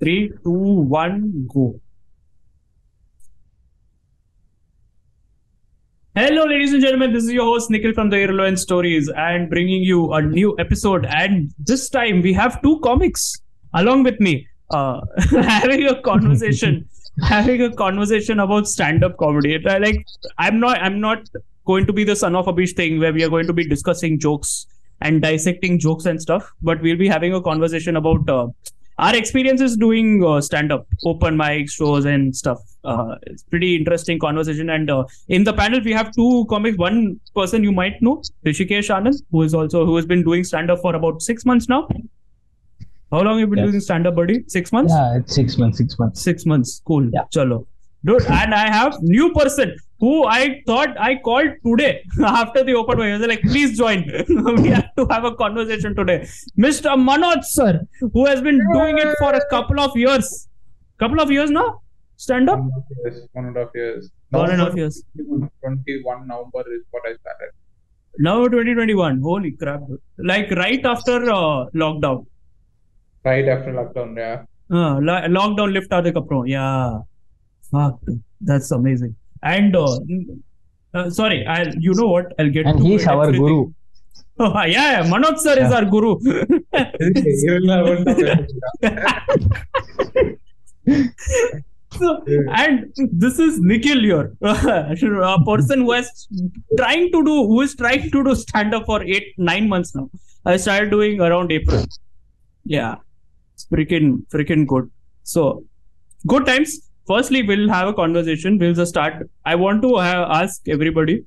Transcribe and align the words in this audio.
Three, 0.00 0.32
two, 0.42 0.50
one, 0.50 1.46
go. 1.52 1.78
Hello, 6.14 6.44
ladies 6.46 6.72
and 6.72 6.80
gentlemen. 6.80 7.12
This 7.12 7.24
is 7.24 7.32
your 7.32 7.44
host 7.44 7.70
Nikhil 7.70 7.92
from 7.92 8.08
the 8.08 8.16
Irrelevant 8.16 8.58
Stories, 8.58 9.10
and 9.14 9.50
bringing 9.50 9.82
you 9.82 10.10
a 10.14 10.22
new 10.22 10.56
episode. 10.58 11.04
And 11.04 11.52
this 11.58 11.90
time 11.90 12.22
we 12.22 12.32
have 12.32 12.62
two 12.62 12.80
comics 12.80 13.42
along 13.74 14.04
with 14.04 14.18
me, 14.20 14.48
uh, 14.70 15.02
having 15.30 15.86
a 15.86 16.00
conversation, 16.00 16.88
having 17.22 17.60
a 17.60 17.70
conversation 17.70 18.40
about 18.40 18.68
stand-up 18.68 19.18
comedy. 19.18 19.62
I 19.68 19.76
Like, 19.76 20.06
I'm 20.38 20.58
not, 20.58 20.78
I'm 20.78 20.98
not 20.98 21.28
going 21.66 21.86
to 21.86 21.92
be 21.92 22.04
the 22.04 22.16
son 22.16 22.34
of 22.36 22.48
a 22.48 22.54
bitch 22.54 22.74
thing 22.74 23.00
where 23.00 23.12
we 23.12 23.22
are 23.22 23.28
going 23.28 23.46
to 23.48 23.52
be 23.52 23.68
discussing 23.68 24.18
jokes 24.18 24.66
and 25.02 25.20
dissecting 25.20 25.78
jokes 25.78 26.06
and 26.06 26.22
stuff, 26.22 26.50
but 26.62 26.80
we'll 26.80 26.96
be 26.96 27.08
having 27.08 27.34
a 27.34 27.42
conversation 27.42 27.96
about 27.96 28.26
uh, 28.30 28.46
our 29.04 29.16
experience 29.16 29.60
is 29.66 29.76
doing 29.76 30.22
uh, 30.24 30.40
stand-up, 30.40 30.86
open 31.04 31.36
mic 31.36 31.70
shows 31.70 32.04
and 32.04 32.34
stuff. 32.36 32.60
Uh, 32.84 33.14
it's 33.22 33.42
pretty 33.42 33.74
interesting 33.76 34.18
conversation. 34.18 34.70
And 34.70 34.90
uh, 34.90 35.04
in 35.28 35.44
the 35.44 35.52
panel, 35.52 35.80
we 35.82 35.92
have 35.92 36.12
two 36.14 36.46
comics. 36.50 36.76
One 36.78 37.18
person 37.34 37.64
you 37.64 37.72
might 37.72 38.00
know, 38.02 38.22
Hrishikesh 38.46 38.90
Anand, 38.96 39.16
who 39.30 39.42
is 39.42 39.54
also 39.54 39.84
who 39.86 39.96
has 39.96 40.06
been 40.06 40.22
doing 40.22 40.44
stand-up 40.44 40.80
for 40.80 40.94
about 40.94 41.22
six 41.22 41.44
months 41.46 41.68
now. 41.68 41.88
How 43.10 43.22
long 43.22 43.38
have 43.38 43.40
you 43.40 43.46
been 43.48 43.58
Yes. 43.64 43.70
doing 43.70 43.80
stand-up, 43.80 44.14
buddy? 44.16 44.44
Six 44.48 44.72
months. 44.72 44.92
Yeah, 44.96 45.16
it's 45.16 45.34
six 45.34 45.58
months, 45.58 45.78
six 45.78 45.98
months. 45.98 46.22
Six 46.22 46.46
months. 46.46 46.82
Cool. 46.86 47.10
Yeah. 47.12 47.24
Chalo. 47.34 47.66
Dude, 48.04 48.24
and 48.26 48.54
I 48.54 48.66
have 48.70 48.94
new 49.02 49.32
person 49.32 49.76
who 50.00 50.24
I 50.26 50.62
thought 50.66 50.98
I 50.98 51.16
called 51.16 51.50
today 51.66 52.02
after 52.24 52.64
the 52.64 52.74
open 52.74 52.98
mic. 52.98 53.06
I 53.14 53.18
was 53.18 53.26
like, 53.26 53.42
please 53.42 53.76
join. 53.78 54.04
we 54.62 54.68
have 54.68 54.94
to 54.96 55.06
have 55.10 55.24
a 55.24 55.34
conversation 55.34 55.94
today. 55.94 56.20
Mr. 56.58 56.96
Manoj 57.08 57.44
sir, 57.44 57.80
who 58.00 58.26
has 58.26 58.40
been 58.40 58.60
doing 58.72 58.98
it 58.98 59.14
for 59.18 59.34
a 59.34 59.44
couple 59.50 59.80
of 59.80 59.96
years. 59.96 60.48
Couple 60.98 61.20
of 61.20 61.30
years 61.30 61.50
now? 61.50 61.82
Stand 62.16 62.50
up? 62.50 62.58
One 62.58 62.70
and 62.70 62.76
a 62.76 62.80
half 62.80 62.90
years. 63.00 63.30
One 63.32 63.46
and 63.46 63.56
a 63.56 63.60
half 63.64 63.74
years. 63.74 64.10
One 64.30 64.50
and 64.50 64.60
a 64.60 64.64
half 64.64 64.76
years. 64.76 65.02
21 65.62 66.26
November 66.28 66.64
is 66.74 66.82
what 66.90 67.02
I 67.06 67.14
started. 67.20 67.52
Now 68.18 68.44
2021. 68.48 69.20
Holy 69.22 69.52
crap. 69.52 69.80
Like 70.18 70.50
right 70.50 70.84
after 70.84 71.30
uh, 71.30 71.66
lockdown. 71.74 72.26
Right 73.24 73.48
after 73.48 73.72
lockdown, 73.72 74.16
yeah. 74.16 74.42
Uh, 74.70 74.98
lo- 75.00 75.26
lockdown 75.38 75.72
lift 75.72 75.90
aade 75.90 76.12
kapro. 76.12 76.42
Yeah. 76.46 76.98
Fuck. 77.70 78.00
That's 78.40 78.70
amazing. 78.70 79.16
And 79.42 79.74
uh, 79.76 79.98
uh, 80.94 81.10
sorry, 81.10 81.46
I'll 81.46 81.74
you 81.76 81.94
know 81.94 82.08
what? 82.08 82.32
I'll 82.38 82.50
get 82.50 82.66
And 82.66 82.78
to 82.78 82.84
he's 82.84 83.06
our 83.06 83.22
everything. 83.24 83.40
guru. 83.46 83.72
Oh, 84.42 84.54
yeah, 84.64 85.02
yeah, 85.02 85.02
Manoj 85.06 85.36
sir 85.38 85.58
is 85.62 85.70
our 85.70 85.84
guru. 85.84 86.16
Irrelevant 86.72 88.08
of 88.08 88.18
it. 88.18 88.50
So, 91.98 92.22
and 92.54 92.86
this 93.12 93.38
is 93.38 93.60
Nikhil 93.60 94.00
here, 94.00 94.32
a 94.42 95.44
person 95.44 95.80
who 95.80 95.92
has 95.92 96.26
trying 96.78 97.10
to 97.12 97.22
do, 97.24 97.46
who 97.48 97.60
is 97.60 97.74
trying 97.74 98.10
to 98.10 98.24
do 98.24 98.34
stand 98.34 98.74
up 98.74 98.86
for 98.86 99.02
eight, 99.02 99.34
nine 99.36 99.68
months 99.68 99.94
now. 99.94 100.08
I 100.46 100.56
started 100.56 100.90
doing 100.90 101.20
around 101.20 101.52
April. 101.52 101.84
Yeah, 102.64 102.94
it's 103.54 103.66
freaking, 103.66 104.24
freaking 104.28 104.66
good. 104.66 104.90
So, 105.24 105.64
good 106.26 106.46
times. 106.46 106.89
Firstly, 107.06 107.42
we'll 107.42 107.68
have 107.68 107.88
a 107.88 107.92
conversation. 107.94 108.58
We'll 108.58 108.74
just 108.74 108.90
start. 108.90 109.28
I 109.44 109.54
want 109.54 109.82
to 109.82 109.96
uh, 109.96 110.28
ask 110.30 110.68
everybody, 110.68 111.24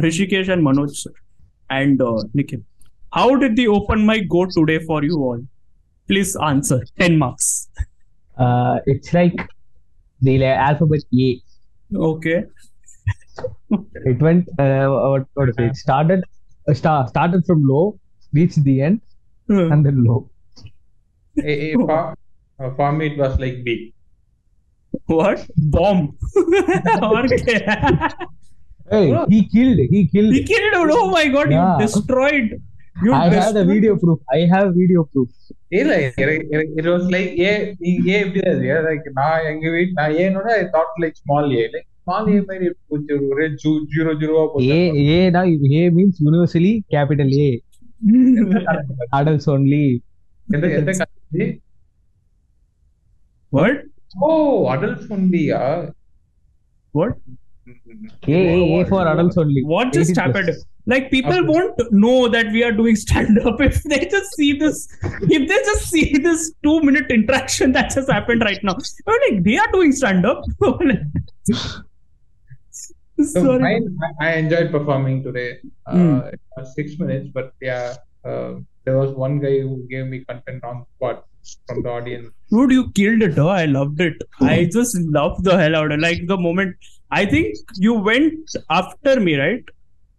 Hrishikesh 0.00 0.48
and 0.52 0.64
Manoj 0.66 0.90
sir, 0.94 1.10
and 1.70 2.00
uh, 2.02 2.22
Nikhil, 2.34 2.60
how 3.12 3.36
did 3.36 3.56
the 3.56 3.68
open 3.68 4.04
mic 4.06 4.28
go 4.28 4.46
today 4.46 4.78
for 4.80 5.02
you 5.04 5.16
all? 5.16 5.40
Please 6.08 6.36
answer. 6.36 6.82
Ten 6.98 7.18
marks. 7.18 7.68
Uh, 8.36 8.78
it's 8.86 9.12
like 9.14 9.34
the 10.20 10.38
la- 10.38 10.46
alphabet 10.68 11.00
A. 11.18 11.40
Okay. 11.94 12.44
It 14.04 14.20
went, 14.20 14.48
uh, 14.58 14.86
what, 14.88 15.26
what 15.34 15.48
is 15.48 15.54
it? 15.58 15.64
It 15.64 15.76
started, 15.76 16.22
uh, 16.68 16.74
star, 16.74 17.08
started 17.08 17.46
from 17.46 17.66
low, 17.66 17.98
reached 18.34 18.62
the 18.62 18.82
end, 18.82 19.00
and 19.72 19.86
then 19.86 20.04
low. 20.04 20.28
Eh, 21.38 21.72
eh, 21.72 21.74
for, 21.74 22.14
uh, 22.60 22.74
for 22.74 22.92
me, 22.92 23.06
it 23.06 23.18
was 23.18 23.38
like 23.38 23.64
B. 23.64 23.94
What? 25.17 25.39
Bomb. 25.73 25.99
okay. 26.37 27.57
Hey, 28.91 29.05
Oh. 29.13 29.25
he 29.31 29.39
killed, 29.53 29.79
he 29.93 30.01
killed. 30.13 30.31
he 30.35 30.41
killed 30.49 30.67
it. 30.73 30.91
Oh 30.97 31.07
my 31.11 31.23
god, 31.35 31.49
Yeah. 31.51 31.63
you 31.73 31.81
destroyed. 31.83 32.49
You 33.05 33.11
I 33.13 33.23
have 33.23 33.31
the 33.31 33.37
destroyed- 33.37 33.67
video 33.71 33.93
proof. 34.03 34.19
I 34.37 34.41
have 34.53 34.67
video 34.81 35.01
proof. 35.11 35.29
இல்ல 35.79 35.93
it, 36.21 36.29
it, 36.57 36.67
it 36.79 36.85
was 36.91 37.03
like 37.15 37.31
ஏ 37.45 37.51
நீங்க 37.81 38.05
ஏ 38.11 38.19
எப்படி 38.23 38.41
அது 38.51 38.61
like 38.87 39.07
நான் 39.19 39.45
எங்க 39.51 39.65
வீட் 39.75 39.91
நான் 39.99 40.15
ஏனோட 40.23 40.47
I 40.59 40.63
thought 40.75 40.95
like 41.03 41.17
small 41.21 41.49
a 41.57 41.63
like 41.73 41.87
small 42.03 42.29
a 42.35 42.39
மாதிரி 42.49 42.67
கொஞ்சம் 42.93 43.23
ஒரே 43.31 43.47
ஜீரோ 43.93 44.13
ஜீரோவா 44.21 44.45
A, 44.77 44.81
A 45.17 45.19
now, 45.37 45.43
A 45.79 45.83
means 45.97 46.17
universally 46.29 46.73
capital 46.95 47.29
A. 47.47 47.49
Adults 49.19 49.47
only. 49.55 49.85
எந்த 50.55 50.65
எந்த 50.79 50.91
country? 51.01 51.47
Oh, 54.20 54.68
adults 54.68 55.06
only, 55.10 55.48
yeah. 55.48 55.90
What? 56.92 57.16
A, 58.26 58.32
A, 58.32 58.80
A 58.80 58.84
for 58.86 59.06
adults 59.06 59.38
only. 59.38 59.62
What 59.62 59.92
just 59.92 60.16
happened? 60.16 60.50
Like 60.86 61.10
people 61.12 61.46
won't 61.46 61.78
know 61.92 62.26
that 62.28 62.50
we 62.50 62.64
are 62.64 62.72
doing 62.72 62.96
stand 62.96 63.38
up 63.38 63.60
if 63.68 63.82
they 63.84 64.06
just 64.06 64.34
see 64.34 64.52
this. 64.52 64.88
if 65.02 65.48
they 65.48 65.58
just 65.70 65.88
see 65.88 66.18
this 66.18 66.52
two 66.64 66.80
minute 66.82 67.10
interaction 67.10 67.70
that 67.72 67.90
just 67.90 68.10
happened 68.10 68.42
right 68.42 68.58
now, 68.64 68.76
like 69.06 69.44
they 69.44 69.58
are 69.58 69.70
doing 69.72 69.92
stand 69.92 70.26
up. 70.26 70.42
so 73.22 73.60
I, 73.60 73.80
I 74.20 74.34
enjoyed 74.34 74.72
performing 74.72 75.22
today. 75.22 75.60
Uh, 75.86 76.30
hmm. 76.30 76.64
Six 76.74 76.98
minutes, 76.98 77.28
but 77.32 77.54
yeah, 77.60 77.94
uh, 78.24 78.54
there 78.84 78.98
was 78.98 79.12
one 79.12 79.38
guy 79.38 79.60
who 79.60 79.86
gave 79.88 80.06
me 80.06 80.24
content 80.24 80.64
on 80.64 80.84
spot 80.96 81.26
from 81.66 81.82
the 81.82 81.90
audience. 81.90 82.30
Dude, 82.50 82.70
you 82.70 82.90
killed 82.92 83.22
it. 83.22 83.38
Oh, 83.38 83.48
I 83.48 83.64
loved 83.66 84.00
it. 84.00 84.22
I 84.40 84.68
just 84.72 84.98
loved 84.98 85.44
the 85.44 85.56
hell 85.56 85.76
out 85.76 85.92
of 85.92 85.98
it. 85.98 86.02
Like 86.02 86.26
the 86.26 86.36
moment. 86.36 86.76
I 87.10 87.26
think 87.26 87.56
you 87.76 87.94
went 87.94 88.50
after 88.70 89.20
me, 89.20 89.36
right? 89.36 89.64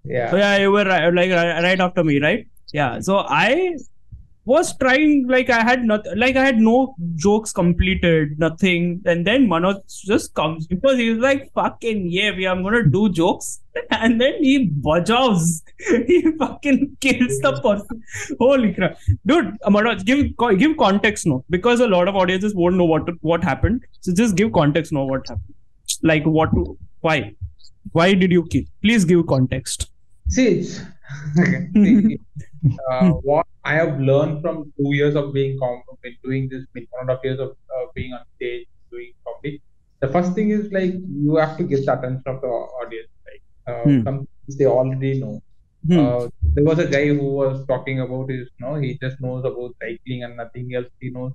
Yeah. 0.03 0.31
So 0.31 0.37
yeah, 0.37 0.57
you 0.57 0.71
were 0.71 0.85
right, 0.85 1.13
like 1.13 1.31
right 1.31 1.79
after 1.79 2.03
me, 2.03 2.19
right? 2.19 2.47
Yeah. 2.71 2.99
So 2.99 3.19
I 3.27 3.77
was 4.45 4.77
trying, 4.77 5.27
like 5.27 5.49
I 5.49 5.61
had 5.63 5.85
not, 5.85 6.05
like 6.17 6.35
I 6.35 6.45
had 6.45 6.57
no 6.59 6.95
jokes 7.15 7.53
completed, 7.53 8.37
nothing, 8.39 9.01
and 9.05 9.25
then 9.25 9.47
Manoj 9.47 9.81
just 10.05 10.33
comes 10.33 10.67
because 10.67 10.97
he's 10.97 11.17
like, 11.17 11.51
"Fucking 11.53 12.09
yeah, 12.09 12.35
we 12.35 12.45
are 12.45 12.55
gonna 12.55 12.83
do 12.85 13.09
jokes," 13.09 13.61
and 13.91 14.19
then 14.19 14.43
he 14.43 14.69
bajaws, 14.69 15.61
he 16.07 16.21
fucking 16.37 16.97
kills 16.99 17.39
the 17.39 17.53
person. 17.61 18.03
Holy 18.39 18.73
crap, 18.73 18.97
dude! 19.25 19.57
Manoj, 19.61 20.03
give 20.05 20.59
give 20.59 20.77
context, 20.77 21.25
no, 21.25 21.45
because 21.49 21.79
a 21.79 21.87
lot 21.87 22.07
of 22.07 22.15
audiences 22.15 22.53
won't 22.53 22.75
know 22.75 22.85
what 22.85 23.09
what 23.21 23.43
happened. 23.43 23.85
So 24.01 24.13
just 24.13 24.35
give 24.35 24.51
context, 24.51 24.91
no, 24.91 25.05
what 25.05 25.27
happened, 25.27 25.55
like 26.01 26.25
what, 26.25 26.49
why, 26.99 27.33
why 27.93 28.13
did 28.13 28.31
you 28.31 28.45
kill? 28.45 28.63
Please 28.81 29.05
give 29.05 29.25
context. 29.27 29.89
See, 30.27 30.67
uh, 32.91 33.09
what 33.29 33.45
I 33.63 33.73
have 33.75 33.99
learned 33.99 34.41
from 34.41 34.71
two 34.77 34.91
years 34.99 35.15
of 35.15 35.33
being 35.33 35.57
com- 35.59 35.81
been 36.01 36.15
doing 36.23 36.49
this, 36.49 36.65
one 36.73 36.85
and 37.01 37.09
a 37.09 37.13
half 37.13 37.23
years 37.23 37.39
of 37.39 37.49
uh, 37.49 37.85
being 37.95 38.13
on 38.13 38.23
stage, 38.35 38.65
doing 38.91 39.11
comedy. 39.25 39.61
The 40.01 40.09
first 40.09 40.33
thing 40.33 40.49
is 40.51 40.71
like 40.71 40.93
you 41.25 41.35
have 41.37 41.57
to 41.57 41.63
get 41.63 41.85
the 41.85 41.93
attention 41.97 42.23
of 42.27 42.41
the 42.41 42.47
audience. 42.81 43.09
Like 43.29 43.43
uh, 43.73 43.85
Hmm. 43.85 44.03
some 44.05 44.17
things 44.45 44.57
they 44.57 44.65
already 44.65 45.19
know. 45.19 45.39
Hmm. 45.87 46.05
Uh, 46.05 46.27
there 46.55 46.65
was 46.65 46.79
a 46.79 46.87
guy 46.87 47.07
who 47.07 47.33
was 47.41 47.65
talking 47.67 47.99
about 48.01 48.29
his, 48.29 48.49
you 48.59 48.65
know, 48.65 48.75
he 48.75 48.97
just 49.01 49.19
knows 49.21 49.43
about 49.45 49.73
cycling 49.81 50.23
and 50.23 50.37
nothing 50.37 50.73
else 50.75 50.87
he 50.99 51.11
knows. 51.11 51.33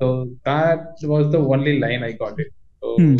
So 0.00 0.30
that 0.44 0.94
was 1.02 1.30
the 1.32 1.38
only 1.38 1.78
line 1.80 2.02
I 2.04 2.12
got 2.12 2.38
it. 2.38 2.48
So 2.82 2.98
Hmm. 2.98 3.16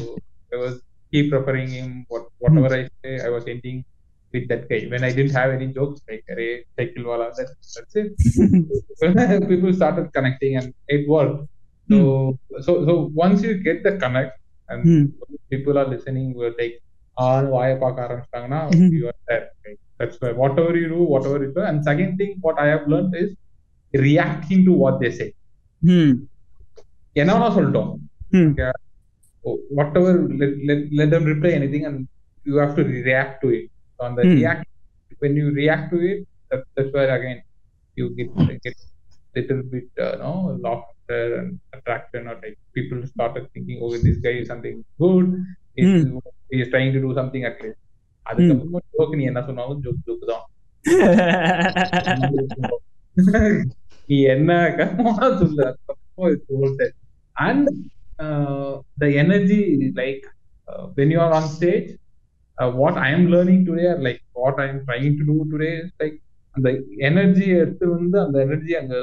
I 0.53 0.57
was 0.57 0.83
keep 1.13 1.33
referring 1.33 1.71
him. 1.71 2.05
What 2.09 2.25
whatever 2.39 2.75
I 2.75 2.89
say, 3.05 3.21
I 3.21 3.29
was 3.31 3.47
ending 3.47 3.85
with 4.34 4.48
that 4.50 4.70
guy. 4.70 4.88
When 4.90 5.04
I 5.04 5.12
didn't 5.12 5.36
have 5.36 5.52
any 5.52 5.68
jokes, 5.68 6.02
like 6.10 6.24
"Arey, 6.34 6.64
cycle 6.78 7.04
wala," 7.04 7.32
that, 7.38 7.50
that's 7.74 7.96
it. 7.96 9.48
People 9.48 9.74
started 9.74 10.14
connecting 10.14 10.56
and 10.56 10.74
it 10.88 11.08
worked. 11.08 11.48
So 11.90 12.00
so 12.62 12.86
so 12.86 13.12
once 13.14 13.42
you 13.44 13.54
get 13.54 13.84
the 13.84 13.94
connect 13.98 14.34
and 14.70 14.84
Hmm. 14.84 15.06
people 15.50 15.78
are 15.78 15.88
listening, 15.88 16.34
we're 16.34 16.56
like, 16.58 16.82
ah, 17.20 17.42
வாய 17.46 17.80
பார்க்க 17.80 18.06
ஆரம்பிச்சிட்டாங்கன்னா 18.06 18.62
Mhm. 18.76 18.92
you 18.92 19.06
are 19.08 19.20
there. 19.28 19.46
Right? 19.66 19.80
That's 20.00 20.18
why 20.20 20.32
whatever 20.32 20.78
you 20.78 20.88
do, 20.88 21.02
whatever 21.04 21.38
you 21.44 21.52
do. 21.54 21.62
And 21.62 21.84
second 21.84 22.18
thing, 22.18 22.38
what 22.42 22.58
I 22.60 22.68
have 22.68 22.88
learned 22.88 23.16
is 23.16 23.30
reacting 23.94 24.64
to 24.66 24.72
what 24.72 25.02
they 25.02 25.12
say. 25.12 25.30
Hmm. 25.86 26.12
என்ன 27.14 27.34
வேணா 27.36 27.50
சொல்லட்டும் 27.58 27.92
Hmm. 28.34 28.50
Okay. 28.50 28.72
Oh, 29.48 29.58
whatever 29.70 30.12
let, 30.40 30.52
let, 30.66 30.80
let 30.92 31.12
them 31.12 31.24
reply 31.24 31.52
anything 31.52 31.84
and 31.86 32.08
you 32.44 32.56
have 32.56 32.76
to 32.76 32.84
react 34.00 34.00
to 34.00 34.00
it 34.00 34.00
so 34.00 34.06
on 34.06 34.16
the 34.16 34.24
Hmm. 34.24 34.38
react 34.38 34.68
when 35.20 35.36
you 35.36 35.52
react 35.52 35.92
to 35.92 36.00
it 36.12 36.28
that, 36.50 36.64
that's 36.76 36.92
where 36.94 37.12
again 37.16 37.42
you 37.96 38.10
get 38.18 38.30
get 38.64 38.76
little 39.36 39.62
bit 39.64 39.90
uh, 40.00 40.16
no 40.18 40.58
laughter 40.66 41.40
and 41.40 41.60
attraction 41.74 42.28
or 42.28 42.36
like 42.44 42.58
people 42.74 43.06
started 43.08 43.48
thinking, 43.54 43.82
okay, 43.84 44.00
this 44.04 44.18
guy 44.18 44.30
is 44.30 44.48
something 44.48 44.84
good. 45.00 45.46
He's, 45.76 46.06
he 46.50 46.62
is 46.62 46.70
trying 46.70 46.94
to 46.94 47.02
do 47.02 47.14
something 47.14 47.44
at 47.44 47.58
least. 47.64 47.80
அதுக்கப்புறமா 48.30 48.80
joke 48.94 49.12
நீ 49.18 49.24
என்ன 49.24 49.42
சொன்னாலும் 49.48 49.82
joke 49.86 50.06
joke 50.08 50.24
தான் 50.30 50.46
நீ 54.10 54.18
என்ன 54.36 54.52
கர்மமா 54.78 55.28
சொல்ல 55.42 55.74
and 57.48 57.68
uh, 58.20 58.82
the 58.98 59.18
energy 59.24 59.92
like 60.02 60.24
uh, 60.68 60.88
when 60.96 61.12
you 61.12 61.20
are 61.20 61.34
on 61.40 61.48
stage 61.58 61.90
uh, 62.61 62.71
what 62.81 62.95
i 63.07 63.09
am 63.17 63.25
learning 63.35 63.61
today 63.69 63.87
or 63.93 63.99
like 64.07 64.21
what 64.43 64.57
i 64.65 64.69
am 64.73 64.79
trying 64.89 65.15
to 65.19 65.25
do 65.31 65.37
today 65.53 65.73
is 65.83 65.91
like 66.03 66.17
அந்த 66.57 66.69
energy 67.09 67.47
எடுத்து 67.63 67.85
வந்து 67.91 68.17
அந்த 68.21 68.37
energy 68.41 68.73
அங்க 68.75 68.95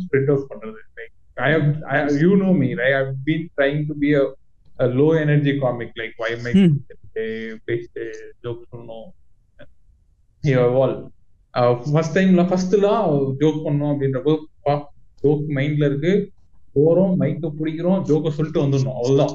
spread 0.00 0.30
out 0.32 0.48
பண்றது. 0.52 0.80
Like 0.98 1.12
I 1.42 1.50
have 1.52 1.68
I 1.94 1.98
you 2.22 2.30
know 2.36 2.48
me 2.62 2.68
I 2.86 2.90
been 3.26 3.46
trying 3.56 3.82
to 3.86 3.94
be 4.02 4.10
a 4.14 4.24
low 4.98 5.06
energy 5.20 5.52
comic 5.58 5.94
like 6.00 6.16
why 6.16 6.30
my 6.44 6.52
பேசிட்டு 7.66 8.04
joke 8.44 8.64
சொல்லணும் 8.72 9.08
வால் 10.76 10.96
first 11.92 12.16
டைம்ல 12.18 12.44
ஃபர்ஸ்ட்லாம் 12.50 13.06
ஜோக் 13.40 13.60
பண்ணோம் 13.66 13.92
அப்படின்றப்போ 13.94 14.34
ஜோக் 15.24 15.44
மைண்ட்ல 15.56 15.88
இருக்கு. 15.90 16.12
போறோம் 16.74 17.14
மைக்க 17.22 17.50
பிடிக்கிறோம் 17.58 18.00
ஜோக்க 18.10 18.28
சொல்லிட்டு 18.36 18.62
வந்துடணும். 18.64 18.98
அவ்வளவுதான். 19.00 19.34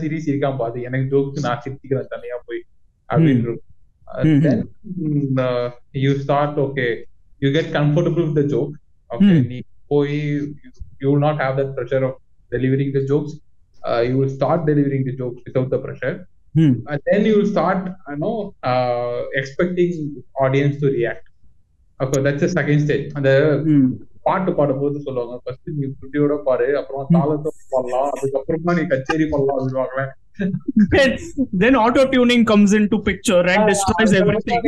சிரி 0.00 0.18
சிரிக்காம 0.26 0.58
பாத்து 0.62 0.86
எனக்கு 0.88 1.06
ஜோக்கு 1.12 1.44
நான் 1.46 1.62
சிரிச்சுக்கிறேன் 1.64 2.12
தனியா 2.14 2.36
போய் 2.48 2.62
அப்படின்னு 3.08 3.54
you 6.04 6.12
start 6.24 6.58
okay 6.66 6.86
you 7.42 7.50
get 7.58 7.70
comfortable 7.78 8.26
with 8.28 8.40
the 8.40 8.44
joke 8.54 8.74
okay 9.10 9.36
நீ 9.52 9.60
போய் 9.92 10.18
you 11.02 11.06
will 11.10 11.24
not 11.28 11.40
have 11.44 11.54
that 11.60 11.72
pressure 11.78 12.06
of 12.10 12.18
delivering 12.52 12.92
the 12.98 13.02
jokes 13.12 13.36
you 14.08 14.14
will 14.20 14.34
start 14.38 14.66
delivering 14.70 15.06
the 15.10 15.14
jokes 15.22 15.42
without 15.46 15.72
the 15.76 15.80
pressure 15.86 16.18
Hmm. 16.54 16.72
And 16.86 17.00
then 17.06 17.24
you 17.24 17.46
start, 17.46 17.88
you 18.08 18.16
know, 18.16 18.54
uh, 18.62 19.22
expecting 19.34 20.22
audience 20.34 20.80
to 20.80 20.86
react. 20.88 21.28
Okay, 22.00 22.22
that's 22.22 22.40
the 22.40 22.48
second 22.48 22.80
stage. 22.80 23.12
The. 23.14 24.08
பாட்டு 24.27 24.51
பாடும்போது 24.57 24.99
சொல்லுவாங்க 25.07 25.35
first 25.45 25.69
நீ 25.79 25.87
புட்டியோட 26.01 26.35
பாரு 26.47 26.67
அப்புறம் 26.81 27.09
தாளத்தோட 27.15 27.57
பாடலாம் 27.73 28.13
அதுக்கப்புறமா 28.15 28.73
நீ 28.79 28.85
கச்சேரி 28.93 29.27
பண்ணலாம் 29.33 29.59
அப்படிவாங்களே 29.61 30.05
then, 30.93 31.11
then 31.61 31.73
auto 31.81 32.01
tuning 32.13 32.41
comes 32.49 32.71
into 32.79 32.97
picture 33.09 33.43
and 33.51 33.61
destroys 33.69 34.13
everything. 34.21 34.63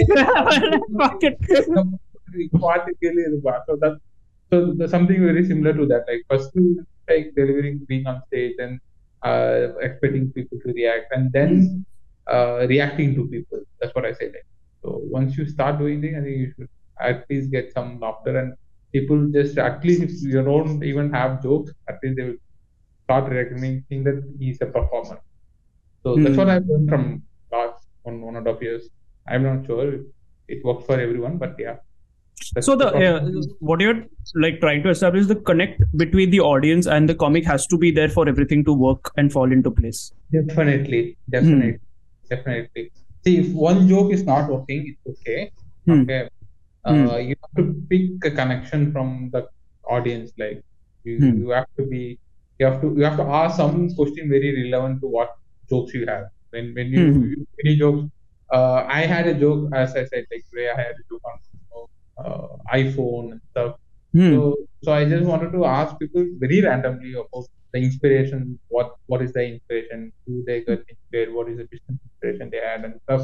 பாட்டு 2.65 2.91
கேளு 3.01 3.21
இது 3.27 3.39
so 3.69 3.75
that 3.83 3.95
so 4.51 4.57
there's 4.77 4.93
something 4.95 5.19
very 5.29 5.43
similar 5.49 5.73
to 5.79 5.85
that 5.91 6.03
like 6.11 6.21
first 6.31 6.53
like 7.07 7.25
delivering 7.39 7.75
being 7.89 8.05
on 8.11 8.17
stage 8.27 8.57
and 8.65 8.75
uh, 9.21 9.53
expecting 9.87 10.25
people 10.37 10.57
to 10.65 10.69
react 10.79 11.09
and 11.17 11.25
then 11.37 11.51
uh, 12.27 12.55
reacting 12.73 13.09
to 13.17 13.23
people 13.33 13.61
that's 13.79 13.93
what 13.97 14.05
i 14.09 14.13
say 14.19 14.27
like 14.35 14.47
so 14.83 14.87
once 15.17 15.31
you 15.37 15.45
start 15.55 15.75
doing 15.83 15.99
it 16.09 16.15
i 16.19 16.23
think 16.25 16.37
you 16.43 16.49
should 16.53 16.71
at 17.09 17.19
least 17.31 17.47
get 17.57 17.67
some 17.77 17.89
laughter 18.03 18.33
and 18.41 18.51
people 18.92 19.28
just 19.36 19.58
at 19.58 19.84
least 19.84 20.02
if 20.02 20.22
you 20.22 20.42
don't 20.42 20.82
even 20.84 21.12
have 21.12 21.42
jokes 21.42 21.72
at 21.88 21.98
least 22.02 22.16
they 22.16 22.24
will 22.24 22.40
start 23.04 23.30
recognizing 23.32 24.04
that 24.04 24.18
he's 24.38 24.60
a 24.60 24.66
performer 24.66 25.18
so 26.02 26.16
that's 26.16 26.36
what 26.36 26.48
I've 26.48 26.66
learned 26.66 26.88
from 26.88 27.22
last 27.52 27.86
one 28.02 28.20
one 28.20 28.36
and 28.36 28.46
a 28.46 28.52
half 28.52 28.62
years. 28.62 28.88
I'm 29.28 29.42
not 29.44 29.66
sure 29.66 29.94
if 29.94 30.00
it 30.48 30.64
works 30.64 30.84
for 30.84 30.98
everyone, 30.98 31.38
but 31.38 31.54
yeah. 31.58 31.76
So 32.60 32.74
the 32.74 32.90
the 32.90 33.16
uh, 33.16 33.42
what 33.60 33.80
you're 33.80 34.04
like 34.34 34.58
trying 34.60 34.82
to 34.82 34.90
establish 34.90 35.26
the 35.26 35.36
connect 35.36 35.82
between 35.96 36.30
the 36.30 36.40
audience 36.40 36.86
and 36.86 37.08
the 37.08 37.14
comic 37.14 37.44
has 37.44 37.66
to 37.68 37.78
be 37.78 37.92
there 37.92 38.08
for 38.08 38.28
everything 38.28 38.64
to 38.64 38.72
work 38.72 39.12
and 39.16 39.32
fall 39.32 39.52
into 39.52 39.70
place. 39.70 40.12
definitely, 40.32 41.16
definitely, 41.30 41.78
definitely. 42.28 42.90
See, 43.24 43.38
if 43.38 43.52
one 43.52 43.86
joke 43.88 44.12
is 44.12 44.24
not 44.24 44.50
working, 44.50 44.96
it's 45.04 45.20
okay. 45.20 45.52
Hmm. 45.86 46.00
Okay. 46.00 46.28
Uh, 46.84 47.16
You 47.28 47.34
have 47.42 47.54
to 47.58 47.64
pick 47.90 48.24
a 48.24 48.30
connection 48.30 48.92
from 48.92 49.30
the 49.32 49.46
audience. 49.96 50.32
Like 50.38 50.62
you, 51.04 51.16
Hmm. 51.18 51.36
you 51.42 51.50
have 51.50 51.68
to 51.78 51.86
be, 51.86 52.18
you 52.58 52.66
have 52.66 52.80
to, 52.82 52.88
you 52.96 53.04
have 53.04 53.16
to 53.22 53.26
ask 53.40 53.56
some 53.56 53.88
question 53.94 54.28
very 54.28 54.50
relevant 54.62 55.00
to 55.02 55.06
what 55.16 55.30
jokes 55.70 55.94
you 55.94 56.06
have. 56.06 56.26
When 56.50 56.74
when 56.74 56.88
you, 56.96 57.04
Hmm. 57.12 57.22
you 57.32 57.46
any 57.64 57.76
jokes, 57.82 58.04
uh, 58.52 58.84
I 58.98 59.02
had 59.14 59.26
a 59.28 59.34
joke 59.44 59.70
as 59.82 59.94
I 60.02 60.04
said 60.10 60.24
like 60.32 60.44
today 60.50 60.68
I 60.70 60.76
had 60.86 60.94
a 61.02 61.04
joke 61.10 61.24
on 61.30 61.36
uh, 62.24 62.48
iPhone 62.74 63.32
and 63.32 63.40
stuff. 63.50 63.76
Hmm. 64.14 64.32
So 64.32 64.56
so 64.84 64.92
I 64.92 65.04
just 65.12 65.24
wanted 65.32 65.52
to 65.52 65.64
ask 65.64 65.98
people 65.98 66.26
very 66.44 66.60
randomly 66.62 67.12
about 67.14 67.46
the 67.72 67.80
inspiration. 67.88 68.58
What 68.68 68.90
what 69.06 69.22
is 69.22 69.32
the 69.32 69.44
inspiration? 69.52 70.12
Who 70.26 70.42
they 70.46 70.60
got 70.62 70.80
inspired? 70.94 71.32
What 71.34 71.48
is 71.50 71.58
the 71.58 71.66
business 71.72 71.98
inspiration 72.08 72.50
they 72.50 72.62
had 72.70 72.84
and 72.84 73.00
stuff. 73.04 73.22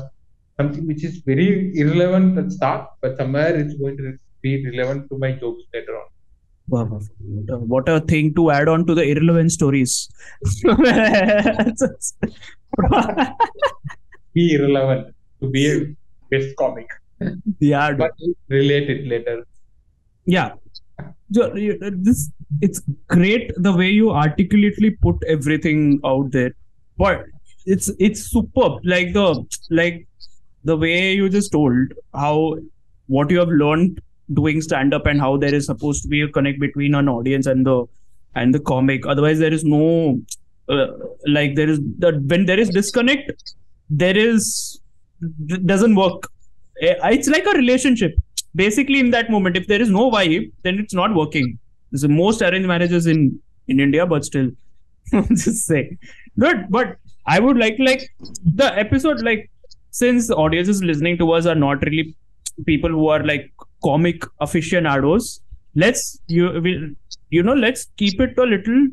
Something 0.61 0.87
which 0.87 1.05
is 1.05 1.19
very 1.19 1.77
irrelevant 1.79 2.39
at 2.39 2.53
start, 2.53 2.89
but 3.01 3.17
somewhere 3.17 3.57
it's 3.57 3.75
going 3.75 3.97
to 3.97 4.19
be 4.43 4.65
relevant 4.71 5.09
to 5.11 5.19
my 5.19 5.33
jokes 5.33 5.63
later 5.73 5.97
on. 5.97 6.07
Wow. 6.69 7.01
What 7.75 7.89
a 7.89 8.01
thing 8.01 8.35
to 8.35 8.51
add 8.51 8.69
on 8.69 8.87
to 8.87 8.95
the 8.95 9.03
irrelevant 9.03 9.53
stories. 9.53 10.09
Be 14.35 14.55
irrelevant 14.55 15.15
to 15.41 15.49
be 15.51 15.71
a 15.73 15.97
best 16.31 16.55
comic, 16.57 16.89
yeah, 17.59 17.93
but 17.93 18.11
relate 18.49 18.91
it 18.91 19.07
later. 19.07 19.47
yeah 20.27 20.51
So, 21.33 21.51
this 22.09 22.31
it's 22.61 22.83
great 23.09 23.53
the 23.57 23.73
way 23.73 23.91
you 23.91 24.11
articulately 24.11 24.91
put 24.91 25.23
everything 25.27 26.01
out 26.05 26.31
there 26.33 26.53
but 26.97 27.27
it's 27.67 27.91
it's 27.99 28.23
superb 28.31 28.81
like 28.85 29.13
the 29.13 29.45
like 29.71 30.08
the 30.65 30.77
way 30.77 31.13
you 31.13 31.29
just 31.29 31.53
told 31.53 31.93
how 32.15 32.57
what 33.07 33.31
you 33.31 33.39
have 33.39 33.49
learned 33.49 34.01
doing 34.35 34.61
stand 34.61 34.93
up 34.93 35.07
and 35.07 35.21
how 35.21 35.37
there 35.37 35.55
is 35.55 35.67
supposed 35.67 36.03
to 36.03 36.09
be 36.09 36.23
a 36.23 36.29
connect 36.29 36.61
between 36.61 36.95
an 36.95 37.09
audience 37.09 37.47
and 37.47 37.67
the 37.67 37.87
and 38.35 38.55
the 38.55 38.61
comic. 38.61 39.07
Otherwise 39.07 39.39
there 39.39 39.53
is 39.53 39.65
no 39.65 40.21
uh, 40.69 40.87
like 41.27 41.55
there 41.55 41.69
is 41.69 41.81
that 41.99 42.21
when 42.23 42.45
there 42.47 42.61
is 42.61 42.69
disconnect 42.69 43.55
there 43.89 44.17
is 44.17 44.81
doesn't 45.65 45.95
work. 45.95 46.31
Eh, 46.83 46.95
it's 47.05 47.29
like 47.29 47.47
a 47.47 47.51
relationship. 47.53 48.15
Basically 48.55 49.01
in 49.01 49.11
that 49.11 49.31
moment 49.31 49.57
if 49.57 49.67
there 49.67 49.81
is 49.81 49.91
no 49.91 50.11
vibe 50.11 50.53
then 50.63 50.79
it's 50.79 50.95
not 50.95 51.15
working. 51.15 51.59
There's 51.91 52.03
the 52.03 52.09
most 52.09 52.43
arranged 52.43 52.69
marriages 52.69 53.07
in 53.07 53.41
in 53.69 53.81
india 53.81 54.07
but 54.07 54.25
still 54.25 54.51
just 55.29 55.67
say. 55.67 55.97
Good 56.39 56.67
but 56.71 56.97
i 57.27 57.39
would 57.41 57.59
like 57.59 57.77
like 57.79 58.03
the 58.61 58.67
episode 58.83 59.21
like 59.23 59.51
since 59.91 60.27
the 60.29 60.37
audiences 60.37 60.83
listening 60.83 61.19
to 61.19 61.33
us 61.33 61.47
are 61.47 61.55
not 61.55 61.83
really 61.83 62.17
people 62.67 62.91
who 62.91 63.09
are 63.09 63.25
like 63.25 63.53
comic 63.85 64.25
aficionados 64.41 65.41
let's 65.75 66.21
you 66.29 66.47
will 66.67 66.89
you 67.31 67.43
know 67.43 67.55
let's 67.55 67.87
keep 67.97 68.21
it 68.21 68.37
a 68.39 68.43
little 68.43 68.87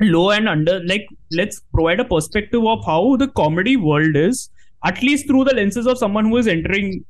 low 0.00 0.30
and 0.30 0.48
under 0.48 0.82
like 0.84 1.06
let's 1.32 1.60
provide 1.74 2.00
a 2.00 2.04
perspective 2.04 2.64
of 2.64 2.84
how 2.86 3.16
the 3.16 3.28
comedy 3.28 3.76
world 3.76 4.16
is 4.16 4.50
at 4.84 5.02
least 5.02 5.26
through 5.26 5.44
the 5.44 5.54
lenses 5.54 5.86
of 5.86 5.98
someone 5.98 6.24
who 6.26 6.36
is 6.38 6.48
entering 6.48 7.04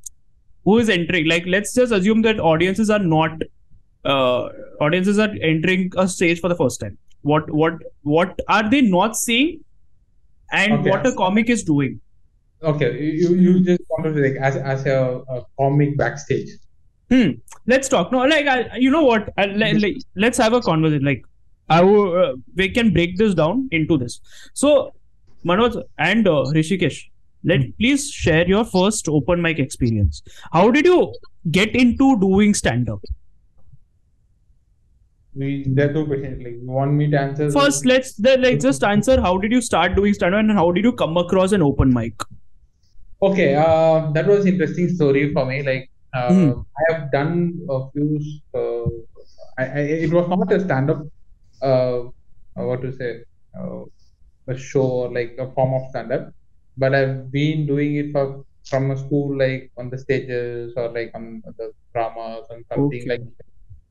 who 0.64 0.78
is 0.78 0.88
entering. 0.90 1.26
Like 1.28 1.44
let's 1.46 1.74
just 1.74 1.92
assume 1.92 2.22
that 2.22 2.38
audiences 2.40 2.90
are 2.90 2.98
not 2.98 3.30
uh, 4.04 4.48
audiences 4.80 5.18
are 5.18 5.30
entering 5.42 5.90
a 5.96 6.08
stage 6.08 6.40
for 6.40 6.48
the 6.48 6.56
first 6.56 6.80
time. 6.80 6.98
What 7.22 7.50
what 7.50 7.74
what 8.02 8.38
are 8.48 8.68
they 8.68 8.80
not 8.82 9.16
seeing? 9.16 9.64
And 10.52 10.80
Okay. 10.80 10.90
what 10.90 11.06
a 11.06 11.12
comic 11.14 11.48
is 11.48 11.62
doing 11.62 12.00
Okay, 12.62 13.00
you 13.00 13.12
you 13.12 13.34
you 13.36 13.64
just 13.64 13.82
wanted 13.88 14.14
to 14.14 14.22
like 14.22 14.36
as 14.36 14.56
as 14.56 14.86
a, 14.86 15.22
a 15.28 15.42
comic 15.58 15.96
backstage. 15.96 16.50
hmm 17.10 17.30
let's 17.66 17.88
talk. 17.88 18.12
No 18.12 18.24
like 18.32 18.46
I, 18.46 18.76
you 18.76 18.90
know 18.90 19.02
what? 19.02 19.32
I, 19.38 19.46
like, 19.46 19.96
let's 20.14 20.38
have 20.38 20.52
a 20.52 20.60
conversation. 20.60 21.04
Like 21.04 21.24
i 21.68 21.80
will 21.82 22.16
uh, 22.22 22.32
we 22.56 22.68
can 22.68 22.92
break 22.92 23.16
this 23.16 23.34
down 23.34 23.68
into 23.70 23.96
this. 23.96 24.20
So 24.54 24.92
manoj 25.44 25.82
and 25.98 26.28
uh, 26.28 26.42
hrishikesh 26.56 26.98
let 27.44 27.64
please 27.78 28.10
share 28.10 28.46
your 28.46 28.64
first 28.64 29.08
open 29.08 29.40
mic 29.40 29.58
experience. 29.58 30.22
How 30.52 30.70
did 30.70 30.84
you 30.84 31.14
get 31.50 31.74
into 31.74 32.18
doing 32.20 32.52
stand 32.52 32.90
up 32.90 33.00
We 35.34 35.64
there 35.66 35.88
are 35.88 35.94
two 35.94 36.04
questions. 36.06 36.42
Like 36.44 36.54
you 36.60 36.70
want 36.70 36.92
me 36.92 37.10
to 37.10 37.18
answer? 37.18 37.50
First 37.50 37.86
let's 37.86 38.14
then 38.16 38.42
like 38.42 38.60
just 38.60 38.84
answer 38.84 39.20
how 39.20 39.38
did 39.38 39.52
you 39.52 39.62
start 39.62 39.96
doing 39.96 40.12
stand 40.12 40.34
up 40.34 40.40
and 40.40 40.52
how 40.52 40.70
did 40.72 40.84
you 40.84 40.92
come 40.92 41.16
across 41.16 41.52
an 41.52 41.62
open 41.62 41.94
mic 41.94 42.28
Okay, 43.22 43.54
uh, 43.54 44.10
that 44.12 44.26
was 44.26 44.46
interesting 44.46 44.88
story 44.88 45.32
for 45.32 45.44
me. 45.44 45.62
Like 45.62 45.88
uh, 46.14 46.28
Hmm. 46.28 46.62
I 46.80 46.82
have 46.92 47.12
done 47.12 47.60
a 47.68 47.78
few. 47.92 48.18
Uh, 48.54 48.88
I, 49.58 49.64
I 49.66 49.80
it 50.06 50.12
was 50.12 50.28
not 50.28 50.50
a 50.52 50.60
stand 50.60 50.90
up. 50.90 51.02
Uh, 51.62 52.08
what 52.54 52.82
to 52.82 52.92
say? 52.92 53.22
Uh, 53.58 53.84
a 54.48 54.56
show 54.56 54.86
or 55.04 55.12
like 55.12 55.36
a 55.38 55.50
form 55.52 55.74
of 55.74 55.88
stand 55.90 56.12
up, 56.12 56.30
but 56.76 56.94
I've 56.94 57.30
been 57.32 57.66
doing 57.66 57.96
it 57.96 58.12
for 58.12 58.44
from 58.68 58.90
a 58.92 58.96
school 58.96 59.36
like 59.38 59.70
on 59.78 59.90
the 59.90 59.98
stages 59.98 60.74
or 60.76 60.88
like 60.90 61.10
on 61.14 61.42
the 61.58 61.72
dramas 61.94 62.46
and 62.50 62.64
something 62.72 63.04
Okay. 63.04 63.08
like. 63.08 63.22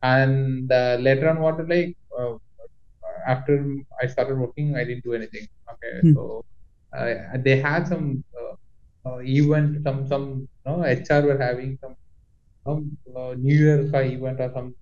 And 0.04 0.72
uh, 0.72 0.98
later 1.02 1.30
on, 1.30 1.42
what 1.42 1.68
like 1.70 1.96
uh, 2.20 2.36
after 3.28 3.56
I 4.02 4.08
started 4.08 4.38
working, 4.38 4.76
I 4.76 4.84
didn't 4.84 5.04
do 5.04 5.14
anything. 5.14 5.48
Okay, 5.72 5.96
Hmm. 6.02 6.14
so 6.14 6.42
uh, 6.98 7.16
they 7.44 7.58
had 7.60 7.88
some 7.88 8.24
uh, 8.40 8.56
uh, 9.06 9.20
event, 9.22 9.84
some 9.84 10.08
some 10.08 10.26
no 10.66 10.84
HR 10.86 11.22
were 11.30 11.38
having 11.38 11.78
some 11.82 11.96
some 12.66 12.98
uh, 13.16 13.34
New 13.46 13.58
Year 13.66 13.90
ka 13.92 14.00
event 14.00 14.40
or 14.42 14.52
some. 14.54 14.76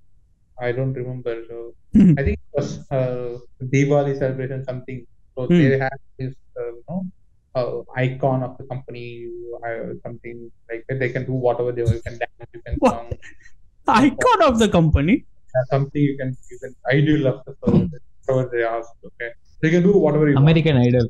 I 0.60 0.72
don't 0.72 0.94
remember. 0.94 1.36
So 1.50 1.58
Hmm. 1.94 2.14
I 2.20 2.24
think 2.24 2.38
it 2.40 2.54
was 2.60 2.70
uh, 2.92 3.38
Diwali 3.74 4.18
celebration 4.18 4.64
something. 4.64 5.06
So 5.38 5.48
Hmm. 5.48 5.60
they 5.60 5.78
had 5.86 6.00
this 6.20 6.34
uh, 6.60 6.72
you 6.78 6.84
know 6.90 7.02
uh, 7.56 7.84
icon 7.96 8.44
of 8.44 8.58
the 8.58 8.66
company, 8.66 9.06
uh, 9.68 9.94
something 10.06 10.52
like 10.72 10.84
that. 10.90 11.00
They 11.00 11.10
can 11.10 11.26
do 11.26 11.34
whatever 11.34 11.72
they 11.72 11.84
want. 11.84 11.96
You 11.98 12.04
can 12.10 12.18
dance, 12.24 12.52
you 12.54 12.62
can 12.68 12.76
What? 12.80 12.94
song, 12.94 13.14
Icon 13.88 14.42
of 14.50 14.60
the 14.60 14.70
company. 14.70 15.26
something 15.72 16.02
you 16.02 16.18
can 16.18 16.38
you 16.52 16.60
can 16.64 16.74
ideal 16.96 17.28
of 17.28 17.38
the 17.46 17.54
person, 17.62 17.90
whatever 18.26 18.50
they 18.54 18.64
ask. 18.64 18.90
Okay, 19.10 19.32
they 19.62 19.70
can 19.72 19.84
do 19.84 19.94
whatever 19.98 20.28
you 20.30 20.36
want. 20.36 20.46
American 20.46 20.78
Idol. 20.78 20.78
Ah 20.78 20.78
like 20.78 20.78
company 20.78 20.88
idol, 20.88 21.08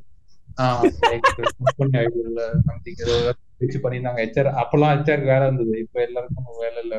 பேச்சு 3.60 3.78
பண்ணிருந்தாங்க 3.84 4.20
HR 4.24 4.50
இருந்தது. 5.46 5.74
இப்ப 5.84 6.02
எல்லாருக்கும் 6.08 6.60
வேலை 6.64 6.80
இல்ல. 6.86 6.96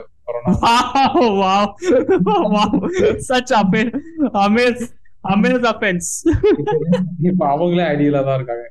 இப்ப 7.28 7.42
அவங்களே 7.54 7.84
ஐடியில 7.92 8.24
தான் 8.28 8.38
இருக்காங்க. 8.38 8.66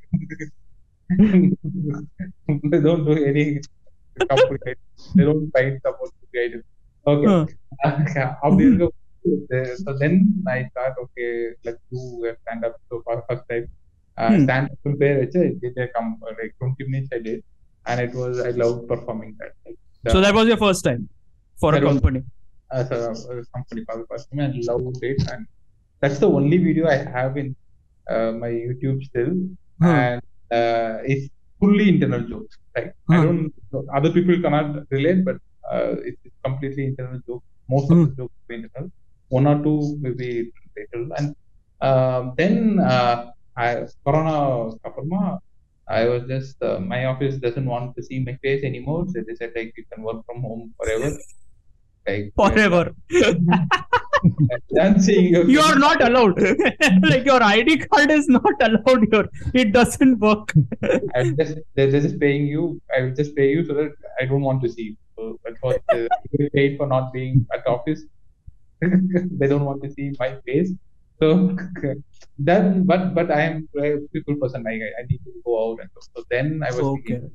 அப்படி 8.45 8.63
இருக்க 8.67 8.85
then 10.01 10.19
I 10.55 10.59
start 10.69 10.97
okay 11.03 11.25
like 11.65 11.79
to 11.89 11.99
stand 12.37 12.65
up 12.67 12.79
so 12.89 12.97
for 13.05 13.23
first 13.27 13.53
uh, 14.17 14.39
stand 14.43 14.69
up 14.71 14.79
and 14.85 14.99
play 14.99 15.89
come 15.95 16.17
like 16.21 16.53
20 16.59 16.87
minutes 16.87 17.09
I 17.13 17.19
did, 17.19 17.43
and 17.85 18.01
it 18.01 18.13
was 18.13 18.39
I 18.39 18.51
loved 18.51 18.87
performing 18.87 19.35
that. 19.39 19.51
Like, 19.65 19.77
so 20.13 20.21
that 20.21 20.33
was 20.33 20.47
your 20.47 20.57
first 20.57 20.83
time 20.83 21.09
for 21.59 21.75
a 21.75 21.81
company. 21.81 22.23
Was, 22.71 22.91
uh, 22.91 23.33
a, 23.33 23.39
uh, 23.39 23.43
company 23.55 23.85
for 23.85 23.97
the 23.99 24.05
first 24.09 24.27
time, 24.31 24.53
loved 24.71 25.03
it, 25.03 25.21
and 25.31 25.45
that's 26.01 26.19
the 26.19 26.29
only 26.29 26.57
video 26.57 26.87
I 26.87 26.97
have 26.97 27.37
in 27.37 27.55
uh, 28.09 28.31
my 28.31 28.49
YouTube 28.49 29.03
still, 29.03 29.33
and 29.81 30.21
uh, 30.51 30.97
it's 31.11 31.29
fully 31.59 31.89
internal 31.89 32.21
jokes. 32.21 32.57
Like. 32.75 32.93
I 33.09 33.23
don't, 33.23 33.53
other 33.93 34.11
people 34.11 34.39
cannot 34.41 34.91
relate, 34.91 35.25
but 35.25 35.37
uh, 35.71 35.95
it's, 36.03 36.17
completely 36.43 36.85
internal 36.85 37.19
joke. 37.27 37.43
Most 37.69 37.87
hmm. 37.87 38.01
of 38.01 38.09
the 38.09 38.15
jokes 38.15 38.33
are 38.49 38.55
internal, 38.55 38.91
one 39.29 39.47
or 39.47 39.61
two 39.63 39.97
maybe 39.99 40.51
little, 40.77 41.11
and 41.17 41.35
um, 41.81 42.33
then 42.37 42.79
uh, 42.79 43.31
I, 43.57 43.85
Corona 44.05 44.71
Kaparma, 44.85 45.39
I 45.89 46.07
was 46.07 46.23
just, 46.27 46.61
uh, 46.61 46.79
my 46.79 47.05
office 47.05 47.37
doesn't 47.37 47.65
want 47.65 47.95
to 47.95 48.03
see 48.03 48.19
my 48.19 48.35
face 48.43 48.63
anymore. 48.63 49.05
So 49.07 49.23
they 49.25 49.35
said, 49.35 49.53
like, 49.55 49.73
you 49.75 49.85
can 49.91 50.03
work 50.03 50.25
from 50.25 50.41
home 50.41 50.73
forever. 50.79 51.17
Like, 52.07 52.31
forever. 52.35 52.93
you 55.47 55.61
are 55.61 55.79
not 55.79 56.03
allowed. 56.03 56.39
like, 57.09 57.25
your 57.25 57.41
ID 57.41 57.77
card 57.87 58.11
is 58.11 58.27
not 58.27 58.53
allowed 58.61 59.07
here. 59.11 59.29
It 59.53 59.73
doesn't 59.73 60.19
work. 60.19 60.53
I'm 61.15 61.35
just, 61.37 61.57
they're 61.75 61.91
just 61.91 62.19
paying 62.19 62.47
you. 62.47 62.81
I 62.95 63.01
will 63.03 63.15
just 63.15 63.35
pay 63.35 63.49
you 63.51 63.65
so 63.65 63.73
that 63.73 63.91
I 64.21 64.25
don't 64.25 64.41
want 64.41 64.61
to 64.63 64.69
see 64.69 64.83
you. 64.83 64.95
So 65.17 65.39
uh, 65.63 66.07
paid 66.53 66.77
for 66.77 66.85
not 66.85 67.11
being 67.11 67.47
at 67.53 67.65
office. 67.65 68.03
they 68.81 69.47
don't 69.47 69.65
want 69.65 69.81
to 69.83 69.91
see 69.91 70.11
my 70.19 70.35
face. 70.45 70.71
So 71.21 71.57
then, 72.37 72.85
but 72.85 73.15
but 73.15 73.31
I 73.31 73.41
am 73.41 73.67
a 73.77 73.97
people 74.13 74.35
person. 74.41 74.65
I 74.67 74.73
I 74.99 75.03
need 75.09 75.21
to 75.25 75.33
go 75.45 75.53
out 75.71 75.79
and 75.81 75.89
so, 75.95 76.01
so 76.15 76.23
then 76.29 76.61
I 76.67 76.71
was 76.71 76.89
Okay. 76.89 76.93
thinking, 76.93 77.31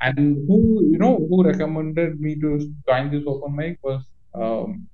and 0.00 0.18
who 0.48 0.58
you 0.92 0.98
know 0.98 1.16
who 1.28 1.44
recommended 1.44 2.20
me 2.20 2.36
to 2.40 2.50
join 2.88 3.10
this 3.10 3.24
open 3.26 3.56
mic 3.56 3.78
was 3.82 4.02
um, 4.34 4.88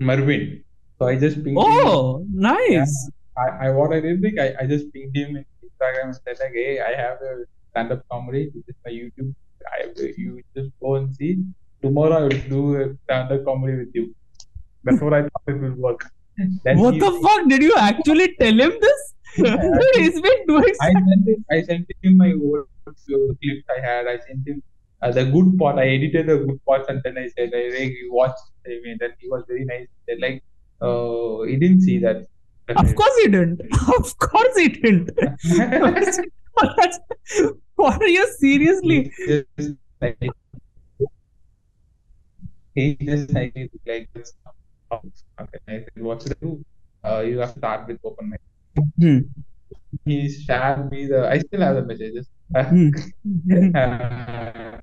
Marvin. 0.00 0.64
So 0.98 1.06
I 1.08 1.16
just 1.16 1.42
pinged 1.44 1.68
him. 1.68 1.80
Oh, 1.84 2.24
nice. 2.32 3.10
I, 3.36 3.66
I 3.66 3.70
what 3.70 3.92
I 3.92 4.00
did 4.00 4.20
think 4.22 4.38
I, 4.38 4.54
I 4.60 4.66
just 4.66 4.92
pinged 4.92 5.16
him 5.16 5.36
in 5.36 5.44
Instagram 5.64 6.04
and 6.06 6.14
said 6.16 6.36
like, 6.40 6.52
hey, 6.54 6.80
I 6.80 6.94
have 6.94 7.18
a 7.22 7.44
stand-up 7.70 8.02
comedy. 8.10 8.50
This 8.54 8.64
is 8.68 8.76
my 8.84 8.92
YouTube. 8.92 9.34
I 9.74 9.92
you 10.16 10.42
just 10.56 10.70
go 10.82 10.96
and 10.96 11.14
see. 11.14 11.38
Tomorrow 11.82 12.16
I 12.18 12.22
will 12.28 12.42
do 12.56 12.62
a 12.82 12.96
stand-up 13.04 13.44
comedy 13.44 13.76
with 13.78 13.90
you. 13.94 14.14
That's 14.84 15.00
what 15.00 15.14
I 15.14 15.22
thought 15.22 15.46
it 15.48 15.60
will 15.60 15.76
work. 15.76 16.02
Then 16.64 16.78
What 16.78 16.94
he- 16.94 17.00
the 17.00 17.10
fuck? 17.22 17.48
Did 17.48 17.62
you 17.62 17.74
actually 17.76 18.34
tell 18.40 18.58
him 18.66 18.72
this? 18.80 19.14
He's 19.96 20.20
been 20.20 20.46
doing 20.46 20.74
I 20.80 20.92
sent 20.92 21.28
it, 21.32 21.38
I 21.50 21.62
sent 21.62 21.86
him 22.02 22.16
my 22.16 22.32
old 22.32 22.66
clips 22.84 23.66
I 23.76 23.80
had. 23.86 24.06
I 24.06 24.18
sent 24.26 24.46
him 24.46 24.62
uh, 25.02 25.12
the 25.12 25.24
good 25.26 25.56
part. 25.58 25.76
I 25.78 25.86
edited 25.88 26.26
the 26.26 26.38
good 26.38 26.64
parts 26.64 26.88
and 26.88 27.00
then 27.04 27.18
I 27.18 27.28
said, 27.36 27.50
I 27.54 27.70
hey, 27.76 27.86
you 28.00 28.08
watch. 28.12 28.36
I 28.66 28.70
mean, 28.84 28.96
then 29.00 29.10
he 29.18 29.28
was 29.28 29.44
very 29.46 29.64
nice. 29.64 29.86
Said 30.08 30.18
like, 30.20 30.42
uh, 30.80 31.42
he 31.42 31.56
didn't 31.56 31.82
see 31.82 31.98
that. 31.98 32.26
Of 32.76 32.94
course 32.94 33.16
he 33.22 33.28
didn't. 33.28 33.60
Of 33.98 34.18
course 34.18 34.56
he 34.56 34.68
didn't. 34.68 35.10
What 37.76 38.02
are 38.02 38.08
you 38.08 38.26
seriously? 38.38 39.12
like 40.00 40.18
he 42.74 42.94
just 42.96 43.32
like 43.32 43.54
like 43.86 44.08
this. 44.90 45.24
Okay, 45.40 45.58
I 45.68 45.72
said, 45.84 46.02
what 46.02 46.20
to 46.20 46.34
do? 46.40 46.64
Uh, 47.04 47.20
you 47.20 47.38
have 47.38 47.52
to 47.54 47.58
start 47.58 47.86
with 47.88 47.98
open 48.04 48.30
mic. 48.30 48.40
Hmm. 49.00 49.18
He 50.04 50.28
shared 50.30 50.90
me 50.90 51.06
the. 51.06 51.28
I 51.28 51.38
still 51.40 51.60
have 51.60 51.76
the 51.76 51.84
messages. 51.84 52.28
Hmm. 52.54 52.90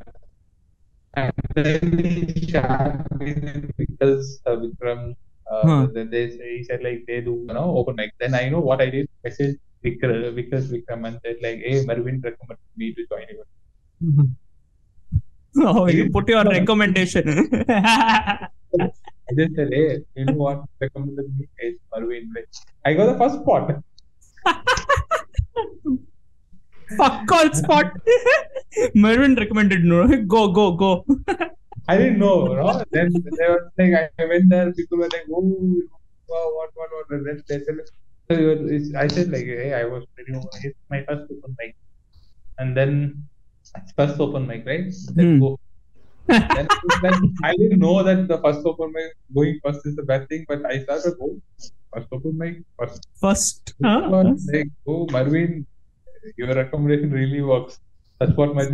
Uh, 1.15 1.21
and 1.21 1.33
then 1.55 1.97
he 1.99 2.47
shared 2.47 3.05
me 3.19 3.33
the 3.33 3.71
because 3.77 4.41
uh, 4.45 4.55
Vikram. 4.57 5.15
Uh, 5.51 5.61
Huh. 5.67 5.87
Then 5.93 6.09
they 6.09 6.29
say, 6.31 6.57
he 6.57 6.63
said 6.63 6.81
like 6.83 7.03
they 7.07 7.21
do 7.21 7.33
you 7.47 7.53
know 7.53 7.77
open 7.77 7.95
mic. 7.95 8.11
Then 8.19 8.33
I 8.33 8.49
know 8.49 8.59
what 8.59 8.81
I 8.81 8.89
did. 8.89 9.07
Message 9.23 9.57
Vikram, 9.83 10.33
Vikas 10.37 10.65
Vikram 10.73 11.07
and 11.07 11.19
said 11.23 11.37
like, 11.41 11.59
hey, 11.59 11.85
Marvin 11.85 12.19
recommended 12.23 12.71
me 12.77 12.93
to 12.93 13.05
join 13.11 13.25
you. 13.29 14.29
Oh, 15.57 15.87
you 15.87 16.09
put 16.09 16.27
your 16.27 16.43
recommendation. 16.43 17.49
I 19.29 19.33
just 19.35 19.55
said, 19.55 19.69
hey, 19.73 19.99
you 20.15 20.25
know 20.25 20.33
what 20.33 20.63
recommended 20.81 21.37
me 21.37 21.47
is 21.59 21.75
Marvin. 21.93 22.31
I 22.85 22.93
got 22.93 23.07
the 23.11 23.17
first 23.17 23.41
spot. 23.41 23.83
Fuck 26.97 27.31
all 27.31 27.53
spot. 27.53 27.91
Mervin 28.95 29.35
recommended 29.35 29.83
no. 29.83 30.07
Go, 30.25 30.49
go, 30.49 30.71
go. 30.73 31.05
I 31.87 31.97
didn't 31.97 32.19
know, 32.19 32.45
know. 32.45 32.83
Then 32.91 33.11
they 33.13 33.47
were 33.47 33.71
like, 33.77 34.11
I 34.19 34.25
went 34.25 34.49
there, 34.49 34.71
people 34.73 34.97
were 34.99 35.09
like, 35.09 35.25
oh, 35.31 35.81
wow, 36.27 36.51
what, 36.55 36.69
what, 36.75 36.89
what. 36.91 37.09
And 37.17 37.25
then 37.27 37.43
they 37.47 37.59
said, 37.59 37.75
so 38.29 38.35
it 38.35 38.61
was- 38.61 38.71
it's- 38.71 38.95
I 38.95 39.07
said, 39.07 39.31
like, 39.31 39.45
hey, 39.45 39.73
I 39.73 39.85
was 39.85 40.03
pretty, 40.15 40.33
it's 40.63 40.77
my 40.89 41.03
first 41.07 41.31
open 41.31 41.55
mic. 41.59 41.75
And 42.59 42.75
then, 42.77 43.23
first 43.97 44.19
open 44.19 44.47
mic, 44.47 44.65
right? 44.65 44.85
Let's 44.85 45.11
Hmm. 45.13 45.39
go 45.39 45.59
then, 46.28 46.66
then 47.02 47.14
I 47.42 47.54
didn't 47.56 47.80
know 47.80 48.02
that 48.02 48.28
the 48.28 48.38
first 48.38 48.60
open 48.64 48.92
mic 48.92 49.08
going 49.36 49.58
first 49.64 49.80
is 49.84 49.96
the 49.96 50.04
bad 50.04 50.28
thing, 50.28 50.42
but 50.48 50.64
I 50.66 50.78
started, 50.80 51.14
oh, 51.20 51.32
first 51.92 52.08
open 52.12 52.36
mic, 52.36 52.56
first 52.78 53.00
First. 53.20 53.62
This 53.78 53.88
Huh? 53.88 54.08
one, 54.10 54.30
like, 54.52 54.70
oh, 54.86 55.06
Marvin, 55.10 55.52
your 56.36 56.54
recommendation 56.54 57.10
really 57.12 57.42
works. 57.42 57.74
That's 58.20 58.36
what 58.36 58.54
my 58.54 58.64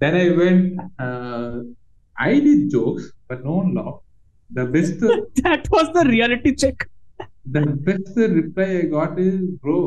Then 0.00 0.14
I 0.14 0.36
went, 0.36 0.64
uh, 0.98 1.54
I 2.18 2.40
did 2.40 2.70
jokes, 2.70 3.04
but 3.28 3.44
no 3.44 3.52
one 3.52 3.70
laughed. 3.74 4.02
The 4.50 4.64
best, 4.66 4.98
That 5.42 5.64
was 5.70 5.86
the 5.92 6.04
reality 6.08 6.54
check. 6.54 6.78
the 7.46 7.60
best 7.86 8.14
reply 8.38 8.66
I 8.78 8.86
got 8.94 9.18
is, 9.20 9.36
bro, 9.62 9.78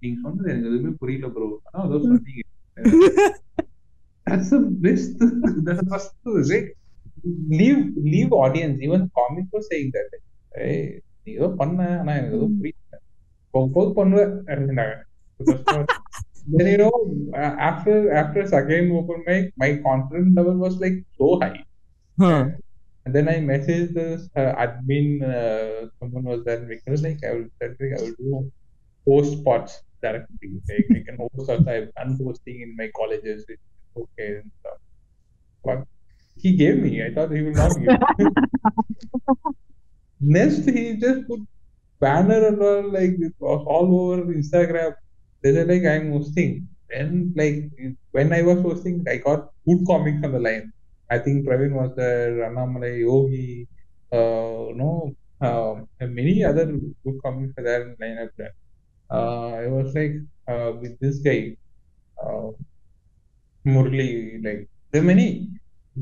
நீங்க 0.00 0.16
சொன்னது 0.24 0.48
எனக்கு 0.52 0.70
எதுவுமே 0.70 0.90
புரியல 1.02 1.28
bro 1.34 1.46
ஆனா 1.68 1.84
ஏதோ 1.88 1.98
சொன்னீங்க 2.04 2.42
that's 4.30 4.50
the 4.54 4.60
best 4.84 5.10
that's 5.66 5.80
the 5.82 5.88
first 5.92 6.10
right 6.52 6.68
leave 7.60 7.80
leave 8.12 8.32
audience 8.44 8.76
even 8.86 9.02
comic 9.18 9.46
was 9.56 9.66
saying 9.72 9.90
that 9.96 10.08
hey 10.60 10.78
நீ 11.28 11.32
ஏதோ 11.38 11.46
பண்ண 11.60 11.78
ஆனா 12.00 12.12
எனக்கு 12.18 12.36
ஏதோ 12.38 12.46
புரியல 12.58 12.98
போக 13.54 13.64
போக 13.76 13.88
பண்ணுவேன் 13.98 14.34
அப்படின்னாங்க 14.48 14.94
then 16.58 16.66
you 16.72 16.78
know 16.82 16.92
uh, 17.40 17.54
after 17.70 17.94
after 18.22 18.42
second 18.54 18.92
open 19.00 19.18
mic 19.28 19.44
my 19.62 19.70
confidence 19.86 20.32
level 20.38 20.56
was 20.66 20.76
like 20.84 20.98
so 21.20 21.28
high 21.42 21.56
Huh. 22.18 22.44
and 23.04 23.14
then 23.14 23.28
I 23.28 23.36
messaged 23.52 23.94
this 23.94 24.28
uh, 24.36 24.52
admin 24.64 25.08
uh, 25.22 25.88
someone 25.98 26.24
was 26.24 26.44
there 26.44 26.62
because 26.72 27.02
like 27.02 27.18
I 27.28 27.32
will 27.34 27.48
Cedric, 27.60 27.92
I 27.98 28.02
will 28.02 28.16
do 28.18 28.52
host 29.06 29.38
spots 29.40 29.82
directly 30.02 30.50
like 30.68 30.88
I 30.98 31.02
can 31.06 31.16
host 31.22 31.48
also 31.50 31.70
I've 31.74 31.90
done 31.94 32.18
hosting 32.22 32.60
in 32.62 32.74
my 32.76 32.90
colleges 32.96 33.44
it's 33.48 33.62
okay 33.95 34.29
and 34.41 34.51
stuff 34.59 34.79
but 35.63 35.83
he 36.37 36.55
gave 36.55 36.77
me 36.77 37.03
I 37.03 37.13
thought 37.13 37.31
he 37.31 37.41
would 37.41 37.55
not 37.55 37.75
give 37.77 38.31
Next, 40.21 40.69
he 40.69 40.97
just 40.97 41.27
put 41.27 41.39
banner 41.99 42.45
and 42.47 42.61
all 42.61 42.91
like 42.93 43.15
it 43.27 43.33
was 43.39 43.65
all 43.65 43.87
over 44.11 44.31
Instagram. 44.31 44.93
They 45.41 45.53
said 45.53 45.67
like 45.67 45.83
I'm 45.83 46.11
hosting. 46.11 46.67
Then 46.89 47.33
like 47.35 47.71
when 48.11 48.31
I 48.31 48.43
was 48.43 48.61
hosting, 48.61 49.03
I 49.09 49.17
got 49.17 49.49
good 49.67 49.81
comics 49.87 50.23
on 50.23 50.33
the 50.33 50.39
line. 50.39 50.71
I 51.09 51.17
think 51.17 51.47
Praveen 51.47 51.73
was 51.73 51.95
there, 51.95 52.33
Annamalai, 52.47 52.99
Yogi, 52.99 53.67
uh, 54.11 54.71
no, 54.81 55.15
uh, 55.41 55.75
many 55.99 56.43
other 56.43 56.65
good 56.67 57.17
comics 57.23 57.53
were 57.57 57.63
there 57.63 57.81
in 57.87 57.95
lineup 57.95 58.29
there. 58.37 58.53
Uh, 59.09 59.47
I 59.63 59.67
was 59.67 59.93
like 59.95 60.15
uh, 60.47 60.73
with 60.79 60.99
this 60.99 61.17
guy, 61.17 61.57
uh, 62.23 62.51
Murli, 63.65 64.43
like 64.43 64.67
there 64.91 65.01
are 65.01 65.05
many 65.05 65.49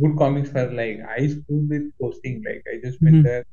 good 0.02 0.18
comics 0.18 0.52
were 0.54 0.72
like 0.72 1.00
I 1.18 1.28
screwed 1.28 1.70
with 1.70 1.92
posting. 2.02 2.44
Like 2.48 2.64
I 2.72 2.80
just 2.86 3.02
went 3.02 3.18
Mhm. 3.18 3.24
there. 3.24 3.46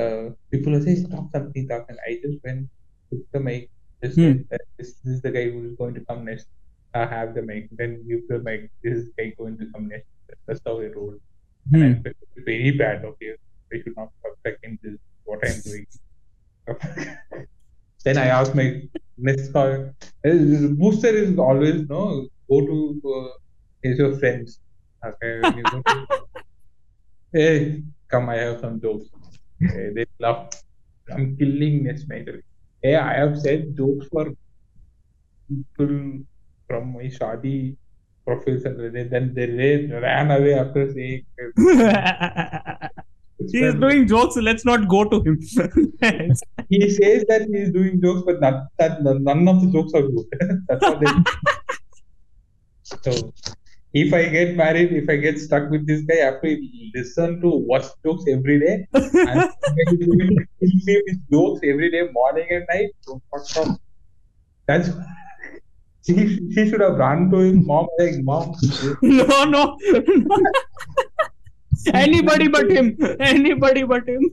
Uh, 0.00 0.30
people 0.52 0.78
say 0.80 0.94
stop 0.96 1.30
something, 1.32 1.64
stop, 1.66 1.86
and 1.90 1.98
I 2.08 2.20
just 2.24 2.38
went 2.44 2.68
took 3.10 3.22
the 3.32 3.40
mic. 3.40 3.70
Just 4.04 4.16
Hmm. 4.18 4.34
said 4.50 4.60
this, 4.78 4.90
this 5.00 5.12
is 5.16 5.22
the 5.22 5.32
guy 5.32 5.46
who 5.50 5.64
is 5.68 5.74
going 5.76 5.94
to 5.94 6.04
come 6.10 6.24
next. 6.24 6.46
I 6.94 7.06
have 7.06 7.34
the 7.34 7.42
mic. 7.42 7.68
Then 7.72 8.06
give 8.08 8.26
the 8.28 8.40
mic. 8.48 8.70
This 8.82 8.94
is 8.98 9.04
the 9.06 9.14
guy 9.24 9.34
going 9.38 9.58
to 9.58 9.66
come 9.72 9.88
next. 9.88 10.08
That's 10.46 10.60
how 10.66 10.80
I 10.80 10.88
roll. 10.98 11.16
And 11.72 11.84
I 11.84 11.88
Hmm. 11.88 12.02
very 12.50 12.72
bad. 12.82 13.04
Okay, 13.12 13.32
I 13.72 13.76
should 13.82 13.96
not 13.96 14.10
perfect 14.24 14.64
in 14.64 14.78
this. 14.82 14.98
What 15.24 15.44
I'm 15.48 15.60
doing. 15.62 15.86
then 18.04 18.18
I 18.18 18.26
asked 18.26 18.54
my 18.54 18.82
next 19.18 19.52
call. 19.52 19.92
Booster 20.24 21.08
is 21.08 21.38
always 21.38 21.88
no 21.88 22.28
go 22.50 22.60
to 22.66 23.02
uh, 23.14 23.28
is 23.86 23.98
your 23.98 24.18
friends. 24.18 24.60
Okay, 25.04 25.40
when 25.40 25.58
you 25.58 25.64
go 25.64 25.82
to, 25.82 26.06
hey, 27.32 27.82
come, 28.08 28.28
I 28.28 28.36
have 28.36 28.60
some 28.60 28.80
jokes. 28.80 29.06
Hey, 29.60 29.90
they 29.94 30.06
laugh. 30.18 30.62
I'm 31.12 31.36
killing 31.36 31.84
next 31.84 32.08
night. 32.08 32.28
Hey, 32.82 32.96
I 32.96 33.14
have 33.14 33.38
said 33.38 33.76
jokes 33.76 34.06
for 34.12 34.32
people 35.48 36.24
from 36.68 36.92
my 36.94 37.04
shadi 37.04 37.76
profiles 38.26 38.64
and 38.64 39.10
then 39.12 39.34
they 39.34 39.88
ra- 39.90 40.00
ran 40.00 40.30
away 40.30 40.54
after 40.54 40.92
saying. 40.92 41.24
he 43.52 43.62
is 43.62 43.74
doing 43.74 44.06
jokes. 44.06 44.36
Let's 44.36 44.64
not 44.64 44.88
go 44.88 45.04
to 45.04 45.22
him. 45.22 45.38
he 46.68 46.90
says 46.90 47.24
that 47.28 47.46
he 47.50 47.58
is 47.58 47.70
doing 47.72 48.00
jokes, 48.00 48.22
but 48.26 48.40
not, 48.40 48.64
that 48.78 49.02
none 49.02 49.48
of 49.48 49.60
the 49.62 49.70
jokes 49.70 49.92
are 49.94 50.02
good. 50.02 50.26
That's 50.68 50.82
what 50.82 51.00
they. 51.00 51.12
so, 52.82 53.32
if 53.98 54.12
I 54.12 54.24
get 54.28 54.56
married, 54.56 54.92
if 54.92 55.08
I 55.08 55.16
get 55.16 55.38
stuck 55.38 55.70
with 55.70 55.86
this 55.86 56.02
guy, 56.02 56.16
I 56.16 56.24
have 56.26 56.42
to 56.42 56.68
listen 56.94 57.40
to 57.40 57.48
watch 57.48 57.86
jokes 58.04 58.24
every 58.28 58.60
day. 58.60 58.86
And 58.94 59.50
to 59.90 61.02
with 61.06 61.30
jokes 61.30 61.60
every 61.64 61.90
day, 61.90 62.02
morning 62.12 62.46
and 62.50 62.66
night. 62.72 62.90
So, 63.00 63.22
fuck. 63.32 63.78
That's. 64.66 64.90
She, 66.08 66.14
she 66.52 66.70
should 66.70 66.82
have 66.82 66.98
run 66.98 67.32
to 67.32 67.38
his 67.38 67.56
mom 67.66 67.88
like, 67.98 68.14
Mom, 68.22 68.54
no, 69.02 69.42
no. 69.42 69.76
Anybody 71.92 72.46
but 72.46 72.70
him. 72.70 72.96
Anybody 73.18 73.82
but 73.82 74.08
him. 74.08 74.30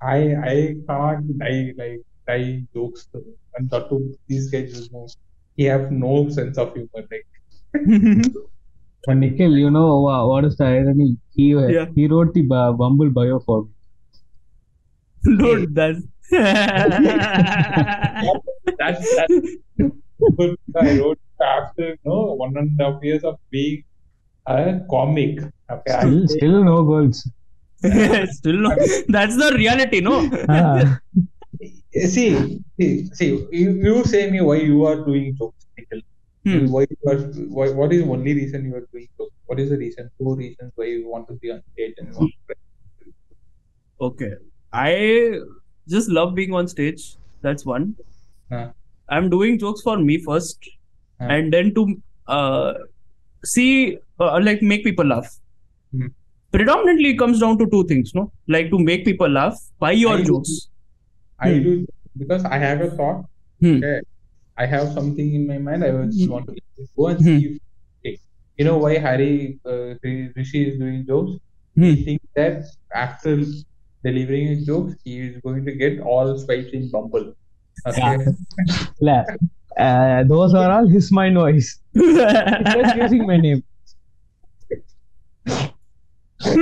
I 0.00 0.18
I 0.50 0.76
can't 0.86 1.42
I 1.42 1.72
like 1.76 2.02
die 2.28 2.62
jokes 2.72 3.08
and 3.56 3.68
that 3.70 3.88
too 3.88 4.16
these 4.28 4.48
guys 4.48 4.88
know 4.92 5.08
he 5.56 5.64
have 5.64 5.90
no 5.90 6.28
sense 6.28 6.56
of 6.56 6.72
humor 6.72 7.02
like 7.10 7.26
But 9.06 9.16
Nikhil, 9.18 9.56
you 9.56 9.70
know 9.70 10.00
wha- 10.02 10.26
what 10.26 10.44
is 10.44 10.56
the 10.56 10.64
irony? 10.64 11.16
He 11.34 11.50
Yeah. 11.76 11.86
he 11.94 12.06
wrote 12.08 12.34
the 12.34 12.42
Bu- 12.42 12.72
Bumble 12.82 13.10
bio 13.10 13.38
for 13.40 13.64
me. 13.64 13.70
Dude, 15.38 15.74
that's. 15.74 16.00
that's 18.78 19.16
that's 19.16 19.34
I 20.80 20.98
wrote 20.98 21.20
after 21.40 21.88
you 21.90 21.96
know 22.04 22.34
one 22.34 22.56
and 22.56 22.80
a 22.80 22.84
half 22.84 23.02
years 23.02 23.22
of 23.24 23.36
being 23.50 23.84
a 24.46 24.80
comic. 24.90 25.38
Okay, 25.70 25.98
Still, 26.00 26.28
say- 26.28 26.36
still 26.38 26.64
no 26.64 26.82
girls. 26.84 27.28
Still 28.38 28.56
no. 28.66 28.70
That's 29.08 29.36
the 29.36 29.52
reality, 29.56 30.00
no? 30.00 30.28
Ah, 30.48 30.98
see, 31.92 32.60
see, 32.80 33.06
see, 33.12 33.46
you, 33.52 33.70
you 33.86 34.04
say 34.04 34.30
me 34.30 34.40
why 34.40 34.56
you 34.56 34.84
are 34.86 34.96
doing 35.04 35.36
jokes, 35.38 35.66
Nikhil. 35.76 36.00
Hmm. 36.46 36.66
Why 36.72 36.82
you 36.90 37.10
are 37.12 37.16
why 37.58 37.64
what 37.78 37.92
is 37.94 38.02
the 38.04 38.10
only 38.16 38.32
reason 38.38 38.66
you 38.66 38.74
are 38.80 38.86
doing 38.92 39.06
jokes? 39.18 39.34
What 39.46 39.60
is 39.62 39.70
the 39.70 39.78
reason? 39.78 40.10
Two 40.18 40.34
reasons 40.40 40.72
why 40.76 40.84
you 40.90 41.08
want 41.12 41.26
to 41.28 41.34
be 41.44 41.50
on 41.54 41.62
stage 41.72 41.94
and 41.98 42.08
you 42.12 42.18
want 42.20 42.32
to 42.50 42.56
Okay. 44.08 44.32
I 44.72 45.40
just 45.88 46.08
love 46.08 46.34
being 46.34 46.52
on 46.54 46.68
stage. 46.68 47.16
That's 47.42 47.64
one. 47.64 47.94
Uh. 48.50 48.68
I'm 49.08 49.30
doing 49.30 49.58
jokes 49.58 49.82
for 49.88 49.96
me 49.98 50.18
first, 50.28 50.68
Uh. 51.20 51.28
and 51.34 51.52
then 51.56 51.72
to 51.74 51.82
uh, 52.36 52.74
see, 53.44 53.98
uh, 54.20 54.40
like, 54.42 54.62
make 54.62 54.84
people 54.84 55.06
laugh. 55.06 55.28
Hmm. 55.92 56.08
Predominantly, 56.56 57.10
it 57.10 57.18
comes 57.18 57.40
down 57.44 57.58
to 57.58 57.66
two 57.74 57.84
things, 57.92 58.12
no? 58.14 58.24
Like 58.48 58.70
to 58.70 58.78
make 58.78 59.04
people 59.04 59.28
laugh 59.28 59.56
by 59.78 59.92
your 59.92 60.16
I- 60.18 60.24
jokes. 60.32 60.56
I 61.38 61.52
Hmm. 61.54 61.62
do 61.68 61.86
because 62.24 62.44
I 62.44 62.58
have 62.66 62.80
a 62.80 62.90
thought. 62.98 63.24
Hmm. 63.60 63.76
Okay, 63.76 64.00
I 64.58 64.66
have 64.66 64.92
something 64.92 65.34
in 65.34 65.46
my 65.46 65.58
mind. 65.58 65.84
I 65.84 65.90
just 66.06 66.24
Hmm. 66.24 66.32
want 66.32 66.46
to 66.48 66.54
go 66.96 67.06
and 67.08 67.18
Hmm. 67.18 67.24
see. 67.24 67.46
If, 67.46 67.58
okay. 68.04 68.18
You 68.58 68.64
know 68.64 68.78
why 68.78 68.92
Harry 68.98 69.60
uh, 69.66 69.94
Rishi 70.36 70.60
is 70.70 70.78
doing 70.78 71.04
jokes? 71.06 71.32
Hmm. 71.76 71.82
He 71.84 72.04
thinks 72.04 72.26
that 72.36 72.64
after 72.94 73.32
delivering 74.04 74.46
his 74.52 74.64
jokes, 74.66 74.94
he 75.04 75.18
is 75.20 75.40
going 75.42 75.64
to 75.66 75.72
get 75.72 76.00
all 76.00 76.38
swipes 76.38 76.72
in 76.72 76.90
Bumble. 76.90 77.34
Okay. 77.86 78.16
la- 79.00 79.24
uh, 79.78 80.24
those 80.24 80.54
are 80.54 80.70
all 80.70 80.86
his 80.88 81.12
mind 81.12 81.34
voice. 81.34 81.78
Just 81.94 82.96
using 82.96 83.26
my 83.26 83.36
name. 83.36 83.62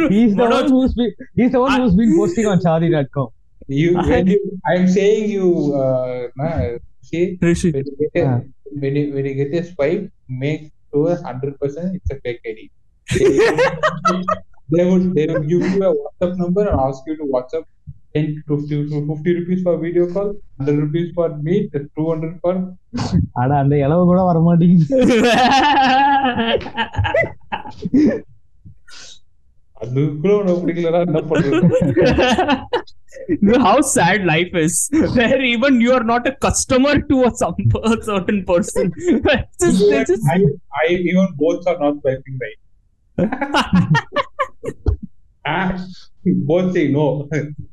He's 0.09 0.35
the 0.35 0.43
Manoj, 0.43 0.63
one 0.63 0.71
who's 0.71 0.95
been 0.95 1.13
he's 1.35 1.53
the 1.53 1.61
one 1.61 1.81
who's 1.81 1.95
been 1.95 2.15
posting 2.17 2.47
on 2.47 2.59
Shaadi.com. 2.61 3.29
You, 3.67 3.97
when 3.99 4.27
you, 4.27 4.61
I'm 4.67 4.87
saying 4.89 5.31
you, 5.31 5.75
uh, 5.75 6.29
nah, 6.37 6.79
see, 7.09 7.23
Rishi. 7.43 7.69
when 7.73 7.85
you, 7.87 7.97
get 8.03 8.13
a, 8.15 8.23
Yeah. 8.23 8.39
when, 8.83 8.97
you, 8.97 9.05
when 9.15 9.27
you 9.27 9.35
get 9.35 9.53
a 9.55 9.65
swipe, 9.65 10.05
make 10.43 10.63
sure 10.89 11.15
100% 11.17 11.95
it's 11.99 12.11
a 12.11 12.19
fake 12.25 12.43
ID. 12.47 12.61
They, 13.11 13.29
they 14.75 14.85
would 14.91 15.07
they 15.17 15.27
would 15.27 15.47
give 15.47 15.65
you 15.71 15.85
a 15.85 15.95
WhatsApp 15.95 16.33
number 16.37 16.63
and 16.63 16.79
ask 16.81 17.01
you 17.09 17.17
to 17.17 17.25
WhatsApp 17.35 17.65
10 18.15 18.45
to 18.49 18.57
50, 18.59 18.91
to 18.91 19.07
50 19.07 19.35
rupees 19.39 19.63
for 19.63 19.77
video 19.79 20.05
call, 20.09 20.29
100 20.59 20.81
rupees 20.85 21.09
for 21.15 21.29
meet, 21.39 21.67
200 21.99 22.41
for. 22.43 22.55
ஆனா 23.41 23.55
அந்த 23.63 23.75
இளவு 23.85 24.03
கூட 24.11 24.21
வர 24.29 24.39
மாட்டேங்குது 24.47 24.97
உனக்கு 29.93 30.61
பிடிக்கலடா 30.65 31.01
என்ன 31.09 31.21
பண்றது? 31.31 31.61
How 33.67 33.81
sad 33.81 34.25
life 34.31 34.55
is 34.63 34.91
where 35.17 35.41
even 35.43 35.81
you 35.81 35.93
are 35.93 36.05
not 36.13 36.27
a 36.31 36.35
customer 36.45 36.95
to 37.11 37.17
a 37.27 37.31
some 37.41 37.55
a 37.93 38.03
certain 38.03 38.45
person. 38.45 38.87
Just, 39.61 39.83
just... 40.09 40.25
I, 40.35 40.41
I 40.83 40.87
even 41.11 41.29
both 41.43 41.67
are 41.71 41.79
not 41.79 42.01
swiping 42.01 42.39
right? 42.45 42.61
Ah, 45.47 45.69
both 46.51 46.69
say 46.75 46.85
no. 46.89 47.29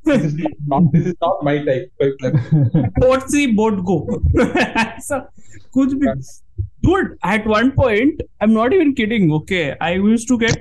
This 0.06 0.24
is 0.26 0.34
not, 0.72 0.84
this 0.94 1.06
is 1.12 1.16
not 1.26 1.38
my 1.48 1.56
type 1.68 1.90
both 3.04 3.26
say 3.34 3.46
both 3.62 3.80
go. 3.92 3.98
So, 5.10 5.18
could 5.74 5.94
be. 6.02 6.08
Dude 6.86 7.10
at 7.24 7.44
one 7.46 7.68
point 7.80 8.22
i'm 8.42 8.54
not 8.60 8.74
even 8.76 8.90
kidding 9.00 9.26
okay? 9.40 9.66
I 9.88 9.92
used 10.12 10.28
to 10.32 10.38
get 10.46 10.60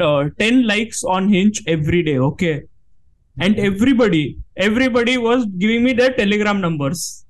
uh, 0.00 0.28
10 0.38 0.66
likes 0.66 1.04
on 1.04 1.28
hinge 1.28 1.62
every 1.66 2.02
day 2.02 2.18
okay 2.18 2.62
and 3.38 3.58
everybody 3.58 4.38
everybody 4.56 5.16
was 5.18 5.46
giving 5.58 5.82
me 5.84 5.92
their 5.92 6.12
telegram 6.12 6.60
numbers 6.60 7.24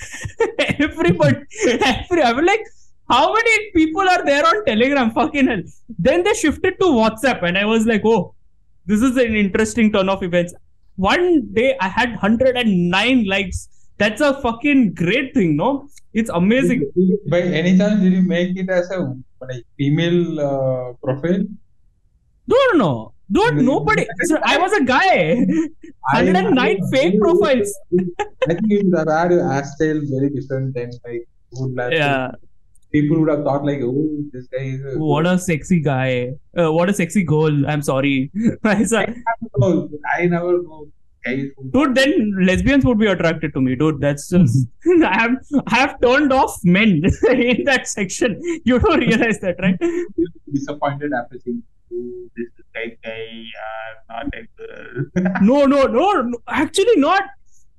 everybody 0.58 1.40
every 1.92 2.22
i 2.22 2.32
was 2.32 2.44
like 2.44 2.64
how 3.08 3.32
many 3.32 3.54
people 3.74 4.08
are 4.14 4.24
there 4.24 4.46
on 4.46 4.64
telegram 4.64 5.10
fucking 5.10 5.46
hell 5.46 5.62
then 5.98 6.22
they 6.22 6.34
shifted 6.34 6.74
to 6.80 6.86
whatsapp 7.00 7.42
and 7.42 7.58
i 7.58 7.64
was 7.64 7.86
like 7.86 8.02
oh 8.04 8.34
this 8.86 9.02
is 9.02 9.16
an 9.16 9.36
interesting 9.44 9.92
turn 9.92 10.08
of 10.08 10.22
events 10.22 10.54
one 11.00 11.48
day 11.54 11.76
I 11.80 11.88
had 11.88 12.10
109 12.10 13.24
likes. 13.26 13.68
That's 13.96 14.20
a 14.20 14.34
fucking 14.42 14.94
great 14.94 15.32
thing, 15.34 15.56
no? 15.56 15.88
It's 16.12 16.30
amazing. 16.30 16.90
By 17.30 17.40
any 17.40 17.76
chance, 17.78 18.02
did 18.02 18.12
you 18.12 18.22
make 18.22 18.56
it 18.56 18.68
as 18.68 18.90
a 18.90 19.16
like, 19.40 19.64
female 19.78 20.40
uh, 20.40 20.92
profile? 21.02 21.44
No, 22.52 22.56
no, 22.72 22.76
no. 22.84 22.92
Dude, 23.32 23.64
nobody. 23.64 24.04
So 24.30 24.38
I 24.42 24.58
was 24.58 24.72
a 24.72 24.84
guy. 24.84 25.46
109 26.12 26.78
fake 26.92 27.18
profiles. 27.20 27.72
I 28.48 28.54
think 28.54 28.60
you 28.68 28.80
would 28.90 28.98
have 28.98 29.08
had 29.16 29.30
your 29.32 29.42
hairstyle 29.42 30.00
very 30.14 30.30
different 30.36 30.74
than 30.74 30.90
like 31.06 31.26
would 31.52 31.74
like 31.80 31.92
Yeah. 31.92 32.30
people 32.92 33.20
would 33.20 33.30
have 33.30 33.44
thought 33.44 33.64
like, 33.64 33.80
oh, 33.82 34.08
this 34.32 34.48
guy 34.48 34.64
is. 34.74 34.80
A 34.94 34.98
What 34.98 35.26
a 35.26 35.38
sexy 35.38 35.80
guy. 35.80 36.32
Uh, 36.58 36.72
what 36.72 36.90
a 36.90 36.94
sexy 37.02 37.22
girl. 37.22 37.64
I'm 37.74 37.82
sorry. 37.82 38.32
I 38.64 38.74
No, 39.58 39.88
I 40.18 40.26
never 40.26 40.52
know. 40.62 40.88
who 41.24 41.70
Dude, 41.72 41.94
then 41.94 42.12
lesbians 42.48 42.84
would 42.84 42.98
be 42.98 43.06
attracted 43.06 43.52
to 43.54 43.60
me, 43.60 43.76
dude. 43.76 44.00
That's 44.00 44.28
just 44.30 44.66
I 45.08 45.14
have 45.22 45.34
I 45.66 45.76
have 45.80 46.00
turned 46.00 46.32
off 46.32 46.54
men 46.64 47.02
in 47.30 47.64
that 47.64 47.86
section. 47.96 48.40
You 48.64 48.78
don't 48.78 49.00
realize 49.00 49.38
that, 49.40 49.56
right? 49.60 49.78
disappointed 50.52 51.12
after 51.12 51.38
seeing 51.44 51.62
"Ooh, 51.92 52.30
this 52.36 52.46
is 52.46 52.64
guy 52.74 52.96
guy 53.04 53.44
uh, 53.66 53.90
not 54.12 54.34
a 54.34 54.46
girl. 54.56 55.32
No, 55.42 55.64
no, 55.66 55.86
no, 55.86 56.22
no. 56.22 56.38
Actually, 56.48 56.96
not. 56.96 57.22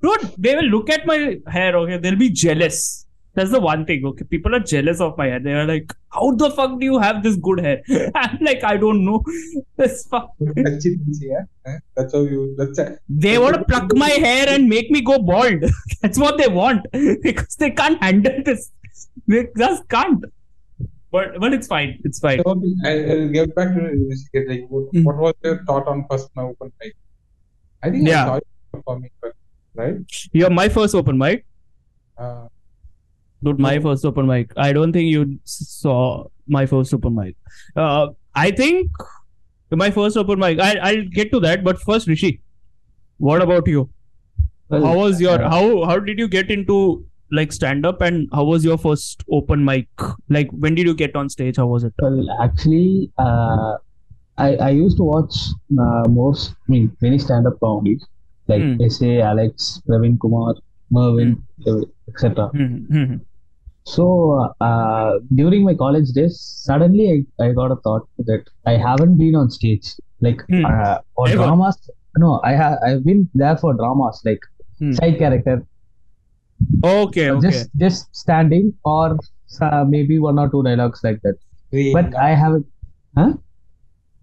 Dude, 0.02 0.34
they 0.36 0.56
will 0.56 0.64
look 0.64 0.90
at 0.90 1.06
my 1.06 1.38
hair. 1.46 1.76
Okay, 1.76 1.98
they'll 1.98 2.16
be 2.16 2.30
jealous. 2.30 3.06
That's 3.34 3.50
the 3.50 3.60
one 3.60 3.86
thing. 3.86 4.04
Okay, 4.04 4.24
people 4.24 4.54
are 4.54 4.60
jealous 4.60 5.00
of 5.00 5.16
my 5.16 5.26
hair. 5.26 5.40
They 5.40 5.52
are 5.52 5.66
like, 5.66 5.92
"How 6.10 6.32
the 6.32 6.50
fuck 6.50 6.78
do 6.80 6.84
you 6.84 6.98
have 6.98 7.22
this 7.22 7.36
good 7.36 7.60
hair?" 7.60 7.80
I'm 8.14 8.38
like, 8.48 8.62
I 8.62 8.76
don't 8.76 9.04
know. 9.04 9.22
That's 9.76 10.06
fuck. 10.06 10.32
That's 10.40 10.84
it, 10.84 10.98
yeah. 11.20 11.78
That's 11.96 12.12
how 12.12 12.22
you. 12.22 12.54
That's 12.58 12.78
it. 12.78 12.98
They 13.08 13.38
want 13.38 13.54
to 13.54 13.64
pluck 13.64 13.94
my 13.94 14.10
hair 14.10 14.48
and 14.48 14.68
make 14.68 14.90
me 14.90 15.00
go 15.00 15.18
bald. 15.18 15.64
That's 16.02 16.18
what 16.18 16.36
they 16.36 16.48
want 16.48 16.86
because 17.22 17.56
they 17.56 17.70
can't 17.70 18.02
handle 18.02 18.42
this. 18.44 18.70
They 19.26 19.46
just 19.56 19.88
can't. 19.88 20.24
But 21.12 21.38
but 21.40 21.52
it's 21.56 21.66
fine. 21.66 21.98
It's 22.04 22.18
fine. 22.18 22.42
So 22.42 22.52
I, 22.84 22.92
I'll 23.14 23.28
get 23.28 23.54
back 23.54 23.74
to 23.74 23.80
Hrishikesh. 23.80 24.48
Like, 24.52 24.66
what, 24.68 24.92
Mm. 24.94 25.04
what 25.08 25.16
was 25.24 25.34
your 25.44 25.56
thought 25.70 25.86
on 25.94 26.04
first 26.10 26.30
now 26.36 26.48
open 26.50 26.72
mic? 26.82 26.94
I 27.82 27.90
think 27.90 28.08
Yeah. 28.08 28.22
I 28.22 28.26
saw 28.26 28.34
you 28.36 28.42
performing 28.72 29.10
first, 29.20 29.36
right? 29.74 29.96
You're 30.32 30.50
my 30.62 30.68
first 30.78 30.94
open 30.94 31.18
mic. 31.18 31.44
Uh, 32.16 32.46
Dude, 33.44 33.58
my 33.58 33.78
first 33.80 34.04
open 34.04 34.26
mic. 34.26 34.52
I 34.56 34.72
don't 34.72 34.92
think 34.92 35.08
you 35.12 35.38
saw 35.44 36.24
my 36.46 36.64
first 36.64 36.94
open 36.94 37.14
mic. 37.16 37.36
Uh, 37.76 38.08
I 38.34 38.50
think 38.52 38.90
my 39.70 39.90
first 39.90 40.16
open 40.16 40.38
mic. 40.38 40.60
I, 40.60 40.74
I'll 40.90 41.04
get 41.20 41.32
to 41.32 41.40
that. 41.40 41.64
But 41.64 41.80
first, 41.80 42.06
Rishi, 42.06 42.40
what 43.18 43.42
about 43.42 43.66
you? 43.66 43.88
Well, 44.68 44.86
How 44.86 44.96
was 44.96 45.20
your 45.20 45.42
uh, 45.42 45.50
how 45.50 45.84
how 45.84 45.98
did 45.98 46.18
you 46.24 46.28
get 46.28 46.50
into 46.50 47.04
like 47.32 47.52
stand 47.52 47.86
up 47.86 48.00
and 48.02 48.28
how 48.32 48.44
was 48.44 48.64
your 48.64 48.76
first 48.78 49.24
open 49.30 49.64
mic? 49.64 49.88
Like 50.28 50.50
when 50.50 50.74
did 50.74 50.86
you 50.86 50.94
get 50.94 51.16
on 51.16 51.28
stage? 51.28 51.56
How 51.56 51.66
was 51.66 51.84
it? 51.84 51.94
Well, 52.00 52.26
actually, 52.42 53.10
uh, 53.18 53.76
I 54.38 54.48
I 54.56 54.70
used 54.70 54.96
to 54.98 55.04
watch 55.04 55.34
uh, 55.84 56.08
most, 56.08 56.50
I 56.68 56.72
mean, 56.74 56.96
many 57.00 57.18
stand-up 57.18 57.58
comedies 57.60 58.04
like 58.48 58.62
Hmm. 58.62 58.88
SA, 58.94 59.10
Alex, 59.32 59.80
Praveen 59.88 60.18
Kumar, 60.20 60.54
Mervin, 60.90 61.34
etc. 62.08 62.48
Hmm, 62.48 62.76
hmm. 62.94 63.14
So 63.84 64.04
uh, 64.60 65.18
during 65.34 65.64
my 65.64 65.74
college 65.74 66.10
days, 66.12 66.38
suddenly 66.40 67.26
I, 67.40 67.44
I 67.46 67.52
got 67.52 67.72
a 67.72 67.76
thought 67.76 68.08
that 68.30 68.44
I 68.66 68.76
haven't 68.76 69.16
been 69.16 69.34
on 69.34 69.50
stage 69.50 69.94
like 70.20 70.40
Hmm. 70.48 70.64
uh, 70.66 70.98
or 71.16 71.28
Ever? 71.28 71.42
dramas. 71.44 71.78
No, 72.18 72.40
I 72.44 72.52
have 72.52 72.78
I've 72.86 73.04
been 73.04 73.28
there 73.34 73.56
for 73.56 73.74
dramas 73.74 74.20
like 74.24 74.40
Hmm. 74.78 74.92
side 74.92 75.18
character, 75.18 75.54
Okay, 76.84 77.26
so 77.28 77.36
okay. 77.36 77.50
Just 77.50 77.70
just 77.76 78.16
standing 78.16 78.74
or 78.84 79.18
uh, 79.60 79.84
maybe 79.88 80.18
one 80.18 80.38
or 80.38 80.48
two 80.48 80.62
dialogues 80.62 81.00
like 81.04 81.20
that. 81.22 81.36
But 81.92 82.14
I 82.14 82.34
have, 82.34 82.62
huh? 83.16 83.32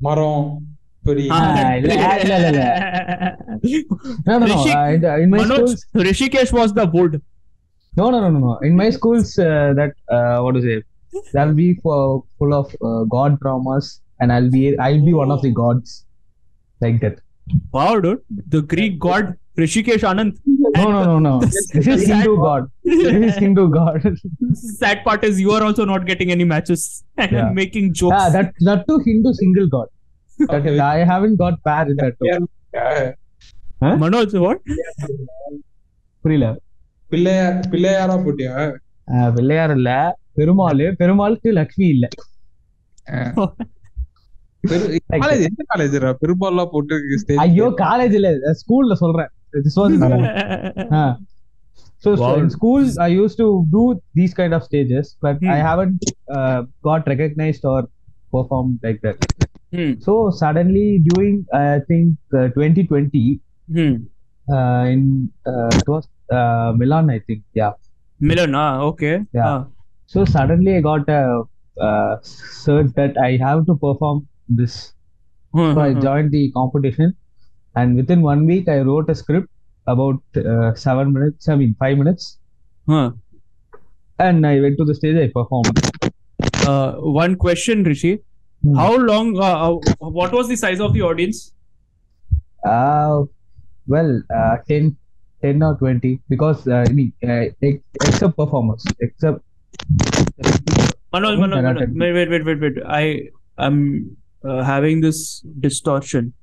Maroon. 0.01 0.67
Ah, 1.07 1.15
ah, 1.31 1.77
no, 4.27 4.37
no, 4.37 4.45
no. 4.45 4.59
Uh, 4.67 5.17
in 5.17 5.29
my 5.29 5.39
Hrishikesh 5.39 6.51
was 6.51 6.73
the 6.73 6.85
wood. 6.85 7.21
No, 7.95 8.09
no, 8.11 8.19
no, 8.21 8.29
no, 8.29 8.39
no. 8.39 8.57
In 8.59 8.75
my 8.75 8.89
schools, 8.91 9.39
uh, 9.39 9.73
that 9.75 9.93
uh, 10.09 10.41
what 10.41 10.57
is 10.57 10.65
it? 10.65 10.85
That'll 11.33 11.55
be 11.55 11.75
for, 11.75 12.23
full 12.37 12.53
of 12.53 12.75
uh, 12.83 13.05
god 13.05 13.39
dramas, 13.39 14.01
and 14.19 14.31
I'll 14.31 14.51
be 14.51 14.77
I'll 14.77 15.03
be 15.03 15.13
one 15.13 15.31
of 15.31 15.41
the 15.41 15.51
gods, 15.51 16.05
like 16.81 17.01
that. 17.01 17.19
Wow, 17.71 17.99
dude! 17.99 18.21
The 18.47 18.61
Greek 18.61 18.99
god 18.99 19.35
Rishikesh 19.58 20.04
Anand. 20.10 20.32
No, 20.76 20.84
no, 20.90 21.00
no, 21.04 21.16
no. 21.18 21.32
This 21.40 21.86
is 21.86 22.06
Hindu 22.06 22.32
god. 22.38 22.64
This 22.84 23.26
is 23.28 23.36
Hindu 23.36 23.64
god. 23.70 24.06
Sad 24.80 25.04
part 25.04 25.24
is 25.24 25.40
you 25.40 25.52
are 25.52 25.62
also 25.62 25.84
not 25.84 26.06
getting 26.06 26.30
any 26.30 26.46
matches 26.54 26.82
and 27.16 27.32
Yeah. 27.32 27.50
making 27.60 27.86
jokes. 28.00 28.16
ah, 28.20 28.28
that 28.36 28.48
that 28.68 28.80
too 28.88 28.98
Hindu 29.08 29.32
single 29.42 29.68
god. 29.68 29.88
That, 30.38 30.56
Okay. 30.58 30.74
I 30.88 31.04
haven't 31.12 31.36
got 31.36 31.60
pair 31.68 31.84
in 31.92 31.96
that. 32.02 32.16
Too. 32.18 32.30
Yeah. 32.74 33.94
Manoj, 34.02 34.34
what? 34.46 34.60
புரியல 36.24 36.46
பிள்ளையார் 37.12 37.56
பிள்ளையாரா 37.72 38.14
போட்டியா 38.26 38.52
ஆஹ் 39.08 39.32
பிள்ளையார் 39.36 39.72
இல்ல 39.78 39.90
பெருமாள் 40.38 40.80
பெருமாளுக்கு 41.00 41.50
லக்ஷ்மி 41.58 41.86
இல்ல 41.94 42.06
college 45.22 45.42
எந்த 45.48 45.62
college 45.72 45.96
பெரும்பாலும் 46.22 46.70
போட்டு 46.74 46.96
stage 47.22 47.40
ஐயோ 47.44 47.66
காலேஜ்ல 47.84 48.28
ஸ்கூல்ல 48.60 48.94
சொல்றேன் 49.02 49.30
this 49.53 49.75
was 49.75 49.91
uh, 50.91 51.15
so, 51.99 52.15
so 52.15 52.35
in 52.35 52.49
school 52.49 52.85
i 52.99 53.07
used 53.07 53.37
to 53.37 53.65
do 53.71 53.83
these 54.13 54.33
kind 54.33 54.53
of 54.53 54.63
stages 54.63 55.15
but 55.21 55.37
Hmm. 55.41 55.49
i 55.55 55.57
haven't 55.69 55.99
uh, 56.37 56.63
got 56.89 57.07
recognized 57.13 57.65
or 57.73 57.79
performed 58.35 58.79
like 58.83 59.01
that 59.07 59.17
Hmm. 59.73 59.91
so 60.05 60.13
suddenly 60.41 60.87
during 61.07 61.45
i 61.53 61.79
think 61.87 62.15
uh, 62.39 62.47
2020 62.55 63.39
Hmm. 63.71 63.95
uh, 64.51 64.83
in 64.93 65.31
uh, 65.45 65.69
it 65.81 65.87
was 65.93 66.07
uh, 66.37 66.73
milan 66.81 67.09
i 67.09 67.19
think 67.19 67.43
yeah 67.53 67.73
Milan, 68.19 68.53
ah, 68.55 68.81
okay. 68.91 69.19
Yeah. 69.33 69.47
Ah. 69.49 69.65
so 70.13 70.25
suddenly 70.25 70.75
i 70.77 70.81
got 70.81 71.07
a 71.17 71.43
uh, 71.87 72.17
search 72.63 72.89
that 72.99 73.17
i 73.25 73.37
have 73.45 73.65
to 73.69 73.75
perform 73.85 74.27
this 74.61 74.75
Hmm, 75.53 75.73
so 75.73 75.81
i 75.81 75.89
hmm, 75.89 75.93
hmm. 75.93 76.01
joined 76.05 76.31
the 76.37 76.41
competition 76.57 77.13
and 77.75 77.95
within 77.95 78.21
one 78.21 78.45
week 78.45 78.67
i 78.67 78.79
wrote 78.79 79.09
a 79.09 79.15
script 79.15 79.49
about 79.87 80.19
uh, 80.51 80.73
seven 80.75 81.13
minutes 81.13 81.47
i 81.49 81.55
mean 81.55 81.75
five 81.79 81.97
minutes 81.97 82.37
Huh. 82.87 83.11
and 84.27 84.45
i 84.47 84.59
went 84.59 84.77
to 84.79 84.85
the 84.85 84.95
stage 85.01 85.17
i 85.25 85.29
performed 85.39 85.79
Uh, 86.71 86.91
one 87.17 87.33
question, 87.43 87.83
Rishi. 87.89 88.09
Hmm. 88.63 88.75
How 88.79 88.91
long, 89.09 89.27
uh, 89.45 89.57
uh, 89.67 90.09
what 90.17 90.31
was 90.37 90.47
the 90.51 90.57
size 90.61 90.81
of 90.87 90.91
the 90.97 91.01
audience? 91.09 91.37
uh 92.71 93.17
well 93.95 94.11
uh, 94.37 94.55
10 94.67 94.89
10 95.41 95.63
or 95.67 95.71
20 95.77 96.11
because 96.33 96.67
uh, 96.67 96.83
I 96.87 96.91
mean, 96.97 97.13
uh, 97.23 97.45
except 98.09 98.35
performers 98.41 98.83
except 98.99 99.39
Manoj, 101.13 101.37
Manoj, 101.43 101.61
Manoj. 101.67 101.79
10. 101.79 101.97
Wait, 102.03 102.13
wait, 102.13 102.29
wait, 102.29 102.45
wait, 102.45 102.61
wait. 102.61 102.77
I 102.85 103.29
am 103.57 103.77
uh, 104.43 104.61
having 104.63 105.01
this 105.01 105.41
distortion. 105.67 106.33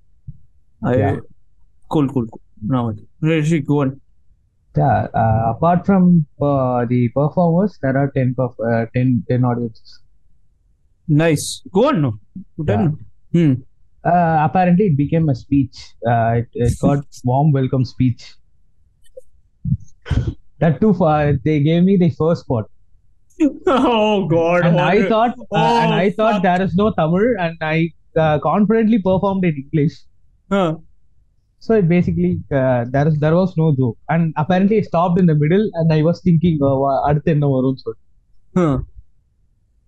I 0.91 0.97
Yeah. 1.03 1.17
cool, 1.93 2.09
cool, 2.15 2.27
cool. 2.33 2.43
Now, 2.75 2.83
Rishi, 3.31 3.61
go 3.73 3.79
on. 3.85 3.91
yeah 4.81 4.97
uh, 5.21 5.43
apart 5.53 5.79
from 5.89 6.03
uh, 6.49 6.81
the 6.91 6.99
performers 7.19 7.73
there 7.85 7.97
are 8.01 8.09
10 8.17 8.35
perf- 8.39 8.65
uh, 8.71 8.83
10 8.97 9.13
10 9.31 9.45
audiences 9.51 9.93
Nice. 11.21 11.45
Go 11.77 11.83
on. 11.91 11.97
No. 12.05 12.11
Then. 12.71 12.83
Hmm. 13.37 13.53
uh, 14.13 14.37
apparently 14.47 14.87
it 14.91 14.97
became 15.03 15.27
a 15.35 15.37
speech 15.43 15.77
uh, 16.13 16.33
it, 16.41 16.49
it 16.67 16.75
got 16.87 17.05
warm 17.31 17.49
welcome 17.59 17.85
speech 17.93 18.23
that 20.65 20.81
too 20.83 20.93
far 21.03 21.33
they 21.45 21.57
gave 21.69 21.83
me 21.91 21.97
the 22.05 22.11
first 22.21 22.43
spot 22.47 22.67
Oh 23.67 24.27
God. 24.27 24.65
and 24.67 24.81
I 24.81 25.09
thought 25.09 25.35
uh, 25.53 25.81
and 25.83 25.93
Oh, 25.93 25.97
I 26.05 26.11
thought 26.19 26.35
fuck. 26.37 26.43
there 26.49 26.63
is 26.67 26.75
no 26.83 26.91
Tamil 27.01 27.27
and 27.47 27.57
I 27.61 27.91
uh, 28.17 28.39
confidently 28.51 28.99
performed 29.09 29.45
in 29.45 29.57
English 29.65 29.97
Huh. 30.50 30.72
So 31.60 31.74
it 31.76 31.88
basically 31.88 32.32
uh, 32.52 32.86
there 32.94 33.08
is 33.08 33.18
there 33.20 33.36
was 33.36 33.52
no 33.58 33.68
joke, 33.76 33.98
and 34.10 34.34
apparently 34.36 34.78
I 34.78 34.82
stopped 34.82 35.20
in 35.20 35.26
the 35.26 35.36
middle, 35.36 35.66
and 35.74 35.94
I 35.94 36.02
was 36.02 36.20
thinking, 36.22 36.56
uh, 36.62 36.76
"வா- 36.84 37.02
அடுத்து 37.08 37.30
என்ன 37.36 37.46
வரும்னு 37.56 37.82
சொல்லிட்டு." 37.84 38.08
Huh. 38.56 38.78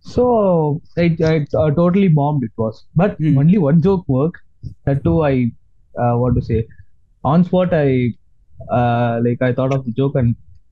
So 0.05 0.23
it, 0.97 1.19
it 1.19 1.53
uh, 1.53 1.71
totally 1.71 2.09
bombed. 2.19 2.43
It 2.43 2.51
was, 2.57 2.75
but 2.95 3.17
Hmm. 3.17 3.37
only 3.37 3.57
one 3.57 3.81
joke 3.81 4.05
worked. 4.07 4.41
That 4.85 5.03
too, 5.03 5.17
I 5.23 5.51
uh, 5.95 6.15
what 6.17 6.35
to 6.35 6.41
say, 6.41 6.59
on 7.23 7.43
spot 7.43 7.73
I 7.73 7.89
uh, 8.79 9.21
like 9.25 9.41
I 9.41 9.53
thought 9.53 9.73
of 9.73 9.85
the 9.85 9.91
joke 9.91 10.15
and 10.15 10.29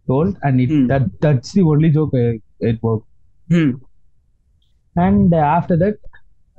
told, 0.07 0.37
and 0.43 0.61
it, 0.61 0.69
Hmm. 0.69 0.85
that 0.87 1.05
that's 1.21 1.51
the 1.53 1.63
only 1.73 1.89
joke 1.89 2.13
I, 2.15 2.27
it 2.61 2.81
worked. 2.81 3.07
Hmm. 3.49 3.71
And 4.95 5.33
uh, 5.33 5.37
after 5.37 5.77
that, 5.77 5.97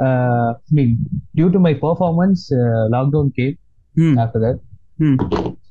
uh, 0.02 0.54
I 0.58 0.72
mean, 0.72 0.98
due 1.36 1.50
to 1.52 1.60
my 1.60 1.74
performance, 1.74 2.52
uh, 2.52 2.90
lockdown 2.92 3.36
came. 3.36 3.58
Hmm. 3.96 4.18
After 4.20 4.40
that. 4.40 4.60
Hmm. 5.00 5.16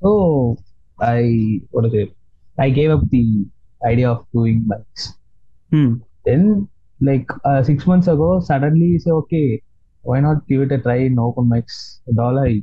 So 0.02 0.56
I 1.00 1.60
what 1.70 1.86
is 1.86 1.94
it? 1.94 2.16
I 2.58 2.70
gave 2.70 2.90
up 2.90 3.08
the 3.10 3.46
idea 3.84 4.10
of 4.10 4.26
doing 4.32 4.64
bikes. 4.66 5.14
Hmm. 5.70 5.94
Then 6.24 6.68
like 7.00 7.28
uh, 7.44 7.62
six 7.62 7.86
months 7.86 8.08
ago, 8.08 8.40
suddenly 8.40 8.98
say 8.98 9.10
okay, 9.10 9.62
why 10.02 10.20
not 10.20 10.46
give 10.48 10.62
it 10.62 10.72
a 10.72 10.78
try 10.78 10.96
in 10.96 11.18
open 11.18 11.44
mics 11.50 12.00
all. 12.18 12.38
I. 12.38 12.62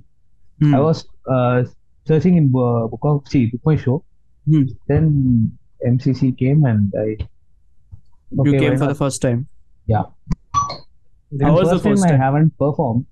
I 0.75 0.79
was 0.79 1.05
uh, 1.29 1.63
searching 2.07 2.37
in 2.37 2.45
uh, 2.55 2.87
book 2.87 3.01
of 3.03 3.27
see 3.27 3.47
book 3.47 3.61
my 3.65 3.75
show. 3.75 4.05
Then 4.87 5.57
MCC 5.85 6.37
came 6.37 6.63
and 6.65 6.93
I 6.97 7.17
You 8.31 8.59
came 8.59 8.73
for 8.77 8.85
not? 8.85 8.89
the 8.89 8.95
first 8.95 9.21
time. 9.21 9.47
yeah. 9.87 10.03
Then 11.37 11.47
How 11.47 11.55
was 11.55 11.69
the 11.69 11.79
first 11.79 12.03
time 12.03 12.13
I 12.13 12.23
haven't 12.23 12.57
performed. 12.57 13.05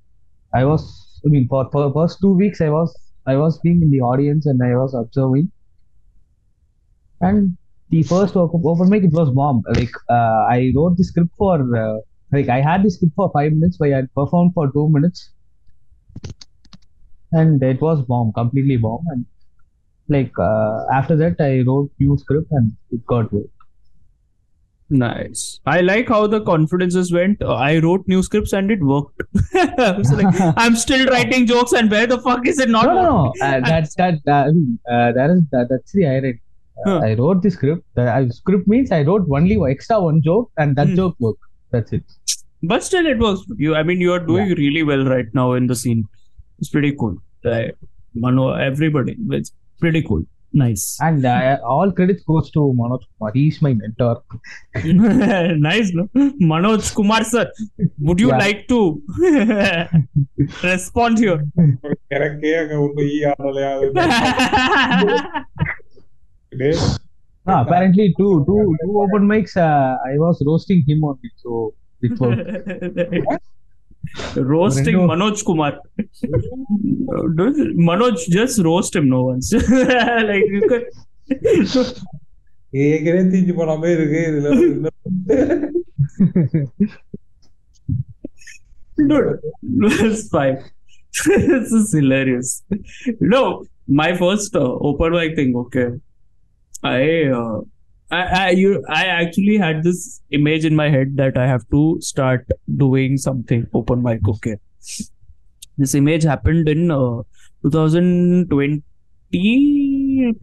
I 0.53 0.65
was 0.65 0.83
I 1.25 1.29
mean 1.29 1.47
for 1.47 1.69
for 1.71 1.91
first 1.93 2.19
two 2.21 2.33
weeks 2.33 2.61
I 2.61 2.69
was 2.69 2.95
I 3.25 3.35
was 3.37 3.59
being 3.59 3.81
in 3.81 3.89
the 3.89 4.01
audience 4.01 4.45
and 4.45 4.61
I 4.63 4.75
was 4.75 4.93
observing. 4.93 5.51
And 7.19 7.57
the 7.89 8.03
first 8.03 8.35
open, 8.35 8.61
open 8.65 8.89
mic, 8.89 9.03
it 9.03 9.11
was 9.11 9.29
bomb. 9.31 9.63
Like 9.75 9.91
uh, 10.09 10.45
I 10.57 10.71
wrote 10.75 10.97
the 10.97 11.03
script 11.03 11.31
for 11.37 11.55
uh, 11.83 11.97
like 12.31 12.49
I 12.49 12.61
had 12.61 12.83
the 12.83 12.91
script 12.91 13.13
for 13.15 13.31
five 13.33 13.53
minutes, 13.53 13.77
but 13.77 13.89
I 13.89 13.95
had 13.97 14.13
performed 14.13 14.53
for 14.53 14.71
two 14.71 14.87
minutes, 14.89 15.31
and 17.31 17.61
it 17.63 17.81
was 17.81 18.01
bomb, 18.03 18.33
completely 18.33 18.77
bomb. 18.77 19.03
And 19.07 19.25
like 20.07 20.37
uh, 20.39 20.85
after 20.93 21.15
that, 21.17 21.35
I 21.39 21.61
wrote 21.67 21.91
new 21.99 22.17
script 22.17 22.47
and 22.51 22.71
it 22.91 23.05
got 23.05 23.29
good. 23.31 23.49
Nice. 24.93 25.59
I 25.65 25.79
like 25.81 26.09
how 26.09 26.27
the 26.27 26.41
confidences 26.41 27.11
went. 27.13 27.41
Uh, 27.41 27.53
I 27.53 27.79
wrote 27.79 28.05
new 28.07 28.21
scripts 28.21 28.51
and 28.51 28.69
it 28.69 28.81
worked. 28.83 29.21
Was 29.53 30.11
like, 30.11 30.35
I'm 30.57 30.75
still 30.75 31.05
writing 31.07 31.45
jokes, 31.47 31.71
and 31.71 31.89
where 31.89 32.05
the 32.05 32.19
fuck 32.19 32.45
is 32.45 32.59
it 32.59 32.69
not? 32.69 32.85
no, 32.87 32.93
no, 32.95 33.03
no. 33.03 33.33
Uh, 33.41 33.59
that 33.69 33.89
that 33.97 34.15
uh, 34.27 34.91
uh, 34.91 35.11
that 35.13 35.29
is 35.29 35.43
that, 35.51 35.67
that's 35.69 35.91
the 35.93 36.07
irony. 36.07 36.33
Uh, 36.33 36.37
Huh. 36.83 36.99
I 37.05 37.13
wrote 37.13 37.41
the 37.43 37.51
script. 37.51 37.83
The 37.95 38.29
script 38.33 38.67
means 38.67 38.91
I 38.91 39.03
wrote 39.03 39.27
only 39.31 39.57
extra 39.69 40.01
one 40.01 40.21
joke, 40.21 40.51
and 40.57 40.75
that 40.75 40.87
Hmm. 40.89 40.95
joke 40.95 41.15
worked. 41.19 41.41
That's 41.71 41.93
it. 41.93 42.03
But 42.63 42.83
still, 42.83 43.05
it 43.05 43.19
works. 43.19 43.41
You, 43.57 43.75
I 43.75 43.83
mean, 43.83 44.01
you 44.01 44.11
are 44.13 44.19
doing 44.19 44.49
really 44.55 44.83
well 44.83 45.05
right 45.05 45.27
now 45.33 45.53
in 45.53 45.67
the 45.67 45.75
scene. 45.75 46.05
It's 46.59 46.69
pretty 46.69 46.93
cool. 46.95 47.17
Mano, 48.15 48.51
everybody, 48.53 49.15
it's 49.29 49.51
pretty 49.79 50.01
cool. 50.01 50.25
Nice. 50.53 50.97
And 50.99 51.25
uh, 51.25 51.57
all 51.63 51.91
credit 51.91 52.25
goes 52.25 52.51
to 52.51 52.59
Manoj 52.77 53.03
Kumar. 53.17 53.31
He's 53.33 53.61
my 53.61 53.73
mentor. 53.73 54.21
nice. 54.83 55.91
No? 55.93 56.09
Manoj 56.13 56.93
Kumar, 56.93 57.23
sir, 57.23 57.49
would 57.99 58.19
you 58.19 58.29
yeah. 58.29 58.37
like 58.37 58.67
to 58.67 59.01
respond 60.63 61.19
here? 61.19 61.41
no, 67.45 67.61
apparently, 67.61 68.13
two, 68.17 68.43
two, 68.45 68.75
two 68.83 69.01
open 69.01 69.27
mics, 69.27 69.55
uh, 69.55 69.97
I 70.05 70.17
was 70.17 70.43
roasting 70.45 70.83
him 70.85 71.03
on 71.05 71.17
it. 71.23 71.31
So, 71.37 71.73
before. 72.01 72.35
Roasting 74.52 74.96
Rendo- 74.96 75.08
Manoj 75.10 75.38
Kumar. 75.48 75.72
Don't- 77.38 77.58
Manoj, 77.88 78.14
just 78.36 78.58
roast 78.68 78.94
him 78.96 79.08
no 79.14 79.20
once. 79.30 79.48
like 80.30 80.46
you 80.56 80.62
could. 80.70 80.86
ஏற்கனவே 82.84 83.22
தீஞ்சு 83.32 83.52
போன 83.58 83.74
மாதிரி 83.82 83.96
இருக்கு 83.98 84.20
இதுல 84.30 84.48
இன்னும் 84.66 84.96
Dude, 89.10 89.30
it's 90.06 90.28
fine. 90.28 90.58
this 91.26 91.72
is 91.78 91.92
hilarious. 91.92 92.50
No, 93.20 93.40
my 94.00 94.16
first 94.16 94.54
uh, 94.56 94.72
open 94.88 95.12
mic 95.12 95.36
thing. 95.36 95.54
Okay, 95.56 95.88
I, 96.82 97.00
uh, 97.38 97.56
I, 98.11 98.21
I, 98.21 98.49
you, 98.49 98.83
I 98.89 99.05
actually 99.05 99.57
had 99.57 99.83
this 99.83 100.21
image 100.31 100.65
in 100.65 100.75
my 100.75 100.89
head 100.89 101.15
that 101.15 101.37
I 101.37 101.47
have 101.47 101.63
to 101.71 101.97
start 102.01 102.45
doing 102.75 103.17
something 103.17 103.65
open 103.73 104.03
mic. 104.03 104.27
Okay, 104.27 104.57
this 105.77 105.95
image 105.95 106.23
happened 106.23 106.67
in 106.67 106.91
uh, 106.91 107.21
2020 107.63 108.83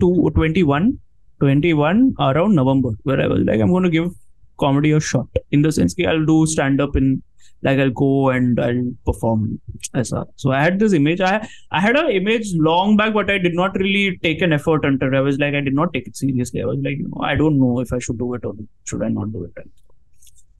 to 0.01 0.31
21, 0.35 0.99
21 1.41 2.15
around 2.19 2.55
November, 2.55 2.91
where 3.03 3.21
I 3.21 3.27
was 3.27 3.41
like, 3.41 3.61
I'm 3.61 3.69
going 3.69 3.85
to 3.85 3.91
give 3.91 4.13
comedy 4.59 4.93
a 4.93 5.01
shot. 5.01 5.27
In 5.51 5.61
the 5.61 5.71
sense, 5.71 5.95
I'll 6.07 6.25
do 6.25 6.47
stand 6.47 6.81
up 6.81 6.97
in 6.97 7.23
like 7.63 7.79
I'll 7.79 7.91
go 7.91 8.31
and 8.31 8.61
I'll 8.61 8.93
perform 9.05 9.61
as 9.95 10.13
a 10.13 10.27
so 10.37 10.53
I 10.53 10.63
had 10.63 10.79
this 10.79 10.93
image. 10.93 11.21
I 11.21 11.49
I 11.71 11.81
had 11.81 11.97
an 11.97 12.11
image 12.11 12.55
long 12.55 12.97
back, 12.97 13.13
but 13.15 13.31
I 13.31 13.39
did 13.39 13.55
not 13.55 13.77
really 13.77 14.19
take 14.19 14.43
an 14.43 14.53
effort 14.53 14.85
until 14.85 15.15
I 15.15 15.21
was 15.21 15.39
like 15.39 15.55
I 15.55 15.61
did 15.61 15.75
not 15.75 15.93
take 15.93 16.07
it 16.07 16.17
seriously. 16.17 16.63
I 16.63 16.67
was 16.67 16.79
like, 16.79 16.99
you 16.99 17.09
know, 17.09 17.23
I 17.23 17.35
don't 17.35 17.59
know 17.59 17.81
if 17.81 17.93
I 17.93 17.99
should 17.99 18.19
do 18.19 18.33
it 18.35 18.45
or 18.45 18.55
should 18.85 19.03
I 19.03 19.09
not 19.09 19.33
do 19.33 19.45
it. 19.45 19.69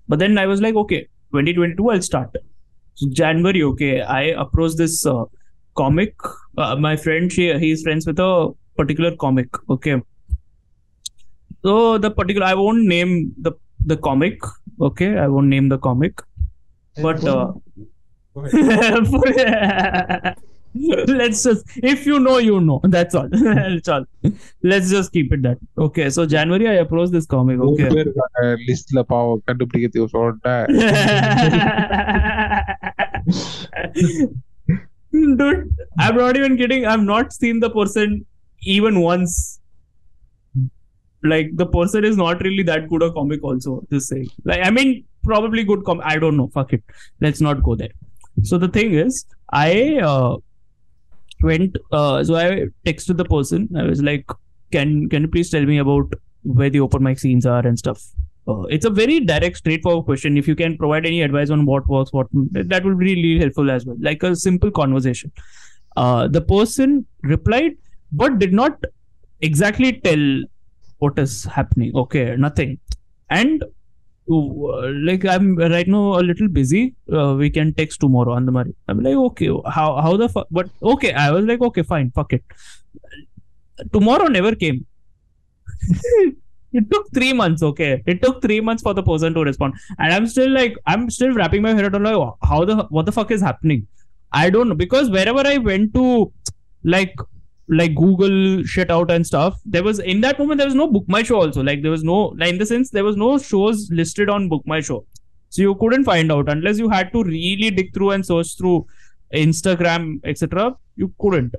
But 0.09 0.19
then 0.19 0.39
I 0.39 0.47
was 0.47 0.61
like, 0.61 0.75
okay, 0.75 1.03
2022, 1.33 1.91
I'll 1.91 2.03
start. 2.03 2.35
So 2.95 3.09
January, 3.11 3.63
okay, 3.63 4.01
I 4.01 4.23
approached 4.45 4.79
this 4.79 5.07
uh, 5.07 5.25
comic. 5.77 6.15
Uh, 6.57 6.75
my 6.77 6.97
friend, 6.97 7.33
she 7.33 7.57
he's 7.59 7.83
friends 7.83 8.07
with 8.07 8.19
a 8.19 8.53
particular 8.77 9.15
comic. 9.17 9.49
Okay. 9.71 10.01
So 11.65 11.99
the 11.99 12.11
particular, 12.11 12.47
I 12.47 12.55
won't 12.55 12.87
name 12.87 13.35
the 13.39 13.53
the 13.85 13.97
comic. 13.97 14.41
Okay, 14.81 15.17
I 15.17 15.29
won't 15.29 15.49
name 15.49 15.69
the 15.69 15.79
comic 15.79 16.21
but 17.06 17.24
uh, 17.26 17.52
let's 21.20 21.44
just 21.44 21.64
if 21.92 22.06
you 22.06 22.20
know 22.20 22.38
you 22.40 22.60
know 22.60 22.80
that's 22.96 23.16
all 23.16 23.28
that's 23.32 23.88
all 23.88 24.06
let's 24.64 24.90
just 24.90 25.12
keep 25.12 25.32
it 25.36 25.42
that 25.44 25.58
okay 25.78 26.10
so 26.10 26.26
january 26.26 26.68
i 26.68 26.78
approached 26.86 27.14
this 27.18 27.28
comic 27.36 27.58
நூறு 27.62 27.72
okay 27.72 27.90
பேர் 27.96 28.10
இருக்காங்க 28.10 28.44
லிஸ்ட்ல 28.68 29.04
பாவம் 29.14 29.44
கண்டுபிடிக்கிறதுக்கு 29.50 30.14
சொல்லிட்டேன் 30.16 30.66
dude 35.40 35.60
i'm 36.04 36.16
not 36.24 36.36
even 36.40 36.54
kidding 36.62 36.84
i've 36.92 37.08
not 37.16 37.28
seen 37.42 37.58
the 37.66 37.72
person 37.80 38.08
even 38.76 38.94
once 39.12 39.34
like 41.32 41.50
the 41.62 41.68
person 41.76 42.02
is 42.10 42.16
not 42.24 42.42
really 42.46 42.64
that 42.72 42.84
good 42.92 43.04
a 43.08 43.12
comic 43.18 43.42
also 43.50 43.74
just 43.94 44.08
saying 44.14 44.30
like 44.50 44.62
i 44.70 44.72
mean 44.78 44.90
probably 45.25 45.65
good 45.65 45.85
com 45.85 46.01
i 46.05 46.19
don't 46.19 46.37
know 46.37 46.49
fuck 46.49 46.73
it. 46.73 46.83
Let's 47.21 47.41
not 47.41 47.63
go 47.63 47.75
there. 47.75 47.91
So 48.43 48.59
the 48.59 48.69
thing 48.69 48.95
is 48.95 49.25
i 49.53 49.99
uh, 50.03 50.37
went 51.43 51.77
uh, 51.93 52.25
so 52.25 52.37
i 52.37 52.67
texted 52.87 53.17
the 53.17 53.25
person. 53.25 53.69
I 53.77 53.85
was 53.85 54.03
like 54.03 54.27
can 54.71 55.09
can 55.09 55.23
you 55.23 55.29
please 55.29 55.51
tell 55.51 55.65
me 55.65 55.79
about 55.79 56.13
where 56.43 56.71
the 56.71 56.81
open 56.81 57.03
mic 57.03 57.19
scenes 57.19 57.47
are 57.47 57.67
and 57.67 57.79
stuff? 57.79 58.03
Uh, 58.49 58.63
it's 58.63 58.87
a 58.87 58.91
very 58.91 59.21
direct 59.21 59.59
straightforward 59.59 60.07
question. 60.07 60.37
If 60.39 60.49
you 60.49 60.55
can 60.55 60.77
provide 60.77 61.05
any 61.05 61.23
advice 61.23 61.51
on 61.51 61.67
what 61.67 61.87
works 61.89 62.13
what 62.13 62.29
that 62.33 62.85
would 62.85 62.99
be 62.99 63.15
really 63.15 63.39
helpful 63.39 63.71
as 63.71 63.85
well. 63.85 63.97
Like 64.01 64.23
a 64.23 64.35
simple 64.35 64.71
conversation. 64.71 65.33
Uh, 65.97 66.29
the 66.29 66.41
person 66.41 67.07
replied 67.23 67.77
but 68.13 68.39
did 68.39 68.53
not 68.53 68.83
exactly 69.41 70.01
tell 70.01 70.43
what 70.99 71.19
is 71.19 71.45
happening. 71.45 71.95
Okay 71.95 72.37
nothing. 72.37 72.79
And 73.31 73.65
like 74.29 75.25
i'm 75.25 75.57
right 75.57 75.89
now 75.89 76.19
a 76.19 76.23
little 76.23 76.49
busy. 76.49 76.95
Uh, 77.13 77.35
we 77.35 77.51
can 77.51 77.73
text 77.75 78.01
tomorrow 78.01 78.33
on 78.33 78.47
the 78.47 78.75
i'm 78.89 79.01
like 79.03 79.15
okay 79.15 79.51
how 79.67 80.01
how 80.01 80.17
the 80.17 80.29
fuck 80.29 80.47
but 80.51 80.69
okay 80.83 81.13
i 81.13 81.31
was 81.31 81.45
like 81.45 81.61
okay 81.61 81.83
fine 81.83 82.11
fuck 82.11 82.33
it. 82.33 82.43
Tomorrow 83.93 84.27
never 84.27 84.55
came. 84.55 84.85
It 86.71 86.91
took 86.91 87.11
three 87.15 87.33
months 87.33 87.63
okay? 87.63 88.03
It 88.05 88.21
took 88.21 88.43
three 88.43 88.61
months 88.61 88.83
for 88.83 88.93
the 88.93 89.03
person 89.03 89.33
to 89.33 89.43
respond. 89.43 89.75
And 89.99 90.13
i'm 90.13 90.27
still 90.27 90.51
like 90.51 90.77
i'm 90.87 91.09
still 91.09 91.33
wrapping 91.33 91.63
my 91.63 91.73
head 91.73 91.87
around 91.87 92.03
like 92.03 92.35
how 92.43 92.65
the 92.65 92.77
what 92.91 93.07
the 93.07 93.13
fuck 93.13 93.31
is 93.31 93.41
happening? 93.41 93.87
I 94.33 94.51
don't 94.51 94.69
know 94.69 94.75
because 94.75 95.09
wherever 95.09 95.47
i 95.47 95.57
went 95.57 95.95
to 95.95 96.31
like 96.85 97.15
like 97.69 97.95
google 97.95 98.63
shit 98.65 98.91
out 98.91 99.11
and 99.11 99.27
stuff. 99.27 99.61
There 99.65 99.83
was 99.83 99.99
in 99.99 100.21
that 100.23 100.39
moment 100.39 100.59
there 100.59 100.67
was 100.67 100.75
no 100.75 100.87
book 100.87 101.05
my 101.07 101.23
show 101.23 101.41
also. 101.41 101.63
Like 101.63 101.83
there 101.83 101.91
was 101.91 102.05
no 102.05 102.35
like 102.39 102.51
in 102.51 102.59
the 102.59 102.67
sense 102.67 102.91
there 102.91 103.05
was 103.05 103.17
no 103.17 103.39
shows 103.39 103.91
listed 103.91 104.29
on 104.31 104.49
book 104.49 104.63
my 104.67 104.81
show 104.81 105.05
so 105.51 105.63
you 105.63 105.75
couldn't 105.77 106.05
find 106.05 106.31
out 106.31 106.49
unless 106.49 106.79
you 106.79 106.89
had 106.89 107.13
to 107.13 107.23
really 107.25 107.71
dig 107.71 107.93
through 107.95 108.11
and 108.11 108.25
search 108.25 108.57
through 108.57 108.87
instagram 109.35 110.21
etc 110.25 110.75
you 110.97 111.13
couldn't. 111.19 111.55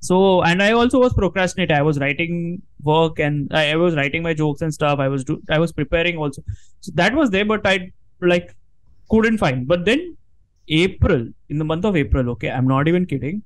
So 0.00 0.42
and 0.42 0.62
i 0.62 0.72
also 0.72 1.00
was 1.00 1.14
procrastinating. 1.14 1.76
I 1.76 1.82
was 1.82 1.98
writing 1.98 2.62
work 2.82 3.18
and 3.18 3.52
I, 3.52 3.72
I 3.72 3.76
was 3.76 3.96
writing 3.96 4.22
my 4.22 4.34
jokes 4.34 4.62
and 4.62 4.72
stuff. 4.72 4.98
I 4.98 5.08
was 5.08 5.24
do 5.24 5.42
i 5.50 5.58
was 5.58 5.72
preparing 5.72 6.16
also. 6.16 6.42
So 6.80 6.92
that 6.94 7.14
was 7.14 7.30
there 7.30 7.44
but 7.44 7.66
i 7.66 7.90
like 8.20 8.54
couldn't 9.10 9.38
find. 9.38 9.66
But 9.66 9.84
then 9.84 10.16
april 10.68 11.28
in 11.48 11.58
the 11.58 11.64
month 11.64 11.84
of 11.84 11.96
april 11.96 12.28
okay 12.30 12.50
i'm 12.50 12.66
not 12.66 12.88
even 12.88 13.06
kidding 13.06 13.40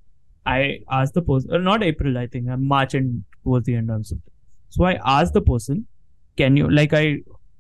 i 0.47 0.79
asked 0.91 1.15
the 1.15 1.23
person 1.23 1.55
uh, 1.55 1.59
not 1.59 1.83
april 1.83 2.19
i 2.19 2.27
think 2.27 2.49
uh, 2.49 2.57
march 2.57 2.95
and 2.95 3.25
towards 3.45 3.67
the 3.67 3.75
end 3.75 3.91
or 3.91 4.03
something 4.03 4.33
so 4.69 4.85
i 4.85 4.99
asked 5.05 5.35
the 5.35 5.41
person 5.41 5.87
can 6.37 6.57
you 6.57 6.71
like 6.71 6.93
i 6.93 7.19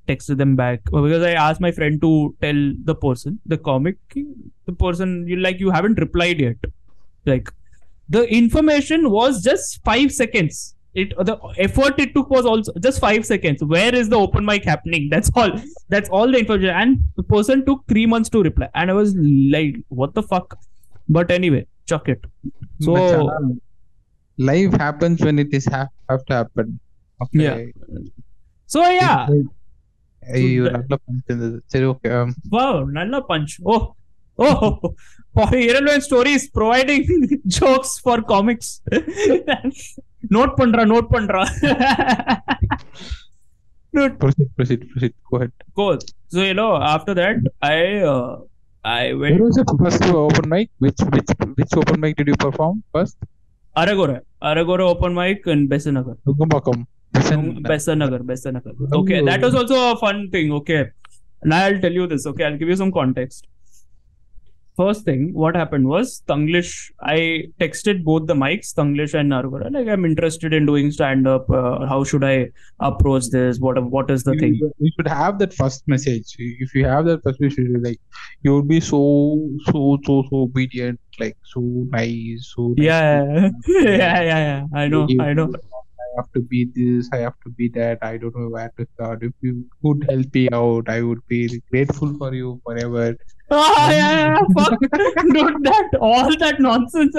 texted 0.09 0.39
them 0.39 0.57
back 0.57 0.81
uh, 0.93 1.01
because 1.01 1.23
i 1.23 1.33
asked 1.33 1.61
my 1.61 1.71
friend 1.71 2.01
to 2.01 2.35
tell 2.41 2.61
the 2.85 2.95
person 2.95 3.39
the 3.47 3.59
comic 3.59 3.97
the 4.15 4.73
person 4.73 5.27
you 5.29 5.37
like 5.37 5.61
you 5.61 5.71
haven't 5.71 5.99
replied 5.99 6.41
yet 6.41 6.57
like 7.27 7.51
the 8.11 8.25
information 8.25 9.11
was 9.11 9.43
just 9.43 9.83
five 9.85 10.13
seconds. 10.13 10.75
It 10.93 11.15
the 11.17 11.39
effort 11.57 12.01
it 12.01 12.13
took 12.15 12.29
was 12.29 12.45
also 12.45 12.73
just 12.83 13.01
five 13.01 13.25
seconds. 13.25 13.63
Where 13.63 13.95
is 13.95 14.09
the 14.09 14.17
open 14.17 14.45
mic 14.45 14.65
happening? 14.65 15.09
That's 15.13 15.31
all. 15.37 15.53
That's 15.89 16.09
all 16.09 16.31
the 16.31 16.39
information. 16.39 16.71
And 16.71 17.05
the 17.17 17.23
person 17.23 17.65
took 17.65 17.87
three 17.87 18.07
months 18.07 18.29
to 18.31 18.43
reply. 18.43 18.69
And 18.75 18.91
I 18.91 18.95
was 18.95 19.15
like, 19.17 19.77
what 19.89 20.15
the 20.15 20.25
fuck? 20.25 20.59
But 21.09 21.31
anyway, 21.31 21.67
chuck 21.90 22.08
it. 22.14 22.22
So 22.86 22.94
life 24.40 24.74
happens 24.84 25.22
when 25.28 25.38
it 25.44 25.52
is 25.60 25.68
ha- 25.76 25.92
have 26.12 26.24
to 26.30 26.36
happen 26.40 26.70
Okay. 27.24 27.44
Yeah. 27.46 27.60
so 28.74 28.80
yeah. 29.00 29.20
ஐயோ 30.38 30.64
நல்ல 30.76 30.94
punch 31.04 31.28
இருந்தது 31.30 31.58
சரி 31.74 31.86
okay 31.92 32.10
Wow, 32.56 32.74
nalla 32.98 33.20
punch. 33.30 33.54
Oh, 33.74 33.82
Oh, 34.46 34.64
for 35.36 35.46
irrelevant 35.66 36.04
stories 36.08 36.44
providing 36.58 37.04
jokes 37.58 37.92
for 38.06 38.16
comics. 38.32 38.68
note 40.36 40.54
pandra, 40.60 40.84
note 40.94 41.08
pandra. 41.14 41.44
Dude, 43.94 44.16
Proceed, 44.22 44.50
proceed, 44.58 44.82
proceed. 44.92 45.14
Go 45.30 45.38
ahead. 45.38 45.54
cool. 45.78 45.98
So 46.34 46.42
you 46.50 46.54
know, 46.54 46.72
after 46.96 47.14
that, 47.22 47.38
I 48.85 49.13
went 49.13 49.39
Where 49.39 49.45
was 49.45 49.57
the 49.57 49.77
first 49.79 50.03
open 50.05 50.49
mic? 50.49 50.71
Which 50.79 50.97
which 51.13 51.29
which 51.55 51.73
open 51.77 52.01
mic 52.01 52.17
did 52.17 52.29
you 52.29 52.37
perform 52.37 52.83
first? 52.93 53.19
Aragora, 53.77 54.21
Aragora 54.43 54.89
open 54.89 55.15
mic 55.15 55.47
in 55.47 55.69
Besanagar. 55.69 56.17
Nungambakkam. 56.27 56.87
Besanagar, 57.13 58.25
Besant 58.25 58.55
Nagar. 58.55 58.73
Okay, 58.93 59.25
that 59.25 59.43
oh. 59.43 59.47
was 59.47 59.55
also 59.55 59.93
a 59.93 59.97
fun 59.97 60.31
thing. 60.31 60.53
Okay, 60.53 60.87
now 61.45 61.65
I'll 61.67 61.81
tell 61.81 61.93
you 61.93 62.07
this. 62.07 62.27
Okay, 62.27 62.45
I'll 62.45 62.57
give 62.57 62.69
you 62.69 62.77
some 62.77 62.93
context. 62.93 63.47
First 64.81 65.05
thing, 65.05 65.33
what 65.35 65.55
happened 65.55 65.87
was 65.89 66.23
Tanglish. 66.27 66.91
I 67.03 67.45
texted 67.61 68.03
both 68.03 68.27
the 68.27 68.35
mics, 68.35 68.73
Tanglish 68.73 69.13
and 69.13 69.33
Aragora. 69.39 69.71
Like, 69.71 69.89
I'm 69.89 70.07
interested 70.07 70.55
in 70.55 70.65
doing 70.65 70.91
stand 70.91 71.29
up. 71.29 71.51
Uh, 71.51 71.87
how 71.87 72.03
should 72.03 72.25
I 72.25 72.49
approach 72.81 73.29
this? 73.31 73.59
What 73.59 73.83
what 73.97 74.11
is 74.11 74.25
the 74.25 74.35
thing? 74.37 74.55
You, 74.55 74.73
you 74.79 74.91
should 74.97 75.09
have 75.09 75.39
that 75.41 75.53
first 75.53 75.87
message. 75.87 76.35
If 76.39 76.75
you 76.75 76.87
have 76.87 77.05
that 77.07 77.23
first 77.23 77.41
message, 77.41 77.69
like 77.89 78.01
you 78.43 78.55
would 78.55 78.69
be 78.69 78.81
so 78.81 79.03
so 79.67 79.99
so 80.07 80.23
so 80.31 80.43
obedient, 80.45 80.99
like 81.19 81.37
so 81.43 81.61
nice, 81.99 82.53
so 82.55 82.69
nice. 82.69 82.87
Yeah, 82.87 83.51
yeah, 83.69 84.23
yeah, 84.31 84.41
yeah. 84.49 84.65
I 84.73 84.89
know, 84.89 85.07
I 85.21 85.35
know. 85.35 85.53
I 86.11 86.21
have 86.21 86.33
to 86.33 86.41
be 86.41 86.65
this, 86.75 87.09
I 87.13 87.19
have 87.19 87.35
to 87.45 87.51
be 87.51 87.69
that, 87.71 87.99
I 88.03 88.17
don't 88.17 88.37
know 88.37 88.49
where 88.49 88.73
to 88.79 88.87
start. 88.95 89.23
If 89.23 89.33
you 89.41 89.65
could 89.83 90.07
help 90.09 90.35
me 90.35 90.49
out, 90.53 90.89
I 90.89 91.03
would 91.03 91.27
be 91.29 91.63
grateful 91.71 92.17
for 92.19 92.35
you 92.35 92.61
forever. 92.67 93.17
Oh, 93.51 93.89
yeah, 93.91 94.13
yeah 94.13 94.41
fuck, 94.55 94.79
Not 95.25 95.63
that 95.63 95.91
all 96.01 96.37
that 96.39 96.61
nonsense. 96.61 97.17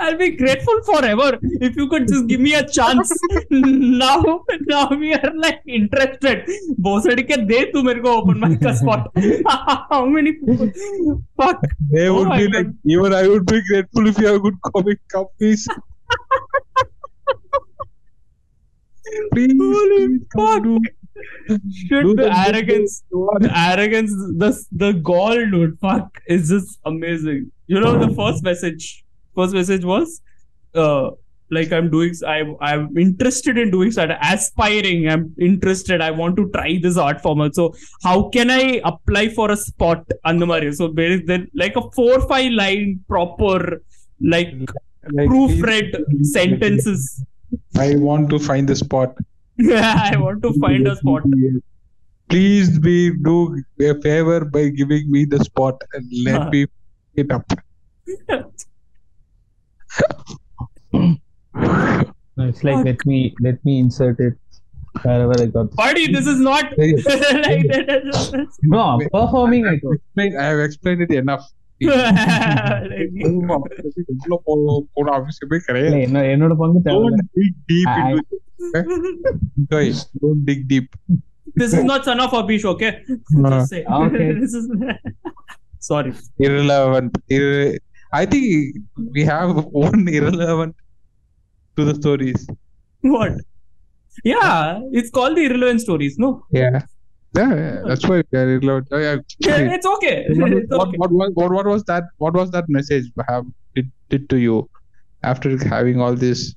I'll 0.00 0.16
be 0.16 0.30
grateful 0.36 0.80
forever 0.84 1.38
if 1.42 1.76
you 1.76 1.88
could 1.88 2.06
just 2.06 2.28
give 2.28 2.40
me 2.40 2.54
a 2.54 2.66
chance. 2.66 3.12
now, 3.50 4.44
now 4.68 4.88
we 4.90 5.12
are 5.12 5.32
like 5.34 5.60
interested. 5.66 6.44
Bosadi 6.80 7.24
ke 7.30 7.38
de 7.48 7.72
tu 7.72 7.82
mere 7.82 8.00
ko 8.00 8.18
open 8.20 8.38
mic 8.38 8.62
spot. 8.76 9.10
How 9.90 10.06
many 10.06 10.34
people? 10.34 10.70
Fuck. 11.36 11.64
They 11.90 12.08
would 12.10 12.28
oh, 12.28 12.36
be 12.36 12.46
like, 12.46 12.66
God. 12.66 12.74
even 12.84 13.12
I 13.12 13.26
would 13.26 13.46
be 13.46 13.60
grateful 13.70 14.06
if 14.06 14.18
you 14.18 14.28
have 14.28 14.42
good 14.42 14.60
comic 14.70 15.00
companies 15.08 15.66
please, 19.32 19.52
Holy 19.60 20.18
fuck. 20.34 20.64
Shit, 21.48 22.04
do 22.04 22.14
the 22.14 22.30
arrogance, 22.46 23.02
the 23.10 23.52
arrogance, 23.52 24.12
the 24.12 24.50
the 24.72 24.92
gall, 24.92 25.34
dude. 25.34 25.78
Fuck, 25.80 26.20
is 26.26 26.48
just 26.48 26.78
amazing. 26.84 27.50
You 27.66 27.80
know, 27.80 27.98
the 27.98 28.14
first 28.14 28.44
message, 28.44 29.04
first 29.34 29.52
message 29.52 29.84
was, 29.84 30.20
uh, 30.74 31.10
like 31.50 31.72
I'm 31.72 31.90
doing, 31.90 32.14
I 32.26 32.54
I'm 32.60 32.96
interested 32.96 33.58
in 33.58 33.70
doing 33.70 33.90
that, 33.92 34.16
aspiring. 34.22 35.08
I'm 35.08 35.34
interested. 35.40 36.00
I 36.00 36.12
want 36.12 36.36
to 36.36 36.48
try 36.50 36.78
this 36.80 36.96
art 36.96 37.20
form. 37.20 37.52
So 37.52 37.74
how 38.02 38.28
can 38.28 38.50
I 38.50 38.80
apply 38.84 39.30
for 39.30 39.50
a 39.50 39.56
spot? 39.56 40.06
Andamari. 40.24 40.74
So 40.74 40.88
there 40.88 41.10
is 41.10 41.22
then 41.26 41.48
like 41.54 41.74
a 41.74 41.90
four 41.96 42.28
five 42.28 42.52
line 42.52 43.00
proper, 43.08 43.82
like 44.20 44.54
Like, 45.10 45.28
proofread 45.30 45.92
sentences. 46.22 47.24
I 47.76 47.96
want 47.96 48.30
to 48.30 48.38
find 48.38 48.68
the 48.68 48.76
spot. 48.76 49.14
I 49.60 50.16
want 50.18 50.42
to 50.42 50.52
find 50.60 50.86
a 50.86 50.96
spot. 50.96 51.22
Please 52.28 52.78
be 52.78 53.10
do 53.16 53.62
a 53.80 53.94
favor 54.02 54.44
by 54.44 54.68
giving 54.68 55.10
me 55.10 55.24
the 55.24 55.38
spot 55.44 55.80
and 55.94 56.04
let 56.24 56.42
Huh. 56.42 56.50
me 56.50 56.66
pick 56.66 57.26
it 57.26 57.32
up. 57.32 57.50
No, 60.84 62.46
it's 62.46 62.62
like 62.62 62.84
let 62.84 63.04
me 63.04 63.34
let 63.40 63.64
me 63.64 63.78
insert 63.80 64.20
it 64.20 64.34
wherever 65.02 65.32
I 65.40 65.46
got. 65.46 65.70
Buddy, 65.74 66.12
this 66.12 66.26
is 66.26 66.38
not 66.38 66.64
like 66.78 66.96
that. 67.04 68.48
No, 68.62 69.00
performing 69.12 69.66
I 69.66 69.80
I 70.18 70.44
have 70.44 70.60
explained 70.60 71.02
it 71.02 71.10
enough. 71.10 71.50
இவ்வளவு 73.23 74.37
போ- 74.45 74.83
போன 74.93 75.11
அவசியமே 75.17 75.57
கிடையாது. 75.57 75.85
இல்ல, 75.85 75.97
என்ன- 76.05 76.25
என்னோட 76.33 76.55
பங்கு 76.57 76.81
தேவை 76.81 77.01
Don't 77.03 77.23
dig 77.37 77.51
deep 77.71 77.89
I- 77.93 78.13
into 78.13 78.19
it. 78.19 78.41
Guys, 79.73 79.97
don't 80.21 80.43
dig 80.45 80.61
deep. 80.67 80.89
this 81.59 81.71
is 81.73 81.83
not 81.83 82.01
son 82.03 82.19
of 82.19 82.33
Abish, 82.33 82.65
okay? 82.73 82.91
Uh, 83.37 83.49
Just 83.49 83.71
say. 83.73 83.81
Okay. 84.01 84.27
this 84.41 84.53
is 84.53 84.65
sorry. 85.89 86.13
irrelevant. 86.37 87.11
Irre- 87.29 87.75
I 88.11 88.25
think 88.25 88.45
we 89.13 89.23
have 89.25 89.51
one 89.87 90.07
irrelevant 90.17 90.73
to 91.77 91.85
the 91.85 91.95
stories. 91.95 92.41
What? 93.13 93.33
Yeah, 94.23 94.55
it's 94.91 95.09
called 95.09 95.37
the 95.37 95.43
irrelevant 95.43 95.81
stories, 95.81 96.15
no? 96.17 96.29
Yeah. 96.51 96.79
Yeah, 97.36 97.54
yeah, 97.54 97.82
that's 97.86 98.06
why. 98.08 98.22
Oh, 98.32 98.98
yeah. 98.98 99.16
It's 99.40 99.86
okay. 99.86 100.26
what, 100.30 100.50
what, 100.98 101.12
what, 101.12 101.32
what, 101.34 101.52
what, 101.52 101.66
was 101.66 101.84
that? 101.84 102.04
What 102.16 102.34
was 102.34 102.50
that 102.52 102.64
message 102.68 103.04
have 103.28 103.44
did, 103.74 103.90
did 104.08 104.28
to 104.30 104.38
you 104.38 104.68
after 105.22 105.56
having 105.68 106.00
all 106.00 106.14
these 106.14 106.56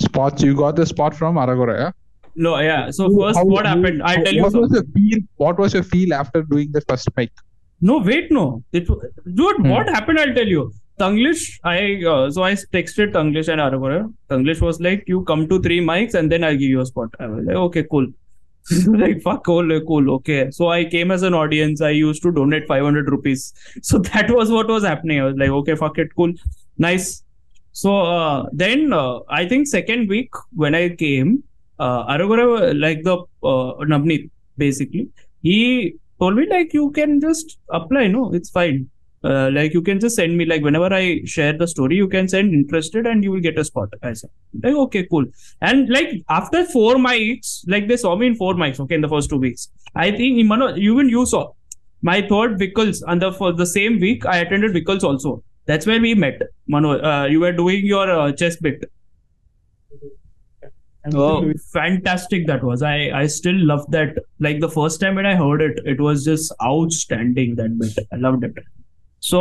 spots? 0.00 0.42
You 0.42 0.54
got 0.56 0.76
the 0.76 0.86
spot 0.86 1.14
from 1.14 1.36
Aragora, 1.36 1.78
yeah? 1.78 1.90
No, 2.34 2.58
yeah. 2.60 2.90
So 2.90 3.10
first, 3.18 3.38
How- 3.38 3.44
what 3.44 3.66
happened? 3.66 4.02
I'll 4.02 4.22
tell 4.24 4.32
you 4.32 4.42
What 4.42 4.54
was 4.54 4.72
your 4.72 4.84
feel? 4.84 5.18
What 5.36 5.58
was 5.58 5.74
your 5.74 5.82
feel 5.82 6.14
after 6.14 6.42
doing 6.42 6.70
the 6.72 6.80
first 6.82 7.08
mic? 7.16 7.30
No, 7.80 7.98
wait, 7.98 8.30
no. 8.30 8.62
It, 8.72 8.86
dude, 8.86 9.56
Hmm. 9.56 9.68
what 9.68 9.88
happened? 9.88 10.18
I'll 10.20 10.34
tell 10.34 10.46
you. 10.46 10.72
Tanglish, 11.00 11.58
I 11.64 12.04
uh, 12.04 12.30
so 12.30 12.44
I 12.44 12.52
texted 12.52 13.12
Tanglish 13.12 13.48
and 13.48 13.60
Aragora. 13.60 14.12
Tanglish 14.30 14.60
was 14.60 14.78
like, 14.80 15.02
"You 15.06 15.24
come 15.24 15.48
to 15.48 15.60
three 15.60 15.80
mics 15.80 16.14
and 16.14 16.30
then 16.30 16.44
I'll 16.44 16.52
give 16.62 16.70
you 16.74 16.80
a 16.80 16.86
spot." 16.86 17.08
I 17.18 17.26
was 17.26 17.44
like, 17.44 17.56
"Okay, 17.56 17.82
cool." 17.90 18.06
like 18.86 19.20
fuck, 19.22 19.44
cool, 19.44 19.80
cool, 19.86 20.10
okay. 20.14 20.50
So 20.50 20.68
I 20.68 20.84
came 20.84 21.10
as 21.10 21.22
an 21.22 21.34
audience. 21.34 21.80
I 21.80 21.90
used 21.90 22.22
to 22.22 22.32
donate 22.32 22.66
500 22.68 23.10
rupees. 23.10 23.52
So 23.82 23.98
that 23.98 24.30
was 24.30 24.50
what 24.50 24.68
was 24.68 24.84
happening. 24.84 25.20
I 25.20 25.24
was 25.24 25.36
like, 25.36 25.50
"Okay, 25.50 25.74
fuck 25.74 25.98
it, 25.98 26.14
cool, 26.16 26.32
nice." 26.78 27.24
So 27.72 27.96
uh, 28.00 28.46
then 28.52 28.92
uh, 28.92 29.20
I 29.28 29.48
think 29.48 29.66
second 29.66 30.08
week 30.08 30.30
when 30.54 30.74
I 30.74 30.90
came, 30.90 31.42
uh, 31.78 32.06
Aragora 32.06 32.78
like 32.78 33.02
the 33.02 33.16
uh, 33.42 33.84
Navneet 33.92 34.30
basically 34.56 35.08
he 35.42 35.96
told 36.20 36.36
me 36.36 36.46
like 36.48 36.72
you 36.72 36.90
can 36.98 37.20
just 37.20 37.58
apply 37.70 38.06
no 38.06 38.32
it's 38.32 38.50
fine 38.50 38.88
uh, 39.24 39.50
like 39.52 39.72
you 39.72 39.82
can 39.82 40.00
just 40.00 40.16
send 40.16 40.36
me 40.36 40.44
like 40.44 40.62
whenever 40.62 40.92
i 40.92 41.20
share 41.24 41.52
the 41.52 41.66
story 41.66 41.96
you 41.96 42.08
can 42.08 42.28
send 42.28 42.52
interested 42.52 43.06
and 43.06 43.22
you 43.22 43.30
will 43.30 43.40
get 43.40 43.58
a 43.58 43.64
spot 43.64 43.88
i 44.02 44.12
said 44.12 44.30
like 44.62 44.74
okay 44.74 45.06
cool. 45.06 45.24
And 45.60 45.88
like 45.88 46.22
after 46.28 46.64
four 46.66 46.94
mics 46.96 47.62
like 47.66 47.88
they 47.88 47.96
saw 47.96 48.16
me 48.16 48.26
in 48.28 48.34
four 48.34 48.54
mics 48.54 48.80
okay 48.80 48.94
in 48.94 49.00
the 49.00 49.08
first 49.08 49.30
two 49.30 49.38
weeks. 49.38 49.68
I 49.94 50.10
think 50.10 50.38
even 50.38 51.08
you 51.08 51.26
saw. 51.26 51.52
My 52.02 52.20
third 52.20 52.58
Vickles 52.58 53.02
and 53.06 53.22
the 53.22 53.32
for 53.32 53.52
the 53.52 53.66
same 53.66 54.00
week 54.00 54.26
i 54.26 54.38
attended 54.38 54.72
Vickles 54.72 55.04
also. 55.04 55.42
That's 55.66 55.86
where 55.86 56.00
we 56.00 56.14
met 56.14 56.42
Mano 56.66 57.00
uh, 57.00 57.26
you 57.26 57.40
were 57.40 57.52
doing 57.52 57.86
your 57.86 58.10
uh, 58.10 58.32
chess 58.32 58.56
bit. 58.56 58.90
Oh, 61.14 61.52
fantastic 61.72 62.46
that 62.46 62.62
was. 62.62 62.82
I 62.82 63.10
I 63.10 63.26
still 63.26 63.56
love 63.56 63.90
that. 63.90 64.18
Like 64.38 64.60
the 64.60 64.68
first 64.68 65.00
time 65.00 65.16
when 65.16 65.26
I 65.26 65.34
heard 65.34 65.62
it, 65.62 65.80
it 65.84 66.00
was 66.00 66.24
just 66.24 66.52
outstanding 66.62 67.56
that 67.56 67.78
bit. 67.78 68.06
I 68.12 68.16
loved 68.16 68.44
it. 68.44 68.54
So 69.30 69.40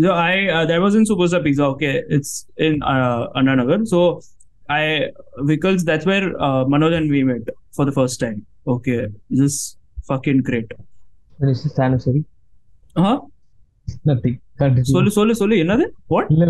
I 0.00 0.48
uh, 0.48 0.64
that 0.66 0.80
was 0.80 0.94
in 0.94 1.04
Superstar 1.04 1.42
Pizza. 1.44 1.64
Okay, 1.74 2.02
it's 2.08 2.46
in 2.56 2.82
uh, 2.82 3.28
Anna 3.34 3.56
Nagar. 3.56 3.84
So 3.84 4.20
I 4.70 5.10
because 5.44 5.84
that's 5.84 6.06
where 6.06 6.26
uh, 6.40 6.64
Manoj 6.64 6.94
and 6.98 7.10
we 7.10 7.22
met 7.24 7.48
for 7.74 7.84
the 7.84 7.92
first 7.92 8.20
time. 8.20 8.46
Okay, 8.66 9.08
just 9.32 9.78
fucking 10.08 10.42
great. 10.42 10.72
What 11.38 11.50
is 11.50 11.64
this 11.64 11.78
anniversary? 11.78 12.24
Huh? 12.96 13.20
Nothing. 14.10 14.36
Continue. 14.60 14.90
சொல்லு 14.92 15.10
சொல்லு 15.16 15.34
சொல்லு 15.40 15.56
என்னது 15.64 15.84
what 16.12 16.30
no. 16.30 16.36
இல்ல 16.36 16.44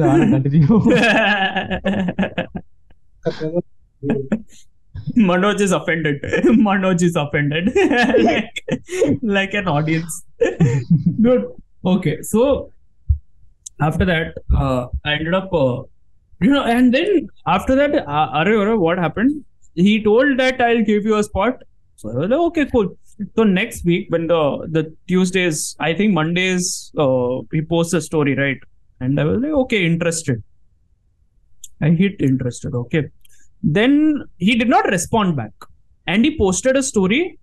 Manoj 5.28 5.61
is 5.64 5.72
offended. 5.78 6.16
Manoj 6.66 7.02
is 7.06 7.16
offended. 7.22 7.64
like, 8.28 8.56
like 9.36 9.54
an 9.61 9.68
audience. 9.68 10.14
Good. 11.26 11.42
Okay. 11.84 12.22
So 12.22 12.72
after 13.80 14.04
that, 14.04 14.34
uh, 14.56 14.86
I 15.04 15.14
ended 15.14 15.34
up, 15.34 15.52
uh, 15.52 15.82
you 16.40 16.50
know, 16.50 16.64
and 16.64 16.92
then 16.92 17.28
after 17.46 17.74
that, 17.74 17.94
uh, 17.94 18.28
Are, 18.32 18.76
what 18.76 18.98
happened? 18.98 19.44
He 19.74 20.02
told 20.02 20.38
that 20.38 20.60
I'll 20.60 20.82
give 20.82 21.04
you 21.04 21.16
a 21.16 21.22
spot. 21.22 21.62
So 21.96 22.10
I 22.10 22.14
was 22.14 22.30
like, 22.30 22.40
okay, 22.40 22.66
cool. 22.66 22.96
So 23.34 23.44
next 23.44 23.84
week, 23.84 24.06
when 24.10 24.26
the 24.26 24.66
the 24.70 24.94
Tuesdays, 25.08 25.76
I 25.80 25.94
think 25.94 26.12
Mondays, 26.12 26.92
uh, 26.98 27.40
he 27.50 27.62
posts 27.62 27.94
a 27.94 28.00
story, 28.00 28.34
right? 28.34 28.58
And 29.00 29.18
I 29.18 29.24
was 29.24 29.40
like, 29.40 29.52
okay, 29.52 29.86
interested. 29.86 30.42
I 31.80 31.90
hit 31.90 32.20
interested. 32.20 32.74
Okay. 32.74 33.08
Then 33.62 34.24
he 34.38 34.56
did 34.56 34.68
not 34.68 34.86
respond 34.86 35.36
back. 35.36 35.52
And 36.06 36.24
he 36.24 36.38
posted 36.38 36.76
a 36.76 36.82
story 36.82 37.38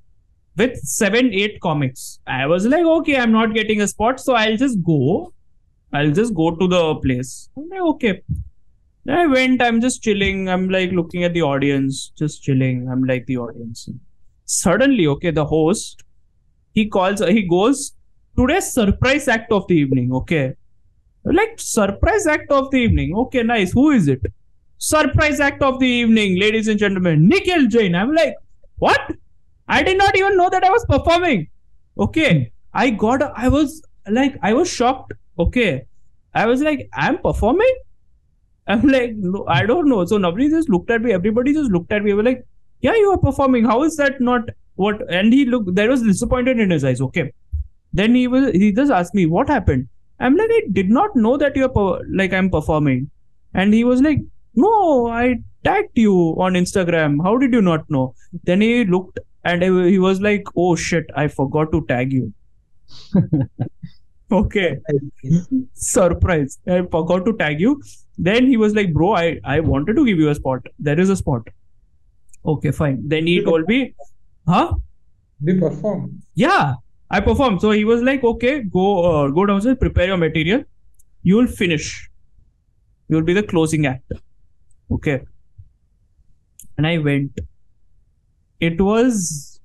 with 0.55 0.77
seven, 0.77 1.33
eight 1.33 1.59
comics. 1.61 2.19
I 2.27 2.45
was 2.45 2.65
like, 2.65 2.85
okay, 2.85 3.17
I'm 3.17 3.31
not 3.31 3.53
getting 3.53 3.81
a 3.81 3.87
spot, 3.87 4.19
so 4.19 4.35
I'll 4.35 4.57
just 4.57 4.83
go. 4.83 5.33
I'll 5.91 6.11
just 6.11 6.33
go 6.33 6.55
to 6.55 6.67
the 6.67 6.95
place. 6.95 7.49
Like, 7.55 7.81
okay. 7.81 8.21
Then 9.05 9.17
I 9.17 9.27
went, 9.27 9.61
I'm 9.61 9.81
just 9.81 10.01
chilling. 10.01 10.49
I'm 10.49 10.69
like 10.69 10.91
looking 10.91 11.23
at 11.23 11.33
the 11.33 11.41
audience, 11.41 12.11
just 12.17 12.43
chilling. 12.43 12.89
I'm 12.89 13.03
like 13.03 13.25
the 13.25 13.37
audience. 13.37 13.89
Suddenly, 14.45 15.07
okay, 15.07 15.31
the 15.31 15.45
host, 15.45 16.03
he 16.73 16.87
calls, 16.87 17.19
he 17.19 17.43
goes, 17.43 17.93
today's 18.37 18.71
surprise 18.71 19.27
act 19.27 19.51
of 19.51 19.67
the 19.67 19.75
evening, 19.75 20.13
okay. 20.13 20.55
Like, 21.25 21.53
surprise 21.57 22.27
act 22.27 22.51
of 22.51 22.69
the 22.71 22.77
evening. 22.77 23.15
Okay, 23.15 23.43
nice. 23.43 23.71
Who 23.71 23.91
is 23.91 24.09
it? 24.09 24.21
Surprise 24.77 25.39
act 25.39 25.61
of 25.61 25.79
the 25.79 25.87
evening, 25.87 26.37
ladies 26.37 26.67
and 26.67 26.77
gentlemen. 26.77 27.27
Nikhil 27.29 27.67
Jain. 27.67 27.95
I'm 27.95 28.13
like, 28.13 28.35
what? 28.77 29.15
I 29.67 29.83
did 29.83 29.97
not 29.97 30.17
even 30.17 30.37
know 30.37 30.49
that 30.49 30.63
I 30.63 30.69
was 30.69 30.85
performing. 30.85 31.47
Okay. 31.97 32.51
I 32.73 32.89
got, 32.89 33.21
I 33.35 33.47
was 33.47 33.81
like, 34.09 34.37
I 34.41 34.53
was 34.53 34.69
shocked. 34.69 35.13
Okay. 35.39 35.85
I 36.33 36.45
was 36.45 36.61
like, 36.61 36.89
I'm 36.93 37.17
performing? 37.19 37.75
I'm 38.67 38.87
like, 38.87 39.13
no, 39.15 39.45
I 39.47 39.65
don't 39.65 39.87
know. 39.87 40.05
So 40.05 40.17
nobody 40.17 40.49
just 40.49 40.69
looked 40.69 40.89
at 40.89 41.01
me. 41.01 41.13
Everybody 41.13 41.53
just 41.53 41.71
looked 41.71 41.91
at 41.91 42.03
me. 42.03 42.11
We 42.11 42.17
were 42.17 42.23
like, 42.23 42.45
yeah, 42.81 42.95
you 42.95 43.11
are 43.11 43.17
performing. 43.17 43.65
How 43.65 43.83
is 43.83 43.95
that 43.97 44.19
not 44.19 44.49
what? 44.75 45.01
And 45.11 45.33
he 45.33 45.45
looked, 45.45 45.75
there 45.75 45.89
was 45.89 46.01
disappointed 46.01 46.59
in 46.59 46.71
his 46.71 46.83
eyes. 46.83 47.01
Okay. 47.01 47.31
Then 47.93 48.15
he 48.15 48.27
was, 48.27 48.51
he 48.51 48.71
just 48.71 48.91
asked 48.91 49.13
me, 49.13 49.25
what 49.25 49.47
happened? 49.47 49.87
I'm 50.19 50.35
like, 50.35 50.49
I 50.51 50.61
did 50.71 50.89
not 50.89 51.15
know 51.15 51.37
that 51.37 51.55
you're 51.55 52.01
like 52.09 52.33
I'm 52.33 52.49
performing. 52.49 53.09
And 53.53 53.73
he 53.73 53.83
was 53.83 54.01
like, 54.01 54.19
No, 54.55 55.07
I 55.07 55.35
tagged 55.63 55.97
you 55.97 56.13
on 56.39 56.53
Instagram. 56.53 57.21
How 57.23 57.37
did 57.37 57.53
you 57.53 57.61
not 57.61 57.89
know? 57.89 58.15
Then 58.43 58.61
he 58.61 58.85
looked 58.85 59.19
and 59.43 59.63
he 59.63 59.99
was 59.99 60.21
like, 60.21 60.45
Oh 60.55 60.75
shit, 60.75 61.05
I 61.15 61.27
forgot 61.27 61.71
to 61.71 61.85
tag 61.87 62.13
you. 62.13 62.33
okay. 64.31 64.77
Surprise. 65.73 66.59
I 66.67 66.81
forgot 66.83 67.25
to 67.25 67.33
tag 67.37 67.59
you. 67.59 67.81
Then 68.17 68.47
he 68.47 68.57
was 68.57 68.75
like, 68.75 68.93
Bro, 68.93 69.15
I, 69.15 69.39
I 69.43 69.59
wanted 69.59 69.95
to 69.95 70.05
give 70.05 70.17
you 70.19 70.29
a 70.29 70.35
spot. 70.35 70.65
There 70.79 70.99
is 70.99 71.09
a 71.09 71.15
spot. 71.15 71.47
Okay, 72.45 72.71
fine. 72.71 73.01
Then 73.07 73.27
he 73.27 73.43
told 73.43 73.67
me, 73.67 73.93
Huh? 74.47 74.73
They 75.39 75.59
perform. 75.59 76.21
Yeah, 76.35 76.75
I 77.09 77.19
performed. 77.19 77.61
So 77.61 77.71
he 77.71 77.85
was 77.85 78.01
like, 78.01 78.23
okay, 78.23 78.63
go 78.63 79.03
uh, 79.03 79.27
go 79.29 79.45
downstairs, 79.45 79.77
prepare 79.77 80.07
your 80.07 80.17
material. 80.17 80.63
You 81.21 81.37
will 81.37 81.47
finish. 81.47 82.09
You 83.07 83.17
will 83.17 83.23
be 83.23 83.33
the 83.33 83.43
closing 83.43 83.85
act. 83.85 84.11
Okay. 84.91 85.21
And 86.77 86.87
I 86.87 86.97
went. 86.97 87.39
It 88.67 88.81
was 88.81 89.59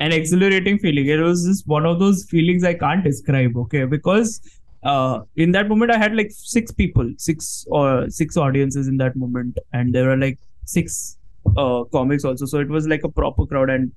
an 0.00 0.12
exhilarating 0.12 0.78
feeling. 0.78 1.06
It 1.06 1.20
was 1.20 1.46
just 1.46 1.66
one 1.66 1.86
of 1.86 1.98
those 2.00 2.24
feelings 2.34 2.64
I 2.64 2.74
can't 2.74 3.04
describe. 3.04 3.56
Okay, 3.64 3.84
because 3.84 4.40
uh, 4.82 5.20
in 5.36 5.52
that 5.52 5.68
moment 5.68 5.92
I 5.92 5.98
had 5.98 6.14
like 6.20 6.30
six 6.30 6.72
people, 6.72 7.10
six 7.18 7.66
or 7.70 8.08
six 8.10 8.36
audiences 8.36 8.88
in 8.88 8.96
that 9.02 9.16
moment, 9.16 9.58
and 9.72 9.94
there 9.94 10.08
were 10.08 10.16
like 10.16 10.38
six 10.64 11.18
uh, 11.56 11.84
comics 11.92 12.24
also. 12.24 12.46
So 12.46 12.58
it 12.58 12.68
was 12.68 12.88
like 12.88 13.04
a 13.04 13.08
proper 13.08 13.46
crowd. 13.46 13.70
And 13.70 13.92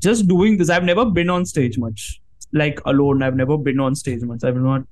just 0.00 0.26
doing 0.28 0.56
this 0.58 0.70
i've 0.70 0.84
never 0.84 1.04
been 1.04 1.30
on 1.30 1.46
stage 1.46 1.78
much. 1.78 2.20
Like 2.52 2.80
alone 2.92 3.22
i've 3.22 3.36
never 3.36 3.58
been 3.58 3.80
on 3.80 3.94
stage 3.94 4.22
much. 4.22 4.44
I've 4.44 4.56
not 4.56 4.82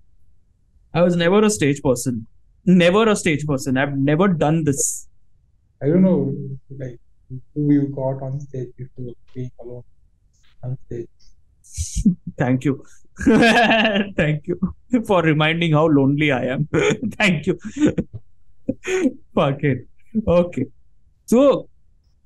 i 0.94 1.02
was 1.02 1.16
never 1.16 1.42
a 1.44 1.50
stage 1.50 1.82
person. 1.82 2.26
Never 2.64 3.08
a 3.08 3.16
stage 3.16 3.46
person. 3.46 3.76
I've 3.76 3.96
never 3.96 4.28
done 4.28 4.64
this. 4.64 5.08
I 5.82 5.86
don't 5.86 6.02
know, 6.02 6.34
like 6.78 7.00
who 7.54 7.72
you 7.72 7.86
got 7.88 8.22
on 8.22 8.40
stage 8.40 8.68
were 8.96 9.12
being 9.34 9.50
alone 9.60 9.84
on 10.64 10.78
stage. 10.86 11.08
thank 12.38 12.64
you 12.64 12.84
thank 14.16 14.46
you 14.46 14.58
for 15.06 15.22
reminding 15.22 15.72
how 15.72 15.86
lonely 15.86 16.32
i 16.32 16.44
am 16.44 16.68
thank 17.18 17.46
you 17.46 17.58
fuck 19.34 19.62
it 19.62 19.86
okay 20.26 20.64
so 21.26 21.68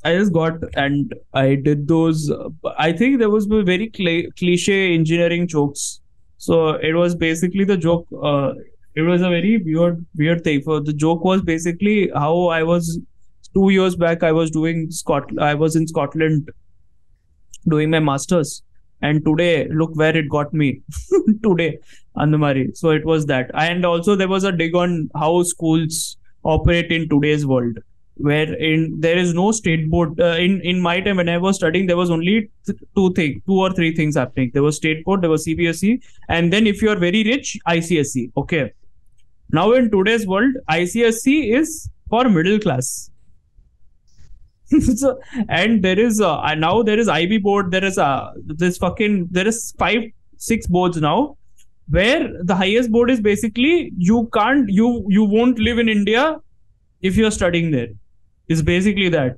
I 0.07 0.15
just 0.17 0.33
got 0.33 0.63
and 0.77 1.13
I 1.35 1.57
did 1.57 1.89
those. 1.89 2.31
I 2.79 2.93
think 2.93 3.19
there 3.19 3.31
was 3.31 3.47
very 3.47 3.91
cli 3.91 4.31
cliche 4.39 4.95
engineering 4.95 5.49
jokes. 5.49 6.01
So 6.39 6.75
it 6.89 6.95
was 6.95 7.17
basically 7.17 7.65
the 7.65 7.77
joke. 7.77 8.07
Uh, 8.23 8.53
it 8.95 9.03
was 9.03 9.23
a 9.23 9.29
very 9.29 9.57
weird, 9.65 10.05
weird 10.17 10.45
thing. 10.45 10.63
For 10.63 10.81
the 10.81 10.93
joke 10.93 11.25
was 11.25 11.43
basically 11.43 12.11
how 12.15 12.47
I 12.59 12.63
was 12.63 13.01
two 13.57 13.71
years 13.71 13.97
back. 14.05 14.23
I 14.23 14.33
was 14.33 14.51
doing 14.51 14.91
Scot. 14.91 15.31
I 15.39 15.55
was 15.55 15.77
in 15.77 15.89
Scotland 15.89 16.51
doing 17.75 17.91
my 17.91 18.01
masters, 18.01 18.63
and 19.03 19.25
today 19.25 19.69
look 19.83 19.97
where 20.03 20.17
it 20.23 20.29
got 20.37 20.55
me. 20.63 20.71
today, 21.49 21.79
Andamari. 22.17 22.77
So 22.77 22.91
it 23.01 23.05
was 23.15 23.27
that, 23.33 23.51
and 23.55 23.91
also 23.95 24.17
there 24.23 24.33
was 24.37 24.45
a 24.45 24.53
dig 24.53 24.81
on 24.85 25.11
how 25.25 25.43
schools 25.43 26.17
operate 26.45 26.93
in 26.93 27.09
today's 27.09 27.47
world 27.47 27.79
where 28.27 28.53
in 28.55 28.99
there 29.01 29.19
is 29.19 29.35
no 29.35 29.53
state 29.53 29.91
board 29.91 30.19
uh, 30.21 30.37
in 30.45 30.61
in 30.63 30.81
my 30.81 31.01
time 31.07 31.19
when 31.21 31.29
i 31.29 31.37
was 31.37 31.57
studying 31.57 31.87
there 31.87 31.99
was 31.99 32.11
only 32.11 32.51
th- 32.67 32.79
two 32.97 33.13
things 33.13 33.43
two 33.47 33.59
or 33.65 33.71
three 33.79 33.91
things 33.95 34.17
happening 34.17 34.51
there 34.55 34.63
was 34.63 34.77
state 34.77 35.05
board 35.05 35.21
there 35.21 35.29
was 35.29 35.45
cbse 35.47 36.01
and 36.29 36.51
then 36.51 36.67
if 36.67 36.81
you 36.81 36.89
are 36.89 36.97
very 36.97 37.23
rich 37.25 37.59
icse 37.67 38.31
okay 38.45 38.73
now 39.51 39.67
in 39.73 39.91
today's 39.91 40.27
world 40.27 40.57
icse 40.71 41.29
is 41.61 41.91
for 42.09 42.25
middle 42.39 42.59
class 42.59 43.11
so 44.97 45.19
and 45.49 45.83
there 45.83 45.99
is 45.99 46.21
uh, 46.21 46.55
now 46.55 46.83
there 46.83 46.99
is 46.99 47.09
ib 47.09 47.39
board 47.39 47.71
there 47.71 47.85
is 47.85 47.99
uh, 47.99 48.33
this 48.45 48.79
fucking 48.79 49.29
there 49.31 49.47
is 49.47 49.75
five 49.79 50.03
six 50.37 50.67
boards 50.67 50.97
now 50.97 51.37
where 51.89 52.33
the 52.43 52.55
highest 52.55 52.91
board 52.91 53.11
is 53.11 53.21
basically 53.21 53.93
you 53.97 54.29
can't 54.35 54.69
you 54.69 55.05
you 55.09 55.25
won't 55.25 55.59
live 55.59 55.79
in 55.79 55.89
india 55.89 56.37
if 57.03 57.17
you're 57.17 57.31
studying 57.31 57.71
there. 57.71 57.89
It's 58.49 58.62
basically 58.62 59.09
that. 59.11 59.37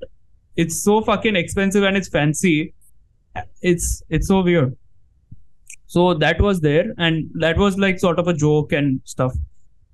It's 0.56 0.82
so 0.82 1.00
fucking 1.02 1.36
expensive 1.36 1.84
and 1.84 1.96
it's 1.96 2.08
fancy. 2.08 2.74
It's 3.62 4.02
it's 4.08 4.28
so 4.28 4.42
weird. 4.42 4.76
So 5.86 6.14
that 6.14 6.40
was 6.40 6.60
there 6.60 6.94
and 6.98 7.30
that 7.34 7.56
was 7.56 7.78
like 7.78 7.98
sort 7.98 8.18
of 8.18 8.28
a 8.28 8.34
joke 8.34 8.72
and 8.72 9.00
stuff. 9.04 9.32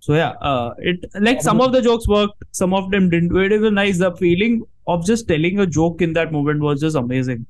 So 0.00 0.14
yeah 0.14 0.32
uh 0.52 0.74
it 0.78 1.04
like 1.20 1.40
some 1.42 1.60
of 1.60 1.72
the 1.72 1.80
jokes 1.80 2.06
worked 2.06 2.42
some 2.52 2.74
of 2.74 2.90
them 2.90 3.10
didn't. 3.10 3.36
It 3.36 3.60
was 3.60 3.68
a 3.68 3.70
nice 3.70 3.98
the 3.98 4.14
feeling 4.16 4.62
of 4.86 5.04
just 5.04 5.28
telling 5.28 5.58
a 5.60 5.66
joke 5.66 6.02
in 6.02 6.12
that 6.12 6.32
moment 6.32 6.60
was 6.60 6.80
just 6.80 6.96
amazing 6.96 7.46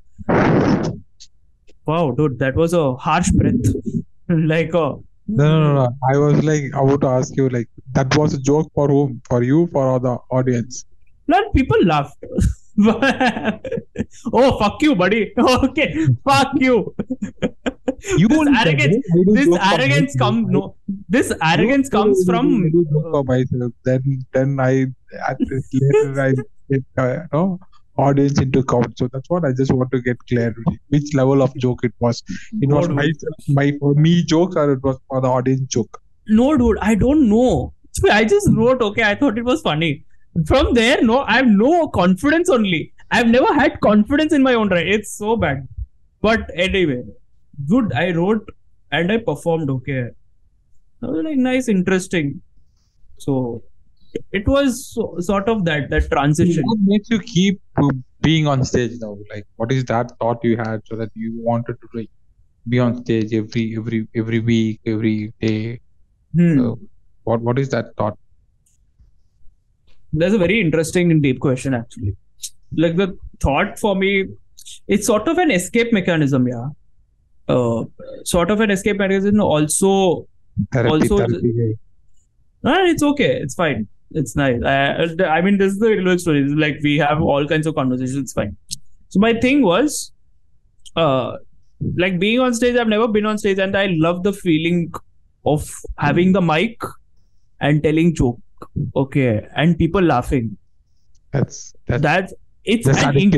wow 1.86 2.10
dude 2.10 2.38
that 2.38 2.54
was 2.54 2.72
a 2.72 2.94
harsh 2.94 3.30
breath 3.30 3.74
like 4.28 4.74
a 4.74 4.94
No, 5.26 5.44
no, 5.48 5.60
no, 5.60 5.74
no. 5.74 5.96
I 6.12 6.18
was 6.18 6.44
like 6.44 6.64
about 6.78 7.00
to 7.00 7.06
ask 7.06 7.36
you, 7.36 7.48
like, 7.48 7.68
that 7.92 8.14
was 8.16 8.34
a 8.34 8.40
joke 8.48 8.70
for 8.74 8.88
whom? 8.88 9.22
For 9.28 9.42
you, 9.42 9.68
for 9.72 9.98
the 9.98 10.18
audience? 10.30 10.84
Lot 11.28 11.44
people 11.54 11.82
laughed. 11.82 12.18
oh 14.32 14.58
fuck 14.58 14.82
you, 14.82 14.94
buddy. 14.94 15.32
Okay, 15.38 16.08
fuck 16.24 16.52
you. 16.56 16.94
You 18.18 18.28
this 18.28 18.48
arrogance, 18.48 18.96
"I 18.96 19.22
do 19.24 19.32
this 19.32 19.58
arrogance 19.72 20.16
comes 20.16 20.48
no. 20.50 20.76
This 21.08 21.32
arrogance 21.40 21.88
comes 21.88 22.24
from. 22.26 22.64
I 22.66 22.70
do 22.70 22.84
joke 22.92 23.12
for 23.12 23.24
myself. 23.24 23.72
Then, 23.84 24.26
then 24.34 24.60
I 24.60 24.86
at 25.28 25.38
later 25.40 26.20
I 26.20 26.34
uh, 26.98 27.18
know 27.32 27.60
audience 27.96 28.40
into 28.40 28.62
count. 28.64 28.98
So 28.98 29.08
that's 29.12 29.28
what 29.30 29.44
I 29.44 29.52
just 29.52 29.72
want 29.72 29.90
to 29.92 30.00
get 30.00 30.16
clarity. 30.28 30.62
Which 30.88 31.14
level 31.14 31.42
of 31.42 31.54
joke 31.56 31.84
it 31.84 31.92
was? 32.00 32.22
It 32.60 32.68
was 32.68 32.88
my 32.88 33.10
my 33.48 33.72
for 33.78 33.94
me 33.94 34.24
joke 34.24 34.56
or 34.56 34.72
it 34.72 34.82
was 34.82 34.98
for 35.08 35.20
the 35.20 35.28
audience 35.28 35.62
joke. 35.68 36.00
No, 36.28 36.56
dude, 36.56 36.78
I 36.80 36.94
don't 36.94 37.28
know. 37.28 37.72
I 38.10 38.24
just 38.24 38.48
wrote. 38.52 38.82
Okay, 38.82 39.02
I 39.02 39.14
thought 39.14 39.38
it 39.38 39.44
was 39.44 39.60
funny. 39.60 40.04
From 40.46 40.74
there, 40.74 41.00
no, 41.02 41.20
I 41.20 41.34
have 41.36 41.46
no 41.46 41.88
confidence. 41.88 42.48
Only 42.48 42.92
I've 43.10 43.28
never 43.28 43.52
had 43.54 43.80
confidence 43.80 44.32
in 44.32 44.42
my 44.42 44.54
own 44.54 44.68
right. 44.68 44.86
It's 44.86 45.16
so 45.16 45.36
bad. 45.36 45.68
But 46.20 46.50
anyway, 46.54 47.02
good. 47.68 47.92
I 47.92 48.10
wrote 48.12 48.48
and 48.90 49.12
I 49.12 49.18
performed. 49.18 49.70
Okay, 49.70 50.06
I 51.02 51.06
was 51.06 51.24
like 51.24 51.36
nice, 51.36 51.68
interesting. 51.68 52.40
So 53.18 53.62
it 54.32 54.46
was 54.46 54.86
so, 54.86 55.16
sort 55.20 55.48
of 55.48 55.64
that 55.64 55.90
that 55.90 56.10
transition. 56.10 56.62
What 56.64 56.78
makes 56.82 57.10
you 57.10 57.18
keep 57.18 57.60
uh, 57.76 57.88
being 58.20 58.46
on 58.46 58.64
stage 58.64 58.92
now? 59.00 59.16
Like, 59.30 59.46
what 59.56 59.72
is 59.72 59.84
that 59.86 60.12
thought 60.20 60.42
you 60.42 60.56
had 60.56 60.82
so 60.86 60.96
that 60.96 61.10
you 61.14 61.32
wanted 61.42 61.76
to 61.80 61.88
like 61.94 62.10
be 62.68 62.78
on 62.78 63.04
stage 63.04 63.32
every 63.32 63.76
every 63.76 64.08
every 64.14 64.40
week, 64.40 64.80
every 64.86 65.32
day? 65.40 65.80
Hmm. 66.36 66.66
Uh, 66.66 66.74
what 67.24 67.40
what 67.40 67.58
is 67.58 67.68
that 67.70 67.96
thought? 67.96 68.18
That's 70.12 70.34
a 70.34 70.38
very 70.38 70.60
interesting 70.60 71.10
and 71.10 71.22
deep 71.22 71.40
question, 71.40 71.74
actually. 71.74 72.16
Like 72.76 72.96
the 72.96 73.18
thought 73.40 73.78
for 73.78 73.96
me, 73.96 74.26
it's 74.86 75.06
sort 75.06 75.26
of 75.28 75.38
an 75.38 75.50
escape 75.50 75.92
mechanism, 75.92 76.46
yeah. 76.46 76.68
Uh, 77.48 77.84
sort 78.24 78.50
of 78.50 78.60
an 78.60 78.70
escape 78.70 78.98
mechanism. 78.98 79.40
Also, 79.40 80.26
Therapy, 80.72 80.92
Also, 80.92 81.18
therapy. 81.18 81.78
Ah, 82.64 82.84
it's 82.84 83.02
okay. 83.02 83.38
It's 83.40 83.54
fine. 83.54 83.88
It's 84.14 84.36
nice. 84.36 84.62
I, 84.62 85.06
I 85.24 85.40
mean, 85.42 85.58
this 85.58 85.72
is 85.72 85.78
the 85.78 85.90
real 85.90 86.18
story. 86.18 86.42
It's 86.42 86.54
like 86.54 86.78
we 86.82 86.98
have 86.98 87.20
all 87.20 87.46
kinds 87.46 87.66
of 87.66 87.74
conversations. 87.74 88.16
It's 88.16 88.32
fine. 88.32 88.56
So 89.08 89.20
my 89.20 89.34
thing 89.34 89.62
was, 89.62 90.12
uh, 90.96 91.36
like 91.96 92.18
being 92.18 92.40
on 92.40 92.54
stage 92.54 92.76
i've 92.76 92.88
never 92.88 93.08
been 93.08 93.26
on 93.26 93.38
stage 93.38 93.58
and 93.58 93.76
i 93.76 93.86
love 93.98 94.22
the 94.22 94.32
feeling 94.32 94.92
of 95.44 95.70
having 95.98 96.32
the 96.32 96.40
mic 96.40 96.80
and 97.60 97.82
telling 97.82 98.14
joke 98.14 98.40
okay 98.96 99.46
and 99.56 99.78
people 99.78 100.02
laughing 100.02 100.56
That's 101.32 101.74
that's, 101.86 102.02
that's 102.02 102.34
it's 102.64 102.86
an 102.86 103.32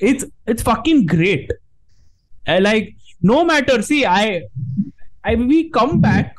it's 0.00 0.24
it's 0.46 0.62
fucking 0.62 1.06
great 1.06 1.50
I 2.48 2.58
like 2.58 2.94
no 3.22 3.44
matter 3.44 3.82
see 3.82 4.04
i 4.06 4.42
i 5.24 5.34
we 5.34 5.70
come 5.70 6.00
back 6.00 6.36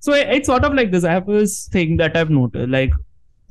so 0.00 0.12
it's 0.12 0.46
sort 0.46 0.64
of 0.64 0.74
like 0.74 0.90
this 0.90 1.04
i 1.04 1.12
have 1.12 1.26
this 1.26 1.68
thing 1.68 1.96
that 1.98 2.16
i've 2.16 2.30
noticed 2.30 2.70
like 2.70 2.92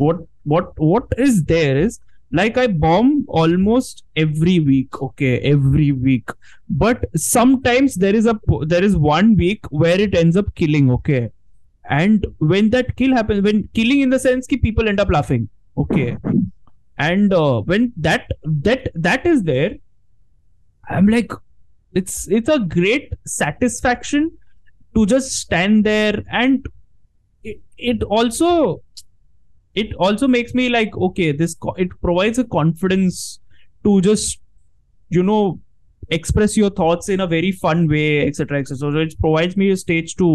what 0.05 0.23
what 0.53 0.79
what 0.93 1.05
is 1.25 1.43
there 1.51 1.77
is 1.77 1.99
like 2.39 2.57
i 2.57 2.65
bomb 2.83 3.09
almost 3.27 4.03
every 4.15 4.59
week 4.59 5.01
okay 5.01 5.39
every 5.39 5.91
week. 5.91 6.29
But 6.69 7.05
sometimes 7.15 7.95
there 7.95 8.15
is 8.15 8.25
a 8.25 8.39
there 8.73 8.83
is 8.83 8.95
one 8.97 9.35
week 9.35 9.65
where 9.69 9.99
it 9.99 10.15
ends 10.15 10.35
up 10.35 10.53
killing 10.55 10.89
okay. 10.91 11.29
And 11.89 12.25
when 12.39 12.71
that 12.71 12.95
kill 12.95 13.13
happens 13.13 13.43
when 13.43 13.69
killing 13.73 14.01
in 14.01 14.09
the 14.09 14.19
sense 14.19 14.47
ki 14.47 14.57
people 14.57 14.89
end 14.89 14.99
up 14.99 15.11
laughing 15.11 15.49
okay. 15.77 16.17
And 16.97 17.33
uh, 17.33 17.61
when 17.61 17.91
that 17.97 18.31
that 18.43 18.89
that 18.95 19.25
is 19.25 19.43
there 19.43 19.75
i'm 20.89 21.07
like 21.07 21.31
it's 21.93 22.27
it's 22.27 22.49
a 22.49 22.59
great 22.59 23.13
satisfaction 23.25 24.31
to 24.95 25.05
just 25.05 25.31
stand 25.31 25.83
there 25.83 26.23
and 26.31 26.65
it, 27.43 27.61
it 27.77 28.03
also 28.03 28.81
it 29.75 29.93
also 29.95 30.27
makes 30.27 30.53
me 30.53 30.69
like 30.69 30.95
okay 30.97 31.31
this 31.31 31.55
co- 31.55 31.73
it 31.85 31.89
provides 32.01 32.37
a 32.39 32.43
confidence 32.43 33.39
to 33.83 33.99
just 34.01 34.39
you 35.09 35.23
know 35.23 35.59
express 36.09 36.55
your 36.57 36.69
thoughts 36.69 37.09
in 37.09 37.21
a 37.21 37.27
very 37.27 37.51
fun 37.51 37.87
way 37.87 38.27
etc 38.27 38.59
etc 38.59 38.91
so 38.91 38.97
it 38.99 39.17
provides 39.19 39.57
me 39.57 39.69
a 39.71 39.77
stage 39.77 40.15
to 40.15 40.27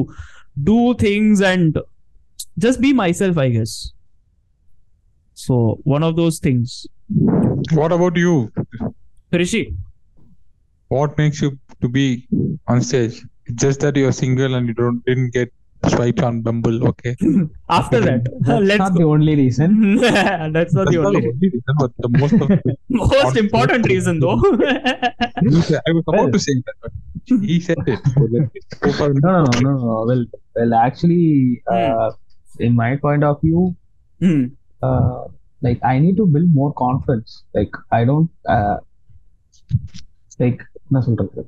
do 0.64 0.94
things 0.94 1.40
and 1.40 1.78
just 2.58 2.80
be 2.80 2.92
myself 2.92 3.38
i 3.38 3.48
guess 3.48 3.92
so 5.34 5.78
one 5.84 6.02
of 6.02 6.16
those 6.16 6.38
things 6.40 6.86
What 7.76 7.92
about 7.92 8.16
you? 8.16 8.52
rishi 9.32 9.60
What 10.88 11.16
makes 11.18 11.40
you 11.42 11.58
to 11.82 11.88
be 11.88 12.26
on 12.66 12.80
stage? 12.82 13.22
It's 13.46 13.62
just 13.62 13.80
that 13.80 13.96
you're 13.96 14.12
single 14.12 14.54
and 14.54 14.68
you 14.70 14.74
don't 14.74 15.04
didn't 15.08 15.32
get 15.36 15.52
swiped 15.93 16.21
on 16.27 16.35
Bumble, 16.45 16.77
okay? 16.89 17.13
after 17.77 17.99
that 18.07 18.21
That's 18.47 18.65
let's 18.69 18.79
not 18.83 18.93
go 18.93 18.99
the 18.99 19.07
only 19.15 19.33
reason. 19.35 19.71
that's 20.01 20.73
not 20.77 20.85
That's 20.85 20.95
the 20.95 21.01
not 21.01 21.07
only 21.09 21.21
the 21.21 21.31
only 21.33 21.49
reason, 21.55 21.73
but 21.83 21.91
the 22.05 22.09
most 22.21 22.33
of 22.43 22.47
the 22.49 22.75
most 23.23 23.37
important 23.37 23.83
reason 23.93 24.19
though 24.25 24.37
He 25.49 25.61
said- 25.69 25.81
I 25.89 25.93
was 25.97 26.05
about 26.13 26.31
to 26.35 26.39
say 26.45 26.55
that, 26.67 26.75
but 26.83 26.91
he 27.49 27.57
said 27.67 27.81
it. 27.93 27.99
So 28.13 28.21
let 28.35 28.43
me 28.55 28.61
go 28.85 28.91
for 28.99 29.09
No, 29.25 29.29
no, 29.37 29.41
no, 29.43 29.59
no, 29.67 29.73
no. 29.87 29.95
Well, 30.09 30.23
well, 30.57 30.73
actually, 30.87 31.25
uh, 31.75 32.07
in 32.67 32.73
my 32.83 32.91
point 33.05 33.23
of 33.31 33.35
view, 33.45 33.61
Hmm. 34.23 34.43
uh, 34.87 35.21
like 35.67 35.79
I 35.91 35.99
need 36.05 36.15
to 36.21 36.25
build 36.35 36.49
more 36.61 36.71
confidence. 36.83 37.31
Like 37.57 37.73
I 37.99 38.05
don't, 38.11 38.29
uh, 38.55 38.77
like 40.43 40.61
என்ன 40.87 40.99
சொல்றது? 41.07 41.43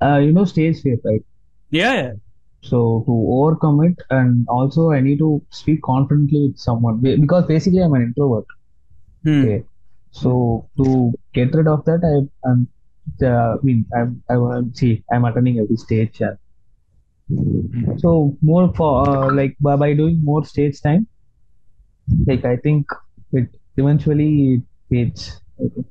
Uh, 0.00 0.18
you 0.24 0.32
know, 0.36 0.44
stage 0.52 0.78
fear, 0.82 0.98
right? 1.08 1.24
Yeah, 1.71 1.93
yeah. 1.93 2.13
So 2.61 3.03
to 3.05 3.25
overcome 3.29 3.83
it, 3.83 3.97
and 4.09 4.45
also 4.49 4.91
I 4.91 4.99
need 4.99 5.19
to 5.19 5.41
speak 5.49 5.81
confidently 5.81 6.47
with 6.47 6.57
someone 6.57 6.99
because 6.99 7.45
basically 7.45 7.79
I'm 7.79 7.93
an 7.93 8.01
introvert. 8.01 8.45
Hmm. 9.23 9.43
Okay. 9.43 9.63
So 10.11 10.69
to 10.77 11.13
get 11.33 11.53
rid 11.53 11.67
of 11.67 11.85
that, 11.85 12.01
I, 12.03 12.49
I'm, 12.49 12.67
uh, 13.21 13.27
I 13.27 13.55
mean, 13.63 13.85
I'm, 13.95 14.21
I, 14.29 14.35
I'm, 14.35 14.73
see, 14.73 15.03
I'm 15.11 15.23
attending 15.25 15.59
every 15.59 15.77
stage. 15.77 16.21
And 16.21 16.37
so 17.99 18.37
more 18.41 18.73
for 18.73 19.07
uh, 19.07 19.33
like 19.33 19.55
by, 19.61 19.75
by 19.75 19.93
doing 19.93 20.19
more 20.23 20.43
stage 20.43 20.81
time, 20.81 21.07
like 22.27 22.43
I 22.43 22.57
think 22.57 22.87
it 23.31 23.49
eventually 23.77 24.63
fades. 24.89 25.39
I 25.59 25.69
think. 25.73 25.87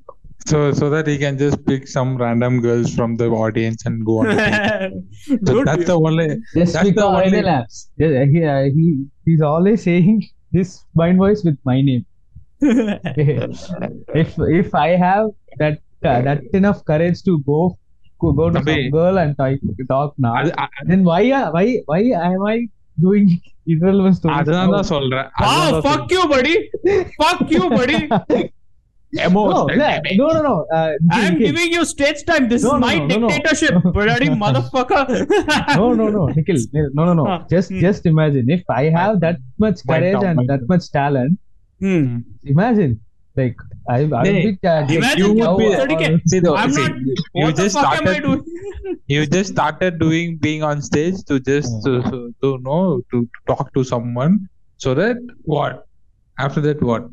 So 0.52 0.58
so 0.78 0.86
that 0.94 1.06
he 1.12 1.18
can 1.18 1.36
just 1.42 1.60
pick 1.68 1.84
some 1.88 2.10
random 2.22 2.54
girls 2.66 2.88
from 2.96 3.12
the 3.20 3.28
audience 3.44 3.82
and 3.90 4.06
go 4.08 4.16
on. 4.22 4.26
the 4.30 4.40
stage. 4.48 4.96
So 5.48 5.52
Dude, 5.54 5.68
that's 5.70 5.86
the 5.92 5.98
only 6.08 6.26
Just 6.28 6.74
That's 6.74 6.74
the 6.74 6.92
because 6.92 7.14
I 7.20 7.26
only- 7.28 7.38
relax. 7.42 7.68
Yeah, 8.04 8.26
he, 8.34 8.40
uh, 8.54 8.64
he 8.78 8.86
he's 9.28 9.44
always 9.52 9.80
saying 9.88 10.18
this 10.58 10.72
mind 11.02 11.18
voice 11.24 11.44
with 11.50 11.60
my 11.70 11.78
name. 11.90 12.04
if 14.24 14.30
if 14.62 14.76
I 14.76 14.90
have 15.06 15.26
that 15.62 15.76
uh, 16.04 16.20
that 16.28 16.40
enough 16.54 16.84
courage 16.86 17.22
to 17.24 17.34
go 17.52 17.60
go, 18.20 18.32
go 18.42 18.50
to 18.50 18.60
Abhi. 18.60 18.76
some 18.76 18.92
girl 18.98 19.18
and 19.24 19.38
talk, 19.38 19.56
talk 19.94 20.12
now, 20.26 20.34
அது- 20.42 20.54
அ- 20.66 20.74
then 20.92 21.04
why 21.10 21.22
uh, 21.40 21.48
why 21.56 21.66
why 21.92 22.02
am 22.32 22.44
I 22.54 22.58
doing 22.98 23.28
irrelevant 23.76 24.18
stories? 24.20 24.38
அதுதான் 24.42 24.76
தான் 24.78 24.90
சொல்றேன் 24.94 25.30
wow, 25.44 25.46
அதுதான் 25.46 25.74
தான் 25.78 25.86
fuck 25.88 26.06
you, 26.18 26.24
buddy. 26.36 26.56
Fuck 27.22 27.44
you, 27.56 27.64
buddy. 27.78 28.02
No, 29.13 29.29
no, 29.29 29.67
no, 29.67 30.43
no. 30.43 30.67
Uh, 30.73 30.93
I'm 31.11 31.35
Nikhil. 31.35 31.53
giving 31.53 31.73
you 31.73 31.85
stage 31.85 32.25
time. 32.25 32.49
This 32.49 32.63
no, 32.63 32.75
is 32.75 32.81
my 32.81 32.99
no, 32.99 33.19
no, 33.19 33.29
dictatorship, 33.29 33.83
bloody 33.93 34.29
motherfucker. 34.29 35.27
no, 35.77 35.95
no, 35.95 36.09
no, 36.09 36.27
Nikhil. 36.27 36.57
No, 36.95 37.05
no, 37.05 37.15
no. 37.15 37.25
Huh. 37.25 37.45
Just, 37.51 37.71
hmm. 37.71 37.81
just 37.81 38.05
imagine 38.07 38.51
if 38.51 38.63
I 38.69 38.85
have 38.85 39.21
that 39.21 39.39
much 39.59 39.87
courage 39.87 40.21
down, 40.21 40.39
and 40.41 40.49
that 40.49 40.69
much 40.69 40.91
talent. 40.91 41.39
Hmm. 41.81 42.19
Imagine, 42.45 43.01
like 43.37 43.57
I, 43.89 44.01
I 44.01 44.05
would 44.05 44.23
be. 44.23 44.59
Uh, 44.63 44.87
imagine 44.89 45.39
you 45.39 45.49
would 45.49 45.59
be. 45.59 45.75
I'm 45.75 46.21
see, 46.27 46.41
not. 46.41 46.71
You, 46.75 47.15
you 47.35 47.53
just 47.53 47.79
started. 47.79 48.43
you 49.07 49.27
just 49.27 49.53
started 49.53 49.99
doing 49.99 50.37
being 50.37 50.63
on 50.63 50.83
stage 50.83 51.23
to 51.25 51.41
just 51.41 51.73
to, 51.85 52.03
to, 52.03 52.35
to 52.43 52.59
know 52.59 53.01
to, 53.11 53.23
to 53.23 53.29
talk 53.47 53.73
to 53.75 53.85
someone 53.85 54.49
so 54.77 54.95
that 54.95 55.17
what 55.45 55.87
after 56.39 56.61
that 56.61 56.83
what 56.83 57.09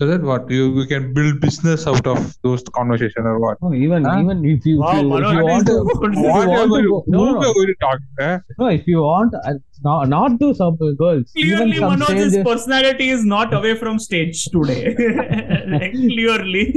so 0.00 0.06
that 0.06 0.22
what 0.22 0.50
you, 0.50 0.66
you 0.80 0.86
can 0.86 1.12
build 1.12 1.40
business 1.40 1.86
out 1.86 2.06
of 2.06 2.34
those 2.42 2.62
conversation 2.76 3.26
or 3.30 3.38
what 3.38 3.58
No, 3.62 3.74
even 3.74 4.04
Huh? 4.04 4.20
even 4.20 4.44
if 4.46 4.64
you, 4.64 4.78
Wow, 4.80 4.92
if 4.96 5.02
you, 5.02 5.16
if 5.16 5.32
you 5.32 5.44
want 5.44 5.66
to, 5.66 5.74
if 5.82 6.14
you 6.14 6.22
want 6.22 6.68
to 6.68 6.76
we 6.76 6.82
go, 6.88 7.04
no, 7.06 7.18
who 7.18 7.24
no, 7.26 7.32
we 7.34 7.40
no, 7.40 7.50
are 7.50 7.54
going 7.54 7.66
to 7.66 7.74
talk 7.82 7.98
eh? 8.20 8.38
no, 8.58 8.66
if 8.68 8.86
you 8.86 9.02
want, 9.02 9.34
uh, 9.34 9.52
not 9.88 10.08
not 10.08 10.40
to 10.40 10.54
some 10.54 10.78
girls, 11.02 11.30
even 11.36 11.58
Clearly, 11.58 11.76
some 11.76 11.92
Manoj's 11.92 12.06
strangers. 12.06 12.44
personality 12.44 13.10
is 13.10 13.26
not 13.26 13.52
away 13.52 13.74
from 13.76 13.98
stage 13.98 14.44
today. 14.46 14.96
Like, 15.74 15.92
clearly. 15.92 16.74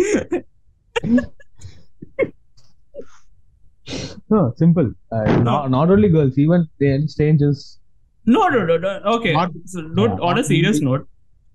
No, 4.30 4.54
simple. 4.58 4.92
Uh, 5.12 5.24
not 5.44 5.72
not 5.72 5.90
only 5.90 6.10
girls, 6.10 6.38
even 6.38 6.68
the 6.80 7.08
strangers. 7.08 7.80
No, 8.26 8.48
no, 8.48 8.66
no, 8.66 8.78
no. 8.78 8.90
Okay. 9.16 9.34
Not- 9.34 9.52
so, 9.66 9.82
note, 9.82 10.12
yeah, 10.12 10.28
on 10.30 10.40
a 10.40 10.44
serious 10.44 10.80
really. 10.82 10.92
note, 10.92 11.08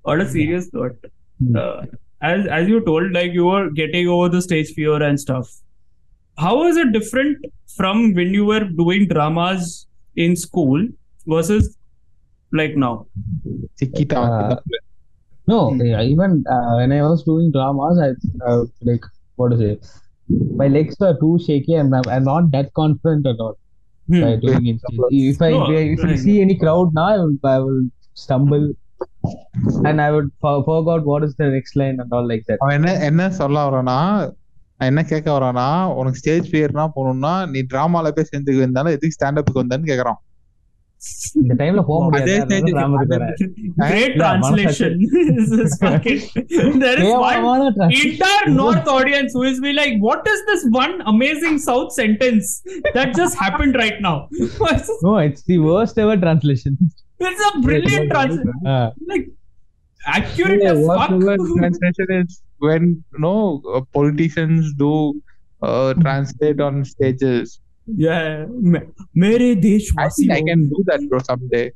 on 0.04 0.20
a 0.20 0.28
serious 0.28 0.72
note, 0.72 0.96
Hmm. 1.02 1.08
Uh, 1.56 1.86
as 2.22 2.46
as 2.46 2.68
you 2.68 2.84
told, 2.84 3.12
like 3.12 3.32
you 3.32 3.46
were 3.46 3.70
getting 3.70 4.08
over 4.08 4.28
the 4.28 4.42
stage 4.42 4.72
fear 4.74 5.02
and 5.02 5.20
stuff. 5.20 5.48
How 6.38 6.64
is 6.66 6.76
it 6.76 6.92
different 6.92 7.44
from 7.76 8.14
when 8.14 8.32
you 8.34 8.44
were 8.44 8.64
doing 8.64 9.08
dramas 9.08 9.86
in 10.16 10.36
school 10.36 10.86
versus 11.26 11.76
like 12.52 12.76
now? 12.76 13.06
Uh, 14.14 14.56
No, 15.46 15.70
Hmm. 15.70 15.80
yeah, 15.80 16.02
even 16.02 16.44
uh, 16.50 16.74
when 16.76 16.92
I 16.92 17.02
was 17.02 17.22
doing 17.24 17.50
dramas, 17.52 17.98
I 18.06 18.08
uh, 18.50 18.64
like 18.82 19.04
what 19.36 19.52
is 19.54 19.60
it? 19.60 19.86
My 20.62 20.68
legs 20.68 20.96
were 21.00 21.16
too 21.20 21.38
shaky, 21.46 21.74
and 21.74 21.94
I'm, 21.94 22.06
I'm 22.08 22.24
not 22.24 22.50
that 22.52 22.72
confident 22.74 23.26
at 23.26 23.40
all 23.40 23.56
Hmm. 24.08 24.20
by 24.22 24.36
doing 24.36 24.66
it. 24.72 24.80
If 25.10 25.40
I 25.42 25.50
No, 25.50 25.70
if 25.70 26.04
I 26.04 26.08
right. 26.08 26.18
see 26.18 26.40
any 26.42 26.56
crowd 26.58 26.92
now, 26.94 27.06
I 27.14 27.16
will, 27.18 27.36
I 27.44 27.58
will 27.58 27.82
stumble, 28.14 28.72
and 29.88 30.00
I 30.06 30.10
would 30.14 30.28
for, 30.42 30.54
forgot 30.68 31.02
what 31.10 31.24
is 31.28 31.34
the 31.42 31.48
next 31.56 31.74
line 31.80 31.98
and 32.02 32.12
all 32.12 32.26
like 32.32 32.44
that. 32.48 32.60
அவன் 32.64 32.76
என்ன 32.78 32.92
என்ன 33.10 33.30
சொல்ல 33.40 33.64
வரானா 33.68 33.98
என்ன 34.80 35.02
கேட்க 35.10 35.28
வரானா 35.36 35.68
உனக்கு 35.98 36.20
stage 36.22 36.48
ஃபியர்னா 36.50 36.86
போகணும்னா 36.96 37.34
நீ 37.52 37.60
டிராமால 37.72 38.10
போய் 38.16 38.30
சேர்ந்துக்கு 38.32 38.66
வந்தாலும் 38.66 38.96
எதுக்கு 38.96 39.16
ஸ்டாண்ட் 39.18 39.40
அப்புக்கு 39.40 39.62
வந்தான்னு 39.64 39.90
கேக்குறான் 39.92 40.20
இந்த 41.40 41.52
டைம்ல 41.58 41.82
போக 41.88 41.98
முடியாது 42.04 42.30
stage- 42.30 42.44
அதனால 42.44 42.70
drama 42.76 43.00
க்கு 43.00 43.12
வரேன். 43.14 43.34
Great 43.90 44.12
Yeah, 44.12 44.22
translation. 44.22 44.92
This 45.36 45.50
is 45.64 45.74
fucking. 45.82 46.22
There 46.84 46.96
is 47.02 47.10
one 47.10 47.20
கேவலமான 47.26 47.68
tra- 47.76 47.88
entire 48.00 48.48
North 48.56 48.88
audience 48.96 49.30
who 49.36 49.44
is 49.50 49.58
be 49.66 49.72
like, 49.80 49.94
"What 50.06 50.24
is 50.32 50.40
this 50.50 50.62
one 50.78 50.94
amazing 51.12 51.56
South 51.68 51.90
sentence 52.00 52.48
that 52.96 53.10
just 53.20 53.36
happened 53.44 53.76
right 53.82 54.00
now?" 54.08 54.16
No, 55.06 55.12
it's 55.26 55.44
the 55.52 55.58
worst 55.68 55.98
ever 56.04 56.16
translation. 56.24 56.74
it's 57.19 57.41
a 57.55 57.59
brilliant 57.61 58.09
translation. 58.11 58.53
Uh, 58.65 58.91
Like 59.07 59.29
accurate 60.05 60.61
Yeah, 60.63 60.71
as 60.71 60.85
what 60.87 61.09
fuck. 61.09 61.19
the 61.19 61.55
translation 61.59 62.07
is 62.21 62.41
when 62.59 63.03
no 63.17 63.61
uh, 63.73 63.81
politicians 63.93 64.73
do 64.77 65.21
uh, 65.61 65.93
translate 65.95 66.59
on 66.59 66.83
stages. 66.85 67.59
yeah, 67.87 68.45
me- 68.49 68.79
मेरे 69.21 69.47
I 69.51 69.55
think 69.55 70.31
I 70.31 70.41
देशवासियों 70.41 70.45
can 70.49 70.61
do 70.69 70.83
that 70.89 71.01
bro 71.09 71.19
someday. 71.29 71.71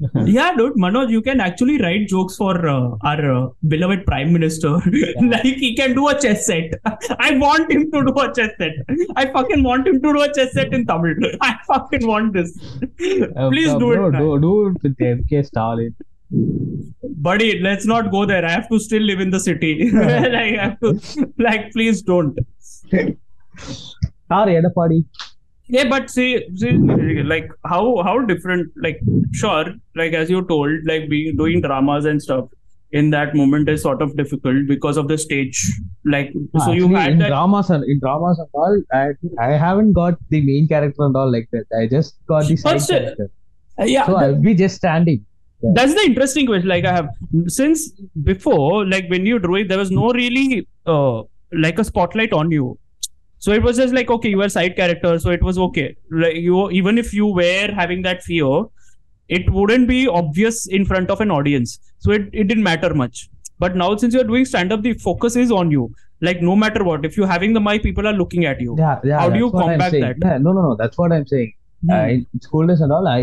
yeah, 0.24 0.54
dude, 0.56 0.74
Manoj, 0.74 1.10
you 1.10 1.22
can 1.22 1.40
actually 1.40 1.80
write 1.80 2.08
jokes 2.08 2.36
for 2.36 2.68
uh, 2.68 2.90
our 3.02 3.32
uh, 3.32 3.48
beloved 3.68 4.04
Prime 4.04 4.32
Minister. 4.32 4.70
like 5.22 5.42
he 5.42 5.74
can 5.76 5.94
do 5.94 6.08
a 6.08 6.20
chess 6.20 6.46
set. 6.46 6.72
I 7.18 7.36
want 7.38 7.70
him 7.70 7.90
to 7.92 8.04
do 8.04 8.12
a 8.12 8.32
chess 8.34 8.50
set. 8.58 8.72
I 9.16 9.26
fucking 9.26 9.62
want 9.62 9.86
him 9.86 10.00
to 10.02 10.12
do 10.12 10.22
a 10.22 10.32
chess 10.32 10.52
set 10.52 10.72
in 10.72 10.86
Tamil. 10.86 11.14
I 11.40 11.56
fucking 11.66 12.06
want 12.06 12.32
this. 12.32 12.58
Uh, 13.36 13.48
Please 13.50 13.68
uh, 13.68 13.78
do 13.78 13.94
bro, 13.94 14.08
it. 14.08 14.12
Do, 14.12 14.40
do 14.40 14.66
it 14.68 14.82
with 14.82 14.96
MK 14.96 15.46
Stalin. 15.46 15.94
Buddy, 17.28 17.60
let's 17.60 17.86
not 17.86 18.10
go 18.10 18.24
there. 18.24 18.44
I 18.44 18.50
have 18.50 18.68
to 18.70 18.78
still 18.78 19.02
live 19.02 19.20
in 19.20 19.30
the 19.30 19.40
city. 19.40 19.90
like, 19.90 20.32
I 20.34 20.62
have 20.62 20.80
to, 20.80 21.32
like, 21.38 21.72
please 21.72 22.02
don't. 22.02 22.38
Or 22.92 24.46
Edapadi. 24.46 25.04
Yeah, 25.68 25.88
but 25.88 26.10
see, 26.10 26.44
see, 26.56 26.72
like 27.22 27.50
how 27.64 28.02
how 28.02 28.20
different? 28.24 28.70
Like, 28.76 29.00
sure, 29.32 29.66
like 29.96 30.12
as 30.12 30.28
you 30.30 30.44
told, 30.46 30.70
like 30.86 31.08
being 31.08 31.36
doing 31.36 31.60
dramas 31.60 32.04
and 32.04 32.20
stuff 32.22 32.46
in 32.90 33.08
that 33.10 33.34
moment 33.34 33.68
is 33.70 33.80
sort 33.82 34.02
of 34.02 34.14
difficult 34.16 34.66
because 34.68 34.96
of 34.98 35.08
the 35.08 35.16
stage. 35.16 35.58
Like, 36.04 36.32
so 36.58 36.72
you 36.72 36.84
Actually, 36.86 36.94
had 37.00 37.12
in 37.12 37.18
that. 37.20 37.28
dramas 37.28 37.70
and 37.70 37.84
in 37.84 38.00
dramas 38.00 38.38
and 38.38 38.48
all, 38.52 38.82
I, 38.92 39.10
I 39.40 39.52
haven't 39.52 39.92
got 39.94 40.18
the 40.28 40.42
main 40.42 40.68
character 40.68 41.04
and 41.06 41.16
all 41.16 41.30
like 41.32 41.48
that. 41.52 41.64
I 41.78 41.86
just 41.86 42.16
got 42.26 42.46
the 42.46 42.56
side 42.56 42.82
still, 42.82 42.98
character. 43.00 43.30
Uh, 43.80 43.84
yeah, 43.84 44.04
So 44.06 44.16
I'll 44.16 44.34
be 44.34 44.54
just 44.54 44.76
standing. 44.76 45.24
that's 45.74 45.94
the 45.94 46.02
interesting 46.02 46.46
question. 46.46 46.68
Like, 46.68 46.84
I 46.84 46.92
have 46.92 47.08
since 47.46 47.92
before, 48.24 48.84
like 48.86 49.08
when 49.08 49.24
you 49.24 49.38
drew 49.38 49.54
it, 49.56 49.68
there 49.68 49.78
was 49.78 49.90
no 49.90 50.12
really 50.12 50.68
uh 50.86 51.22
like 51.52 51.78
a 51.78 51.84
spotlight 51.84 52.32
on 52.34 52.50
you. 52.50 52.78
So 53.44 53.52
it 53.58 53.62
was 53.66 53.78
just 53.82 53.94
like 53.98 54.10
okay, 54.14 54.30
you 54.32 54.38
were 54.40 54.48
side 54.54 54.74
character, 54.80 55.12
so 55.22 55.30
it 55.36 55.42
was 55.46 55.56
okay. 55.66 55.86
Like 56.24 56.36
you, 56.48 56.58
even 56.80 56.98
if 57.02 57.12
you 57.20 57.26
were 57.38 57.70
having 57.78 58.02
that 58.02 58.22
fear, 58.26 58.50
it 59.36 59.50
wouldn't 59.58 59.88
be 59.88 60.00
obvious 60.20 60.60
in 60.78 60.84
front 60.90 61.10
of 61.14 61.20
an 61.24 61.32
audience. 61.36 61.72
So 61.98 62.12
it, 62.18 62.28
it 62.32 62.46
didn't 62.52 62.62
matter 62.68 62.94
much. 63.02 63.28
But 63.64 63.76
now 63.82 63.88
since 64.02 64.14
you're 64.18 64.28
doing 64.30 64.44
stand 64.52 64.72
up, 64.76 64.82
the 64.86 64.92
focus 65.08 65.36
is 65.44 65.50
on 65.60 65.72
you. 65.76 65.90
Like 66.28 66.40
no 66.50 66.54
matter 66.62 66.84
what, 66.90 67.04
if 67.10 67.16
you're 67.16 67.32
having 67.34 67.52
the 67.58 67.64
mic, 67.66 67.82
people 67.82 68.06
are 68.12 68.16
looking 68.22 68.44
at 68.52 68.60
you. 68.60 68.76
Yeah, 68.78 69.00
yeah. 69.10 69.18
How 69.18 69.28
do 69.30 69.38
you 69.44 69.50
combat 69.50 69.92
that? 70.06 70.16
Yeah, 70.24 70.38
no, 70.38 70.52
no, 70.58 70.62
no. 70.68 70.76
That's 70.82 70.96
what 71.04 71.12
I'm 71.18 71.26
saying. 71.34 71.52
Uh, 71.90 72.02
Hmm. 72.02 72.10
in 72.10 72.40
school 72.48 72.68
days 72.68 72.80
and 72.80 72.92
all, 72.98 73.08
I 73.08 73.20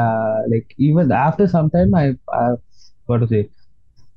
uh, 0.00 0.40
like 0.54 0.74
even 0.88 1.12
after 1.26 1.46
some 1.58 1.70
time, 1.76 1.94
I 1.94 2.08
uh, 2.40 2.56
what 3.06 3.22
to 3.22 3.28
say. 3.36 3.48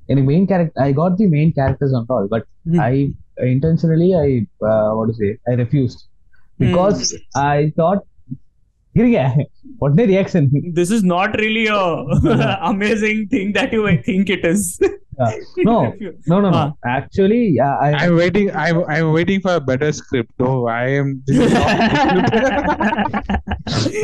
In 0.10 0.18
the 0.18 0.26
main 0.32 0.48
character, 0.48 0.82
I 0.88 0.92
got 1.04 1.16
the 1.22 1.28
main 1.36 1.54
characters 1.60 1.94
and 2.00 2.18
all, 2.18 2.28
but 2.34 2.44
Hmm. 2.74 2.82
I 2.88 2.92
intentionally, 3.39 4.15
I 4.15 4.29
uh, 4.67 4.91
what 4.99 5.09
to 5.09 5.15
say, 5.15 5.31
I 5.49 5.55
refused 5.55 6.01
because 6.59 7.01
I 7.35 7.73
thought, 7.77 8.01
here, 8.93 9.35
what 9.79 9.97
the 9.97 10.07
reaction? 10.07 10.45
This 10.75 10.91
is 10.91 11.03
not 11.05 11.37
really 11.39 11.67
a 11.69 11.83
amazing 12.73 13.29
thing 13.29 13.53
that 13.53 13.73
you 13.73 13.85
think 14.09 14.29
it 14.31 14.45
is. 14.45 14.63
Yeah. 15.21 15.33
No, 15.69 15.75
no, 16.31 16.37
no, 16.41 16.49
no. 16.51 16.59
Ah. 16.59 16.69
Actually, 16.87 17.41
uh, 17.61 17.77
I 17.87 17.89
I'm 18.03 18.17
waiting. 18.17 18.47
I'm 18.63 18.79
I'm 18.95 19.09
waiting 19.17 19.41
for 19.47 19.53
a 19.55 19.61
better 19.61 19.91
script. 19.93 20.31
No, 20.43 20.67
I 20.67 20.85
am. 21.01 21.09
This 21.27 21.41
is 21.47 21.53
not, 21.53 21.69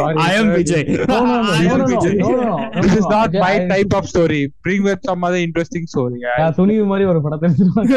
Sorry, 0.00 0.16
I 0.26 0.32
am 0.40 0.46
sir. 0.48 0.57
Vijay. 0.59 0.82
no, 1.12 1.16
no, 1.24 1.36
no, 1.46 1.52
I 1.52 1.64
no, 1.64 1.72
am 1.74 1.78
no, 1.78 1.86
no, 1.86 1.88
Vijay. 1.92 2.14
no, 2.18 2.30
no, 2.40 2.42
no, 2.50 2.82
this 2.82 2.92
no, 2.92 2.98
is 3.02 3.09
not 3.16 3.34
I- 3.34 3.40
my 3.46 3.54
I- 3.64 3.68
type 3.72 3.94
of 4.00 4.07
story. 4.07 4.42
Bring 4.66 4.82
with 4.82 5.00
some 5.11 5.24
other 5.24 5.40
interesting 5.48 5.86
story. 5.94 6.20
I- 6.32 6.36
நான் 6.42 6.59
துணிவு 6.61 6.86
மாதிரி 6.92 7.07
ஒரு 7.12 7.22
படத்தை 7.26 7.48
எடுத்துருவாங்க 7.50 7.96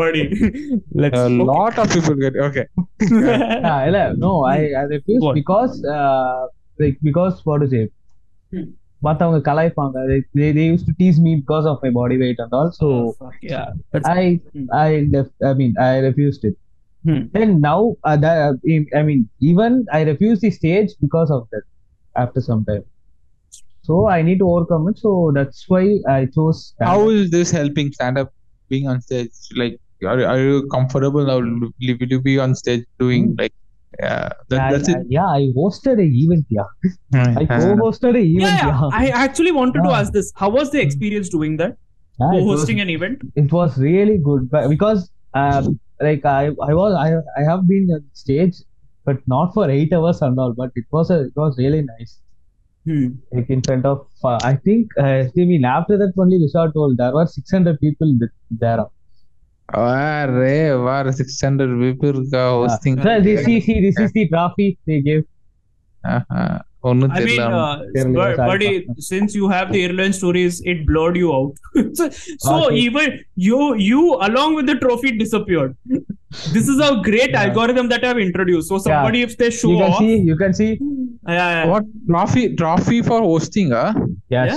Buddy, 0.00 0.22
let's. 0.92 1.18
a 1.18 1.24
okay. 1.24 1.44
lot 1.50 1.78
of 1.78 1.86
people 1.94 2.14
get 2.24 2.34
okay. 2.48 2.66
Ah, 3.70 3.78
இல்ல, 3.88 3.98
no 4.24 4.30
I 4.54 4.60
I 4.80 4.84
refused 4.94 5.24
What? 5.26 5.36
because 5.40 5.74
uh, 5.98 6.40
like 6.82 6.96
because 7.10 7.36
what 7.48 7.60
to 7.64 7.68
say 7.74 7.84
Hmm. 8.54 8.66
மத்தவங்க 9.06 9.38
கலாய்ப்பாங்க 9.48 9.96
Like, 10.10 10.26
they, 10.38 10.48
they 10.56 10.66
used 10.72 10.86
to 10.88 10.94
tease 11.00 11.18
me 11.26 11.32
because 11.40 11.66
of 11.70 11.76
my 11.84 11.90
body 11.98 12.16
weight 12.22 12.38
and 12.44 12.52
all 12.58 12.68
so 12.80 12.88
Oh, 12.96 13.08
fuck, 13.20 13.38
yeah. 13.52 13.66
That's, 13.92 14.06
I 14.20 14.24
Hmm. 14.54 14.66
I 14.86 14.88
def- 15.14 15.38
I 15.50 15.54
mean 15.60 15.72
I 15.88 15.92
refused 16.08 16.44
it 16.50 16.56
Hmm. 17.04 17.22
and 17.40 17.52
now 17.70 17.80
uh, 18.10 18.16
that, 18.24 18.36
I 19.00 19.02
mean 19.08 19.20
even 19.52 19.72
I 19.98 20.02
refused 20.12 20.42
the 20.46 20.52
stage 20.60 20.92
because 21.04 21.30
of 21.38 21.42
that 21.54 21.64
after 22.24 22.42
some 22.48 22.62
time 22.70 22.84
so 23.88 23.94
I 24.16 24.22
need 24.28 24.40
to 24.44 24.48
overcome 24.52 24.86
it 24.92 24.98
so 25.06 25.10
that's 25.38 25.60
why 25.72 25.82
I 26.16 26.20
chose 26.36 26.58
stand-up. 26.68 26.92
How 26.94 27.00
is 27.18 27.26
this 27.36 27.50
helping 27.60 27.90
stand 27.98 28.18
up 28.22 28.30
Being 28.69 28.87
on 28.87 29.01
stage? 29.01 29.31
Like, 29.55 29.79
are, 30.03 30.23
are 30.25 30.39
you 30.39 30.67
comfortable 30.71 31.25
now? 31.25 31.37
Will 31.39 31.71
will 32.01 32.11
you 32.13 32.21
be 32.21 32.39
on 32.39 32.55
stage 32.55 32.85
doing 32.99 33.35
like, 33.37 33.53
yeah, 33.99 34.29
that, 34.49 34.55
yeah, 34.57 34.71
that's 34.71 34.89
I, 34.89 34.91
it. 34.93 35.07
yeah 35.09 35.25
I 35.27 35.41
hosted 35.57 35.99
a 35.99 36.07
event 36.23 36.45
yeah 36.49 36.67
I 37.13 37.43
Uh, 37.43 37.47
co-hosted 37.47 38.15
a 38.15 38.23
event 38.23 38.41
yeah, 38.41 38.67
yeah, 38.67 38.79
yeah. 38.81 38.89
I 38.93 39.07
actually 39.25 39.51
wanted 39.51 39.81
to 39.83 39.89
ask 39.99 40.13
this. 40.13 40.31
How 40.35 40.49
was 40.49 40.71
the 40.71 40.81
experience 40.81 41.29
doing 41.29 41.57
that? 41.57 41.75
Yeah, 42.19 42.33
it 42.39 42.43
was- 42.45 42.59
hosting 42.61 42.79
an 42.85 42.89
event? 42.97 43.21
it 43.35 43.51
was 43.51 43.77
really 43.77 44.17
good 44.29 44.49
but 44.53 44.69
because 44.69 45.09
um, 45.33 45.79
like 46.07 46.23
I 46.25 46.41
I 46.69 46.73
was 46.81 46.93
I 47.05 47.09
I 47.41 47.43
have 47.51 47.67
been 47.67 47.89
on 47.97 48.03
stage 48.13 48.55
but 49.05 49.17
not 49.33 49.53
for 49.57 49.69
eight 49.77 49.91
hours 49.99 50.21
and 50.21 50.39
all 50.39 50.53
but 50.61 50.71
it 50.83 50.85
was 50.97 51.09
a 51.17 51.19
it 51.27 51.35
was 51.43 51.57
really 51.57 51.81
nice 51.93 52.19
Hmm. 52.89 53.09
Like 53.31 53.49
in 53.51 53.61
front 53.61 53.85
of, 53.85 54.07
uh, 54.23 54.39
I 54.41 54.55
think, 54.55 54.89
uh, 54.97 55.25
I 55.25 55.31
mean, 55.35 55.63
after 55.63 55.95
that 55.97 56.13
only 56.17 56.39
Vishal 56.39 56.73
told 56.73 56.97
there 56.97 57.13
were 57.13 57.27
600 57.27 57.79
people 57.79 58.17
there. 58.49 58.85
Array, 59.71 60.71
were 60.71 61.11
600 61.11 61.79
people 61.79 62.23
hosting. 62.31 62.95
This 62.95 63.47
is, 63.47 63.65
this 63.67 63.99
is 63.99 64.11
the 64.13 64.27
trophy 64.29 64.79
they 64.87 65.01
gave. 65.01 65.23
Uh-huh. 66.03 66.59
I 66.81 66.93
mean, 66.93 67.41
uh, 67.41 67.83
but, 68.13 68.37
but 68.37 68.63
it, 68.63 68.85
since 68.99 69.35
you 69.35 69.49
have 69.49 69.73
the 69.73 69.83
airline 69.83 70.13
stories, 70.13 70.61
it 70.63 70.87
blurred 70.87 71.17
you 71.17 71.33
out. 71.33 71.53
so, 71.93 72.09
so 72.39 72.71
even 72.71 73.19
you, 73.35 73.75
you 73.75 74.15
along 74.15 74.55
with 74.55 74.65
the 74.65 74.75
trophy 74.75 75.11
disappeared. 75.11 75.75
this 76.53 76.69
is 76.69 76.79
a 76.79 77.01
great 77.03 77.31
yeah. 77.31 77.43
algorithm 77.43 77.89
that 77.89 78.05
I've 78.05 78.17
introduced. 78.17 78.69
So 78.69 78.77
somebody, 78.77 79.19
yeah. 79.19 79.25
if 79.25 79.37
they 79.37 79.49
show 79.49 79.71
you 79.71 79.77
can 79.77 79.91
off, 79.91 79.99
see, 79.99 80.17
you 80.19 80.37
can 80.37 80.53
see 80.53 80.79
yeah, 81.27 81.33
yeah. 81.63 81.65
What 81.67 81.85
trophy? 82.07 82.55
Trophy 82.55 83.01
for 83.01 83.19
hosting? 83.21 83.71
Huh? 83.71 83.93
yes 84.29 84.53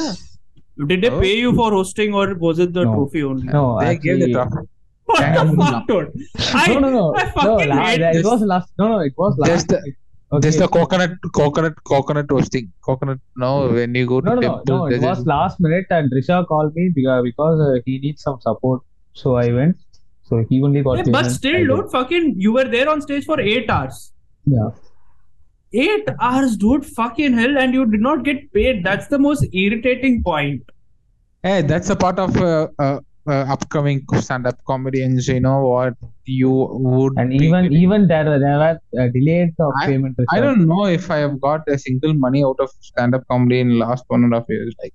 Yeah. 0.78 0.86
did 0.86 1.02
they 1.02 1.10
pay 1.10 1.36
you 1.38 1.52
for 1.54 1.70
hosting 1.72 2.14
or 2.14 2.34
was 2.34 2.58
it 2.58 2.72
the 2.72 2.84
No. 2.84 2.94
trophy 2.94 3.22
only? 3.24 3.44
no 3.56 3.78
They 3.80 3.96
gave 3.96 4.18
the 4.20 4.24
actually- 4.24 4.32
trophy. 4.34 4.68
What 5.04 5.18
the 5.18 5.24
Damn. 5.24 5.56
fuck, 5.56 5.86
dude? 5.88 6.12
I, 6.54 6.66
no 6.74 6.78
no 6.80 6.90
no 6.90 7.14
I 7.16 7.24
no 7.24 7.30
fucking 7.32 7.68
la- 7.70 7.84
hate 7.86 8.00
it 8.00 8.14
this. 8.14 8.24
was 8.24 8.40
last 8.42 8.70
no 8.78 8.88
no 8.92 8.98
it 9.00 9.12
was 9.16 9.36
last 9.38 9.50
Just 9.52 9.68
the- 9.68 9.78
okay. 9.78 10.42
Just 10.46 10.58
the 10.60 10.68
coconut, 10.68 11.10
coconut, 11.34 11.74
coconut 11.84 12.26
toasting. 12.28 12.72
Coconut. 12.86 13.18
No, 13.36 13.68
when 13.68 13.94
you 13.94 14.06
go 14.06 14.20
to 14.22 14.26
No, 14.28 14.34
no, 14.36 14.40
no, 14.40 14.48
temple, 14.56 14.76
no. 14.78 14.86
It 14.86 14.90
there 15.00 15.08
was 15.10 15.18
is- 15.18 15.26
last 15.26 15.60
minute, 15.60 15.84
and 15.90 16.10
Risha 16.10 16.46
called 16.46 16.74
me 16.74 16.90
because, 16.94 17.22
because 17.24 17.60
uh, 17.60 17.80
he 17.84 17.98
needs 17.98 18.22
some 18.22 18.38
support. 18.40 18.80
So 19.12 19.34
I 19.36 19.52
went. 19.52 19.76
So 20.22 20.42
he 20.48 20.62
only 20.62 20.82
got. 20.82 20.96
Yeah, 20.98 21.02
but 21.12 21.24
payment. 21.24 21.32
still, 21.32 21.56
I 21.56 21.64
dude, 21.82 21.90
fucking, 21.90 22.34
you 22.38 22.52
were 22.54 22.64
there 22.64 22.88
on 22.88 23.02
stage 23.02 23.26
for 23.26 23.38
eight 23.40 23.68
hours. 23.68 24.12
Yeah. 24.46 24.70
Eight 25.74 26.08
hours, 26.20 26.56
dude, 26.56 26.84
fucking 26.84 27.32
hell, 27.32 27.56
and 27.58 27.72
you 27.74 27.86
did 27.86 28.00
not 28.00 28.24
get 28.24 28.52
paid. 28.52 28.84
That's 28.84 29.06
the 29.08 29.18
most 29.18 29.46
irritating 29.52 30.22
point. 30.22 30.62
Hey, 31.42 31.62
that's 31.62 31.90
a 31.90 31.96
part 31.96 32.18
of 32.18 32.36
uh, 32.36 32.68
uh, 32.78 33.00
uh, 33.26 33.30
upcoming 33.54 34.04
stand-up 34.20 34.58
comedians. 34.66 35.28
You 35.28 35.40
know 35.40 35.60
what? 35.66 35.94
You 36.24 36.50
would. 36.50 37.14
And 37.16 37.32
even 37.32 37.64
getting- 37.64 37.78
even 37.78 38.06
there 38.08 38.24
were 38.26 38.38
there 38.38 38.58
were 38.58 39.02
uh, 39.02 39.08
delayed 39.14 39.54
of 39.58 39.72
I- 39.80 39.86
payment. 39.86 40.16
I 40.30 40.40
don't 40.40 40.66
know 40.66 40.86
if 40.86 41.10
I 41.10 41.16
have 41.18 41.40
got 41.40 41.62
a 41.68 41.78
single 41.78 42.14
money 42.14 42.44
out 42.44 42.60
of 42.60 42.70
stand-up 42.80 43.26
comedy 43.30 43.60
in 43.60 43.78
last 43.78 44.04
one 44.08 44.24
and 44.24 44.32
a 44.34 44.40
half 44.40 44.46
years. 44.48 44.74
Like, 44.82 44.94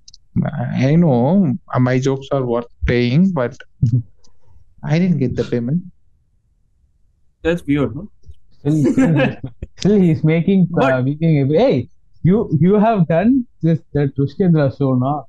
I 0.88 0.94
know 0.94 1.54
my 1.80 1.98
jokes 1.98 2.28
are 2.30 2.44
worth 2.44 2.66
paying, 2.86 3.32
but 3.32 3.56
I 4.84 4.98
didn't 5.00 5.18
get 5.18 5.34
the 5.34 5.44
payment. 5.44 5.82
That's 7.42 7.64
weird, 7.66 7.94
no? 7.96 8.10
Still, 8.60 8.92
still, 8.92 9.14
he's- 9.14 9.36
still 9.78 10.00
he's 10.00 10.24
making 10.24 10.68
uh, 10.80 11.02
making. 11.02 11.50
Hey, 11.54 11.88
you 12.22 12.50
you 12.60 12.74
have 12.74 13.06
done 13.08 13.46
this 13.62 13.80
the 13.92 14.12
Tushkendra 14.18 14.76
show 14.76 14.94
now. 14.94 15.26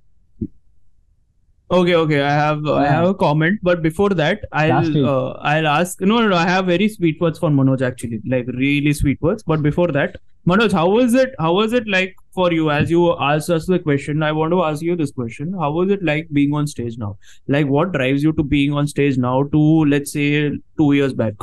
Okay, 1.71 1.93
okay. 1.95 2.21
I 2.21 2.31
have 2.31 2.65
I 2.65 2.83
Yeah. 2.83 2.91
have 2.93 3.09
a 3.09 3.13
comment, 3.13 3.59
but 3.61 3.83
before 3.83 4.09
that, 4.21 4.45
I'll 4.51 5.05
uh, 5.09 5.31
I'll 5.51 5.67
ask. 5.67 6.01
No, 6.01 6.17
no, 6.21 6.29
no. 6.29 6.35
I 6.35 6.47
have 6.47 6.65
very 6.65 6.87
sweet 6.89 7.21
words 7.21 7.37
for 7.37 7.49
Manoj 7.51 7.83
actually, 7.89 8.21
like 8.27 8.47
really 8.47 8.93
sweet 8.93 9.21
words. 9.21 9.43
But 9.43 9.61
before 9.61 9.87
that, 9.99 10.17
Manoj, 10.47 10.71
how 10.71 10.89
was 10.89 11.13
it? 11.13 11.35
How 11.37 11.53
was 11.53 11.73
it 11.73 11.87
like 11.87 12.15
for 12.39 12.51
you? 12.51 12.71
As 12.71 12.89
you 12.89 13.03
asked 13.27 13.51
us 13.51 13.67
the 13.67 13.77
question, 13.77 14.23
I 14.23 14.31
want 14.31 14.51
to 14.57 14.63
ask 14.63 14.81
you 14.81 14.95
this 14.95 15.11
question: 15.11 15.53
How 15.59 15.71
was 15.71 15.91
it 15.91 16.03
like 16.11 16.27
being 16.39 16.55
on 16.55 16.65
stage 16.65 16.97
now? 16.97 17.11
Like, 17.47 17.67
what 17.67 17.91
drives 17.99 18.23
you 18.23 18.33
to 18.41 18.47
being 18.55 18.73
on 18.73 18.87
stage 18.87 19.19
now? 19.19 19.43
To 19.43 19.63
let's 19.95 20.11
say 20.19 20.31
two 20.81 20.91
years 20.93 21.13
back. 21.13 21.35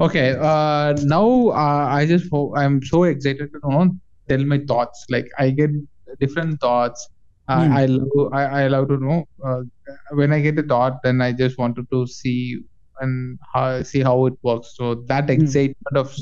Okay. 0.00 0.36
Uh, 0.38 0.94
now 1.04 1.48
uh, 1.48 1.86
I 1.90 2.06
just 2.06 2.26
ho- 2.30 2.54
I'm 2.56 2.82
so 2.82 3.04
excited 3.04 3.50
to 3.52 3.60
know 3.64 3.90
tell 4.28 4.44
my 4.44 4.58
thoughts. 4.66 5.04
Like 5.08 5.26
I 5.38 5.50
get 5.50 5.70
different 6.20 6.60
thoughts. 6.60 7.08
Uh, 7.48 7.66
Hmm. 7.66 7.70
I 7.70 7.86
love 7.86 8.32
I, 8.32 8.64
I 8.64 8.66
love 8.68 8.88
to 8.88 8.96
know 8.98 9.24
uh, 9.44 9.62
when 10.12 10.32
I 10.32 10.40
get 10.40 10.58
a 10.58 10.62
thought, 10.62 10.98
then 11.02 11.20
I 11.22 11.32
just 11.32 11.58
wanted 11.58 11.86
to 11.92 12.06
see 12.06 12.60
and 13.00 13.38
how, 13.54 13.82
see 13.82 14.00
how 14.02 14.26
it 14.26 14.34
works. 14.42 14.72
So 14.76 14.96
that 15.08 15.30
excitement 15.30 15.96
of 15.96 16.14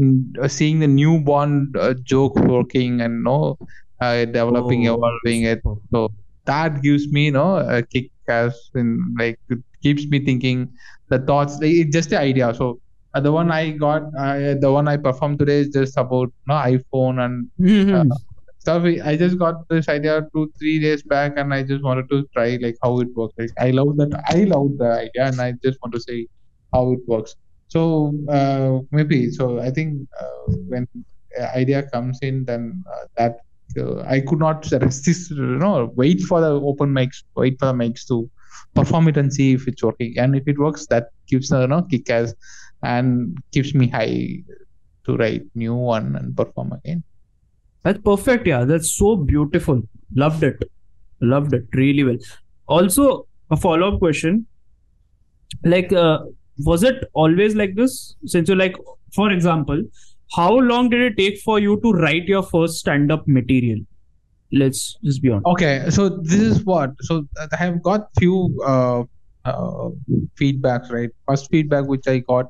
mm, 0.00 0.22
uh, 0.40 0.48
seeing 0.48 0.80
the 0.80 0.86
newborn 0.86 1.72
uh, 1.78 1.94
joke 2.02 2.36
working 2.36 3.00
and 3.00 3.14
you 3.18 3.24
know 3.24 3.56
uh, 4.00 4.24
developing, 4.26 4.84
Oh, 4.84 4.86
evolving 4.86 5.42
it. 5.42 5.60
So 5.92 6.08
that 6.46 6.82
gives 6.82 7.08
me 7.08 7.26
you 7.26 7.32
know 7.32 7.56
a 7.58 7.82
kick 7.82 8.10
as 8.28 8.58
in 8.74 9.14
like 9.18 9.38
it 9.48 9.58
keeps 9.82 10.06
me 10.06 10.24
thinking 10.24 10.72
the 11.08 11.18
thoughts. 11.18 11.58
It's 11.62 11.92
just 11.94 12.10
the 12.10 12.18
idea. 12.20 12.54
So 12.54 12.80
uh, 13.14 13.20
the 13.20 13.32
one 13.32 13.50
I 13.50 13.70
got, 13.70 14.02
uh, 14.18 14.54
the 14.60 14.70
one 14.72 14.88
I 14.88 14.96
performed 14.96 15.38
today 15.38 15.60
is 15.60 15.68
just 15.68 15.96
about 15.96 16.28
you 16.28 16.48
know, 16.48 16.54
iPhone 16.54 17.24
and 17.24 17.48
Mhm. 17.60 18.10
stuff. 18.58 18.84
I 18.84 19.16
just 19.16 19.38
got 19.38 19.68
this 19.68 19.88
idea 19.88 20.26
two, 20.34 20.50
three 20.58 20.78
days 20.78 21.02
back, 21.02 21.34
and 21.36 21.52
I 21.54 21.62
just 21.62 21.82
wanted 21.82 22.08
to 22.10 22.26
try 22.34 22.58
like 22.60 22.76
how 22.82 23.00
it 23.00 23.08
works. 23.14 23.34
Like 23.38 23.50
I 23.58 23.70
love 23.70 23.96
that. 23.96 24.12
I 24.28 24.44
love 24.44 24.76
the 24.78 24.90
idea, 25.06 25.26
and 25.28 25.40
I 25.40 25.52
just 25.64 25.78
want 25.82 25.94
to 25.94 26.00
say 26.00 26.26
how 26.72 26.92
it 26.92 27.00
works. 27.06 27.34
So 27.68 28.12
uh, 28.28 28.80
maybe 28.90 29.30
so. 29.30 29.60
I 29.60 29.70
think 29.70 30.08
uh, 30.20 30.52
when 30.68 30.86
uh, 31.40 31.44
idea 31.54 31.82
comes 31.92 32.18
in, 32.22 32.44
then 32.44 32.82
uh, 32.92 33.04
that 33.16 33.36
uh, 33.78 34.00
I 34.02 34.20
could 34.20 34.38
not 34.38 34.70
resist. 34.72 35.30
You 35.30 35.58
know, 35.64 35.92
wait 35.96 36.20
for 36.22 36.40
the 36.40 36.52
open 36.60 36.92
mics, 36.92 37.22
wait 37.36 37.56
for 37.58 37.66
the 37.66 37.72
mics 37.72 38.06
to 38.08 38.28
perform 38.74 39.08
it 39.08 39.16
and 39.16 39.32
see 39.32 39.52
if 39.52 39.66
it's 39.68 39.82
working. 39.82 40.14
And 40.18 40.36
if 40.36 40.46
it 40.46 40.58
works, 40.58 40.86
that 40.88 41.06
gives 41.28 41.50
you 41.50 41.66
know 41.66 41.82
kick 41.82 42.10
ass 42.10 42.34
and 42.82 43.36
keeps 43.52 43.74
me 43.74 43.88
high 43.88 44.42
to 45.04 45.16
write 45.16 45.42
new 45.54 45.74
one 45.74 46.16
and 46.16 46.36
perform 46.36 46.72
again. 46.72 47.02
That's 47.82 48.00
perfect. 48.00 48.46
Yeah, 48.46 48.64
that's 48.64 48.92
so 48.92 49.16
beautiful. 49.16 49.82
Loved 50.14 50.42
it. 50.42 50.62
Loved 51.20 51.54
it 51.54 51.66
really 51.72 52.04
well. 52.04 52.18
Also, 52.66 53.26
a 53.50 53.56
follow 53.56 53.94
up 53.94 53.98
question 53.98 54.46
like, 55.64 55.92
uh, 55.92 56.20
was 56.58 56.82
it 56.82 57.04
always 57.14 57.54
like 57.54 57.74
this? 57.74 58.16
Since 58.26 58.48
you 58.48 58.54
like, 58.54 58.76
for 59.14 59.30
example, 59.30 59.82
how 60.34 60.52
long 60.52 60.90
did 60.90 61.00
it 61.00 61.16
take 61.16 61.40
for 61.40 61.58
you 61.58 61.80
to 61.80 61.92
write 61.92 62.24
your 62.24 62.42
first 62.42 62.78
stand 62.78 63.10
up 63.10 63.26
material? 63.26 63.80
Let's 64.52 64.96
just 65.04 65.22
be 65.22 65.30
honest. 65.30 65.46
Okay, 65.46 65.84
so 65.90 66.08
this 66.08 66.40
is 66.40 66.64
what. 66.64 66.90
So 67.00 67.26
I 67.52 67.56
have 67.56 67.82
got 67.82 68.08
few 68.18 68.58
uh, 68.64 69.02
uh, 69.44 69.90
feedbacks. 70.40 70.90
Right, 70.90 71.10
first 71.26 71.50
feedback 71.50 71.86
which 71.86 72.06
I 72.06 72.18
got 72.18 72.46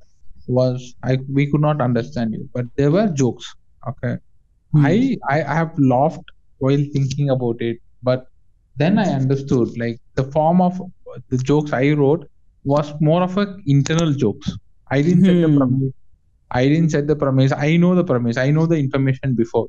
was 0.49 0.95
I 1.05 1.19
we 1.33 1.51
could 1.51 1.61
not 1.63 1.81
understand 1.81 2.35
you, 2.35 2.49
but 2.55 2.67
there 2.77 2.91
were 2.91 3.09
jokes. 3.09 3.47
Okay, 3.89 4.17
Hmm. 4.73 4.85
I 4.87 5.17
I 5.31 5.39
have 5.61 5.79
laughed 5.79 6.31
while 6.59 6.85
thinking 6.95 7.31
about 7.31 7.61
it, 7.61 7.79
but 8.03 8.27
then 8.77 8.99
I 8.99 9.09
understood 9.21 9.77
like 9.79 9.99
the 10.17 10.25
form 10.25 10.61
of 10.61 10.81
the 11.31 11.39
jokes 11.39 11.73
I 11.73 11.93
wrote 11.93 12.27
was 12.65 12.93
more 13.01 13.23
of 13.23 13.37
a 13.39 13.57
internal 13.67 14.13
jokes. 14.13 14.59
I 14.91 15.03
didn't 15.03 15.25
set 15.25 15.41
the 15.41 15.49
Hmm. 15.49 15.59
premise. 15.59 15.93
I 16.51 16.69
didn't 16.69 16.91
set 16.91 17.07
the 17.09 17.17
premise. 17.17 17.53
I 17.53 17.77
know 17.77 17.95
the 17.95 18.05
premise. 18.05 18.37
I 18.39 18.51
know 18.51 18.67
the 18.67 18.79
information 18.79 19.35
before. 19.35 19.69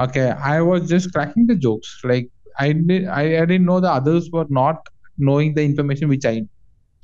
Okay, 0.00 0.30
I 0.30 0.60
was 0.62 0.88
just 0.88 1.12
cracking 1.12 1.46
the 1.46 1.56
jokes. 1.56 2.00
Like 2.04 2.28
I 2.58 2.72
did. 2.72 3.06
I, 3.06 3.22
I 3.42 3.46
didn't 3.46 3.66
know 3.66 3.80
the 3.80 3.90
others 3.92 4.30
were 4.32 4.46
not 4.48 4.76
knowing 5.18 5.54
the 5.54 5.62
information 5.64 6.08
which 6.08 6.24
I. 6.26 6.42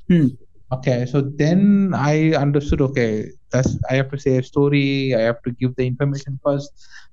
Hmm. 0.09 0.27
Okay, 0.73 1.05
so 1.05 1.21
then 1.21 1.93
I 1.95 2.33
understood. 2.33 2.81
Okay, 2.81 3.25
that's 3.51 3.77
I 3.89 3.95
have 3.95 4.09
to 4.11 4.19
say 4.19 4.37
a 4.37 4.43
story. 4.43 5.13
I 5.15 5.21
have 5.21 5.41
to 5.43 5.51
give 5.51 5.75
the 5.75 5.85
information 5.85 6.39
first, 6.43 6.71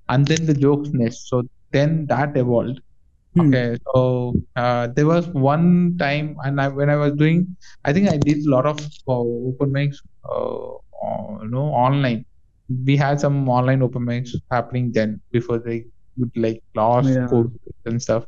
and 0.09 0.27
then 0.27 0.47
the 0.47 0.55
jokes 0.55 0.91
next. 0.93 1.29
So 1.29 1.43
then 1.71 2.07
that 2.07 2.37
evolved. 2.37 2.81
Hmm. 3.35 3.41
Okay, 3.49 3.77
so 3.95 4.35
uh, 4.57 4.89
there 4.89 5.07
was 5.07 5.29
one 5.29 5.97
time, 5.99 6.37
and 6.45 6.61
I, 6.61 6.69
when 6.69 6.91
I 6.91 6.97
was 6.97 7.13
doing, 7.15 7.57
I 7.85 7.93
think 7.93 8.09
I 8.09 8.17
did 8.17 8.45
a 8.47 8.51
lot 8.51 8.67
of 8.67 8.79
uh, 9.09 9.21
open 9.21 9.71
mics, 9.71 9.97
uh, 10.29 10.75
uh, 11.07 11.43
you 11.43 11.49
know, 11.51 11.67
online. 11.87 12.25
We 12.87 12.97
had 12.97 13.21
some 13.21 13.49
online 13.49 13.83
open 13.83 14.07
mics 14.07 14.31
happening 14.51 14.93
then 14.93 15.21
before 15.31 15.59
they 15.59 15.85
would 16.17 16.33
like 16.37 16.63
lost 16.75 17.09
Yeah. 17.09 17.45
And 17.85 18.01
stuff. 18.01 18.25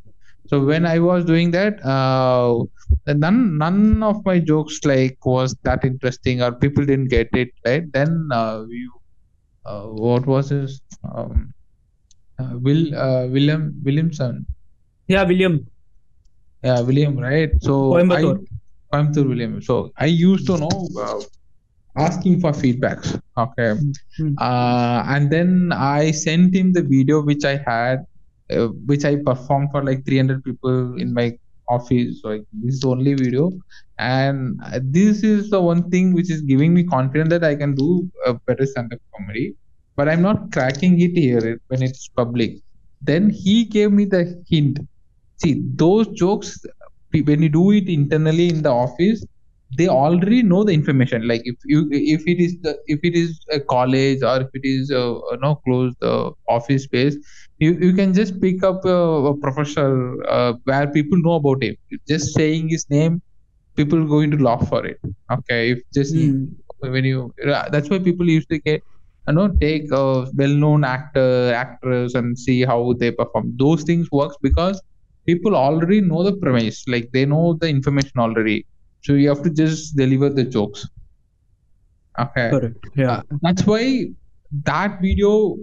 So 0.47 0.63
when 0.63 0.85
I 0.85 0.99
was 0.99 1.25
doing 1.25 1.51
that, 1.51 1.83
uh, 1.85 2.63
none 3.07 3.57
none 3.57 4.03
of 4.03 4.23
my 4.25 4.39
jokes 4.39 4.79
like 4.85 5.17
was 5.25 5.55
that 5.63 5.83
interesting 5.83 6.41
or 6.41 6.51
people 6.53 6.85
didn't 6.85 7.07
get 7.09 7.29
it. 7.33 7.49
Right 7.65 7.91
then, 7.93 8.29
uh, 8.31 8.65
you, 8.69 8.91
uh, 9.65 9.83
what 9.87 10.25
was 10.27 10.49
his 10.49 10.81
um, 11.13 11.53
uh, 12.39 12.51
Will 12.61 12.93
uh, 12.95 13.27
William 13.27 13.73
Williamson 13.83 14.45
Yeah, 15.07 15.23
William. 15.23 15.65
yeah, 16.63 16.81
William, 16.81 17.17
right? 17.17 17.51
So 17.61 17.91
Coimbatore. 17.93 18.39
I, 18.91 18.97
Coimbatore 18.97 19.27
William. 19.29 19.61
So 19.61 19.91
I 19.97 20.05
used 20.05 20.45
to 20.47 20.57
know 20.57 20.89
uh, 20.99 21.21
asking 21.97 22.39
for 22.41 22.51
feedbacks. 22.51 23.19
Okay, 23.37 23.73
Hmm. 24.17 24.33
uh, 24.39 25.03
and 25.07 25.31
then 25.31 25.71
I 25.73 26.11
sent 26.11 26.55
him 26.55 26.73
the 26.73 26.81
video 26.83 27.21
which 27.21 27.45
I 27.45 27.57
had, 27.67 28.05
uh, 28.51 28.67
which 28.85 29.05
I 29.05 29.17
performed 29.17 29.69
for 29.71 29.83
like 29.83 30.05
300 30.05 30.43
people 30.43 30.95
in 30.97 31.13
my 31.13 31.37
office. 31.69 32.21
So 32.21 32.29
like, 32.29 32.45
this 32.53 32.75
is 32.75 32.79
the 32.81 32.89
only 32.89 33.13
video, 33.13 33.51
and 33.97 34.59
uh, 34.63 34.79
this 34.83 35.23
is 35.23 35.49
the 35.49 35.61
one 35.61 35.89
thing 35.89 36.13
which 36.13 36.31
is 36.31 36.41
giving 36.41 36.73
me 36.73 36.83
confidence 36.83 37.29
that 37.29 37.43
I 37.43 37.55
can 37.55 37.75
do 37.75 38.09
a 38.25 38.33
better 38.33 38.65
stand-up 38.65 38.99
comedy. 39.17 39.55
But 39.95 40.09
I'm 40.09 40.21
not 40.21 40.51
cracking 40.51 40.99
it 41.01 41.17
here 41.17 41.59
when 41.67 41.81
it's 41.81 42.09
public. 42.09 42.57
Then 43.01 43.29
he 43.29 43.63
gave 43.65 43.91
me 43.91 44.05
the 44.05 44.43
hint 44.49 44.79
see 45.37 45.61
those 45.75 46.07
jokes 46.09 46.65
when 47.11 47.41
you 47.41 47.49
do 47.49 47.71
it 47.71 47.87
internally 47.87 48.49
in 48.49 48.61
the 48.61 48.69
office 48.69 49.23
they 49.77 49.87
already 49.87 50.41
know 50.43 50.63
the 50.63 50.71
information 50.71 51.27
like 51.27 51.41
if 51.45 51.55
you 51.65 51.87
if 51.91 52.25
it 52.27 52.39
is 52.39 52.55
the 52.61 52.77
if 52.87 52.99
it 53.03 53.15
is 53.15 53.39
a 53.51 53.59
college 53.59 54.21
or 54.21 54.41
if 54.41 54.49
it 54.53 54.63
is 54.63 54.91
a, 54.91 55.03
a 55.31 55.37
no 55.41 55.55
closed 55.65 55.97
uh, 56.03 56.29
office 56.49 56.83
space 56.83 57.17
you, 57.65 57.71
you 57.87 57.93
can 57.99 58.13
just 58.19 58.39
pick 58.41 58.63
up 58.69 58.85
a, 58.85 58.99
a 59.31 59.37
professor 59.45 59.87
uh, 60.37 60.53
where 60.65 60.87
people 60.97 61.17
know 61.27 61.35
about 61.41 61.63
him. 61.63 61.75
Just 62.13 62.33
saying 62.39 62.69
his 62.75 62.85
name 62.97 63.21
people 63.79 64.01
are 64.01 64.11
going 64.17 64.31
to 64.31 64.41
laugh 64.49 64.67
for 64.69 64.81
it. 64.85 64.99
Okay 65.37 65.61
if 65.71 65.79
just 65.99 66.15
Hmm. 66.15 66.45
when 66.95 67.05
you 67.11 67.21
that's 67.73 67.89
why 67.89 67.99
people 68.07 68.29
used 68.29 68.49
to 68.53 68.59
get 68.67 68.81
you 69.27 69.33
know 69.37 69.47
take 69.63 69.91
a 69.99 70.03
well-known 70.41 70.83
actor 70.89 71.29
actress 71.53 72.15
and 72.19 72.37
see 72.45 72.57
how 72.71 72.79
they 73.03 73.11
perform. 73.11 73.53
Those 73.63 73.83
things 73.89 74.11
works 74.19 74.37
because 74.47 74.81
people 75.29 75.55
already 75.55 76.01
know 76.09 76.23
the 76.23 76.33
premise. 76.43 76.83
Like 76.87 77.09
they 77.11 77.25
know 77.25 77.45
the 77.61 77.69
information 77.69 78.19
already. 78.25 78.57
So 79.03 79.13
you 79.13 79.29
have 79.29 79.43
to 79.47 79.49
just 79.61 79.95
deliver 79.95 80.29
the 80.29 80.43
jokes. 80.57 80.87
Okay. 82.25 82.49
Correct. 82.49 82.87
Yeah. 82.95 83.11
Uh, 83.11 83.21
that's 83.41 83.65
why 83.65 83.81
that 84.69 85.01
video 85.01 85.57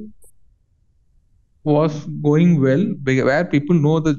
was 1.64 2.06
going 2.22 2.60
well 2.60 2.84
where 3.04 3.44
people 3.44 3.74
know 3.86 3.98
the 4.00 4.14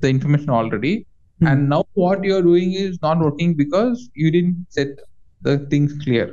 the 0.00 0.08
information 0.08 0.50
already. 0.50 1.06
Hmm. 1.40 1.46
and 1.48 1.68
now 1.70 1.82
what 1.94 2.24
you're 2.24 2.42
doing 2.42 2.72
is 2.72 2.98
not 3.02 3.18
working 3.20 3.54
because 3.54 4.08
you 4.14 4.30
didn't 4.30 4.66
set 4.70 4.88
the 5.42 5.54
things 5.72 5.92
clear. 6.04 6.26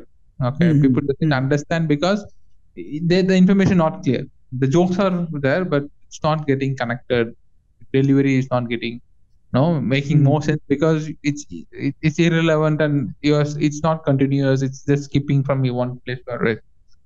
Okay? 0.50 0.70
Mhm. 0.70 0.82
people 0.84 1.02
didn't 1.10 1.34
understand 1.34 1.88
because 1.88 2.26
they, 2.76 3.22
the 3.22 3.36
information 3.36 3.78
not 3.78 4.04
clear. 4.04 4.24
The 4.60 4.68
jokes 4.68 4.98
are 5.00 5.28
there 5.48 5.66
but 5.66 5.84
it's 6.08 6.22
not 6.24 6.46
getting 6.48 6.76
connected. 6.78 7.34
Delivery 7.94 8.36
is 8.38 8.48
not 8.52 8.70
getting 8.70 9.02
no 9.54 9.80
making 9.82 10.20
Hmm. 10.20 10.24
more 10.24 10.42
sense 10.42 10.62
because 10.68 11.10
it's 11.24 11.46
it, 11.52 11.96
it's 12.02 12.20
irrelevant 12.20 12.82
and 12.82 13.14
yours 13.22 13.56
it's 13.58 13.82
not 13.84 14.04
continuous. 14.06 14.62
It's 14.62 14.84
just 14.86 15.06
skipping 15.06 15.44
from 15.44 15.64
one 15.82 16.00
place 16.06 16.20
to 16.28 16.36
another. 16.36 16.62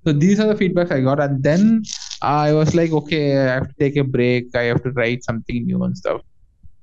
So 0.06 0.12
these 0.12 0.40
are 0.40 0.52
the 0.52 0.54
feedbacks 0.54 0.92
i 0.92 1.00
got. 1.00 1.20
And 1.20 1.42
then 1.42 1.82
i 2.22 2.52
was 2.52 2.74
like 2.74 2.92
okay 2.92 3.36
i 3.38 3.54
have 3.54 3.68
to 3.68 3.74
take 3.78 3.96
a 3.96 4.04
break. 4.04 4.46
I 4.54 4.62
have 4.70 4.82
to 4.84 4.90
write 4.92 5.22
something 5.24 5.66
new 5.66 5.82
and 5.84 5.96
stuff. 5.96 6.20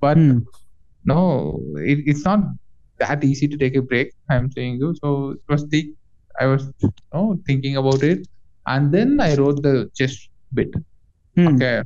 But 0.02 0.20
Hmm. 0.20 0.40
no 1.06 1.60
it, 1.78 2.00
it's 2.06 2.26
not 2.26 2.40
that 3.00 3.24
easy 3.24 3.48
to 3.48 3.58
take 3.58 3.76
a 3.76 3.82
break 3.82 4.12
i'm 4.30 4.52
saying. 4.52 4.78
You 4.80 4.96
so 5.04 5.32
it 5.32 5.42
was 5.50 5.68
the 5.70 5.82
i 6.40 6.46
was 6.46 6.72
no 7.14 7.38
thinking 7.48 7.78
about 7.78 8.04
it. 8.04 8.28
And 8.68 8.92
then 8.94 9.20
i 9.22 9.36
wrote 9.36 9.62
the 9.64 9.90
chess 9.96 10.16
bit. 10.54 10.70
Hmm. 11.36 11.62
okay. 11.62 11.84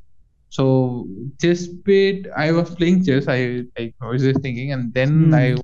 So 0.49 1.07
chess 1.41 1.67
bit 1.67 2.27
i 2.37 2.51
was 2.51 2.73
playing 2.75 3.03
chess. 3.05 3.27
I, 3.27 3.63
I 3.79 3.93
was 4.07 4.23
just 4.23 4.41
thinking. 4.41 4.71
And 4.73 4.93
then 4.93 5.33
Hmm. 5.33 5.33
i 5.33 5.55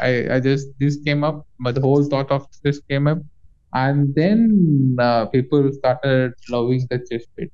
i 0.00 0.10
i 0.36 0.40
just 0.40 0.68
this 0.78 0.96
came 1.06 1.24
up. 1.24 1.46
But 1.60 1.74
the 1.76 1.80
whole 1.82 2.04
thought 2.04 2.30
of 2.30 2.46
this 2.64 2.80
came 2.90 3.06
up 3.08 3.18
and 3.74 4.14
then 4.14 4.96
uh, 5.00 5.26
people 5.26 5.70
started 5.72 6.32
loving 6.50 6.86
the 6.90 6.98
chess 7.10 7.24
bit 7.36 7.50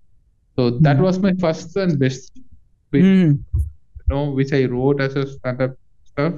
so 0.58 0.70
that 0.86 0.98
Hmm. 0.98 1.04
was 1.06 1.18
my 1.18 1.32
first 1.44 1.76
and 1.76 1.98
best 1.98 2.32
bit 2.92 3.04
Hmm. 3.04 3.32
you 3.98 4.06
know, 4.08 4.30
which 4.30 4.52
I 4.52 4.64
wrote 4.64 5.00
as 5.00 5.16
a 5.16 5.26
stand-up 5.26 5.74
stuff. 6.04 6.34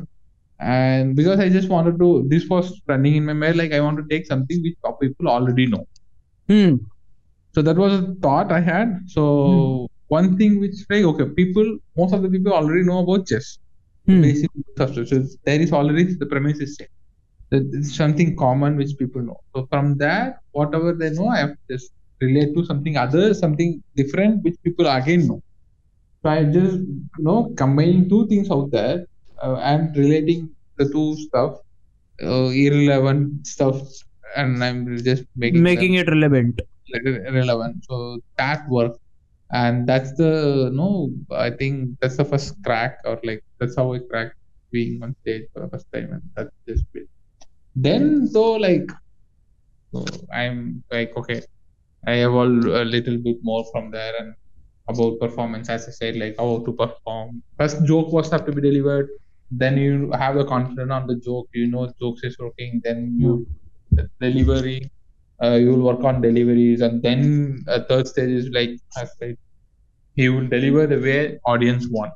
And 0.60 1.16
because 1.16 1.40
I 1.40 1.48
just 1.48 1.68
wanted 1.68 1.98
to, 1.98 2.26
this 2.28 2.48
was 2.48 2.80
running 2.88 3.16
in 3.16 3.24
my 3.24 3.32
mind, 3.32 3.56
like 3.56 3.72
I 3.72 3.80
want 3.80 3.98
to 3.98 4.04
take 4.10 4.26
something 4.26 4.62
which 4.62 4.74
people 5.00 5.28
already 5.28 5.66
know. 5.66 5.84
Hmm. 6.48 6.76
So 7.54 7.62
that 7.62 7.76
was 7.76 7.92
a 7.94 8.14
thought 8.22 8.52
I 8.52 8.60
had. 8.60 9.00
So 9.06 9.88
one 10.08 10.36
thing 10.36 10.60
which 10.60 10.74
like 10.90 11.04
okay, 11.04 11.26
people, 11.36 11.78
most 11.96 12.12
of 12.14 12.22
the 12.22 12.28
people 12.28 12.52
already 12.52 12.82
know 12.84 13.00
about 13.00 13.26
chess, 13.26 13.58
Hmm. 14.06 14.20
basic 14.22 14.50
stuff. 14.74 14.94
So 14.94 15.04
there 15.44 15.60
is 15.60 15.72
already 15.72 16.04
the 16.14 16.26
premise 16.26 16.58
is 16.60 16.76
same. 16.76 16.88
It's 17.50 17.96
something 17.96 18.36
common 18.36 18.76
which 18.76 18.96
people 18.98 19.22
know. 19.22 19.38
So 19.54 19.66
from 19.70 19.96
that, 19.98 20.38
whatever 20.52 20.92
they 20.92 21.10
know, 21.10 21.28
I 21.28 21.38
have 21.38 21.50
to 21.50 21.58
just 21.70 21.92
relate 22.20 22.54
to 22.54 22.64
something 22.64 22.96
other, 22.96 23.34
something 23.34 23.82
different, 23.96 24.42
which 24.44 24.56
people 24.64 24.86
again 24.88 25.26
know. 25.28 25.42
So 26.22 26.30
I 26.30 26.44
just 26.44 26.78
you 26.78 27.24
know 27.28 27.52
combining 27.56 28.08
two 28.08 28.26
things 28.28 28.50
out 28.50 28.70
there 28.70 29.06
uh, 29.42 29.56
and 29.56 29.96
relating 29.96 30.50
the 30.78 30.88
two 30.88 31.16
stuff, 31.16 31.58
uh, 32.22 32.48
irrelevant 32.64 33.46
stuff, 33.46 33.80
and 34.36 34.62
I'm 34.64 34.96
just 35.02 35.24
making 35.36 35.62
Making 35.62 35.94
it 35.94 36.08
relevant. 36.08 36.60
relevant. 37.32 37.84
So 37.88 38.20
that 38.38 38.68
works, 38.68 38.98
and 39.52 39.86
that's 39.88 40.12
the 40.16 40.70
no. 40.72 41.10
I 41.30 41.50
think 41.50 41.98
that's 42.00 42.16
the 42.16 42.24
first 42.24 42.54
crack, 42.64 42.98
or 43.04 43.18
like 43.24 43.44
that's 43.58 43.76
how 43.76 43.92
I 43.94 44.00
cracked 44.10 44.36
being 44.72 45.02
on 45.02 45.14
stage 45.22 45.44
for 45.52 45.60
the 45.60 45.68
first 45.68 45.86
time, 45.92 46.12
and 46.12 46.22
that's 46.36 46.50
just. 46.68 46.84
Then 47.74 48.28
though, 48.32 48.52
like 48.54 48.90
I'm 50.32 50.84
like 50.90 51.16
okay, 51.16 51.42
I 52.06 52.14
evolved 52.26 52.64
a 52.66 52.84
little 52.84 53.18
bit 53.18 53.38
more 53.42 53.64
from 53.72 53.90
there 53.90 54.14
and 54.20 54.34
about 54.88 55.20
performance 55.20 55.68
as 55.68 55.88
I 55.88 55.90
said, 55.92 56.16
like 56.16 56.36
how 56.38 56.62
to 56.64 56.72
perform. 56.72 57.42
First 57.58 57.84
joke 57.84 58.12
was 58.12 58.30
have 58.30 58.46
to 58.46 58.52
be 58.52 58.60
delivered. 58.60 59.08
Then 59.50 59.78
you 59.78 60.10
have 60.12 60.36
the 60.36 60.44
confidence 60.44 60.90
on 60.90 61.06
the 61.06 61.16
joke. 61.16 61.48
You 61.54 61.66
know 61.68 61.92
jokes 62.00 62.22
is 62.24 62.36
working. 62.38 62.80
Then 62.84 63.16
you 63.18 63.46
the 63.92 64.08
delivery. 64.20 64.90
Uh, 65.42 65.54
you 65.54 65.70
will 65.70 65.82
work 65.94 66.04
on 66.04 66.20
deliveries, 66.20 66.82
and 66.82 67.02
then 67.02 67.64
a 67.66 67.82
third 67.84 68.06
stage 68.06 68.30
is 68.30 68.48
like 68.50 68.70
I 68.96 69.06
said, 69.18 69.36
you 70.14 70.34
will 70.34 70.48
deliver 70.48 70.86
the 70.86 70.98
way 71.00 71.38
audience 71.46 71.88
want. 71.90 72.12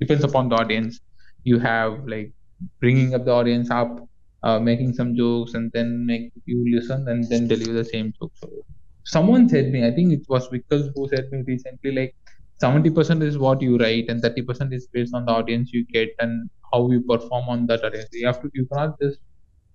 Depends 0.00 0.24
upon 0.24 0.48
the 0.48 0.56
audience. 0.56 1.00
You 1.44 1.58
have 1.58 2.06
like 2.06 2.32
bringing 2.80 3.14
up 3.14 3.24
the 3.24 3.32
audience 3.32 3.70
up, 3.70 3.98
uh, 4.44 4.60
making 4.60 4.92
some 4.94 5.16
jokes, 5.16 5.54
and 5.54 5.70
then 5.74 6.06
make 6.06 6.30
you 6.46 6.64
listen, 6.74 7.08
and 7.08 7.24
then 7.30 7.48
deliver 7.48 7.72
the 7.72 7.84
same 7.84 8.12
joke. 8.20 8.32
So 8.36 8.48
someone 9.04 9.48
said 9.48 9.72
me, 9.72 9.86
I 9.86 9.90
think 9.90 10.12
it 10.12 10.22
was 10.28 10.48
Vickers 10.48 10.90
who 10.94 11.08
said 11.08 11.30
me 11.32 11.42
recently, 11.46 11.92
like 11.92 12.14
70% 12.60 13.22
is 13.22 13.38
what 13.38 13.62
you 13.62 13.78
write 13.78 14.06
and 14.08 14.22
30% 14.22 14.72
is 14.72 14.88
based 14.92 15.14
on 15.14 15.26
the 15.26 15.32
audience 15.32 15.72
you 15.72 15.84
get 15.92 16.10
and 16.20 16.48
how 16.72 16.90
you 16.90 17.00
perform 17.02 17.48
on 17.48 17.66
that 17.66 17.84
audience. 17.84 18.08
You 18.12 18.26
have 18.26 18.40
to, 18.42 18.50
you 18.54 18.66
cannot 18.72 18.94
just, 19.02 19.18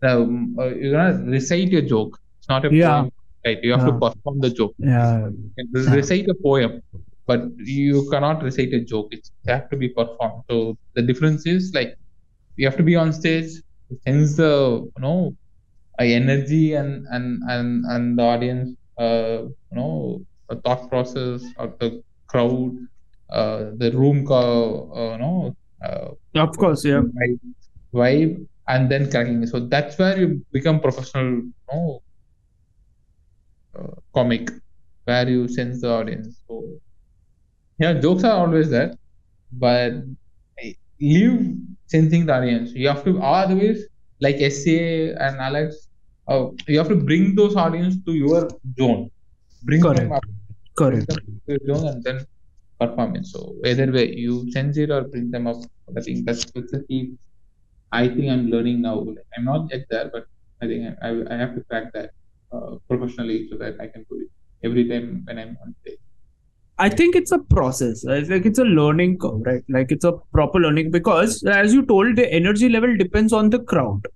um, 0.04 0.56
uh, 0.60 0.68
you 0.68 0.92
cannot 0.92 1.26
recite 1.28 1.70
your 1.70 1.82
joke. 1.82 2.18
It's 2.40 2.50
not 2.50 2.66
a 2.66 2.74
Yeah. 2.74 3.02
poem, 3.02 3.12
right? 3.46 3.60
You 3.64 3.72
have 3.74 3.86
to 3.86 3.94
perform 4.00 4.40
the 4.42 4.50
joke. 4.50 4.76
Yeah. 4.80 5.30
Recite 5.74 6.28
a 6.30 6.36
poem, 6.44 6.82
but 7.28 7.42
you 7.58 8.08
cannot 8.12 8.44
recite 8.44 8.74
a 8.74 8.82
joke. 8.84 9.10
It's, 9.12 9.32
it 9.46 9.52
have 9.52 9.70
to 9.72 9.78
be 9.78 9.90
performed. 9.90 10.44
So 10.50 10.78
the 10.96 11.02
difference 11.02 11.46
is 11.46 11.72
like, 11.74 11.96
you 12.56 12.68
have 12.68 12.78
to 12.78 12.84
be 12.84 12.96
on 12.96 13.14
stage, 13.14 13.50
hence 14.06 14.38
the, 14.38 14.82
you 14.96 15.02
know, 15.02 15.36
energy 16.00 16.74
and 16.74 17.06
and 17.12 17.42
and 17.50 17.86
and 17.88 18.18
the 18.20 18.24
audience 18.24 18.76
uh, 19.00 19.44
you 19.44 19.76
know 19.76 20.20
the 20.50 20.56
thought 20.62 20.90
process 20.90 21.44
of 21.58 21.78
the 21.80 22.02
crowd 22.28 22.76
uh, 23.32 23.72
the 23.78 23.92
room 23.94 24.26
co- 24.26 24.92
uh, 24.96 25.12
you 25.14 25.20
know 25.20 25.56
uh, 25.86 26.12
Of 26.36 26.58
course, 26.58 26.86
yeah. 26.86 27.04
vibe, 27.18 27.40
vibe 27.94 28.48
and 28.68 28.92
then 28.92 29.10
cracking 29.12 29.46
so 29.48 29.60
that's 29.60 29.98
where 29.98 30.20
you 30.20 30.44
become 30.52 30.80
professional 30.80 31.26
you 31.26 31.54
know 31.72 32.02
uh, 33.78 33.96
comic 34.14 34.50
where 35.06 35.28
you 35.30 35.48
sense 35.48 35.82
the 35.82 35.90
audience 35.90 36.42
so 36.48 36.80
yeah 37.80 37.94
jokes 38.00 38.24
are 38.24 38.38
always 38.46 38.70
there 38.70 38.96
but 39.52 39.94
leave 41.02 41.56
sensing 41.90 42.26
the 42.26 42.34
audience. 42.34 42.72
You 42.74 42.88
have 42.88 43.04
to 43.04 43.22
otherwise 43.22 43.82
like 44.22 44.38
SA 44.52 44.80
and 45.26 45.40
Alex 45.50 45.88
uh, 46.28 46.50
you 46.68 46.78
have 46.78 46.90
to 46.90 46.96
bring 46.96 47.36
those 47.36 47.56
audience 47.56 47.96
to 48.06 48.14
your 48.14 48.50
zone. 48.80 49.10
Bring 49.64 49.82
them 49.82 49.96
Correct. 49.96 50.12
up 50.12 50.26
Correct. 50.78 51.08
them 51.08 51.42
to 51.48 51.58
your 51.66 51.76
zone 51.76 51.88
and 51.88 52.04
then 52.04 52.26
perform 52.80 53.16
it. 53.16 53.26
So 53.26 53.56
either 53.66 53.92
way 53.92 54.16
you 54.16 54.52
sense 54.52 54.78
it 54.78 54.92
or 54.92 55.02
bring 55.04 55.32
them 55.32 55.48
up 55.48 55.58
I 55.98 56.02
think 56.02 56.26
that's, 56.26 56.46
that's 56.54 56.72
the 56.72 56.84
key. 56.88 57.14
I 57.92 58.08
think 58.08 58.30
I'm 58.30 58.50
learning 58.52 58.82
now. 58.84 59.06
I'm 59.36 59.46
not 59.46 59.70
yet 59.72 59.86
there 59.90 60.10
but 60.14 60.26
I 60.62 60.68
think 60.68 60.96
I, 61.02 61.08
I, 61.08 61.34
I 61.34 61.38
have 61.38 61.56
to 61.56 61.64
crack 61.70 61.92
that 61.94 62.12
uh, 62.52 62.76
professionally 62.88 63.48
so 63.50 63.58
that 63.58 63.76
I 63.80 63.88
can 63.88 64.06
do 64.10 64.22
it 64.22 64.30
every 64.68 64.88
time 64.88 65.24
when 65.26 65.40
I'm 65.40 65.58
on 65.64 65.76
stage 65.82 65.99
I 66.82 66.88
think 66.88 67.16
it's 67.16 67.34
a 67.34 67.40
process. 67.40 68.06
I 68.06 68.24
think 68.24 68.46
it's 68.46 68.58
a 68.58 68.64
learning 68.64 69.20
curve, 69.20 69.42
right? 69.46 69.64
Like 69.68 69.92
it's 69.92 70.06
a 70.06 70.14
proper 70.32 70.60
learning 70.60 70.92
because, 70.92 71.44
as 71.44 71.74
you 71.74 71.86
told, 71.86 72.16
the 72.16 72.32
energy 72.32 72.70
level 72.70 72.96
depends 72.96 73.34
on 73.34 73.50
the 73.50 73.60
crowd. 73.60 74.08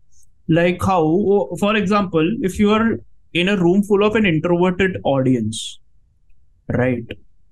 Like 0.47 0.81
how, 0.81 1.49
for 1.59 1.75
example, 1.75 2.25
if 2.41 2.59
you 2.59 2.71
are 2.71 2.97
in 3.33 3.49
a 3.49 3.57
room 3.57 3.83
full 3.83 4.03
of 4.03 4.15
an 4.15 4.25
introverted 4.25 4.97
audience, 5.03 5.79
right? 6.69 7.03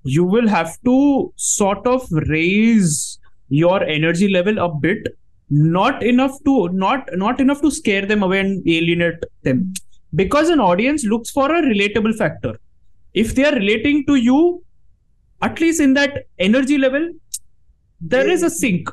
You 0.03 0.23
will 0.23 0.47
have 0.47 0.77
to 0.85 1.33
sort 1.35 1.85
of 1.85 2.07
raise 2.29 3.19
your 3.49 3.83
energy 3.83 4.29
level 4.29 4.59
a 4.59 4.73
bit, 4.73 5.07
not 5.49 6.01
enough 6.03 6.37
to 6.45 6.69
not 6.69 7.09
not 7.13 7.41
enough 7.41 7.61
to 7.61 7.69
scare 7.69 8.05
them 8.05 8.23
away 8.23 8.39
and 8.39 8.65
alienate 8.65 9.23
them, 9.43 9.73
because 10.15 10.47
an 10.49 10.61
audience 10.61 11.03
looks 11.03 11.29
for 11.29 11.53
a 11.53 11.61
relatable 11.61 12.15
factor. 12.15 12.57
If 13.13 13.35
they 13.35 13.43
are 13.43 13.53
relating 13.53 14.05
to 14.05 14.15
you 14.15 14.63
at 15.41 15.59
least 15.59 15.79
in 15.81 15.93
that 15.93 16.25
energy 16.39 16.77
level 16.77 17.11
there 17.99 18.27
is 18.27 18.43
a 18.43 18.49
sync 18.49 18.89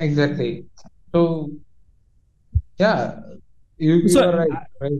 Exactly. 0.00 0.64
So, 1.12 1.50
yeah, 2.78 3.20
you, 3.78 3.94
you 3.94 4.08
So, 4.08 4.28
are 4.28 4.36
right. 4.36 4.50
right. 4.80 4.92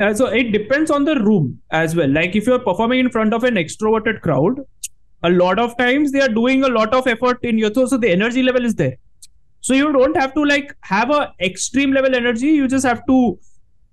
Uh, 0.00 0.14
so 0.14 0.26
it 0.26 0.52
depends 0.52 0.90
on 0.90 1.04
the 1.04 1.16
room 1.16 1.60
as 1.70 1.94
well 1.94 2.08
like 2.08 2.34
if 2.34 2.46
you're 2.46 2.58
performing 2.58 3.00
in 3.00 3.10
front 3.10 3.34
of 3.34 3.44
an 3.44 3.54
extroverted 3.54 4.20
crowd 4.22 4.60
a 5.22 5.30
lot 5.30 5.58
of 5.58 5.76
times 5.76 6.10
they 6.10 6.20
are 6.20 6.28
doing 6.28 6.64
a 6.64 6.68
lot 6.68 6.94
of 6.94 7.06
effort 7.06 7.38
in 7.44 7.58
your 7.58 7.72
so, 7.74 7.96
the 7.96 8.10
energy 8.10 8.42
level 8.42 8.64
is 8.64 8.74
there 8.74 8.96
so 9.60 9.74
you 9.74 9.92
don't 9.92 10.16
have 10.16 10.34
to 10.34 10.44
like 10.44 10.74
have 10.80 11.10
a 11.10 11.32
extreme 11.40 11.92
level 11.92 12.14
energy 12.14 12.48
you 12.48 12.66
just 12.66 12.84
have 12.84 13.06
to 13.06 13.38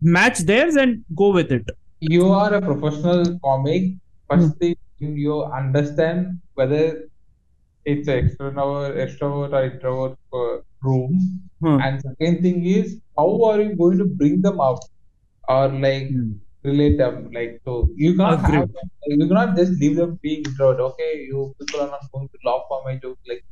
match 0.01 0.39
theirs 0.39 0.75
and 0.75 1.03
go 1.15 1.31
with 1.31 1.51
it 1.51 1.69
You 1.99 2.29
are 2.31 2.53
a 2.53 2.61
professional 2.61 3.37
comic. 3.39 3.91
First 4.29 4.57
thing 4.57 4.75
you, 4.99 5.09
you 5.25 5.43
understand 5.43 6.39
whether 6.55 7.09
it's 7.85 8.07
an 8.07 8.29
extrovert, 8.29 8.95
extrovert 9.03 9.53
or 9.53 9.63
introvert 9.65 10.17
uh, 10.33 10.57
room. 10.83 11.19
Hmm. 11.61 11.79
And 11.81 12.01
second 12.01 12.41
thing 12.41 12.65
is 12.65 12.99
how 13.17 13.43
are 13.45 13.61
you 13.61 13.75
going 13.75 13.97
to 13.97 14.05
bring 14.05 14.41
them 14.41 14.59
out 14.61 14.79
or 15.47 15.67
like 15.69 16.09
Hmm. 16.09 16.31
relate 16.63 16.97
them? 16.97 17.29
Like 17.33 17.61
so 17.65 17.89
you 17.95 18.15
cannot 18.15 18.39
Agreed. 18.45 18.59
have 18.59 18.73
them, 18.73 18.89
you 19.21 19.27
cannot 19.27 19.55
just 19.57 19.73
leave 19.81 19.95
them 19.95 20.19
being 20.21 20.43
introvert. 20.45 20.79
Okay, 20.91 21.11
you 21.29 21.53
people 21.59 21.81
are 21.81 21.89
not 21.95 22.11
going 22.13 22.27
to 22.29 22.37
laugh 22.49 22.63
for 22.67 22.81
my 22.85 22.95
joke. 22.97 23.17
Like 23.27 23.43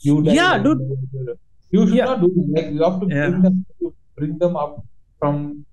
you 0.00 0.22
Yeah, 0.24 0.52
like- 0.52 0.62
dude. 0.64 1.38
You 1.72 1.86
should 1.86 1.96
Yeah. 1.96 2.04
not 2.06 2.20
do 2.20 2.28
it. 2.36 2.48
Like 2.56 2.72
you 2.74 2.82
have 2.82 3.00
to 3.00 3.06
Yeah. 3.08 3.28
bring 3.30 3.42
them 3.42 3.64
to 3.80 3.94
bring 4.16 4.38
them 4.38 4.56
up 4.56 4.84
from 5.18 5.64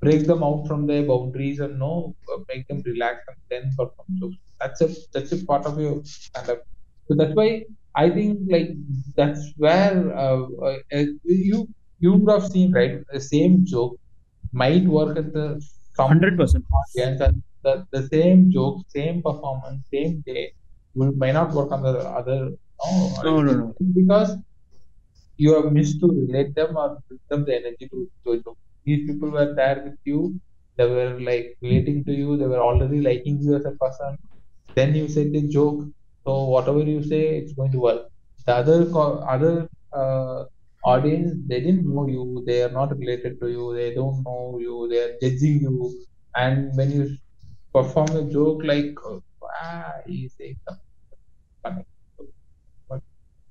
break 0.00 0.26
them 0.26 0.42
out 0.48 0.66
from 0.68 0.86
their 0.86 1.04
boundaries 1.06 1.58
and 1.60 1.78
no 1.78 2.14
make 2.48 2.66
them 2.68 2.82
relax 2.86 3.24
and 3.30 3.38
then 3.50 3.70
perform. 3.78 4.08
So 4.20 4.30
that's 4.60 4.80
a 4.80 4.88
that's 5.12 5.32
a 5.32 5.44
part 5.46 5.66
of 5.66 5.80
your 5.80 6.02
stand 6.04 6.50
up. 6.50 6.62
So 7.08 7.14
that's 7.16 7.34
why 7.34 7.64
I 7.94 8.10
think 8.10 8.38
like 8.50 8.70
that's 9.16 9.42
where 9.56 10.16
uh, 10.16 10.46
uh, 10.92 11.04
you 11.24 11.68
you 12.00 12.12
would 12.14 12.30
have 12.32 12.50
seen 12.50 12.72
right 12.72 13.00
the 13.12 13.20
same 13.20 13.64
joke 13.64 13.96
might 14.52 14.84
work 14.84 15.16
at 15.18 15.32
the 15.32 15.60
100%. 15.96 16.64
audience 16.78 17.20
and 17.20 17.42
the, 17.64 17.86
the 17.92 18.08
same 18.08 18.50
joke, 18.50 18.82
same 18.88 19.22
performance, 19.22 19.86
same 19.92 20.22
day 20.26 20.52
will 20.94 21.12
may 21.12 21.32
not 21.32 21.52
work 21.52 21.70
on 21.72 21.82
the 21.82 21.94
other 22.20 22.50
no, 22.84 23.22
No, 23.22 23.42
no, 23.42 23.52
no. 23.54 23.74
because 23.94 24.36
you 25.36 25.54
have 25.54 25.72
missed 25.72 26.00
to 26.00 26.08
relate 26.08 26.54
them 26.54 26.76
or 26.76 26.98
give 27.08 27.18
them 27.30 27.44
the 27.44 27.54
energy 27.56 27.88
to, 27.90 28.10
to 28.24 28.32
a 28.32 28.36
joke. 28.42 28.58
These 28.84 29.06
people 29.06 29.30
were 29.30 29.54
there 29.54 29.82
with 29.84 29.98
you, 30.04 30.40
they 30.76 30.86
were 30.88 31.18
like 31.20 31.56
relating 31.62 32.04
to 32.04 32.12
you, 32.12 32.36
they 32.36 32.46
were 32.46 32.62
already 32.68 33.00
liking 33.00 33.38
you 33.40 33.56
as 33.56 33.64
a 33.64 33.72
person. 33.72 34.16
Then 34.74 34.94
you 34.94 35.08
said 35.08 35.32
the 35.32 35.42
joke, 35.48 35.84
so 36.26 36.44
whatever 36.44 36.82
you 36.82 37.02
say, 37.02 37.38
it's 37.38 37.52
going 37.52 37.72
to 37.72 37.78
work. 37.78 38.02
The 38.46 38.54
other 38.54 38.86
co- 38.86 39.18
other 39.28 39.68
uh, 39.92 40.44
audience, 40.84 41.34
they 41.46 41.60
didn't 41.60 41.86
know 41.92 42.06
you, 42.06 42.44
they 42.46 42.62
are 42.62 42.70
not 42.70 42.96
related 42.96 43.40
to 43.40 43.48
you, 43.48 43.74
they 43.74 43.94
don't 43.94 44.22
know 44.24 44.58
you, 44.60 44.88
they 44.90 45.00
are 45.00 45.14
judging 45.20 45.60
you. 45.60 45.94
And 46.36 46.76
when 46.76 46.90
you 46.92 47.16
perform 47.74 48.10
a 48.16 48.24
joke 48.30 48.62
like, 48.64 48.94
oh, 49.04 49.22
ah, 49.62 49.92
something 50.06 50.56
funny. 51.62 51.84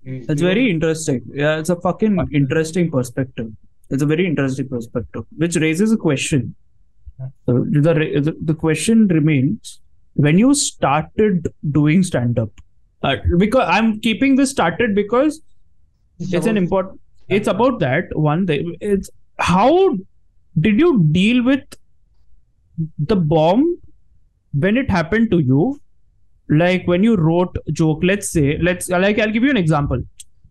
It's 0.03 0.41
very 0.41 0.70
interesting. 0.70 1.22
Yeah, 1.34 1.59
it's 1.59 1.70
a 1.70 1.76
fucking 1.76 2.30
interesting 2.34 2.89
perspective. 2.89 3.51
It's 3.89 4.03
a 4.03 4.05
very 4.05 4.26
interesting 4.26 4.70
perspective, 4.70 5.24
which 5.36 5.55
raises 5.55 5.91
a 5.91 5.97
question. 5.97 6.55
So 7.45 7.65
the, 7.70 7.82
the 7.82 8.38
the 8.41 8.53
question 8.53 9.07
remains: 9.07 9.82
when 10.18 10.38
you 10.38 10.53
started 10.53 11.47
doing 11.72 12.03
stand 12.03 12.39
up, 12.39 12.49
uh, 13.03 13.15
because 13.38 13.68
I'm 13.70 13.99
keeping 14.01 14.36
this 14.36 14.51
started 14.51 14.95
because 14.95 15.41
it's 16.20 16.47
an 16.47 16.57
important. 16.57 16.99
It's 17.30 17.47
about 17.47 17.80
that 17.80 18.05
one 18.13 18.47
thing. 18.47 18.76
It's 18.82 19.09
how 19.39 19.95
did 20.59 20.80
you 20.80 21.03
deal 21.11 21.43
with 21.43 21.63
the 22.97 23.15
bomb 23.15 23.80
when 24.53 24.78
it 24.78 24.89
happened 24.89 25.30
to 25.32 25.39
you, 25.39 25.80
like 26.49 26.88
when 26.88 27.03
you 27.03 27.15
wrote 27.15 27.55
joke, 27.72 27.99
let's 28.03 28.30
say, 28.30 28.57
let's 28.59 28.89
like 28.89 29.20
I'll 29.20 29.32
give 29.32 29.43
you 29.43 29.51
an 29.51 29.57
example. 29.57 30.01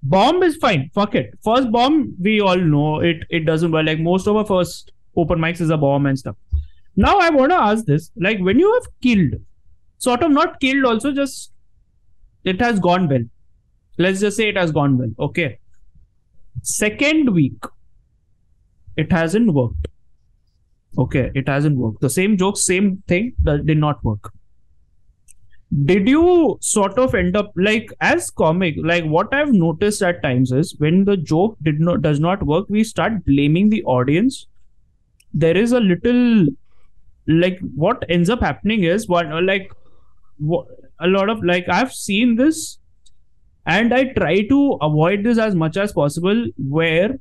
Bomb 0.03 0.43
is 0.43 0.57
fine. 0.57 0.91
Fuck 0.95 1.17
it. 1.17 1.37
First 1.43 1.73
bomb, 1.73 2.15
we 2.21 2.41
all 2.41 2.57
know 2.57 3.01
it. 3.01 3.25
It 3.31 3.47
doesn't 3.47 3.73
work. 3.73 3.87
Like 3.87 3.99
most 3.99 4.29
of 4.29 4.37
our 4.37 4.47
first 4.47 4.93
open 5.17 5.41
mics 5.41 5.61
is 5.61 5.71
a 5.71 5.77
bomb 5.77 6.07
and 6.07 6.19
stuff. 6.19 6.37
Now 6.95 7.19
I 7.19 7.31
want 7.31 7.51
to 7.51 7.57
ask 7.57 7.85
this: 7.85 8.11
like 8.17 8.39
when 8.39 8.59
you 8.61 8.73
have 8.75 8.87
killed, 9.03 9.41
sort 9.99 10.23
of 10.23 10.31
not 10.31 10.61
killed, 10.61 10.85
also 10.85 11.13
just 11.13 11.53
it 12.45 12.61
has 12.61 12.79
gone 12.79 13.09
well. 13.09 13.25
Let's 13.99 14.21
just 14.21 14.37
say 14.37 14.49
it 14.49 14.57
has 14.57 14.71
gone 14.71 14.99
well. 14.99 15.11
Okay. 15.19 15.59
Second 16.63 17.35
week, 17.35 17.63
it 18.97 19.13
hasn't 19.13 19.53
worked. 19.53 19.89
Okay, 20.99 21.31
it 21.35 21.49
hasn't 21.49 21.77
worked. 21.77 22.01
The 22.01 22.11
same 22.11 22.37
joke, 22.37 22.57
same 22.57 23.03
thing 23.07 23.35
did 23.45 23.79
not 23.79 24.03
work. 24.03 24.33
Did 25.85 26.09
you 26.09 26.57
sort 26.61 26.97
of 26.99 27.15
end 27.15 27.37
up 27.37 27.53
like 27.57 27.93
as 28.01 28.31
comic? 28.31 28.77
Like 28.79 29.05
what 29.05 29.35
I've 29.35 29.53
noticed 29.53 30.03
at 30.03 30.23
times 30.23 30.53
is 30.53 30.75
when 30.79 31.05
the 31.05 31.17
joke 31.17 31.57
did 31.63 31.81
not 31.81 32.03
does 32.03 32.21
not 32.21 32.43
work, 32.45 32.67
we 32.69 32.85
start 32.85 33.25
blaming 33.25 33.69
the 33.69 33.83
audience. 33.85 34.47
There 35.35 35.57
is 35.57 35.73
a 35.73 35.81
little 35.81 36.47
like 37.27 37.59
what 37.75 38.05
ends 38.09 38.31
up 38.31 38.41
happening 38.41 38.85
is 38.85 39.09
one 39.09 39.45
like 39.45 39.71
a 41.01 41.07
lot 41.07 41.29
of 41.29 41.45
like 41.45 41.69
I've 41.69 41.93
seen 41.93 42.37
this 42.37 42.79
and 43.67 43.93
I 43.93 44.05
try 44.05 44.43
to 44.47 44.79
avoid 44.81 45.25
this 45.25 45.39
as 45.39 45.55
much 45.55 45.77
as 45.77 45.93
possible 45.93 46.47
where 46.57 47.19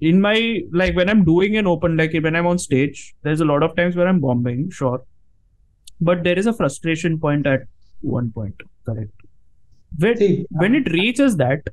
in 0.00 0.20
my 0.20 0.60
like 0.72 0.96
when 0.96 1.08
I'm 1.08 1.24
doing 1.24 1.56
an 1.56 1.66
open 1.66 1.96
like 1.96 2.12
when 2.12 2.34
I'm 2.34 2.46
on 2.46 2.58
stage, 2.58 3.14
there's 3.22 3.40
a 3.40 3.44
lot 3.44 3.62
of 3.62 3.76
times 3.76 3.94
where 3.94 4.08
I'm 4.08 4.18
bombing, 4.20 4.70
sure. 4.70 5.02
But 6.00 6.24
there 6.24 6.36
is 6.36 6.46
a 6.46 6.52
frustration 6.52 7.20
point 7.20 7.46
at 7.46 7.60
one 8.00 8.32
point, 8.32 8.56
correct. 8.84 9.12
When, 9.98 10.16
See, 10.16 10.46
when 10.50 10.74
it 10.74 10.90
reaches 10.90 11.36
that, 11.36 11.68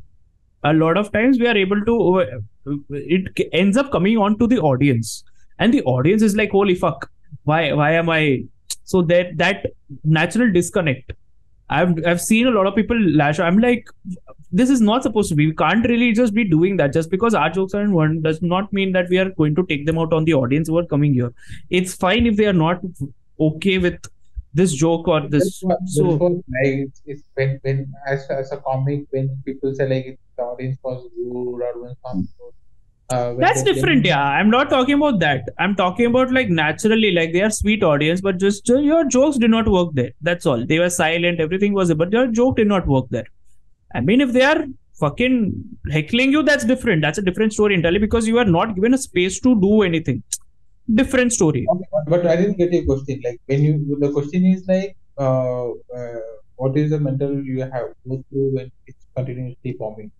a 0.64 0.74
lot 0.74 0.98
of 0.98 1.12
times 1.12 1.40
we 1.40 1.48
are 1.48 1.58
able 1.58 1.84
to 1.86 2.22
uh, 2.22 2.76
it 2.90 3.50
ends 3.52 3.78
up 3.78 3.92
coming 3.92 4.18
on 4.18 4.38
to 4.38 4.46
the 4.46 4.60
audience. 4.60 5.24
And 5.58 5.74
the 5.74 5.82
audience 5.84 6.22
is 6.22 6.36
like, 6.36 6.52
holy 6.52 6.76
fuck, 6.76 7.10
why 7.46 7.74
why 7.74 7.94
am 7.94 8.10
I 8.10 8.44
so 8.84 9.02
that 9.02 9.38
that 9.38 9.66
natural 10.04 10.52
disconnect 10.52 11.14
I've 11.70 12.06
I've 12.06 12.22
seen 12.22 12.48
a 12.48 12.52
lot 12.52 12.68
of 12.68 12.76
people 12.76 13.00
lash. 13.00 13.40
I'm 13.40 13.60
like, 13.60 13.88
this 14.52 14.70
is 14.70 14.82
not 14.82 15.04
supposed 15.04 15.30
to 15.30 15.36
be. 15.36 15.48
We 15.48 15.54
can't 15.56 15.88
really 15.88 16.12
just 16.14 16.34
be 16.34 16.44
doing 16.44 16.78
that. 16.78 16.94
Just 16.94 17.12
because 17.12 17.36
our 17.36 17.50
jokes 17.50 17.74
are 17.76 17.82
in 17.82 17.94
one 17.94 18.22
does 18.22 18.42
not 18.42 18.74
mean 18.74 18.92
that 18.94 19.10
we 19.10 19.20
are 19.20 19.30
going 19.30 19.56
to 19.56 19.66
take 19.68 19.86
them 19.86 20.00
out 20.00 20.12
on 20.12 20.26
the 20.26 20.34
audience 20.34 20.68
who 20.68 20.78
are 20.80 20.86
coming 20.86 21.14
here. 21.14 21.32
It's 21.70 21.94
fine 21.94 22.26
if 22.26 22.38
they 22.38 22.48
are 22.48 22.54
not 22.54 22.82
okay 23.40 23.78
with 23.78 24.00
this 24.54 24.74
joke 24.74 25.08
or 25.08 25.28
this. 25.28 25.60
What, 25.62 25.78
So 25.86 26.04
like, 26.04 26.44
it's, 26.64 27.02
it's 27.06 27.24
when, 27.36 27.60
when 27.62 27.94
as, 28.08 28.28
as 28.32 28.52
a 28.52 28.58
comic, 28.58 29.04
when 29.12 29.42
people 29.46 29.76
say 29.76 29.88
like 29.88 30.20
the 30.38 30.44
audience 30.44 30.80
was 30.82 31.08
rude 31.16 31.62
or 31.62 31.84
when 31.84 31.96
some 32.04 32.28
uh, 33.12 33.34
that's 33.34 33.64
different. 33.64 34.06
Yeah, 34.06 34.24
I'm 34.24 34.50
not 34.50 34.70
talking 34.70 34.96
about 34.96 35.20
that. 35.20 35.50
I'm 35.58 35.76
talking 35.76 36.06
about 36.06 36.32
like 36.32 36.50
naturally, 36.50 37.12
like 37.12 37.34
they 37.34 37.42
are 37.42 37.50
sweet 37.50 37.84
audience, 37.84 38.22
but 38.22 38.38
just 38.38 38.70
uh, 38.70 38.78
your 38.78 39.04
jokes 39.06 39.38
did 39.38 39.50
not 39.50 39.68
work 39.68 39.90
there. 39.94 40.12
That's 40.22 40.46
all. 40.46 40.66
They 40.66 40.78
were 40.80 40.90
silent. 40.90 41.40
Everything 41.40 41.74
was, 41.74 41.94
but 41.94 42.12
your 42.12 42.28
joke 42.28 42.58
did 42.58 42.68
not 42.68 42.88
work 42.88 43.08
there. 43.10 43.26
I 43.96 44.02
mean, 44.02 44.22
if 44.22 44.32
they 44.32 44.44
are 44.44 44.66
fucking 45.00 45.64
heckling 45.92 46.32
you, 46.32 46.44
that's 46.44 46.66
different. 46.66 47.02
That's 47.02 47.18
a 47.18 47.22
different 47.24 47.54
story 47.54 47.74
entirely 47.74 48.00
because 48.00 48.28
you 48.28 48.38
are 48.38 48.46
not 48.46 48.76
given 48.76 48.94
a 48.94 48.98
space 48.98 49.40
to 49.40 49.60
do 49.60 49.82
anything. 49.82 50.22
Different 50.94 51.34
story. 51.34 51.66
But 52.08 52.28
I 52.28 52.36
didn't 52.36 52.58
get 52.58 52.72
your 52.72 52.86
question. 52.86 53.22
Like 53.24 53.42
when 53.48 53.64
you 53.64 53.98
the 54.00 54.12
question 54.12 54.46
is 54.46 54.68
like 54.68 54.96
uh, 55.18 55.70
uh 55.70 56.20
what 56.58 56.78
is 56.78 56.92
the 56.92 57.00
mental 57.00 57.44
you 57.44 57.62
have 57.62 57.94
go 58.08 58.24
through 58.30 58.56
when 58.56 58.72
it's 58.86 59.06
continuously 59.16 59.76
bombing? 59.80 60.12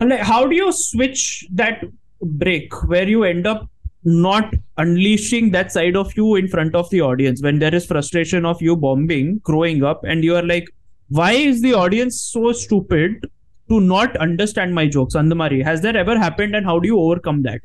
Like, 0.00 0.20
how 0.20 0.46
do 0.46 0.54
you 0.54 0.72
switch 0.72 1.46
that 1.52 1.84
break 2.24 2.72
where 2.84 3.08
you 3.08 3.24
end 3.24 3.46
up 3.46 3.68
not 4.04 4.52
unleashing 4.76 5.50
that 5.50 5.72
side 5.72 5.96
of 5.96 6.14
you 6.16 6.34
in 6.34 6.46
front 6.48 6.74
of 6.74 6.88
the 6.90 7.00
audience. 7.00 7.42
When 7.42 7.58
there 7.58 7.74
is 7.74 7.86
frustration 7.86 8.44
of 8.44 8.60
you 8.60 8.76
bombing 8.76 9.40
growing 9.42 9.82
up 9.82 10.04
and 10.04 10.22
you 10.22 10.36
are 10.36 10.42
like 10.42 10.68
why 11.08 11.32
is 11.32 11.60
the 11.60 11.74
audience 11.74 12.20
so 12.20 12.52
stupid 12.52 13.26
to 13.68 13.80
not 13.80 14.16
understand 14.16 14.74
my 14.74 14.86
jokes? 14.86 15.14
Andamari 15.14 15.62
has 15.62 15.80
that 15.82 15.96
ever 15.96 16.18
happened 16.18 16.56
and 16.56 16.66
how 16.66 16.78
do 16.78 16.88
you 16.88 16.98
overcome 16.98 17.42
that? 17.42 17.60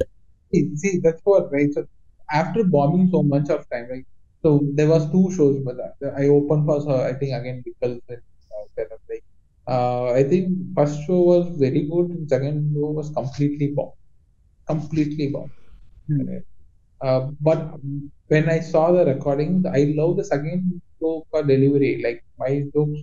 See, 0.54 0.76
see, 0.76 1.00
that's 1.00 1.22
what 1.24 1.52
right. 1.52 1.74
So 1.74 1.86
after 2.32 2.64
bombing 2.64 3.10
so 3.12 3.24
much 3.24 3.50
of 3.50 3.70
time, 3.70 3.88
like 3.90 4.06
so 4.42 4.62
there 4.74 4.88
was 4.88 5.10
two 5.12 5.32
shows, 5.36 5.62
but 5.64 5.76
I 6.18 6.28
opened 6.28 6.66
for 6.66 6.90
uh, 6.90 7.10
I 7.10 7.14
think 7.14 7.34
again 7.34 7.64
because 7.64 8.00
uh, 8.10 8.16
kind 8.76 8.90
of 8.92 9.00
like 9.10 9.24
uh, 9.68 10.12
I 10.14 10.24
think 10.24 10.50
first 10.76 11.04
show 11.06 11.22
was 11.22 11.48
very 11.58 11.88
good, 11.88 12.30
second 12.30 12.74
show 12.74 12.92
was 12.92 13.10
completely 13.12 13.74
bomb, 13.76 13.92
completely 14.70 15.28
bomb. 15.30 15.52
Hmm. 16.08 16.38
Uh, 17.02 17.22
but 17.42 17.74
when 18.28 18.50
I 18.50 18.60
saw 18.60 18.92
the 18.92 19.06
recording, 19.06 19.64
I 19.74 19.94
love 19.98 20.18
the 20.18 20.26
second 20.26 20.82
show 21.00 21.26
for 21.32 21.44
delivery. 21.44 22.02
Like 22.04 22.24
my 22.38 22.66
jokes 22.74 23.02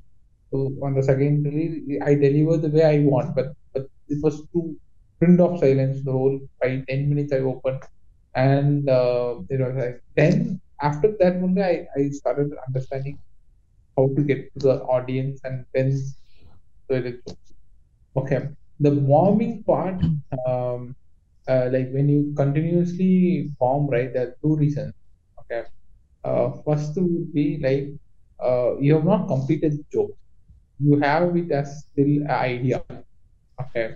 on 0.53 0.95
the 0.95 1.03
second 1.03 1.45
release, 1.45 2.01
I 2.05 2.15
deliver 2.15 2.57
the 2.59 2.71
way 2.71 2.85
I 2.85 2.99
want, 3.01 3.35
but 3.35 3.49
but 3.75 3.87
it 4.09 4.19
was 4.23 4.43
too 4.53 4.77
print 5.21 5.41
of 5.41 5.59
silence 5.59 6.05
the 6.05 6.13
whole 6.13 6.39
10 6.63 6.87
minutes 6.89 7.33
I 7.33 7.39
opened, 7.39 7.83
and 8.35 8.89
uh, 8.89 9.37
it 9.51 9.61
was 9.61 9.77
like 9.77 10.01
then 10.17 10.61
after 10.83 11.15
that 11.21 11.37
only 11.37 11.63
I, 11.63 11.87
I 11.97 12.11
started 12.11 12.53
understanding 12.69 13.19
how 13.97 14.09
to 14.17 14.23
get 14.23 14.53
to 14.55 14.61
the 14.69 14.77
audience 14.85 15.41
and 15.45 15.65
then 15.75 15.93
so 16.91 17.03
okay 18.17 18.41
the 18.81 18.91
warming 18.91 19.63
part 19.65 20.01
um 20.49 20.95
uh, 21.49 21.69
like 21.73 21.91
when 21.93 22.09
you 22.09 22.33
continuously 22.37 23.51
form 23.59 23.87
right 23.89 24.13
there 24.13 24.29
are 24.29 24.37
two 24.43 24.57
reasons 24.57 24.93
okay? 25.41 25.63
Uh, 26.25 26.51
first 26.67 26.97
would 26.97 27.33
be 27.33 27.59
like 27.67 27.89
uh, 28.45 28.77
you 28.79 28.95
have 28.95 29.05
not 29.05 29.27
completed 29.29 29.73
the 29.79 29.85
joke 29.93 30.13
you 30.79 30.99
have 31.01 31.37
it 31.37 31.51
as 31.53 31.87
still 31.87 32.15
an 32.25 32.31
idea 32.31 32.83
okay? 33.61 33.95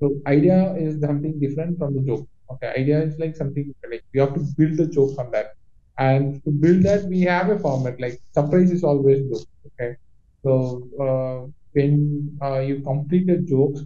So 0.00 0.20
idea 0.26 0.74
is 0.74 1.00
something 1.00 1.38
different 1.40 1.78
from 1.78 1.94
the 1.94 2.02
joke 2.02 2.26
okay? 2.52 2.72
Idea 2.76 3.02
is 3.02 3.18
like 3.18 3.36
something 3.36 3.74
like 3.90 4.04
you 4.12 4.20
have 4.20 4.34
to 4.34 4.40
build 4.56 4.76
the 4.76 4.86
joke 4.86 5.14
from 5.14 5.30
that. 5.32 5.52
And 5.98 6.42
to 6.44 6.50
build 6.50 6.82
that 6.84 7.04
we 7.04 7.22
have 7.22 7.50
a 7.50 7.58
format 7.58 8.00
like 8.00 8.20
surprise 8.32 8.70
is 8.70 8.84
always 8.84 9.22
good 9.22 9.44
okay? 9.68 9.96
So 10.44 10.88
uh, 11.00 11.48
when 11.72 12.38
uh, 12.42 12.60
you 12.60 12.80
complete 12.80 13.26
the 13.26 13.38
jokes 13.38 13.80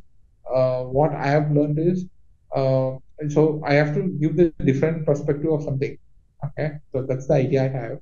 uh, 0.54 0.82
what 0.84 1.12
i 1.14 1.26
have 1.26 1.50
learned 1.52 1.78
is 1.78 2.06
uh, 2.55 2.96
so 3.28 3.62
i 3.64 3.74
have 3.74 3.94
to 3.94 4.03
give 4.20 4.36
the 4.36 4.53
different 4.64 5.07
perspective 5.07 5.53
of 5.53 5.62
something. 5.62 5.96
Okay? 6.44 6.72
So 6.92 7.03
that's 7.03 7.26
the 7.28 7.34
idea 7.34 7.64
i 7.64 7.68
have. 7.68 7.98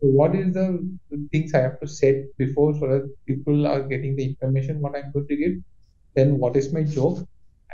So 0.00 0.08
what 0.18 0.34
is 0.34 0.54
the 0.54 0.66
things 1.32 1.54
i 1.54 1.60
have 1.60 1.78
to 1.80 1.86
set 1.86 2.16
before 2.38 2.72
so 2.74 2.86
that 2.92 3.10
people 3.26 3.66
are 3.66 3.82
getting 3.82 4.16
the 4.16 4.24
information 4.24 4.80
what 4.80 4.96
i'm 4.96 5.12
going 5.12 5.28
to 5.28 5.36
give? 5.36 5.56
Then 6.14 6.38
what 6.38 6.56
is 6.56 6.72
my 6.72 6.82
joke? 6.82 7.26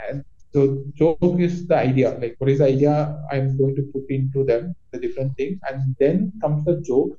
And 0.07 0.23
so 0.53 0.83
joke 0.95 1.39
is 1.39 1.67
the 1.67 1.77
idea. 1.77 2.17
Like 2.19 2.35
what 2.39 2.49
is 2.49 2.59
the 2.59 2.67
idea 2.67 2.93
i'm 3.31 3.57
going 3.57 3.75
to 3.75 3.83
put 3.93 4.05
into 4.09 4.43
them 4.43 4.75
the 4.91 4.99
different 4.99 5.35
things? 5.37 5.59
And 5.69 5.95
then 5.99 6.33
comes 6.41 6.65
the 6.65 6.81
joke 6.81 7.17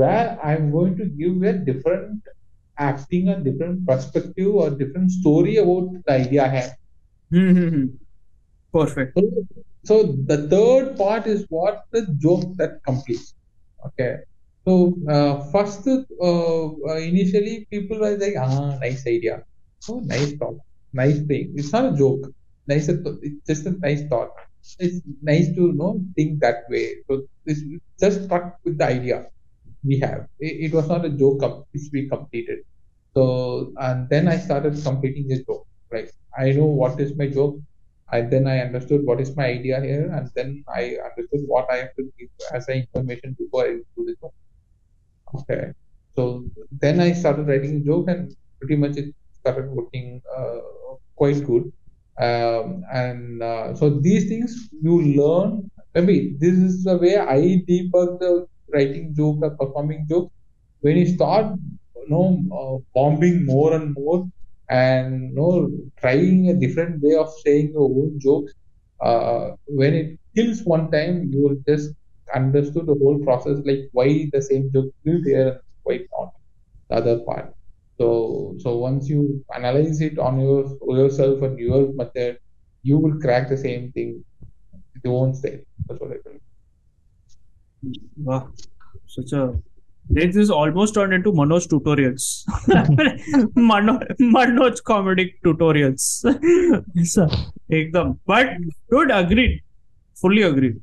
where 0.00 0.38
i'm 0.48 0.70
going 0.70 0.96
to 1.00 1.06
give 1.20 1.42
a 1.42 1.52
different 1.68 2.22
acting 2.78 3.28
a 3.34 3.36
different 3.40 3.86
perspective 3.86 4.54
or 4.54 4.70
different 4.70 5.10
story 5.10 5.56
about 5.56 5.86
the 6.06 6.12
idea 6.12 6.44
i 6.44 6.48
have 6.56 6.72
hmm, 7.30 7.52
hmm, 7.58 7.68
hmm. 7.74 7.86
Perfect 8.72 9.18
so, 9.86 10.02
the 10.26 10.48
third 10.48 10.98
part 10.98 11.28
is 11.28 11.46
what 11.48 11.84
the 11.92 12.06
joke 12.18 12.56
that 12.56 12.82
completes. 12.84 13.34
Okay. 13.86 14.16
So 14.66 14.94
uh, 15.08 15.44
first, 15.52 15.86
uh, 15.86 16.66
uh, 16.66 16.96
initially 16.96 17.68
people 17.70 18.00
were 18.00 18.16
like, 18.18 18.34
ah, 18.36 18.76
nice 18.80 19.06
idea. 19.06 19.44
Oh, 19.88 20.00
nice 20.00 20.32
thought. 20.32 20.56
Nice 20.92 21.20
thing. 21.20 21.52
It's 21.54 21.72
not 21.72 21.94
a 21.94 21.96
joke. 21.96 22.26
Nice. 22.66 22.88
It's 22.88 23.46
just 23.46 23.66
a 23.66 23.78
nice 23.78 24.02
thought. 24.08 24.30
It's 24.80 25.00
nice 25.22 25.46
to 25.54 25.62
you 25.68 25.72
know 25.72 26.02
think 26.16 26.40
that 26.40 26.64
way. 26.68 26.96
So 27.08 27.22
this 27.44 27.62
just 28.00 28.24
stuck 28.24 28.58
with 28.64 28.78
the 28.78 28.86
idea 28.86 29.26
we 29.84 30.00
have. 30.00 30.26
It, 30.40 30.66
it 30.66 30.74
was 30.74 30.88
not 30.88 31.04
a 31.04 31.10
joke 31.10 31.42
which 31.72 31.84
we 31.92 32.08
completed. 32.08 32.64
So 33.14 33.72
and 33.76 34.08
then 34.08 34.26
I 34.26 34.38
started 34.38 34.82
completing 34.82 35.28
the 35.28 35.44
joke. 35.44 35.64
Like 35.92 36.10
I 36.36 36.50
know 36.50 36.64
what 36.64 36.98
is 36.98 37.16
my 37.16 37.28
joke 37.28 37.60
and 38.12 38.30
then 38.30 38.46
I 38.46 38.60
understood 38.60 39.04
what 39.04 39.20
is 39.20 39.36
my 39.36 39.46
idea 39.46 39.80
here, 39.80 40.10
and 40.12 40.30
then 40.34 40.64
I 40.68 40.96
understood 41.08 41.42
what 41.46 41.66
I 41.70 41.76
have 41.76 41.94
to 41.96 42.12
give 42.18 42.28
as 42.52 42.68
an 42.68 42.76
information 42.84 43.36
before 43.38 43.64
I 43.64 43.72
do 43.96 44.04
the 44.04 44.16
joke. 44.20 44.34
Okay, 45.34 45.72
so 46.14 46.44
then 46.70 47.00
I 47.00 47.12
started 47.12 47.48
writing 47.48 47.84
joke, 47.84 48.08
and 48.08 48.34
pretty 48.60 48.76
much 48.76 48.96
it 48.96 49.14
started 49.32 49.70
working 49.70 50.22
uh, 50.36 50.58
quite 51.16 51.44
good. 51.44 51.72
Um, 52.18 52.84
and 52.92 53.42
uh, 53.42 53.74
so 53.74 53.90
these 53.90 54.28
things 54.28 54.68
you 54.82 55.02
learn. 55.20 55.70
Maybe 55.94 56.36
this 56.38 56.54
is 56.54 56.84
the 56.84 56.96
way 56.98 57.16
I 57.16 57.64
debug 57.68 58.20
the 58.20 58.46
writing 58.72 59.14
joke 59.16 59.38
or 59.42 59.50
performing 59.50 60.06
joke. 60.08 60.30
When 60.80 60.96
you 60.98 61.06
start, 61.06 61.56
you 61.96 62.08
know, 62.08 62.42
uh, 62.52 62.76
bombing 62.94 63.46
more 63.46 63.72
and 63.74 63.94
more, 63.94 64.28
and 64.70 65.30
you 65.30 65.34
know, 65.36 65.70
trying 66.00 66.50
a 66.50 66.54
different 66.54 67.02
way 67.02 67.14
of 67.16 67.30
saying 67.44 67.70
your 67.72 67.88
own 67.90 68.18
jokes, 68.18 68.52
uh, 69.00 69.50
when 69.66 69.94
it 69.94 70.18
kills 70.34 70.62
one 70.64 70.90
time, 70.90 71.30
you 71.32 71.42
will 71.42 71.56
just 71.68 71.90
understood 72.34 72.86
the 72.86 72.94
whole 72.94 73.18
process, 73.24 73.58
like 73.64 73.88
why 73.92 74.28
the 74.32 74.42
same 74.42 74.70
joke 74.72 74.92
will 75.04 75.20
there, 75.24 75.60
why 75.84 76.00
not 76.18 76.30
the 76.90 76.96
other 76.96 77.18
part. 77.20 77.54
So, 77.98 78.54
so 78.58 78.76
once 78.78 79.08
you 79.08 79.44
analyze 79.54 80.00
it 80.00 80.18
on 80.18 80.40
your 80.40 80.76
yourself 80.88 81.42
and 81.42 81.58
your 81.58 81.92
method, 81.94 82.38
you 82.82 82.98
will 82.98 83.18
crack 83.20 83.48
the 83.48 83.56
same 83.56 83.92
thing. 83.92 84.24
It 85.02 85.08
won't 85.08 85.36
stay. 85.36 85.64
That's 85.88 86.00
what 86.00 86.12
I 86.12 86.16
believe. 86.24 86.40
Wow, 88.16 88.50
such 89.06 89.32
a 89.32 89.54
this 90.08 90.36
is 90.36 90.50
almost 90.50 90.94
turned 90.94 91.12
into 91.12 91.32
Manoj 91.32 91.66
tutorials. 91.68 92.44
Mano, 93.56 93.98
Manoj 94.20 94.82
comedic 94.82 95.34
tutorials. 95.44 96.00
sir, 97.04 97.28
ekdam. 97.70 98.18
But 98.26 98.50
dude, 98.90 99.10
agreed. 99.10 99.62
Fully 100.14 100.42
agreed. 100.42 100.80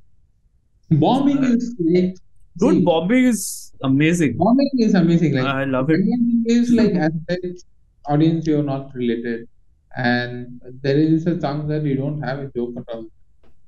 Bombing 0.91 1.43
is 1.43 1.75
like 1.79 2.15
Dude, 2.59 2.75
see, 2.75 2.81
bombing 2.81 3.23
is 3.23 3.71
amazing. 3.83 4.37
bombing 4.37 4.69
is 4.79 4.93
amazing. 4.93 5.33
Like 5.33 5.45
I 5.45 5.63
love 5.63 5.89
it. 5.89 5.99
Bombing 5.99 6.43
is 6.45 6.71
like 6.71 6.91
as 6.91 7.11
I 7.29 7.37
audience 8.13 8.45
you're 8.45 8.61
not 8.63 8.93
related, 8.93 9.47
and 9.95 10.61
there 10.83 10.97
is 10.97 11.25
a 11.25 11.39
chance 11.39 11.67
that 11.69 11.83
you 11.83 11.95
don't 11.95 12.21
have 12.21 12.39
a 12.39 12.51
joke 12.55 12.73
at 12.77 12.93
all. 12.93 13.05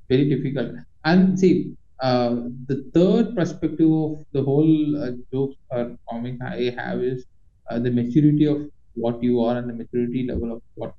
Very 0.10 0.30
difficult. 0.30 0.76
And 1.04 1.40
see, 1.40 1.74
uh, 2.08 2.36
the 2.70 2.78
third 2.96 3.36
perspective 3.36 3.92
of 4.06 4.12
the 4.34 4.44
whole 4.50 4.76
uh, 5.04 5.12
jokes 5.34 5.58
or 5.72 5.84
comic 6.10 6.36
I 6.42 6.74
have 6.80 7.00
is 7.04 7.26
uh, 7.70 7.80
the 7.80 7.92
maturity 7.92 8.46
of 8.46 8.60
what 8.96 9.22
you 9.24 9.42
are 9.42 9.58
and 9.58 9.70
the 9.70 9.74
maturity 9.84 10.28
level 10.32 10.54
of 10.56 10.62
what 10.76 10.94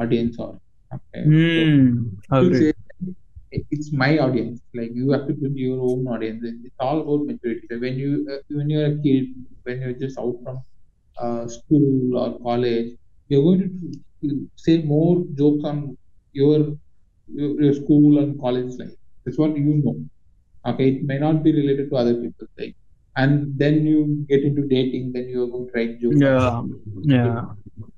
audience 0.00 0.38
are. 0.40 0.56
Okay. 0.96 1.24
So, 1.54 1.68
Hmm. 1.70 2.18
you 2.40 2.54
Agreed. 2.54 2.62
say 2.62 2.72
it's 3.74 3.90
my 4.02 4.10
audience 4.24 4.60
like 4.78 4.90
you 5.00 5.10
have 5.12 5.26
to 5.28 5.34
build 5.40 5.56
your 5.64 5.78
own 5.90 6.06
audience 6.14 6.42
it's 6.68 6.80
all 6.86 6.98
about 7.02 7.26
maturity 7.30 7.66
so 7.70 7.78
when 7.84 7.96
you 8.02 8.10
uh, 8.32 8.38
when 8.58 8.68
you're 8.72 8.88
a 8.92 8.96
kid 9.04 9.24
when 9.64 9.80
you're 9.82 9.98
just 10.04 10.18
out 10.22 10.36
from 10.44 10.56
uh, 11.24 11.46
school 11.56 12.18
or 12.22 12.28
college 12.48 12.88
you're 13.28 13.42
going 13.48 13.62
to 14.22 14.28
say 14.64 14.76
more 14.94 15.14
jokes 15.40 15.64
on 15.72 15.78
your 16.40 16.58
your, 17.38 17.50
your 17.64 17.74
school 17.82 18.18
and 18.22 18.38
college 18.46 18.72
life 18.82 18.96
that's 19.24 19.38
what 19.42 19.56
you 19.56 19.74
know 19.84 19.96
okay 20.70 20.88
it 20.94 21.02
may 21.10 21.18
not 21.18 21.42
be 21.46 21.52
related 21.60 21.88
to 21.90 21.96
other 22.02 22.14
people's 22.22 22.50
life 22.58 22.74
and 23.16 23.58
then 23.62 23.84
you 23.86 23.98
get 24.28 24.42
into 24.48 24.62
dating 24.74 25.12
then 25.14 25.28
you're 25.28 25.48
going 25.54 25.66
to 25.68 25.72
write 25.78 25.94
jokes 26.00 26.20
Yeah. 26.20 26.62
Yeah. 27.02 27.42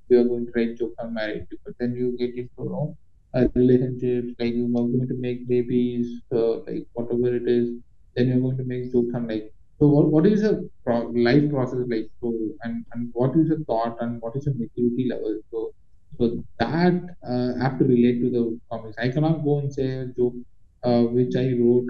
you 0.08 0.20
are 0.20 0.24
going 0.24 0.46
to 0.46 0.52
write 0.56 0.78
jokes 0.78 0.94
on 1.02 1.14
married 1.14 1.48
people. 1.50 1.72
Then 1.78 1.94
you 1.94 2.16
get 2.18 2.30
into 2.36 2.50
you 2.58 2.70
know, 2.70 2.96
a 3.34 3.48
relationship, 3.54 4.24
like 4.38 4.54
you 4.54 4.64
are 4.66 4.88
going 4.94 5.08
to 5.08 5.14
make 5.26 5.48
babies, 5.48 6.20
uh, 6.34 6.58
like 6.68 6.86
whatever 6.94 7.34
it 7.36 7.46
is. 7.48 7.70
Then 8.16 8.28
you're 8.28 8.40
going 8.40 8.58
to 8.58 8.64
make 8.64 8.92
jokes 8.92 9.14
on 9.14 9.28
like 9.28 9.52
so. 9.78 9.86
What, 9.86 10.06
what 10.10 10.26
is 10.26 10.42
a 10.42 10.60
pro- 10.84 11.10
life 11.28 11.48
process 11.50 11.84
like? 11.88 12.08
So 12.20 12.32
and 12.64 12.84
and 12.92 13.10
what 13.12 13.36
is 13.36 13.50
a 13.50 13.58
thought 13.68 13.96
and 14.00 14.20
what 14.20 14.36
is 14.36 14.46
a 14.48 14.54
maturity 14.54 15.06
level? 15.10 15.40
So 15.52 15.70
so 16.18 16.44
that 16.58 16.94
uh, 17.26 17.50
have 17.62 17.78
to 17.78 17.84
relate 17.84 18.20
to 18.22 18.30
the 18.30 18.60
comics. 18.70 18.96
I 18.98 19.08
cannot 19.10 19.44
go 19.44 19.58
and 19.60 19.72
say 19.72 19.88
a 20.00 20.06
joke 20.06 20.34
uh, 20.82 21.02
which 21.02 21.36
I 21.36 21.52
wrote 21.60 21.88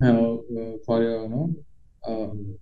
for 0.00 1.02
a, 1.02 1.22
you 1.22 1.28
know. 1.28 1.54
Um, 2.06 2.58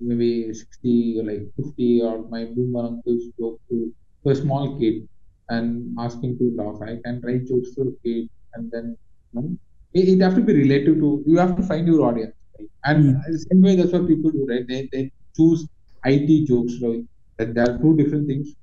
maybe 0.00 0.52
60 0.52 1.16
or 1.18 1.24
like 1.24 1.42
50 1.56 2.02
or 2.02 2.28
my 2.28 2.44
boomer 2.46 2.84
uncles 2.88 3.24
joke 3.38 3.60
to, 3.70 3.92
to 4.24 4.30
a 4.30 4.34
small 4.36 4.78
kid 4.78 5.06
and 5.50 5.94
ask 5.98 6.22
him 6.22 6.38
to 6.38 6.54
laugh. 6.56 6.80
I 6.82 6.98
can 7.04 7.20
write 7.24 7.46
jokes 7.46 7.74
to 7.76 7.82
a 7.82 7.92
kid 8.04 8.28
and 8.54 8.70
then 8.72 8.96
you 9.32 9.40
know, 9.40 9.56
it, 9.94 10.08
it 10.08 10.20
have 10.22 10.34
to 10.36 10.42
be 10.42 10.54
related 10.54 11.00
to 11.00 11.22
you 11.26 11.38
have 11.38 11.56
to 11.56 11.62
find 11.62 11.86
your 11.86 12.02
audience. 12.08 12.34
Right? 12.58 12.68
And 12.84 13.16
Mm. 13.16 13.22
the 13.26 13.38
same 13.50 13.60
way 13.62 13.76
that's 13.76 13.92
what 13.92 14.06
people 14.08 14.30
do, 14.30 14.46
right? 14.48 14.66
They, 14.68 14.88
they 14.92 15.10
choose 15.36 15.68
IT 16.04 16.44
jokes, 16.46 16.74
right? 16.82 17.04
That 17.38 17.54
there 17.54 17.70
are 17.70 17.78
two 17.78 17.96
different 17.96 18.26
things. 18.28 18.54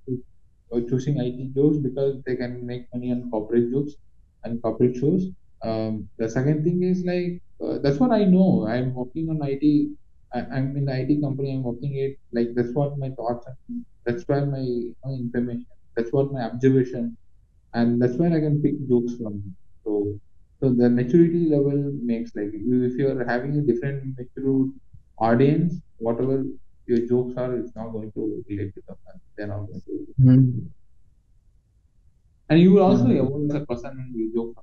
Uh, 0.74 0.82
choosing 0.90 1.20
IT 1.20 1.50
jokes 1.56 1.78
because 1.78 2.22
they 2.26 2.36
can 2.36 2.66
make 2.66 2.86
money 2.94 3.12
on 3.12 3.30
corporate 3.32 3.72
jokes 3.72 3.94
and 4.44 4.62
corporate 4.62 4.96
shows. 4.98 5.30
Um, 5.64 6.10
the 6.18 6.30
second 6.30 6.64
thing 6.64 6.84
is 6.84 7.04
like 7.06 7.42
uh, 7.64 7.78
that's 7.80 8.00
what 8.00 8.12
I 8.12 8.24
know. 8.24 8.68
I'm 8.68 8.94
working 8.94 9.30
on 9.30 9.40
IT 9.42 9.90
I, 10.34 10.40
I'm 10.40 10.76
in 10.76 10.86
the 10.86 10.94
IT 11.00 11.22
company. 11.22 11.54
I'm 11.54 11.64
working 11.64 11.96
it 11.96 12.20
like 12.32 12.50
that's 12.56 12.74
what 12.74 12.98
my 12.98 13.10
thoughts. 13.10 13.46
Are. 13.48 13.58
That's 14.06 14.24
where 14.28 14.46
my, 14.46 14.66
my 15.06 15.12
information. 15.14 15.66
That's 15.96 16.12
what 16.12 16.32
my 16.32 16.42
observation, 16.42 17.18
and 17.74 18.02
that's 18.02 18.16
where 18.16 18.34
I 18.36 18.40
can 18.40 18.62
pick 18.62 18.76
jokes 18.88 19.16
from. 19.16 19.42
So, 19.84 20.20
so 20.60 20.70
the 20.70 20.90
maturity 20.90 21.50
level 21.50 21.92
makes 22.04 22.32
like 22.36 22.52
if 22.54 22.98
you're 22.98 23.26
having 23.26 23.58
a 23.58 23.62
different 23.62 24.18
mature 24.18 24.68
audience, 25.20 25.76
whatever 25.98 26.44
your 26.86 27.00
jokes 27.08 27.38
are, 27.38 27.56
it's 27.56 27.76
not 27.76 27.90
going 27.90 28.12
to 28.14 28.44
relate 28.50 28.74
to 28.76 28.82
them. 28.88 28.98
and 29.08 29.22
They're 29.38 29.48
not 29.48 29.66
going 29.68 29.82
to. 29.82 30.24
Hmm. 30.24 30.60
And 32.50 32.62
you 32.62 32.74
will 32.74 32.84
also 32.84 33.10
evolve 33.10 33.50
as 33.50 33.56
a 33.56 33.66
person 33.66 34.14
you 34.16 34.34
joke. 34.34 34.56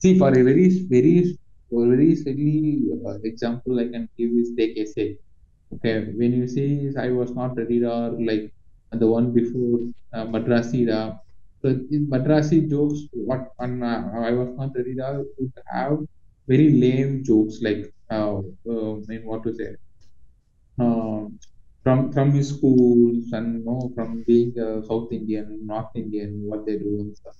See, 0.00 0.18
for 0.18 0.28
a 0.28 0.42
very, 0.42 0.86
very, 0.88 1.38
a 1.72 1.86
very 1.88 2.14
silly 2.16 2.82
uh, 3.06 3.18
example, 3.24 3.78
I 3.80 3.88
can 3.88 4.08
give 4.18 4.30
is 4.42 4.52
take 4.56 4.76
SA. 4.78 5.16
Okay, 5.74 6.12
when 6.20 6.32
you 6.32 6.46
say 6.48 6.92
I 6.98 7.10
was 7.10 7.32
not 7.34 7.56
ready 7.56 7.84
or 7.84 8.10
like 8.30 8.50
the 8.92 9.06
one 9.06 9.32
before 9.32 9.80
uh, 10.14 10.24
so 11.62 11.68
in 11.68 12.08
Madrasi 12.08 12.68
jokes, 12.70 13.00
what 13.12 13.52
on 13.58 13.82
uh, 13.82 14.10
I 14.14 14.32
was 14.32 14.50
not 14.56 14.70
ready 14.76 14.94
would 15.38 15.52
have 15.66 15.98
very 16.46 16.70
lame 16.72 17.22
jokes 17.24 17.60
like 17.62 17.92
uh, 18.10 18.38
uh, 18.70 18.92
I 18.96 19.04
mean 19.08 19.24
what 19.26 19.42
to 19.44 19.54
say 19.54 19.74
uh, 20.80 21.26
from 21.84 22.12
from 22.12 22.32
his 22.32 22.48
schools 22.54 23.32
and 23.32 23.48
you 23.58 23.64
know 23.64 23.92
from 23.94 24.24
being 24.26 24.52
a 24.58 24.82
South 24.88 25.12
Indian, 25.12 25.60
North 25.66 25.90
Indian, 25.94 26.30
what 26.48 26.66
they 26.66 26.78
do 26.78 27.00
and 27.00 27.16
stuff. 27.16 27.36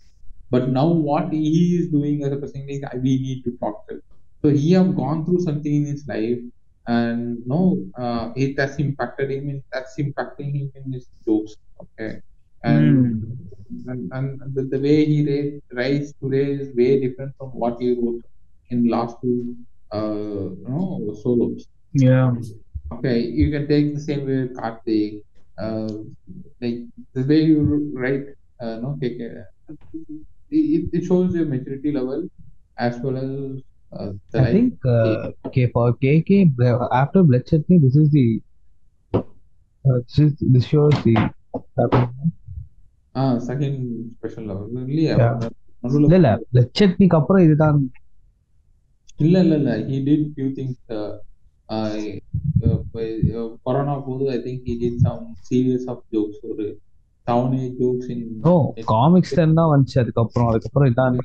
But 0.50 0.68
now 0.70 0.88
what 0.88 1.32
he 1.32 1.76
is 1.78 1.88
doing 1.90 2.22
as 2.24 2.32
a 2.32 2.36
person 2.38 2.68
is 2.68 2.82
we 3.02 3.14
need 3.26 3.44
to 3.44 3.52
talk 3.58 3.86
to. 3.88 4.00
So 4.44 4.50
he 4.50 4.72
have 4.72 4.94
gone 4.96 5.24
through 5.24 5.40
something 5.40 5.74
in 5.74 5.86
his 5.86 6.06
life, 6.06 6.38
and 6.86 7.38
no, 7.46 7.78
uh, 7.98 8.32
it 8.36 8.58
has 8.58 8.78
impacted 8.78 9.30
him. 9.30 9.48
In, 9.50 9.62
that's 9.72 9.94
impacting 9.98 10.54
him 10.54 10.70
in 10.74 10.92
his 10.92 11.08
jokes. 11.26 11.54
Okay, 11.82 12.20
and 12.64 13.06
Hmm. 13.06 13.32
and, 13.86 14.10
and 14.12 14.40
the, 14.54 14.62
the 14.64 14.78
way 14.80 15.04
he 15.04 15.18
write, 15.28 15.60
writes 15.72 16.12
today 16.22 16.52
is 16.52 16.74
way 16.76 17.00
different 17.00 17.32
from 17.38 17.48
what 17.50 17.76
he 17.80 17.94
wrote 17.94 18.22
in 18.70 18.88
last 18.88 19.16
two 19.22 19.56
uh, 19.92 20.50
know, 20.66 21.14
solos. 21.22 21.66
Yeah. 21.92 22.32
Okay, 22.92 23.20
you 23.20 23.50
can 23.50 23.68
take 23.68 23.94
the 23.94 24.00
same 24.00 24.26
way 24.26 24.42
with 24.42 24.56
Karthik. 24.56 25.22
Uh, 25.58 25.88
like 26.60 26.78
the 27.14 27.22
way 27.24 27.42
you 27.42 27.92
write, 27.94 28.26
uh, 28.60 28.76
no, 28.82 28.96
take, 29.00 29.20
uh, 29.20 29.74
it, 30.50 30.88
it 30.92 31.04
shows 31.04 31.34
your 31.34 31.46
maturity 31.46 31.92
level 31.92 32.28
as 32.78 32.98
well 33.00 33.16
as 33.16 33.62
Uh, 33.92 34.12
I, 34.34 34.40
I 34.40 34.52
think 34.52 34.74
uh, 34.86 35.30
okay 35.46 35.66
for 35.68 35.94
KK 35.94 36.30
after 36.92 37.22
Blood 37.22 37.46
Chutney, 37.46 37.78
this 37.78 37.96
is 37.96 38.10
the 38.10 38.24
uh, 39.12 39.98
this 40.06 40.18
is 40.18 40.32
this 40.46 40.66
shows 40.66 40.96
the 41.04 41.14
ah 43.14 43.38
second 43.40 43.76
special 44.12 44.50
only 44.52 45.06
yeah. 45.06 45.32
இல்ல 45.98 46.14
இல்ல. 46.16 46.28
லட்சத்னிக்கு 46.56 47.16
அப்புறம் 47.18 47.42
இதுதான். 47.44 47.76
இல்ல 49.18 49.34
இல்ல 49.44 49.54
இல்ல. 49.60 49.72
He 49.90 49.98
did 50.06 50.24
few 50.32 50.48
things 50.56 50.78
corona 53.66 53.94
போது 54.06 54.24
I 54.30 54.38
think 54.46 54.62
he 54.68 54.74
did 54.82 55.00
some 55.06 55.20
series 55.48 55.86
of 55.92 56.02
jokes 56.14 56.40
ஒரு 56.50 56.66
டவுனே 57.26 57.62
ஜோக்ஸ் 57.80 58.08
இன் 58.14 58.24
நோ 58.46 58.54
காமிக்ஸ் 58.92 59.34
தான் 59.38 59.70
வந்துச்சு. 59.74 59.98
அதுக்கு 60.02 60.22
அப்புறம் 60.24 60.48
அதுக்கு 60.50 60.68
அப்புறம் 60.70 60.90
இதான் 60.92 61.18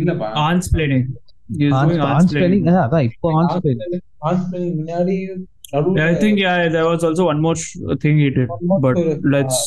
இல்ல 0.00 0.14
ஆன்ஸ்பிளேனிங் 0.48 1.06
doing 1.49 1.73
ஆன்ஸ்பிளைனிங் 2.07 2.65
ansplaining. 2.65 2.65
அதான் 2.85 3.05
இப்போ 3.09 3.27
ஆன்ஸ்பிளைனிங் 3.39 4.03
ஆன்ஸ்பிளைனிங் 4.29 4.75
முன்னாடி 4.79 5.15
நடுவுல 5.73 5.97
Yeah, 5.99 6.09
I 6.11 6.19
think 6.21 6.35
yeah, 6.43 6.57
there 6.75 6.85
was 6.91 7.01
also 7.07 7.23
one 7.31 7.41
more 7.45 7.55
sh- 7.63 7.73
thing 8.03 8.15
he 8.17 8.29
did, 8.37 8.47
One 8.53 8.63
more 8.69 8.79
but 8.85 8.95
thing, 8.99 9.09
let's. 9.35 9.57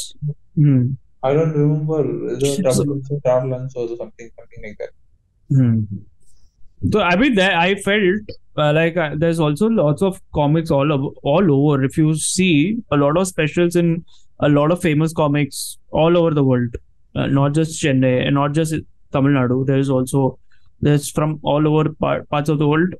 Hmm. 0.56 0.80
I 1.22 1.34
don't 1.36 1.52
remember 1.56 2.00
the 2.40 2.48
So- 2.52 2.62
double 2.66 2.96
travelers 3.26 3.74
or 3.80 3.84
something 3.92 4.28
something 4.38 4.62
like 4.64 4.78
that. 4.80 4.92
Hmm. 5.50 5.76
So 6.82 7.00
I 7.02 7.14
mean, 7.16 7.34
there 7.34 7.54
I 7.58 7.74
felt 7.86 8.32
uh, 8.56 8.72
like 8.72 8.96
uh, 8.96 9.10
there's 9.16 9.40
also 9.46 9.66
lots 9.82 10.02
of 10.02 10.14
comics 10.32 10.70
all 10.70 10.90
over, 10.92 11.10
all 11.24 11.46
over. 11.56 11.76
If 11.84 11.96
you 11.96 12.08
see 12.26 12.54
a 12.90 12.96
lot 12.96 13.16
of 13.16 13.26
specials 13.26 13.76
in 13.76 13.88
a 14.40 14.50
lot 14.50 14.72
of 14.72 14.80
famous 14.80 15.12
comics 15.14 15.58
all 15.92 16.16
over 16.16 16.32
the 16.32 16.44
world, 16.44 16.72
uh, 17.14 17.26
not 17.38 17.54
just 17.54 17.80
Chennai 17.82 18.26
and 18.26 18.34
not 18.34 18.52
just 18.52 18.74
Tamil 19.12 19.32
Nadu. 19.32 19.58
There's 19.64 19.90
also 19.90 20.22
there's 20.81 21.09
from 21.09 21.39
all 21.43 21.67
over 21.67 21.89
par- 21.93 22.23
parts 22.25 22.49
of 22.49 22.59
the 22.59 22.67
world. 22.67 22.93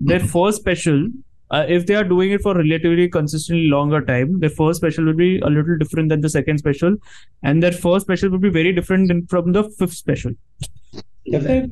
Their 0.00 0.20
first 0.20 0.58
special 0.58 1.08
uh, 1.50 1.64
if 1.68 1.86
they 1.86 1.94
are 1.94 2.04
doing 2.04 2.32
it 2.32 2.40
for 2.42 2.54
relatively 2.54 3.08
consistently 3.08 3.68
longer 3.68 4.00
time, 4.04 4.40
their 4.40 4.50
first 4.50 4.78
special 4.78 5.04
will 5.04 5.14
be 5.14 5.38
a 5.38 5.46
little 5.46 5.78
different 5.78 6.08
than 6.08 6.20
the 6.20 6.28
second 6.28 6.58
special, 6.58 6.96
and 7.44 7.62
their 7.62 7.72
first 7.72 8.06
special 8.06 8.30
will 8.30 8.38
be 8.38 8.48
very 8.48 8.72
different 8.72 9.08
than 9.08 9.26
from 9.28 9.52
the 9.52 9.62
fifth 9.78 9.94
special. 9.94 10.32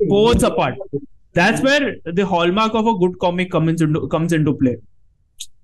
Poles 0.09 0.43
apart. 0.43 0.77
That's 1.33 1.61
where 1.61 1.97
the 2.05 2.25
hallmark 2.25 2.75
of 2.75 2.87
a 2.87 2.95
good 2.95 3.19
comic 3.19 3.51
comes 3.51 3.81
into 3.83 4.07
comes 4.09 4.33
into 4.33 4.55
play. 4.55 4.77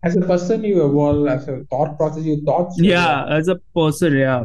As 0.02 0.16
a 0.16 0.20
person, 0.22 0.64
you 0.64 0.84
evolve. 0.84 1.28
As 1.28 1.46
a 1.46 1.64
thought 1.70 1.96
process, 1.96 2.24
your 2.24 2.40
thoughts. 2.40 2.76
Yeah, 2.80 3.26
as 3.28 3.48
a 3.48 3.56
person, 3.76 4.16
yeah. 4.16 4.44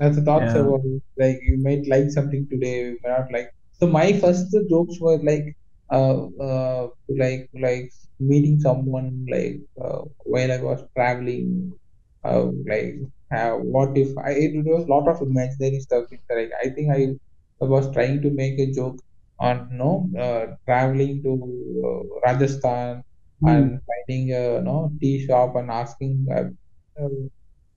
As 0.00 0.18
a 0.18 0.22
thoughts 0.22 0.52
Yeah. 0.54 0.60
evolve. 0.62 0.84
Like 1.16 1.38
you 1.42 1.58
might 1.62 1.86
like 1.86 2.10
something 2.10 2.48
today, 2.48 2.86
you 2.86 2.98
may 3.04 3.10
not 3.10 3.30
like. 3.30 3.54
So 3.84 3.90
my 3.90 4.12
first 4.20 4.56
jokes 4.70 4.98
were 5.00 5.18
like, 5.22 5.44
uh, 5.92 6.26
uh, 6.40 6.88
like 7.08 7.50
like 7.54 7.90
meeting 8.18 8.58
someone 8.60 9.26
like 9.30 9.60
uh, 9.80 10.02
while 10.24 10.52
I 10.52 10.60
was 10.62 10.84
traveling. 10.96 11.72
Uh, 12.24 12.50
like, 12.66 12.94
uh, 13.30 13.52
what 13.58 13.96
if 13.98 14.16
I? 14.16 14.30
It 14.32 14.64
was 14.64 14.84
a 14.84 14.88
lot 14.88 15.08
of 15.08 15.20
imaginary 15.20 15.80
stuff. 15.80 16.06
Like 16.30 16.50
I 16.62 16.70
think 16.70 16.90
I, 16.90 17.00
I 17.62 17.66
was 17.68 17.92
trying 17.92 18.22
to 18.22 18.30
make 18.30 18.58
a 18.58 18.72
joke 18.72 18.98
on 19.38 19.76
no 19.76 20.08
uh, 20.18 20.56
traveling 20.66 21.22
to 21.24 21.32
uh, 21.84 22.20
Rajasthan 22.26 23.02
and 23.44 23.80
finding 23.86 24.32
a 24.32 24.62
no 24.62 24.90
tea 25.00 25.26
shop 25.26 25.56
and 25.56 25.70
asking 25.70 26.26
uh, 26.32 26.48
uh, 26.98 27.08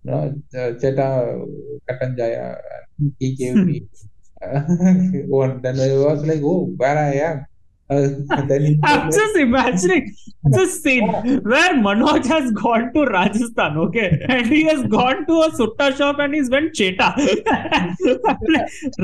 no 0.03 0.17
uh, 0.57 0.71
Cheta 0.79 1.09
Katanjaya 1.87 2.57
he 3.19 3.35
gave 3.35 3.61
me 3.63 3.77
uh, 3.83 4.07
one 5.28 5.60
then 5.62 5.78
I 5.78 5.88
was 6.04 6.24
like 6.26 6.40
oh 6.42 6.66
where 6.76 6.98
I 6.98 7.12
am 7.30 7.46
uh, 7.90 8.08
then 8.48 8.62
he 8.64 8.80
I'm 8.82 9.12
said, 9.12 9.18
just 9.20 9.36
imagining 9.36 10.14
the 10.44 10.66
scene 10.66 11.08
where 11.42 11.74
Manoj 11.74 12.24
has 12.26 12.50
gone 12.52 12.92
to 12.94 13.04
Rajasthan, 13.04 13.76
okay, 13.76 14.18
and 14.28 14.46
he 14.46 14.64
has 14.64 14.82
gone 14.84 15.26
to 15.26 15.32
a 15.42 15.50
sutta 15.50 15.94
shop 15.96 16.18
and 16.18 16.34
he's 16.34 16.48
went 16.48 16.72
cheta. 16.72 17.14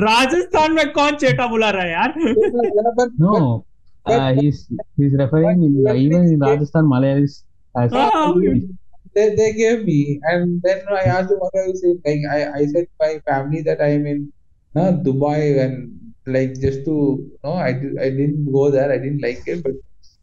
Rajasthan 0.07 0.73
में 0.73 0.91
कौन 0.93 1.15
चेटा 1.23 1.47
बुला 1.47 1.69
रहा 1.69 1.83
है 1.83 1.91
यार 1.91 2.13
Yeah, 2.17 2.91
but, 2.95 3.09
No, 3.19 3.65
uh, 4.05 4.33
he's 4.33 4.67
he's 4.97 5.13
referring 5.13 5.63
in, 5.63 5.77
even 5.95 6.25
in 6.33 6.39
Rajasthan 6.39 6.85
Malayalis 6.85 7.43
as 7.77 7.91
Ah, 7.93 8.33
they, 9.13 9.35
they 9.35 9.53
gave 9.53 9.85
me 9.85 10.19
and 10.31 10.61
then 10.63 10.81
I 10.89 11.03
asked 11.03 11.31
him 11.31 11.37
what 11.39 11.53
I 11.55 11.67
was 11.67 11.81
saying 11.81 12.01
like 12.05 12.21
I, 12.31 12.59
I 12.61 12.65
said 12.65 12.87
my 12.99 13.21
family 13.29 13.61
that 13.63 13.81
I 13.81 13.89
am 13.89 14.07
in 14.07 14.31
uh, 14.76 14.92
Dubai 14.92 15.60
and 15.64 16.14
like 16.26 16.54
just 16.60 16.84
to 16.84 17.30
no 17.44 17.52
I, 17.52 17.72
did, 17.72 17.98
I 17.98 18.10
didn't 18.10 18.50
go 18.52 18.70
there 18.70 18.92
I 18.92 18.98
didn't 18.98 19.22
like 19.22 19.42
it 19.46 19.62
but 19.62 19.72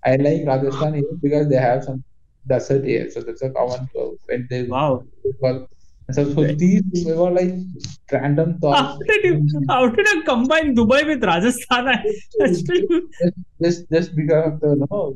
I 0.03 0.15
like 0.15 0.45
Rajasthan 0.45 0.95
here 0.95 1.14
because 1.22 1.48
they 1.49 1.57
have 1.57 1.84
some 1.84 2.03
desert 2.48 2.86
here 2.86 3.10
so 3.11 3.22
that's 3.22 3.41
a 3.41 3.49
common 3.52 3.88
uh, 3.99 4.10
when 4.26 4.48
they 4.49 4.64
wow. 4.64 5.03
well, 5.40 5.68
so, 6.11 6.34
so 6.34 6.44
these 6.44 6.84
were 7.06 7.32
like 7.32 7.53
random 8.11 8.57
how 8.61 8.72
thoughts 8.73 9.06
did 9.07 9.23
you 9.23 9.64
how 9.69 9.88
did 9.88 10.07
you 10.07 10.23
combine 10.23 10.76
Dubai 10.76 11.06
with 11.06 11.23
Rajasthan? 11.23 11.88
I, 11.88 12.03
just, 12.41 12.68
just 13.61 13.90
just 13.90 14.15
because 14.15 14.48
of 14.48 14.60
the 14.60 14.88
no. 14.90 15.14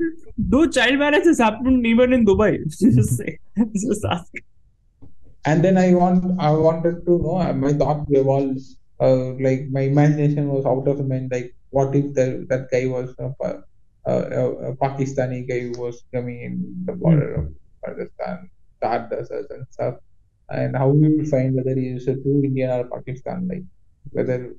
Do 0.49 0.70
child 0.70 0.99
marriages 0.99 1.40
happen 1.40 1.86
even 1.86 2.14
in 2.14 2.26
Dubai? 2.26 2.64
Just 2.80 3.18
say 3.18 3.40
just 3.74 4.06
ask. 4.06 4.32
And 5.45 5.64
then 5.64 5.78
I 5.78 5.94
want 5.94 6.40
I 6.40 6.52
wanted 6.52 7.06
to 7.06 7.20
know 7.20 7.53
my 7.53 7.74
thought 7.74 8.06
evolved 8.10 8.62
uh, 8.99 9.34
like 9.39 9.67
my 9.69 9.81
imagination 9.81 10.49
was 10.49 10.65
out 10.65 10.88
of 10.88 11.05
mind. 11.07 11.31
Like 11.31 11.55
what 11.72 11.95
if 11.95 12.13
the, 12.13 12.45
that 12.49 12.69
guy 12.72 12.85
was 12.85 13.13
a, 13.19 13.34
a, 14.05 14.49
a 14.69 14.76
Pakistani 14.76 15.47
guy 15.47 15.61
who 15.67 15.81
was 15.81 16.03
coming 16.13 16.41
in 16.41 16.85
the 16.85 16.93
border 16.93 17.35
of 17.35 17.53
Pakistan 17.85 18.49
Thar 18.81 19.07
deserts 19.09 19.51
and 19.51 19.65
stuff. 19.69 19.95
And 20.49 20.76
how 20.77 20.89
we 20.89 21.09
will 21.09 21.26
find 21.26 21.55
whether 21.55 21.76
he 21.76 21.88
is 21.88 22.07
a 22.07 22.15
true 22.15 22.43
Indian 22.43 22.69
or 22.69 22.84
Pakistan 22.85 23.47
like 23.47 23.63
whether 24.11 24.53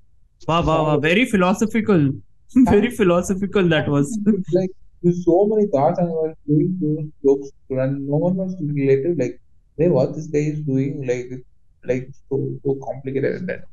wow 0.49 0.63
wow 0.63 0.85
wow. 0.85 0.99
Very 0.99 1.25
philosophical. 1.25 2.11
Very 2.55 2.91
philosophical 2.91 3.69
that 3.69 3.89
was. 3.89 4.19
Like 4.53 4.71
there's 5.03 5.25
so 5.25 5.47
many 5.47 5.67
thoughts 5.69 5.99
and 6.01 6.09
I 6.09 6.13
was 6.13 6.35
doing 6.47 6.77
those 6.81 7.07
jokes 7.25 7.51
and 7.71 8.07
no 8.09 8.17
one 8.17 8.35
was 8.35 8.57
related. 8.61 9.19
Like 9.19 9.41
hey 9.79 9.89
what 9.89 10.15
this 10.15 10.27
guy 10.27 10.47
is 10.55 10.61
doing? 10.61 11.07
Like 11.07 11.31
like 11.85 12.11
so 12.29 12.59
so 12.65 12.75
complicated 12.85 13.37
and 13.37 13.49
that 13.49 13.65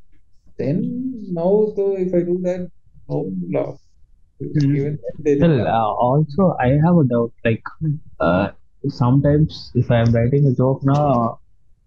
then 0.58 0.78
now 1.32 1.52
so 1.76 1.96
if 1.98 2.14
I 2.14 2.22
do 2.22 2.40
that 2.44 2.70
no 3.10 3.32
laugh 3.52 3.80
even 4.42 5.00
then 5.20 5.40
Well, 5.40 5.68
uh, 5.68 5.94
also 6.08 6.56
I 6.60 6.70
have 6.86 6.98
a 6.98 7.04
doubt. 7.06 7.32
Like, 7.46 7.64
uh, 8.20 8.50
sometimes 8.90 9.72
if 9.76 9.90
I 9.90 10.00
am 10.00 10.12
writing 10.12 10.46
a 10.48 10.54
joke 10.54 10.84
now, 10.84 11.40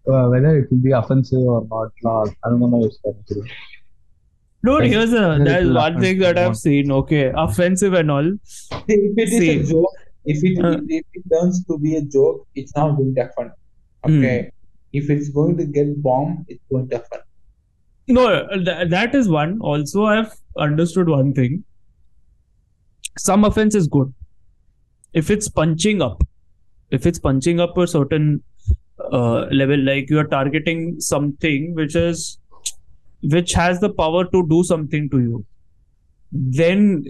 uh, 0.09 0.29
whether 0.29 0.59
it 0.61 0.71
will 0.71 0.79
be 0.79 0.93
offensive 0.93 1.39
or 1.41 1.67
not, 1.71 1.93
uh, 2.05 2.31
I 2.45 2.49
don't 2.49 2.61
know 2.61 2.85
if 2.85 2.93
it's 3.05 3.33
true. 3.33 3.45
Dude, 4.65 4.81
Like, 4.81 4.91
here's 4.91 5.13
a 5.13 5.39
there 5.45 5.63
is 5.63 5.71
one 5.71 6.01
thing 6.01 6.19
that 6.21 6.39
I've 6.39 6.57
seen. 6.57 6.91
Okay, 6.91 7.31
offensive 7.37 7.93
and 7.93 8.11
all. 8.11 8.27
if 8.89 9.19
it 9.19 9.29
is 9.29 9.39
See. 9.39 9.51
a 9.61 9.63
joke 9.65 9.93
if 10.25 10.43
it, 10.43 10.65
Uh. 10.65 10.81
if 10.89 11.05
it 11.15 11.25
turns 11.33 11.65
to 11.67 11.79
be 11.79 11.97
a 11.97 12.03
joke 12.03 12.47
it's 12.55 12.75
not 12.77 12.97
going 12.97 13.15
to 13.15 13.23
happen 13.23 13.53
okay 14.05 14.51
if 14.93 15.09
it's 15.09 15.29
going 15.29 15.57
to 15.57 15.65
get 15.65 16.03
bombed 16.03 16.45
it's 16.49 16.65
going 16.71 16.89
to 16.89 16.97
happen 16.97 17.21
No, 18.09 18.47
th- 18.49 18.89
that 18.91 19.15
is 19.15 19.29
one. 19.29 19.59
Also, 19.61 20.05
I've 20.05 20.33
understood 20.57 21.09
one 21.09 21.33
thing. 21.33 21.65
Some 23.19 23.45
offense 23.45 23.75
is 23.75 23.89
good 23.89 24.13
if 25.13 25.31
it's 25.31 25.49
punching 25.49 26.03
up. 26.03 26.23
If 26.91 27.07
it's 27.07 27.19
punching 27.19 27.59
up 27.59 27.77
a 27.77 27.87
certain 27.87 28.43
uh, 29.13 29.47
level, 29.47 29.79
like 29.79 30.09
you 30.09 30.19
are 30.21 30.27
targeting 30.27 31.01
something 31.01 31.75
which 31.75 31.97
is 31.97 32.39
which 33.23 33.53
has 33.55 33.81
the 33.81 33.91
power 33.93 34.25
to 34.25 34.47
do 34.49 34.63
something 34.63 35.09
to 35.11 35.19
you, 35.21 35.45
then 36.31 37.05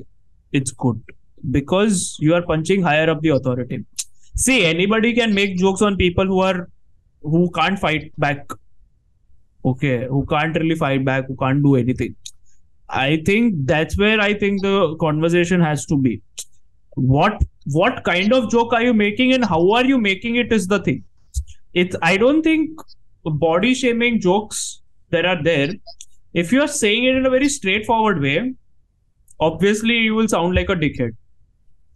it's 0.52 0.70
good 0.70 1.02
because 1.50 2.16
you 2.20 2.34
are 2.34 2.42
punching 2.42 2.82
higher 2.82 3.10
up 3.10 3.20
the 3.20 3.30
authority. 3.30 3.84
See, 4.36 4.64
anybody 4.64 5.12
can 5.12 5.34
make 5.34 5.56
jokes 5.58 5.82
on 5.82 5.96
people 5.96 6.26
who 6.26 6.40
are 6.40 6.70
who 7.22 7.50
can't 7.50 7.78
fight 7.78 8.12
back 8.16 8.46
okay 9.70 10.06
who 10.06 10.24
can't 10.26 10.56
really 10.56 10.74
fight 10.74 11.04
back 11.04 11.26
who 11.26 11.36
can't 11.36 11.62
do 11.62 11.76
anything. 11.76 12.14
I 12.88 13.20
think 13.26 13.54
that's 13.66 13.98
where 13.98 14.20
i 14.20 14.32
think 14.32 14.62
the 14.62 14.96
conversation 15.00 15.60
has 15.60 15.86
to 15.86 15.96
be. 15.96 16.22
What 16.94 17.42
what 17.72 18.04
kind 18.04 18.32
of 18.32 18.50
joke 18.50 18.72
are 18.72 18.82
you 18.82 18.94
making 18.94 19.32
and 19.32 19.44
how 19.44 19.62
are 19.72 19.84
you 19.84 19.98
making 19.98 20.36
it 20.36 20.52
is 20.52 20.68
the 20.68 20.78
thing. 20.90 21.02
It's 21.74 21.96
i 22.02 22.16
don't 22.16 22.42
think 22.42 22.86
body 23.24 23.74
shaming 23.74 24.20
jokes 24.20 24.82
that 25.10 25.26
are 25.26 25.42
there 25.42 25.70
if 26.32 26.52
you 26.52 26.60
are 26.62 26.68
saying 26.68 27.04
it 27.04 27.16
in 27.16 27.26
a 27.26 27.30
very 27.30 27.48
straightforward 27.48 28.20
way 28.20 28.54
obviously 29.40 29.94
you 29.94 30.14
will 30.14 30.28
sound 30.28 30.54
like 30.54 30.70
a 30.70 30.74
dickhead. 30.74 31.14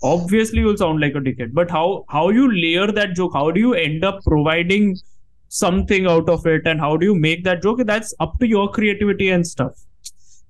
Obviously 0.02 0.60
you 0.60 0.66
will 0.66 0.76
sound 0.76 1.00
like 1.00 1.14
a 1.14 1.20
dickhead. 1.20 1.52
But 1.52 1.70
how 1.70 2.04
how 2.08 2.30
you 2.30 2.50
layer 2.52 2.90
that 2.92 3.14
joke 3.14 3.32
how 3.34 3.50
do 3.50 3.60
you 3.60 3.74
end 3.74 4.04
up 4.04 4.20
providing 4.24 4.96
something 5.50 6.06
out 6.06 6.28
of 6.28 6.46
it 6.46 6.66
and 6.72 6.80
how 6.80 6.96
do 6.96 7.06
you 7.06 7.14
make 7.14 7.44
that 7.44 7.62
joke? 7.62 7.80
That's 7.84 8.14
up 8.20 8.38
to 8.40 8.46
your 8.48 8.70
creativity 8.70 9.30
and 9.30 9.46
stuff. 9.46 9.72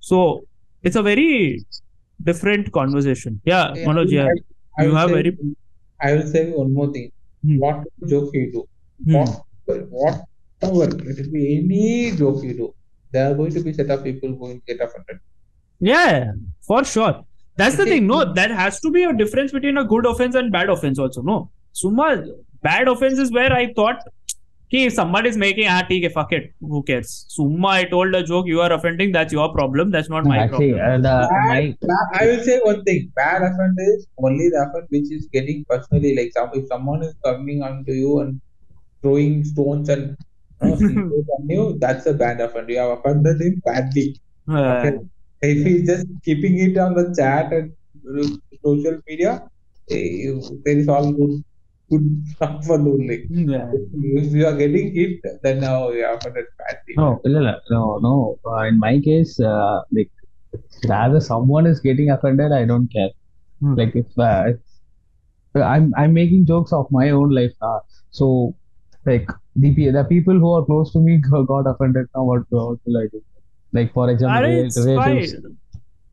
So 0.00 0.42
it's 0.82 0.96
a 0.96 1.02
very 1.02 1.64
different 2.24 2.70
conversation. 2.72 3.40
Yeah 3.44 3.72
Yeah, 3.74 3.86
manoj 3.86 4.10
yeah. 4.10 4.26
I, 4.26 4.82
I 4.82 4.84
you 4.84 4.90
will 4.90 4.96
have 4.96 5.08
say, 5.10 5.14
very 5.14 5.38
I 6.08 6.12
will 6.14 6.26
say 6.34 6.42
one 6.50 6.74
more 6.74 6.92
thing. 6.92 7.10
Hmm. 7.44 7.58
What 7.64 7.84
joke 8.12 8.30
you 8.34 8.52
do, 8.52 8.66
Hmm. 9.06 9.14
what, 9.14 9.88
whatever, 9.96 10.84
it 11.10 11.16
will 11.22 11.32
be 11.38 11.44
any 11.58 12.16
joke 12.16 12.44
you 12.44 12.54
do, 12.60 12.74
there 13.12 13.30
are 13.30 13.34
going 13.34 13.50
to 13.58 13.62
be 13.68 13.72
set 13.72 13.90
of 13.90 14.04
people 14.04 14.30
who 14.30 14.36
will 14.48 14.60
get 14.66 14.80
offended. 14.80 15.18
yeah 15.80 16.32
for 16.70 16.84
sure. 16.84 17.14
That's 17.60 17.76
the 17.76 17.84
thing. 17.84 18.06
No 18.06 18.18
there 18.34 18.52
has 18.54 18.80
to 18.84 18.90
be 18.90 19.02
a 19.04 19.12
difference 19.20 19.52
between 19.56 19.78
a 19.78 19.84
good 19.84 20.06
offense 20.10 20.34
and 20.34 20.52
bad 20.52 20.68
offense 20.74 20.98
also 20.98 21.22
no? 21.30 21.50
Summa 21.72 22.06
bad 22.66 22.88
offense 22.92 23.18
is 23.24 23.30
where 23.36 23.52
i 23.58 23.72
thought 23.78 24.00
Ki 24.70 24.84
if 24.86 24.92
somebody 24.92 25.28
is 25.28 25.36
making 25.36 25.66
ah 25.66 25.82
theek 25.88 26.04
hai, 26.06 26.12
fuck 26.16 26.32
it 26.32 26.52
who 26.60 26.82
cares 26.88 27.08
summa 27.28 27.68
i 27.68 27.84
told 27.92 28.14
a 28.14 28.22
joke 28.22 28.46
you 28.46 28.60
are 28.64 28.72
offending 28.72 29.10
that's 29.16 29.32
your 29.32 29.52
problem 29.52 29.90
that's 29.90 30.08
not 30.08 30.24
my 30.24 30.38
Actually, 30.38 30.72
problem 30.74 30.92
uh, 30.92 30.98
the, 31.06 31.28
Bad, 31.30 31.48
my 31.48 32.18
I 32.20 32.26
will 32.26 32.42
say 32.44 32.58
one 32.60 32.84
thing. 32.84 33.12
Bad 33.16 33.42
offense 33.42 33.78
is 33.78 34.06
only 34.18 34.48
the 34.48 34.60
offense 34.66 34.86
which 34.90 35.10
is 35.10 35.28
getting 35.32 35.64
personally. 35.68 36.16
Like 36.16 36.32
some, 36.32 36.50
if 36.54 36.66
someone 36.68 37.02
is 37.02 37.14
coming 37.24 37.62
onto 37.62 37.92
you 37.92 38.20
and 38.20 38.40
throwing 39.02 39.44
stones 39.44 39.88
and 39.88 40.16
you 40.62 40.68
know, 40.68 41.24
on 41.38 41.48
you, 41.48 41.78
that's 41.80 42.06
a 42.06 42.14
bad 42.14 42.40
offense. 42.40 42.66
You 42.68 42.78
have 42.78 42.98
offended 42.98 43.40
him 43.40 43.62
badly. 43.64 44.20
Uh, 44.48 44.82
Okay. 44.82 44.98
If 45.42 45.66
he's 45.66 45.86
just 45.86 46.06
keeping 46.22 46.58
it 46.58 46.76
on 46.76 46.94
the 46.94 47.14
chat 47.16 47.52
and 47.52 47.72
uh, 48.06 48.28
social 48.62 49.00
media, 49.08 49.48
eh, 49.90 50.34
there 50.64 50.78
is 50.78 50.88
all 50.88 51.10
good, 51.12 51.42
good 51.90 52.24
for 52.66 52.74
only. 52.74 53.26
yeah. 53.30 53.70
If 53.72 54.32
you 54.32 54.46
are 54.46 54.56
getting 54.56 54.94
hit, 54.94 55.20
then 55.42 55.60
now 55.60 55.90
you 55.90 56.04
are 56.04 56.14
offended 56.14 56.46
badly. 56.58 56.94
no, 56.96 57.20
no, 57.70 57.98
no. 57.98 58.38
Uh, 58.46 58.62
in 58.64 58.78
my 58.78 59.00
case, 59.00 59.38
uh, 59.40 59.82
like 59.92 60.10
rather 60.88 61.20
someone 61.20 61.66
is 61.66 61.80
getting 61.80 62.10
offended, 62.10 62.52
I 62.52 62.64
don't 62.64 62.88
care. 62.92 63.10
Hmm. 63.60 63.74
Like 63.74 63.94
if 63.94 64.06
uh, 64.18 64.52
I'm 65.54 65.92
I'm 65.96 66.12
making 66.12 66.46
jokes 66.46 66.72
of 66.72 66.86
my 66.90 67.10
own 67.10 67.30
life 67.30 67.52
now. 67.60 67.82
So 68.10 68.54
like 69.06 69.28
the 69.56 69.90
the 69.90 70.04
people 70.04 70.34
who 70.34 70.52
are 70.52 70.64
close 70.64 70.92
to 70.92 71.00
me 71.00 71.18
got 71.48 71.66
offended. 71.66 72.06
Now 72.14 72.24
what, 72.24 72.42
what 72.50 72.78
will 72.84 72.98
I 72.98 73.06
do? 73.12 73.22
Like 73.72 73.92
for 73.92 74.10
example, 74.10 74.36
Are 74.36 74.42
rel- 74.42 74.64
it's 74.64 74.78
relatives. 74.84 75.34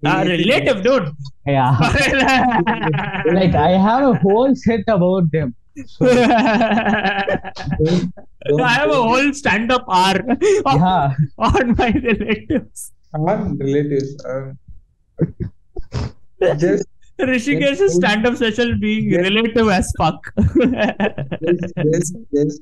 Ah, 0.06 0.22
relative, 0.22 0.84
dude. 0.84 1.12
Yeah. 1.46 1.76
like 3.34 3.56
I 3.56 3.72
have 3.72 4.04
a 4.04 4.14
whole 4.20 4.54
set 4.56 4.82
about 4.88 5.32
them. 5.32 5.56
Don't- 8.48 8.62
I 8.62 8.70
have 8.70 8.90
a 8.90 8.94
whole 8.96 9.34
stand-up 9.34 9.86
R 9.88 10.16
on, 10.20 10.38
yeah, 10.80 11.14
on 11.38 11.76
my 11.78 11.92
relatives. 11.92 12.92
on 13.14 13.58
relatives. 13.58 14.16
Um, 14.26 14.58
just, 16.58 16.86
Hrishikesh's 17.20 17.96
stand-up 17.96 18.36
session 18.38 18.80
being 18.80 19.10
Yes. 19.12 19.22
relative 19.30 19.70
as 19.70 19.92
fuck. 19.98 20.20
just, 21.44 21.74
just, 21.94 22.16
just 22.34 22.62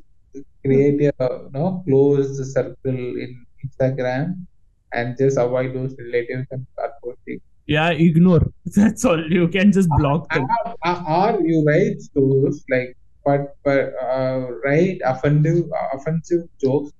create 0.63 1.11
a 1.19 1.29
no 1.53 1.83
closed 1.87 2.43
circle 2.51 2.75
in 3.23 3.45
Instagram 3.65 4.45
and 4.93 5.17
just 5.17 5.37
avoid 5.37 5.73
those 5.75 5.95
relatives 5.99 6.47
and 6.51 6.65
start 6.73 6.91
posting. 7.03 7.39
yeah, 7.67 7.89
ignore. 7.89 8.45
That's 8.75 9.03
all. 9.05 9.21
You 9.29 9.47
can 9.49 9.71
just 9.71 9.89
block 9.97 10.27
ah, 10.31 10.35
them. 10.35 10.47
Ah, 10.65 10.73
ah, 10.85 11.27
or, 11.29 11.37
or 11.37 11.45
you 11.45 11.63
write 11.67 12.01
those 12.13 12.63
like 12.69 12.95
but 13.25 13.55
but 13.63 13.93
uh, 14.01 14.47
write 14.63 14.99
offensive 15.03 15.65
offensive 15.93 16.43
jokes, 16.61 16.91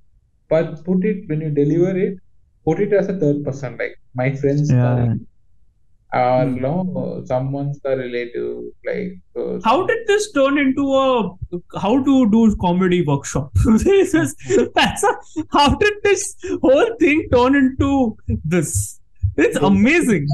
but 0.49 0.83
put 0.83 1.05
it 1.05 1.27
when 1.29 1.41
you 1.41 1.49
deliver 1.51 1.95
it, 1.97 2.17
put 2.65 2.79
it 2.79 2.93
as 2.93 3.07
a 3.09 3.17
third 3.19 3.43
person 3.45 3.77
like 3.77 3.95
my 4.15 4.33
friends 4.35 4.71
Yeah. 4.71 5.15
or 6.13 6.45
you 6.45 6.59
know 6.63 7.23
someone's 7.25 7.79
the 7.85 7.93
relative 7.97 8.63
like 8.89 9.19
uh, 9.37 9.59
How 9.63 9.85
did 9.85 10.05
this 10.07 10.31
turn 10.31 10.57
into 10.57 10.85
a 10.93 11.07
how 11.81 12.03
to 12.03 12.29
do 12.35 12.55
comedy 12.61 13.01
workshop? 13.05 13.51
this 13.83 14.13
is 14.13 14.35
that's 14.75 15.03
a, 15.03 15.13
how 15.51 15.75
did 15.75 15.93
this 16.03 16.35
whole 16.61 16.95
thing 16.99 17.27
turn 17.33 17.55
into 17.55 18.17
this? 18.43 18.99
It's 19.37 19.57
amazing, 19.57 20.27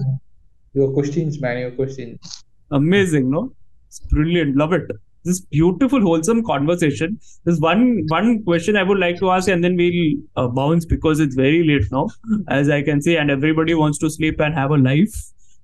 your 0.73 0.91
questions 0.93 1.41
man 1.41 1.57
your 1.57 1.71
questions 1.71 2.43
amazing, 2.71 3.29
no? 3.29 3.53
It's 3.87 3.99
brilliant, 3.99 4.55
love 4.55 4.73
it. 4.73 4.89
This 5.23 5.41
beautiful, 5.41 6.01
wholesome 6.01 6.43
conversation. 6.43 7.19
There's 7.45 7.59
one 7.59 8.05
one 8.07 8.43
question 8.43 8.75
I 8.75 8.83
would 8.83 8.97
like 8.99 9.19
to 9.19 9.29
ask, 9.31 9.47
and 9.47 9.63
then 9.63 9.75
we'll 9.75 10.13
uh, 10.35 10.47
bounce 10.47 10.85
because 10.85 11.19
it's 11.19 11.35
very 11.35 11.63
late 11.63 11.91
now, 11.91 12.07
as 12.47 12.69
I 12.69 12.81
can 12.81 13.01
see, 13.01 13.17
and 13.17 13.29
everybody 13.29 13.75
wants 13.75 13.99
to 13.99 14.09
sleep 14.09 14.39
and 14.39 14.55
have 14.55 14.71
a 14.71 14.77
life. 14.77 15.13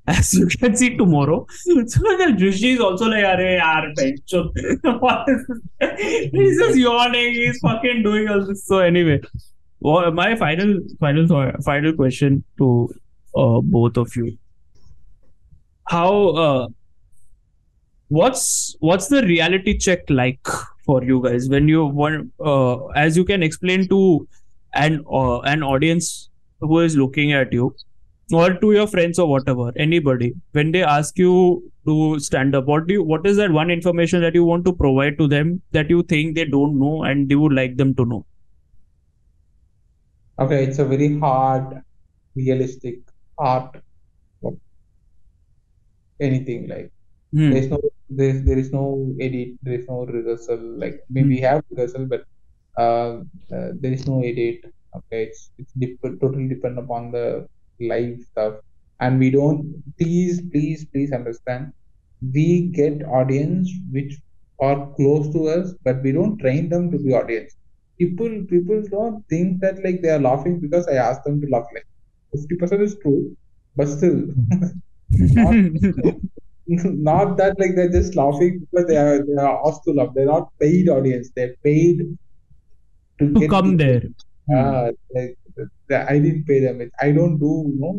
As 0.10 0.34
you 0.34 0.48
can 0.48 0.74
see 0.74 0.96
tomorrow. 0.96 1.46
So 1.50 1.76
Rishi 2.40 2.72
is 2.72 2.80
also 2.80 3.08
like, 3.08 3.26
Arey, 3.26 3.60
yaar, 3.60 3.92
is? 5.28 6.32
He's 6.32 6.58
just 6.58 6.78
yawning. 6.78 7.34
He's 7.34 7.60
fucking 7.60 8.04
doing 8.04 8.30
all 8.30 8.46
this. 8.46 8.66
So 8.66 8.80
anyway, 8.80 9.20
well, 9.82 10.10
my 10.12 10.38
final, 10.38 10.80
final, 11.02 11.28
final 11.62 11.92
question 11.92 12.46
to 12.58 12.90
uh, 13.36 13.60
both 13.62 13.98
of 13.98 14.16
you: 14.16 14.38
How, 15.90 16.28
uh, 16.30 16.68
what's 18.10 18.76
what's 18.80 19.08
the 19.08 19.22
reality 19.24 19.78
check 19.78 20.10
like 20.10 20.40
for 20.86 21.04
you 21.04 21.22
guys 21.24 21.50
when 21.50 21.68
you 21.68 21.86
want, 21.86 22.32
uh, 22.40 22.86
as 22.88 23.18
you 23.18 23.26
can 23.26 23.44
explain 23.44 23.88
to 23.90 24.28
an 24.74 25.04
uh, 25.12 25.40
an 25.42 25.64
audience 25.64 26.30
who 26.62 26.80
is 26.80 26.96
looking 26.96 27.34
at 27.34 27.52
you 27.52 27.76
or 28.34 28.54
to 28.54 28.72
your 28.72 28.88
friends 28.88 29.20
or 29.20 29.28
whatever 29.30 29.72
anybody 29.78 30.34
when 30.54 30.72
they 30.72 30.84
ask 30.84 31.18
you 31.18 31.64
to 31.86 32.20
stand 32.20 32.56
up 32.56 32.66
what 32.66 32.88
do 32.88 32.94
you 32.96 33.04
what 33.04 33.26
is 33.26 33.38
that 33.38 33.52
one 33.52 33.70
information 33.72 34.22
that 34.22 34.36
you 34.36 34.44
want 34.44 34.66
to 34.66 34.74
provide 34.74 35.18
to 35.18 35.28
them 35.28 35.62
that 35.72 35.90
you 35.90 36.04
think 36.04 36.36
they 36.36 36.46
don't 36.46 36.80
know 36.80 37.04
and 37.04 37.30
you 37.32 37.40
would 37.40 37.54
like 37.54 37.78
them 37.78 37.94
to 37.96 38.06
know 38.06 38.26
okay 40.40 40.64
it's 40.64 40.80
a 40.80 40.86
very 40.86 41.10
hard 41.20 41.82
realistic 42.36 43.00
art 43.38 43.78
anything 46.20 46.68
like 46.68 46.92
Hmm. 47.34 47.52
there's 47.52 47.68
no 47.68 47.80
there's 48.10 48.44
there 48.44 48.58
is 48.58 48.72
no 48.72 49.14
edit 49.20 49.50
there 49.62 49.80
is 49.80 49.88
no 49.88 50.06
rehearsal 50.06 50.62
like 50.84 50.98
maybe 51.10 51.30
we 51.36 51.40
have 51.40 51.64
rehearsal 51.72 52.06
but 52.06 52.24
uh, 52.78 53.22
uh, 53.56 53.70
there 53.82 53.94
is 53.94 54.08
no 54.08 54.22
edit 54.24 54.60
okay? 54.96 55.24
It's 55.26 55.52
it's 55.58 55.74
dep- 55.74 56.20
totally 56.22 56.48
depend 56.48 56.80
upon 56.80 57.12
the 57.12 57.48
live 57.80 58.20
stuff. 58.32 58.56
And 59.00 59.20
we 59.20 59.30
don't 59.32 59.84
please 60.00 60.42
please 60.52 60.86
please 60.94 61.12
understand 61.12 61.74
we 62.34 62.70
get 62.80 63.04
audience 63.06 63.70
which 63.92 64.14
are 64.62 64.92
close 64.96 65.32
to 65.34 65.48
us 65.48 65.74
but 65.84 66.02
we 66.04 66.12
don't 66.12 66.38
train 66.40 66.70
them 66.70 66.92
to 66.92 66.98
be 66.98 67.14
audience. 67.14 67.56
People 68.00 68.46
people 68.50 68.84
don't 68.90 69.24
think 69.30 69.62
that 69.62 69.84
like 69.84 70.02
they 70.02 70.10
are 70.10 70.20
laughing 70.20 70.60
because 70.60 70.88
i 70.88 70.94
asked 70.94 71.24
them 71.26 71.42
to 71.42 71.48
laugh 71.48 71.66
like 71.74 71.88
50% 72.36 72.82
is 72.82 72.98
true 73.02 73.36
but 73.76 73.88
still 73.88 74.20
not 77.10 77.38
that 77.38 77.60
like 77.60 77.76
they're 77.76 77.92
just 77.92 78.16
laughing 78.16 78.60
because 78.72 78.88
they 78.88 78.98
are 78.98 79.26
they 79.26 79.42
are 79.42 79.68
asked 79.68 79.84
to 79.86 79.92
laugh. 79.92 80.10
They're 80.16 80.26
not 80.26 80.50
paid 80.60 80.90
audience. 80.90 81.32
They're 81.36 81.56
paid 81.64 82.02
to, 83.20 83.26
to 83.34 83.48
come 83.48 83.78
there 83.78 84.04
Ah, 84.54 84.90
like 85.16 85.36
the- 85.90 86.06
I 86.12 86.20
didn't 86.20 86.46
pay 86.46 86.60
them. 86.66 86.78
I 87.06 87.12
don't 87.18 87.38
do 87.40 87.52
you 87.72 87.80
know 87.84 87.96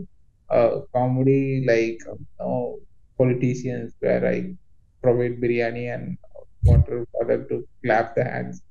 uh, 0.56 0.80
comedy 0.94 1.64
like 1.66 1.98
um, 2.10 2.18
you 2.20 2.38
know, 2.46 2.80
politicians 3.18 3.94
where 4.00 4.24
I 4.34 4.54
provide 5.02 5.40
biryani 5.42 5.84
and 5.94 6.18
water 6.64 7.06
for 7.12 7.24
them 7.26 7.46
to 7.50 7.66
clap 7.84 8.14
their 8.16 8.30
hands. 8.34 8.62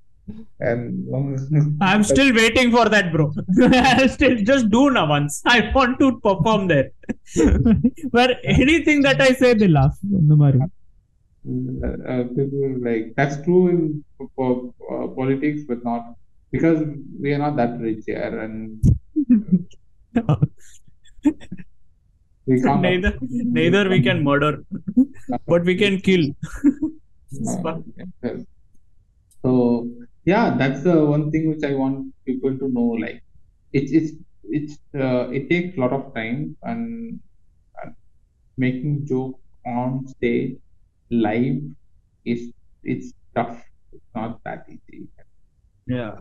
And 0.60 1.08
i'm 1.82 2.04
still 2.04 2.34
waiting 2.34 2.72
for 2.72 2.90
that 2.90 3.12
bro. 3.12 3.32
Still 4.16 4.36
just 4.44 4.70
do 4.70 4.90
now 4.90 5.08
once. 5.08 5.42
I 5.46 5.72
want 5.74 6.00
to 6.00 6.20
perform 6.20 6.68
there. 6.68 6.92
Where 8.12 8.36
anything 8.44 9.02
that 9.04 9.22
i 9.22 9.30
say 9.34 9.54
they 9.54 9.68
laugh. 9.68 9.96
Uh, 11.48 12.24
people 12.36 12.76
like 12.88 13.14
that's 13.16 13.42
true 13.44 13.70
in 13.70 14.04
po- 14.36 14.74
uh, 14.92 15.08
politics, 15.20 15.62
but 15.68 15.82
not 15.84 16.16
because 16.52 16.82
we 17.22 17.34
are 17.34 17.38
not 17.38 17.56
that 17.56 17.80
rich 17.80 18.04
here, 18.06 18.40
and 18.40 18.84
we 22.46 22.62
can't. 22.62 22.82
neither 22.82 23.18
neither 23.60 23.88
we 23.88 24.02
can 24.02 24.24
murder 24.26 24.64
but 25.48 25.64
we 25.64 25.76
can 25.76 26.00
kill. 26.02 26.26
Uh. 27.64 27.80
So 29.42 29.90
yeah, 30.28 30.56
that's 30.58 30.84
the 30.84 31.06
one 31.06 31.32
thing 31.32 31.50
which 31.50 31.64
I 31.64 31.74
want 31.76 32.14
people 32.26 32.58
to 32.60 32.68
know. 32.70 32.90
Like 33.06 33.22
it's 33.74 33.92
it's 33.94 34.12
it's 34.44 34.76
uh, 34.96 35.30
it 35.32 35.50
takes 35.50 35.78
a 35.78 35.82
lot 35.82 35.94
of 35.94 36.14
time 36.16 36.58
and, 36.64 37.20
and 37.84 37.96
making 38.58 39.06
joke 39.08 39.40
on 39.66 40.08
stage 40.08 40.58
live 41.12 41.62
is 42.26 42.52
it's 42.84 43.14
tough. 43.36 43.64
It's 43.94 44.06
not 44.16 44.40
that 44.46 44.66
easy. 44.70 45.08
yeah 45.88 46.16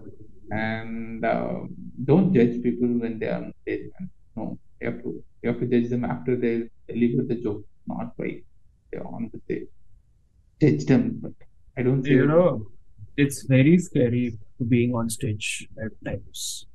And 0.52 1.24
uh, 1.24 1.60
don't 2.04 2.32
judge 2.34 2.62
people 2.62 2.88
when 3.02 3.18
they 3.20 3.28
are 3.28 3.42
on 3.44 3.52
stage. 3.62 3.90
No, 4.36 4.58
you 4.80 4.86
have 4.90 5.02
to 5.02 5.24
you 5.42 5.50
have 5.50 5.60
to 5.60 5.66
judge 5.66 5.90
them 5.90 6.04
after 6.04 6.36
they 6.36 6.68
deliver 6.88 7.24
the 7.24 7.36
joke, 7.46 7.64
not 7.86 8.12
while 8.16 8.38
they're 8.92 9.06
on 9.06 9.30
the 9.32 9.40
stage. 9.46 9.68
Judge 10.60 10.84
them, 10.86 11.20
but 11.22 11.32
I 11.78 11.82
don't 11.82 12.06
you 12.06 12.26
know 12.26 12.66
it's 13.16 13.42
very 13.42 13.78
scary 13.78 14.38
being 14.68 14.94
on 14.94 15.08
stage 15.10 15.68
at 15.82 15.92
times. 16.04 16.66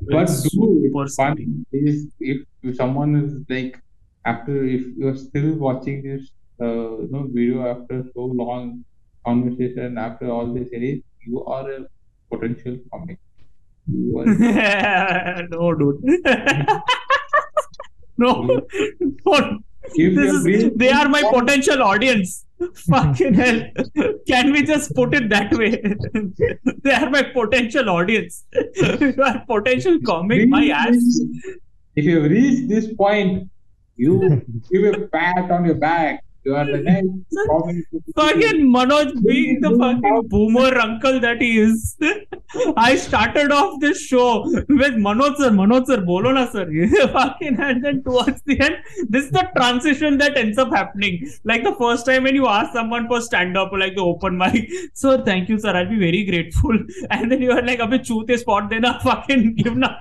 But 0.00 0.26
do 0.26 0.32
super 0.32 1.04
it's 1.04 1.14
fun 1.16 1.36
scary. 1.36 1.48
is 1.72 2.06
if, 2.20 2.46
if 2.62 2.76
someone 2.76 3.16
is 3.16 3.32
like 3.48 3.80
after 4.24 4.64
if 4.64 4.82
you're 4.96 5.16
still 5.16 5.54
watching 5.54 6.02
this 6.02 6.30
uh, 6.60 6.98
you 7.02 7.08
know 7.10 7.28
video 7.30 7.66
after 7.66 8.04
so 8.14 8.24
long 8.24 8.84
conversation 9.24 9.98
after 9.98 10.30
all 10.30 10.52
this 10.52 10.70
series, 10.70 11.02
you 11.26 11.44
are 11.44 11.70
a 11.70 11.86
potential 12.32 12.78
comic. 12.92 13.18
You 13.86 14.18
are 14.18 15.46
no 15.50 15.74
dude. 15.74 16.02
No. 18.20 18.66
Don't 19.24 19.64
this 19.96 20.44
is, 20.44 20.70
they 20.74 20.90
are 20.90 21.08
my 21.08 21.22
potential 21.32 21.82
audience 21.82 22.44
fucking 22.74 23.34
hell. 23.34 23.62
Can 24.26 24.52
we 24.52 24.62
just 24.62 24.94
put 24.94 25.14
it 25.14 25.28
that 25.30 25.52
way? 25.52 25.80
They 26.82 26.92
are 26.92 27.10
my 27.10 27.22
potential 27.22 27.88
audience. 27.90 28.44
You 28.74 29.14
are 29.22 29.44
potential 29.46 29.98
comic. 30.04 30.48
My 30.48 30.66
ass 30.68 31.20
If 31.96 32.04
you 32.04 32.22
reach 32.22 32.68
this 32.68 32.92
point, 32.94 33.50
you 33.96 34.42
give 34.70 34.94
a 34.94 35.06
pat 35.08 35.50
on 35.50 35.64
your 35.64 35.74
back 35.74 36.22
you 36.48 36.56
are 36.56 36.64
the 36.64 36.78
next. 36.78 38.14
Fucking 38.16 38.60
Manoj 38.74 39.08
being 39.22 39.60
the 39.60 39.70
fucking 39.80 40.28
boomer 40.28 40.78
uncle 40.78 41.20
that 41.20 41.42
he 41.42 41.58
is. 41.58 41.94
I 42.76 42.96
started 42.96 43.52
off 43.52 43.80
this 43.80 44.00
show 44.00 44.44
with 44.82 44.94
Manoj 45.06 45.36
sir, 45.36 45.50
Manoj 45.50 45.86
sir, 45.88 45.98
bolona 46.10 46.44
sir. 46.50 46.64
fucking 47.16 47.60
and 47.60 47.84
then 47.84 48.02
towards 48.02 48.40
the 48.46 48.58
end, 48.60 48.76
this 49.10 49.26
is 49.26 49.30
the 49.30 49.46
transition 49.56 50.16
that 50.22 50.38
ends 50.38 50.56
up 50.56 50.70
happening. 50.70 51.30
Like 51.44 51.64
the 51.64 51.74
first 51.74 52.06
time 52.06 52.22
when 52.22 52.34
you 52.34 52.46
ask 52.46 52.72
someone 52.72 53.08
for 53.08 53.20
stand 53.20 53.58
up, 53.58 53.72
like 53.72 53.94
the 53.96 54.06
open 54.12 54.38
mic, 54.44 54.70
sir, 54.94 55.22
thank 55.26 55.50
you 55.50 55.58
sir, 55.58 55.76
I'll 55.76 55.90
be 55.90 55.98
very 55.98 56.24
grateful. 56.24 56.78
And 57.10 57.30
then 57.30 57.42
you 57.42 57.52
are 57.52 57.62
like, 57.62 57.80
abhi 57.80 58.02
chute 58.06 58.40
spot 58.40 58.70
dena, 58.70 58.98
fucking 59.02 59.56
give 59.56 59.76
na. 59.76 59.96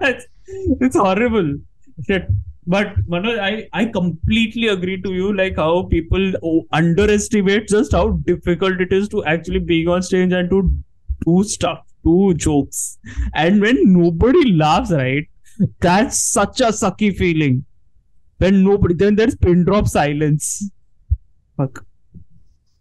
it's, 0.00 0.26
it's 0.80 0.96
horrible. 0.96 1.52
Shit. 2.06 2.28
But 2.66 2.94
Manoj, 3.08 3.40
I, 3.40 3.68
I 3.72 3.86
completely 3.86 4.68
agree 4.68 5.00
to 5.02 5.12
you, 5.12 5.34
like 5.36 5.56
how 5.56 5.82
people 5.84 6.32
underestimate 6.72 7.68
just 7.68 7.92
how 7.92 8.10
difficult 8.24 8.80
it 8.80 8.92
is 8.92 9.08
to 9.08 9.24
actually 9.24 9.58
being 9.58 9.88
on 9.88 10.02
stage 10.02 10.32
and 10.32 10.48
to 10.50 10.72
do 11.26 11.44
stuff, 11.44 11.84
do 12.04 12.34
jokes. 12.34 12.98
And 13.34 13.60
when 13.60 13.78
nobody 13.92 14.52
laughs, 14.52 14.92
right? 14.92 15.26
That's 15.80 16.18
such 16.18 16.60
a 16.60 16.68
sucky 16.68 17.16
feeling. 17.16 17.64
When 18.38 18.62
nobody, 18.64 18.94
then 18.94 19.16
there's 19.16 19.36
pin 19.36 19.64
drop 19.64 19.88
silence. 19.88 20.70
Fuck. 21.56 21.84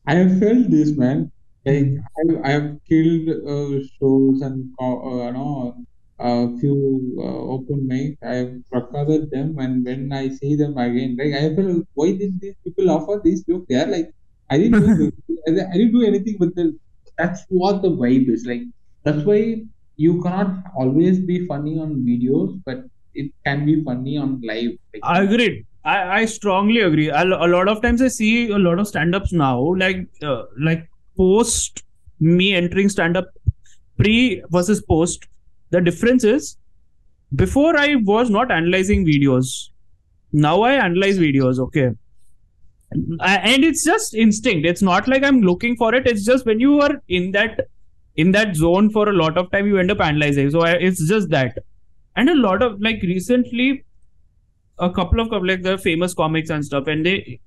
I 0.05 0.15
have 0.15 0.39
felt 0.39 0.69
this, 0.69 0.95
man. 0.95 1.31
Like 1.65 1.85
I, 2.17 2.47
I 2.47 2.51
have 2.51 2.77
killed 2.87 3.29
uh, 3.29 3.79
shows 3.99 4.41
and 4.41 4.71
uh, 4.81 4.85
you 4.85 5.33
know 5.33 5.75
a 6.21 6.57
few 6.59 7.17
uh, 7.19 7.41
open 7.55 7.87
mic. 7.87 8.17
I 8.23 8.35
have 8.35 8.53
recorded 8.71 9.31
them, 9.31 9.57
and 9.59 9.85
when 9.85 10.11
I 10.13 10.29
see 10.29 10.55
them 10.55 10.77
again, 10.77 11.17
like 11.19 11.33
I 11.33 11.55
feel, 11.55 11.81
why 11.93 12.11
did 12.13 12.39
these 12.39 12.55
people 12.63 12.91
offer 12.91 13.19
these 13.23 13.43
jokes? 13.43 13.65
They 13.69 13.75
are 13.75 13.87
like, 13.87 14.11
I 14.49 14.57
didn't 14.57 14.97
do, 14.97 15.11
I 15.47 15.51
didn't 15.51 15.93
do 15.93 16.05
anything, 16.05 16.37
but 16.39 16.55
the, 16.55 16.77
that's 17.17 17.43
what 17.49 17.81
the 17.81 17.89
vibe 17.89 18.29
is 18.29 18.45
like. 18.45 18.61
That's 19.03 19.23
why 19.25 19.63
you 19.97 20.21
cannot 20.21 20.63
always 20.77 21.19
be 21.19 21.45
funny 21.47 21.79
on 21.79 22.05
videos, 22.11 22.61
but 22.65 22.83
it 23.13 23.31
can 23.45 23.65
be 23.65 23.83
funny 23.83 24.17
on 24.17 24.41
live. 24.43 24.71
Like, 24.93 25.01
I 25.03 25.23
agree. 25.23 25.65
I, 25.83 26.21
I 26.21 26.25
strongly 26.25 26.81
agree. 26.81 27.09
A, 27.09 27.25
lot 27.25 27.67
of 27.67 27.81
times 27.81 28.01
I 28.01 28.07
see 28.07 28.51
a 28.51 28.57
lot 28.59 28.79
of 28.79 28.87
stand-ups 28.87 29.33
now, 29.33 29.75
like 29.75 30.07
uh, 30.21 30.43
like 30.59 30.87
post 31.17 31.83
me 32.19 32.53
entering 32.53 32.89
stand-up, 32.89 33.25
pre 33.97 34.43
versus 34.49 34.81
post. 34.81 35.27
The 35.71 35.81
difference 35.81 36.23
is 36.23 36.57
before 37.35 37.77
I 37.77 37.95
was 37.95 38.29
not 38.29 38.51
analyzing 38.51 39.05
videos. 39.05 39.69
Now 40.33 40.61
I 40.61 40.73
analyze 40.73 41.17
videos. 41.17 41.59
Okay. 41.59 41.91
And 42.91 43.63
it's 43.63 43.85
just 43.85 44.13
instinct. 44.13 44.65
It's 44.67 44.81
not 44.81 45.07
like 45.07 45.23
I'm 45.23 45.41
looking 45.41 45.77
for 45.77 45.95
it. 45.95 46.05
It's 46.07 46.25
just 46.25 46.45
when 46.45 46.59
you 46.59 46.81
are 46.81 47.01
in 47.07 47.31
that 47.31 47.67
in 48.17 48.31
that 48.31 48.55
zone 48.55 48.89
for 48.89 49.07
a 49.07 49.13
lot 49.13 49.37
of 49.37 49.49
time, 49.51 49.67
you 49.67 49.77
end 49.77 49.91
up 49.91 50.01
analyzing. 50.01 50.49
So 50.51 50.61
I, 50.61 50.71
it's 50.71 51.07
just 51.07 51.29
that. 51.29 51.57
And 52.17 52.29
a 52.29 52.35
lot 52.35 52.61
of 52.61 52.81
like 52.81 53.01
recently, 53.01 53.85
a 54.79 54.91
couple 54.91 55.21
of 55.21 55.31
like 55.43 55.61
the 55.61 55.77
famous 55.77 56.13
comics 56.13 56.49
and 56.49 56.65
stuff, 56.65 56.87
and 56.87 57.05
they 57.05 57.39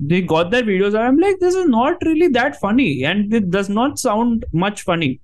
they 0.00 0.20
got 0.20 0.50
their 0.50 0.64
videos. 0.64 0.88
And 0.88 0.98
I'm 0.98 1.18
like, 1.18 1.38
this 1.38 1.54
is 1.54 1.66
not 1.66 1.98
really 2.04 2.26
that 2.28 2.56
funny, 2.56 3.04
and 3.04 3.32
it 3.32 3.50
does 3.50 3.68
not 3.68 4.00
sound 4.00 4.44
much 4.52 4.82
funny. 4.82 5.20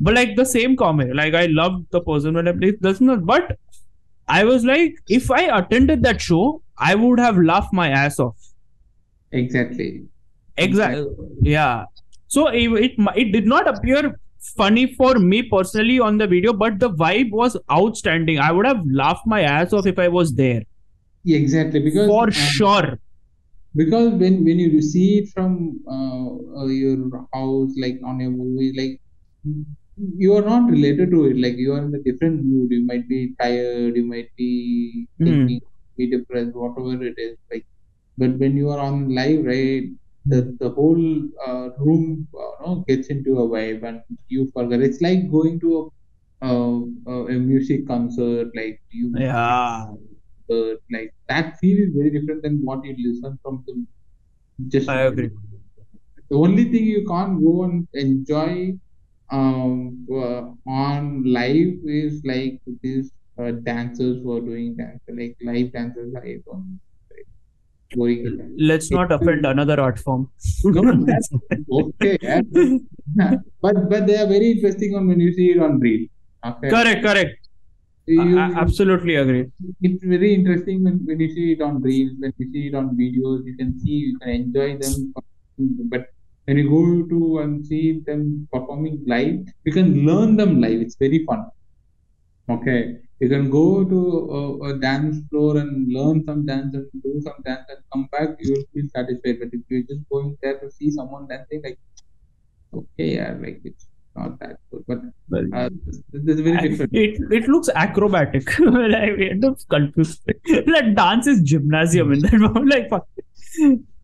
But 0.00 0.14
like 0.14 0.36
the 0.36 0.46
same 0.46 0.76
comic, 0.76 1.10
like 1.14 1.34
I 1.34 1.46
loved 1.46 1.90
the 1.90 2.00
person 2.00 2.34
when 2.34 2.48
I 2.48 2.52
played. 2.52 2.80
Does 2.80 3.00
not, 3.00 3.26
but 3.26 3.58
I 4.28 4.44
was 4.44 4.64
like, 4.64 4.94
if 5.08 5.30
I 5.30 5.42
attended 5.58 6.02
that 6.04 6.20
show, 6.20 6.62
I 6.78 6.94
would 6.94 7.20
have 7.20 7.36
laughed 7.36 7.72
my 7.72 7.88
ass 7.88 8.18
off. 8.18 8.36
Exactly. 9.32 10.04
Exactly. 10.56 11.06
Yeah. 11.42 11.84
So 12.28 12.48
it, 12.48 12.68
it 12.72 12.92
it 13.16 13.32
did 13.32 13.46
not 13.46 13.68
appear 13.68 14.18
funny 14.56 14.94
for 14.94 15.18
me 15.18 15.42
personally 15.42 16.00
on 16.00 16.16
the 16.16 16.26
video, 16.26 16.52
but 16.52 16.78
the 16.78 16.90
vibe 16.90 17.30
was 17.30 17.56
outstanding. 17.70 18.38
I 18.38 18.52
would 18.52 18.66
have 18.66 18.82
laughed 18.90 19.26
my 19.26 19.42
ass 19.42 19.72
off 19.72 19.86
if 19.86 19.98
I 19.98 20.08
was 20.08 20.34
there 20.34 20.62
Exactly. 21.26 21.80
Because 21.80 22.08
for 22.08 22.24
um, 22.24 22.30
sure. 22.30 22.98
because 23.76 24.12
when 24.14 24.44
when 24.44 24.58
you 24.58 24.82
see 24.82 25.18
it 25.18 25.28
from 25.28 25.80
uh, 25.86 26.66
your 26.66 27.26
house 27.34 27.70
like 27.76 28.00
on 28.04 28.20
a 28.20 28.28
movie 28.28 28.72
like 28.76 29.00
you 30.22 30.30
are 30.36 30.44
not 30.52 30.70
related 30.74 31.10
to 31.10 31.20
it 31.30 31.36
like 31.44 31.56
you 31.64 31.72
are 31.74 31.82
in 31.86 31.94
a 31.98 32.02
different 32.08 32.38
mood 32.50 32.70
you 32.76 32.82
might 32.90 33.06
be 33.08 33.20
tired 33.40 33.96
you 33.96 34.04
might 34.12 34.30
be 34.42 34.50
Hmm. 35.18 35.46
thinking 35.48 35.60
be 35.96 36.06
depressed 36.14 36.54
whatever 36.62 36.94
it 37.10 37.18
is 37.26 37.36
like 37.52 37.66
but 38.18 38.38
when 38.42 38.56
you 38.60 38.68
are 38.74 38.80
on 38.88 38.96
live 39.20 39.44
right 39.52 39.86
the 40.32 40.40
the 40.62 40.70
whole 40.78 41.04
uh, 41.48 41.68
room 41.86 42.28
uh, 42.42 42.52
you 42.60 42.66
know, 42.66 42.84
gets 42.88 43.08
into 43.08 43.32
a 43.44 43.48
vibe 43.54 43.82
and 43.90 44.00
you 44.28 44.50
forget 44.56 44.80
it's 44.88 45.00
like 45.08 45.30
going 45.38 45.58
to 45.60 45.70
a 45.80 45.82
uh, 46.48 46.80
uh, 47.12 47.24
a 47.34 47.38
music 47.50 47.86
concert 47.86 48.48
like 48.60 48.80
you 48.90 49.08
Yeah. 49.12 49.94
like 50.92 51.10
that 51.28 51.58
feel 51.60 51.78
is 51.84 51.92
very 51.94 52.10
different 52.10 52.42
than 52.42 52.60
what 52.64 52.84
you 52.84 52.94
listen 53.06 53.38
from 53.42 53.64
the 53.66 53.74
just 54.68 54.88
I 54.88 55.00
agree. 55.06 55.30
the 56.30 56.36
only 56.36 56.64
thing 56.72 56.84
you 56.84 57.04
can't 57.06 57.40
go 57.42 57.64
and 57.64 57.86
enjoy 57.94 58.72
um 59.30 60.06
uh, 60.12 60.42
on 60.66 61.22
live 61.24 61.74
is 61.84 62.20
like 62.24 62.60
these 62.82 63.12
uh, 63.38 63.52
dancers 63.70 64.16
who 64.22 64.36
are 64.36 64.40
doing 64.40 64.76
dance 64.76 65.00
like 65.08 65.36
live 65.42 65.72
dancers 65.72 66.12
like, 66.12 66.42
going 67.96 68.54
Let's 68.58 68.90
not 68.90 69.10
offend 69.10 69.44
another 69.46 69.80
art 69.80 69.98
form. 69.98 70.30
no, 70.64 70.82
okay 71.72 72.16
yeah. 72.22 72.40
but 73.62 73.88
but 73.90 74.06
they 74.06 74.16
are 74.16 74.26
very 74.26 74.52
interesting 74.52 74.94
on 74.94 75.08
when 75.08 75.20
you 75.20 75.32
see 75.32 75.50
it 75.52 75.60
on 75.60 75.78
reel 75.80 76.06
okay 76.44 76.70
correct, 76.70 77.02
correct. 77.04 77.36
You- 78.06 78.38
I 78.38 78.46
absolutely 78.62 79.14
agree. 79.16 79.44
it's 79.88 80.04
very 80.04 80.34
interesting 80.34 80.82
when, 80.84 80.94
when 81.08 81.20
you 81.20 81.28
see 81.34 81.52
it 81.52 81.60
on 81.62 81.80
reels, 81.82 82.12
when 82.18 82.32
you 82.38 82.46
see 82.52 82.66
it 82.68 82.74
on 82.74 82.96
videos, 82.96 83.44
you 83.44 83.56
can 83.56 83.78
see, 83.80 83.98
you 84.06 84.18
can 84.18 84.30
enjoy 84.30 84.78
them. 84.78 85.14
But 85.92 86.06
when 86.46 86.58
you 86.58 86.68
go 86.68 87.08
to 87.08 87.38
and 87.38 87.66
see 87.66 88.00
them 88.06 88.48
performing 88.52 89.02
live, 89.06 89.46
you 89.64 89.72
can 89.72 90.04
learn 90.06 90.36
them 90.36 90.60
live. 90.60 90.80
It's 90.80 90.96
very 90.96 91.24
fun. 91.24 91.46
Okay. 92.48 92.96
You 93.20 93.28
can 93.28 93.50
go 93.50 93.84
to 93.84 94.00
a, 94.38 94.70
a 94.70 94.78
dance 94.78 95.18
floor 95.28 95.58
and 95.58 95.92
learn 95.92 96.24
some 96.24 96.46
dance 96.46 96.74
and 96.74 96.86
do 97.02 97.20
some 97.22 97.34
dance 97.44 97.66
and 97.68 97.78
come 97.92 98.08
back, 98.10 98.36
you 98.40 98.54
will 98.54 98.64
feel 98.72 98.88
satisfied. 98.94 99.40
But 99.40 99.50
if 99.52 99.60
you're 99.68 99.82
just 99.82 100.08
going 100.10 100.38
there 100.42 100.58
to 100.58 100.70
see 100.70 100.90
someone 100.90 101.28
dancing, 101.28 101.60
like, 101.62 101.78
okay, 102.72 103.16
yeah, 103.16 103.36
like 103.38 103.60
it's 103.62 103.86
not 104.16 104.38
that 104.40 104.56
good. 104.70 104.84
But 105.28 105.42
uh, 105.54 105.68
this, 106.12 106.36
is 106.36 106.40
very 106.40 106.68
different. 106.68 106.94
It 106.94 107.20
it 107.30 107.48
looks 107.48 107.68
acrobatic. 107.68 108.58
like 108.58 109.16
we 109.18 109.30
end 109.30 109.44
up 109.44 109.58
confused. 109.68 110.22
like 110.66 110.94
dance 110.94 111.26
is 111.26 111.42
gymnasium 111.42 112.12
in 112.12 112.20
that 112.20 112.32
moment. 112.46 112.70
Like 112.70 112.88
fuck. 112.88 113.06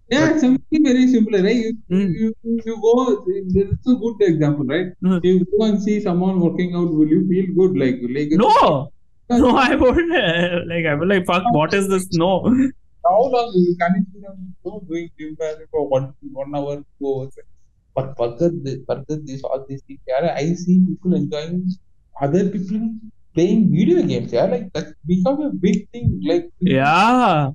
Yeah, 0.09 0.31
it's 0.33 0.41
something 0.41 0.85
very 0.85 1.07
simple, 1.09 1.39
right? 1.47 1.57
You, 1.57 1.73
Mm. 1.91 2.11
you, 2.21 2.35
you 2.67 2.75
go, 2.81 3.25
this 3.55 3.69
is 3.71 3.93
a 3.93 3.97
good 4.03 4.21
example, 4.21 4.65
right? 4.65 4.89
Mm. 5.05 5.21
You 5.25 5.45
go 5.59 5.65
and 5.67 5.83
see 5.83 6.01
someone 6.01 6.41
working 6.41 6.75
out, 6.77 6.93
will 6.95 7.09
you 7.09 7.27
feel 7.29 7.47
good? 7.59 7.77
Like, 7.83 7.97
like 8.17 8.29
No, 8.45 8.91
no, 9.31 9.57
I 9.57 9.75
wouldn't. 9.75 10.13
uh, 10.13 10.61
Like 10.73 10.87
I 10.87 10.95
was 10.95 11.09
like, 11.09 11.27
fuck. 11.27 11.43
What 11.53 11.75
is 11.75 11.89
this? 11.89 12.07
No. 12.13 12.31
how 13.09 13.23
long 13.35 13.51
you 13.55 13.75
can 13.81 13.93
you 13.99 14.05
see 14.13 14.21
them 14.21 14.55
go 14.65 14.81
doing 14.89 15.11
gym 15.19 15.37
for 15.73 15.89
one 15.89 16.13
one 16.33 16.55
hour, 16.55 16.77
two 17.01 17.07
hours? 17.15 17.35
But 17.95 18.39
this, 18.39 18.79
forget 18.87 19.27
this, 19.27 19.43
all 19.43 19.65
these 19.69 19.83
things. 19.89 20.01
Yeah, 20.07 20.35
I 20.37 20.53
see 20.55 20.81
people 20.87 21.15
enjoying 21.15 21.69
other 22.21 22.49
people 22.49 22.91
playing 23.35 23.71
video 23.73 24.03
games. 24.03 24.33
Yeah, 24.33 24.45
like 24.45 24.73
that's 24.73 24.93
become 25.07 25.41
a 25.43 25.51
big 25.51 25.89
thing. 25.91 26.21
Like 26.25 26.51
Yeah. 26.61 27.51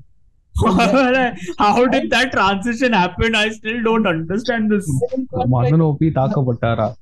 How 1.58 1.86
did 1.86 2.10
that 2.12 2.32
transition 2.32 2.94
happen? 2.94 3.36
I 3.36 3.50
still 3.50 3.82
don't 3.84 4.06
understand 4.06 4.72
this. 4.72 4.90
Manan 5.34 5.82
OP 5.82 6.02
Taka 6.14 6.96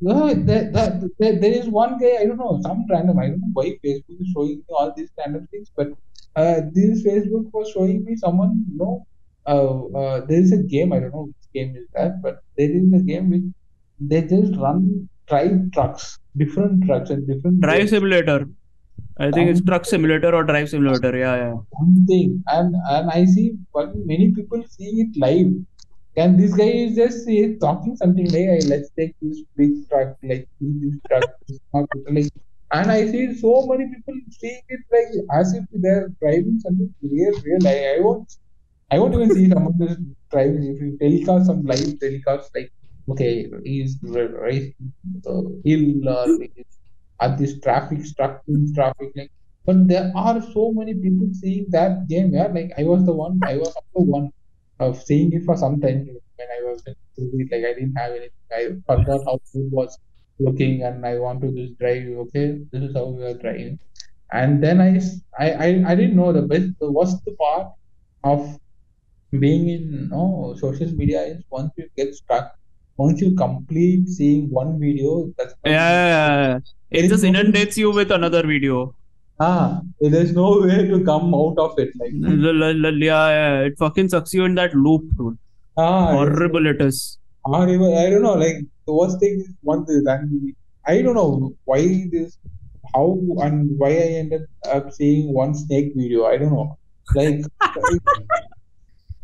no, 0.00 0.34
there, 0.34 0.70
there 1.18 1.52
is 1.60 1.66
one 1.66 1.98
guy, 1.98 2.18
I 2.20 2.26
don't 2.26 2.36
know, 2.36 2.58
some 2.62 2.84
random, 2.90 3.18
I 3.18 3.28
don't 3.28 3.40
know 3.40 3.50
why 3.54 3.78
Facebook 3.82 4.20
is 4.20 4.28
showing 4.34 4.56
me 4.58 4.64
all 4.68 4.92
these 4.94 5.08
kind 5.18 5.34
of 5.34 5.48
things, 5.48 5.70
but 5.74 5.92
uh, 6.36 6.60
this 6.72 7.02
Facebook 7.02 7.50
was 7.52 7.70
showing 7.70 8.04
me 8.04 8.14
someone, 8.16 8.66
you 8.70 8.76
know, 8.76 9.06
uh, 9.46 9.98
uh, 9.98 10.26
there 10.26 10.40
is 10.40 10.52
a 10.52 10.58
game, 10.58 10.92
I 10.92 11.00
don't 11.00 11.12
know 11.12 11.28
which 11.28 11.52
game 11.54 11.74
is 11.76 11.86
that, 11.94 12.20
but 12.22 12.42
there 12.58 12.70
is 12.70 12.92
a 12.92 12.98
game 12.98 13.30
which 13.30 13.44
they 13.98 14.22
just 14.22 14.56
run 14.56 15.08
drive 15.26 15.70
trucks, 15.72 16.18
different 16.36 16.84
trucks 16.84 17.08
and 17.08 17.26
different. 17.26 17.60
Drive 17.60 17.78
games. 17.78 17.90
simulator. 17.90 18.46
I 19.16 19.30
think 19.30 19.50
it's 19.50 19.60
truck 19.60 19.84
simulator 19.84 20.34
or 20.34 20.42
drive 20.44 20.68
simulator. 20.68 21.16
Yeah, 21.16 21.36
yeah. 21.36 21.54
something, 21.78 22.42
and 22.48 22.74
and 22.88 23.10
I 23.10 23.24
see 23.24 23.56
many 24.12 24.32
people 24.32 24.64
seeing 24.68 25.00
it 25.06 25.18
live. 25.18 25.52
And 26.16 26.38
this 26.38 26.54
guy 26.54 26.70
is 26.86 26.96
just 26.96 27.28
is 27.28 27.58
talking 27.60 27.96
something 27.96 28.26
like, 28.26 28.34
hey, 28.34 28.60
let's 28.66 28.90
take 28.98 29.14
this 29.20 29.42
big 29.56 29.88
truck, 29.88 30.16
like 30.22 30.48
this 30.60 30.98
truck, 31.08 31.24
this 31.48 31.58
truck, 31.70 31.88
like, 32.08 32.28
and 32.72 32.90
I 32.90 33.10
see 33.10 33.34
so 33.34 33.66
many 33.66 33.88
people 33.88 34.14
seeing 34.30 34.62
it 34.68 34.80
like 34.90 35.40
as 35.40 35.54
if 35.54 35.64
they're 35.72 36.08
driving 36.20 36.58
something 36.60 36.92
real, 37.02 37.32
real. 37.44 37.66
I, 37.66 37.96
I 37.96 38.00
won't, 38.00 38.36
I 38.90 38.98
won't 38.98 39.14
even 39.14 39.34
see 39.34 39.48
someone 39.48 39.78
just 39.80 40.00
driving. 40.30 40.64
If 40.74 40.80
you 40.80 40.98
telecast 40.98 41.46
some 41.46 41.62
live 41.64 41.98
telecast, 42.00 42.50
like 42.54 42.72
okay, 43.10 43.50
he's 43.64 43.96
right, 44.02 44.74
uh, 45.26 45.42
hill 45.64 46.08
or 46.08 46.26
he's 46.40 46.74
at 47.24 47.38
this 47.38 47.60
traffic 47.60 48.04
stuck 48.04 48.42
in 48.48 48.72
traffic, 48.74 49.12
like. 49.16 49.32
But 49.66 49.88
there 49.88 50.12
are 50.14 50.40
so 50.52 50.72
many 50.78 50.94
people 50.94 51.28
seeing 51.32 51.66
that 51.70 52.06
game. 52.08 52.32
Yeah, 52.34 52.48
like 52.56 52.72
I 52.78 52.84
was 52.84 53.04
the 53.06 53.14
one. 53.14 53.40
I 53.44 53.56
was 53.56 53.72
the 53.74 54.02
one 54.02 54.30
of 54.78 55.02
seeing 55.02 55.32
it 55.32 55.44
for 55.44 55.56
some 55.56 55.80
time 55.80 56.06
when 56.40 56.48
I 56.56 56.60
was 56.70 56.82
in. 56.86 56.94
Like 57.52 57.64
I 57.70 57.72
didn't 57.78 57.96
have 57.96 58.12
anything. 58.12 58.30
I 58.60 58.62
forgot 58.90 59.24
how 59.28 59.38
food 59.52 59.70
was 59.72 59.96
looking, 60.38 60.82
and 60.82 61.06
I 61.06 61.18
want 61.18 61.40
to 61.46 61.52
just 61.60 61.78
drive. 61.78 62.06
Okay, 62.26 62.46
this 62.72 62.82
is 62.88 62.94
how 62.94 63.06
we 63.06 63.24
are 63.24 63.38
driving. 63.46 63.78
And 64.32 64.62
then 64.62 64.80
I, 64.80 65.00
I, 65.38 65.82
I 65.86 65.94
didn't 65.94 66.16
know 66.16 66.32
the 66.32 66.42
best, 66.42 66.70
the 66.80 66.90
worst 66.90 67.18
part 67.38 67.68
of 68.24 68.58
being 69.38 69.68
in 69.68 70.08
no 70.08 70.54
social 70.58 70.90
media 70.92 71.22
is 71.22 71.42
once 71.50 71.72
you 71.76 71.88
get 71.96 72.14
stuck, 72.14 72.52
once 72.96 73.20
you 73.20 73.34
complete 73.34 74.08
seeing 74.08 74.50
one 74.50 74.78
video, 74.80 75.32
that's 75.38 75.54
Yeah, 75.64 75.72
yeah, 75.72 76.36
yeah. 76.48 76.58
it 76.90 77.08
just 77.08 77.24
inundates 77.24 77.76
you 77.76 77.90
with 77.90 78.10
another 78.10 78.42
video. 78.46 78.94
ah, 79.40 79.80
there's 80.00 80.32
no 80.34 80.48
way 80.66 80.76
to 80.90 80.98
come 81.06 81.34
out 81.34 81.56
of 81.62 81.72
it. 81.84 81.90
Like 82.00 82.12
l- 82.22 82.98
yeah, 83.10 83.28
yeah, 83.38 83.60
it 83.68 83.74
fucking 83.78 84.08
sucks 84.10 84.32
you 84.32 84.44
in 84.44 84.54
that 84.60 84.74
loop, 84.74 85.02
dude. 85.18 85.38
ah, 85.76 86.12
Horrible 86.12 86.66
it 86.72 86.80
is. 86.88 87.18
horrible. 87.44 87.96
I 88.02 88.10
don't 88.10 88.22
know. 88.22 88.34
Like 88.44 88.58
the 88.86 88.94
worst 89.00 89.18
thing 89.20 89.40
is 89.40 89.48
one 89.62 89.84
thing, 89.86 90.04
I 90.86 91.02
don't 91.02 91.14
know 91.14 91.54
why 91.64 91.80
this, 92.12 92.38
how 92.94 93.06
and 93.46 93.76
why 93.78 93.88
I 93.90 94.08
ended 94.22 94.42
up 94.72 94.92
seeing 94.92 95.32
one 95.32 95.54
snake 95.54 95.92
video. 95.96 96.26
I 96.26 96.36
don't 96.36 96.52
know. 96.52 96.78
Like. 97.14 97.40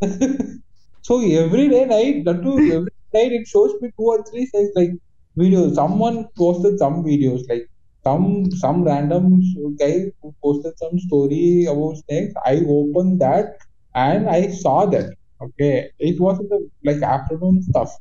so 1.01 1.19
every 1.21 1.67
day 1.69 1.85
night, 1.85 2.25
that 2.25 2.41
too, 2.43 2.57
every 2.77 2.91
night 3.13 3.31
it 3.31 3.47
shows 3.47 3.73
me 3.81 3.89
two 3.97 4.05
or 4.13 4.23
three 4.23 4.45
things 4.47 4.69
like 4.75 4.91
videos. 5.37 5.75
Someone 5.75 6.27
posted 6.37 6.79
some 6.79 7.03
videos, 7.03 7.41
like 7.49 7.67
some 8.03 8.49
some 8.51 8.83
random 8.83 9.41
guy 9.79 10.11
who 10.21 10.33
posted 10.43 10.77
some 10.77 10.99
story 10.99 11.65
about 11.65 11.97
snakes. 12.05 12.33
I 12.45 12.61
opened 12.67 13.19
that 13.21 13.57
and 13.95 14.29
I 14.29 14.49
saw 14.49 14.85
that. 14.87 15.13
Okay, 15.41 15.89
it 15.99 16.19
was 16.19 16.37
the 16.39 16.69
like 16.83 17.01
afternoon 17.01 17.61
stuff. 17.63 17.91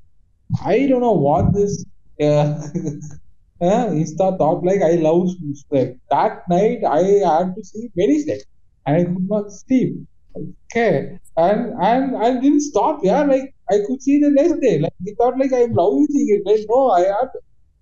I 0.64 0.86
don't 0.86 1.00
know 1.00 1.12
what 1.12 1.54
this 1.54 1.84
uh, 2.22 2.24
uh, 2.24 3.86
Insta 4.00 4.36
thought. 4.38 4.64
Like 4.64 4.82
I 4.82 4.92
love 4.92 5.28
snake. 5.30 5.96
That 6.10 6.42
night 6.48 6.84
I 6.84 7.02
had 7.28 7.54
to 7.56 7.64
see 7.64 7.90
many 7.96 8.20
snakes 8.22 8.44
and 8.86 8.96
I 8.96 9.04
could 9.04 9.28
not 9.28 9.50
sleep. 9.52 9.96
Okay, 10.36 11.18
and 11.36 11.74
and 11.80 12.16
I 12.16 12.40
didn't 12.40 12.60
stop. 12.60 13.00
Yeah, 13.02 13.22
like 13.22 13.54
I 13.70 13.78
could 13.86 14.02
see 14.02 14.20
the 14.20 14.30
next 14.30 14.60
day. 14.60 14.78
Like 14.78 14.92
I 15.08 15.12
thought, 15.18 15.38
like 15.38 15.52
I'm 15.52 15.72
loving 15.72 16.06
it. 16.10 16.42
Like 16.44 16.66
no, 16.68 16.90
I 16.90 17.00
have. 17.00 17.30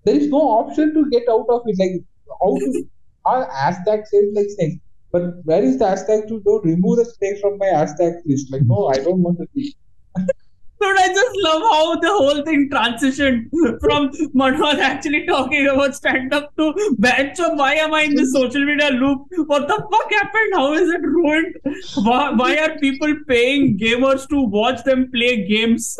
There 0.04 0.14
is 0.16 0.28
no 0.28 0.40
option 0.40 0.94
to 0.94 1.08
get 1.10 1.28
out 1.28 1.46
of 1.48 1.62
it. 1.66 1.78
Like 1.78 2.02
how 2.40 2.54
to 2.56 2.84
our 3.26 3.48
hashtag 3.50 4.06
says 4.06 4.24
like 4.34 4.46
snakes, 4.50 4.76
but 5.12 5.22
where 5.44 5.62
is 5.62 5.78
the 5.78 5.84
hashtag 5.86 6.28
to 6.28 6.40
go 6.40 6.60
remove 6.60 6.98
the 6.98 7.04
snake 7.04 7.40
from 7.40 7.58
my 7.58 7.66
hashtag 7.66 8.20
list? 8.26 8.52
Like 8.52 8.62
no, 8.64 8.86
I 8.88 8.98
don't 8.98 9.22
want 9.22 9.38
to 9.38 9.46
see. 9.54 9.74
Dude, 10.80 10.96
I 10.96 11.08
just 11.08 11.36
love 11.42 11.62
how 11.62 11.96
the 11.96 12.08
whole 12.08 12.42
thing 12.44 12.70
transitioned 12.70 13.48
from 13.80 14.10
Manoj 14.34 14.78
actually 14.78 15.26
talking 15.26 15.66
about 15.66 15.96
stand 15.96 16.32
up 16.32 16.54
to 16.56 16.72
bench 16.98 17.38
why 17.38 17.74
am 17.74 17.94
I 17.94 18.02
in 18.02 18.14
the 18.14 18.26
social 18.26 18.64
media 18.64 18.90
loop? 18.90 19.26
What 19.46 19.66
the 19.66 19.76
fuck 19.90 20.12
happened? 20.12 20.52
How 20.54 20.72
is 20.74 20.88
it 20.90 21.00
ruined? 21.02 21.56
Why, 21.96 22.30
why 22.30 22.56
are 22.56 22.78
people 22.78 23.12
paying 23.26 23.76
gamers 23.78 24.28
to 24.28 24.40
watch 24.40 24.84
them 24.84 25.10
play 25.10 25.46
games? 25.46 25.98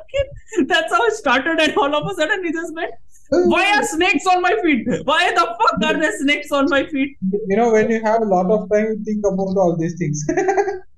That's 0.66 0.92
how 0.92 1.04
it 1.04 1.12
started, 1.12 1.60
and 1.60 1.76
all 1.76 1.94
of 1.94 2.10
a 2.10 2.14
sudden 2.14 2.44
he 2.44 2.52
just 2.52 2.74
went, 2.74 2.92
Why 3.30 3.70
are 3.76 3.82
snakes 3.82 4.26
on 4.26 4.40
my 4.40 4.56
feet? 4.62 4.86
Why 5.04 5.30
the 5.32 5.46
fuck 5.60 5.84
are 5.84 6.00
there 6.00 6.18
snakes 6.18 6.50
on 6.52 6.70
my 6.70 6.86
feet? 6.86 7.18
You 7.48 7.56
know, 7.56 7.70
when 7.72 7.90
you 7.90 8.02
have 8.02 8.22
a 8.22 8.24
lot 8.24 8.50
of 8.50 8.70
time, 8.70 8.84
you 8.84 9.04
think 9.04 9.26
about 9.26 9.56
all 9.56 9.76
these 9.78 9.98
things. 9.98 10.24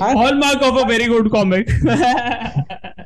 Hallmark 0.00 0.62
of 0.62 0.76
a 0.76 0.84
very 0.84 1.06
good 1.06 1.30
comic. 1.30 1.68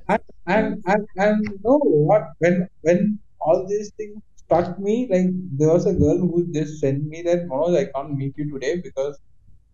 and 0.09 0.21
and 0.47 0.83
and 0.87 1.07
and 1.17 1.49
know 1.65 1.79
what? 1.79 2.25
When 2.39 2.69
when 2.83 3.19
all 3.41 3.67
these 3.69 3.93
things 3.97 4.23
struck 4.37 4.79
me, 4.79 5.09
like 5.11 5.31
there 5.59 5.73
was 5.73 5.87
a 5.87 5.95
girl 5.95 6.19
who 6.19 6.47
just 6.53 6.81
sent 6.81 7.05
me 7.05 7.23
that 7.23 7.47
Manoj, 7.49 7.77
I 7.79 7.85
can't 7.93 8.17
meet 8.17 8.35
you 8.37 8.51
today 8.53 8.81
because 8.83 9.19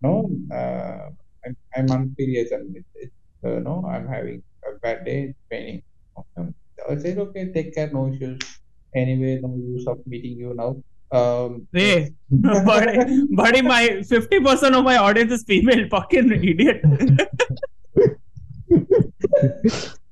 no, 0.03 0.29
uh, 0.53 1.11
I'm 1.45 1.57
I'm 1.77 1.91
on 1.91 2.15
periods 2.17 2.53
and 2.53 2.77
it's, 2.77 2.89
it, 2.95 3.11
uh, 3.45 3.61
no, 3.61 3.85
I'm 3.89 4.07
having 4.09 4.43
a 4.69 4.79
bad 4.81 5.05
day. 5.05 5.19
It's 5.31 5.39
paining. 5.51 5.83
Um, 6.37 6.55
I 6.89 6.97
said, 6.97 7.19
okay, 7.19 7.53
take 7.53 7.75
care, 7.75 7.91
no 7.91 8.13
issues. 8.13 8.41
Anyway, 8.95 9.41
no 9.43 9.55
use 9.57 9.87
of 9.87 9.99
meeting 10.07 10.39
you 10.39 10.55
now. 10.55 10.77
Um, 11.13 11.69
hey, 11.73 12.11
buddy, 12.31 13.27
buddy, 13.31 13.63
my 13.63 13.89
50% 14.03 14.77
of 14.77 14.85
my 14.85 14.97
audience 14.97 15.33
is 15.33 15.45
female. 15.45 15.89
Fucking 15.89 16.33
idiot. 16.33 16.83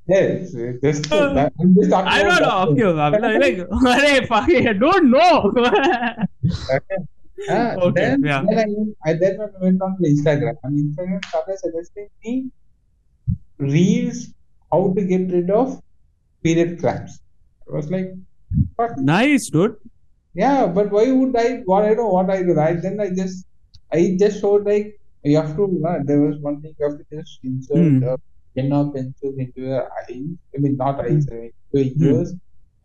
yes, 0.06 0.52
just 0.82 1.10
that, 1.10 1.52
I'm 1.60 1.74
just 1.74 1.90
talking 1.90 2.08
I 2.08 2.22
don't 2.22 2.38
about 2.38 2.76
know. 2.76 2.94
that. 2.94 3.12
Okay, 3.42 3.60
I'm 3.70 3.82
like, 3.82 4.00
hey, 4.02 4.26
fucking, 4.26 4.68
I 4.68 4.72
don't 4.72 5.10
know. 5.10 5.52
Ah, 7.50 7.74
Okay, 7.74 8.00
then, 8.00 8.22
yeah. 8.24 8.44
then 8.48 8.58
I, 8.58 8.64
went- 8.68 8.96
I 9.04 9.12
then 9.14 9.40
I 9.40 9.46
went 9.60 9.82
on 9.82 9.96
to 9.98 10.08
Instagram 10.08 10.54
and 10.62 10.78
Instagram 10.96 11.24
started 11.26 11.58
suggesting 11.58 12.08
me 12.24 12.50
reels 13.58 14.28
how 14.70 14.94
to 14.96 15.02
get 15.04 15.30
rid 15.32 15.50
of 15.50 15.82
period 16.44 16.78
cramps. 16.78 17.18
I 17.68 17.74
was 17.76 17.90
like, 17.90 18.14
fuck, 18.76 18.96
nice, 18.98 19.50
dude. 19.50 19.76
Yeah, 20.34 20.66
but 20.66 20.90
why 20.90 21.10
would 21.10 21.36
I? 21.36 21.60
What 21.64 21.84
I 21.84 21.94
know 21.94 22.08
what 22.08 22.30
I 22.30 22.42
do, 22.42 22.54
right? 22.54 22.80
Then 22.80 23.00
I 23.00 23.10
just 23.10 23.44
I 23.92 24.16
just 24.18 24.40
showed 24.40 24.64
like 24.66 24.98
you 25.22 25.36
have 25.36 25.56
to. 25.56 25.82
Uh, 25.88 25.98
there 26.04 26.20
was 26.20 26.38
one 26.38 26.60
thing 26.60 26.74
you 26.78 26.88
have 26.88 26.98
to 26.98 27.04
just 27.16 27.38
insert 27.42 27.92
Hmm. 27.92 28.04
uh, 28.04 28.16
pen 28.56 28.72
or 28.72 28.92
pencil 28.92 29.34
into 29.38 29.60
your 29.68 29.82
eyes. 29.82 30.24
I 30.54 30.58
mean, 30.58 30.76
not 30.76 31.00
eyes, 31.00 31.26
I 31.30 31.34
mean, 31.34 31.50
your 31.72 31.84
Hmm. 31.84 32.04
ears, 32.14 32.34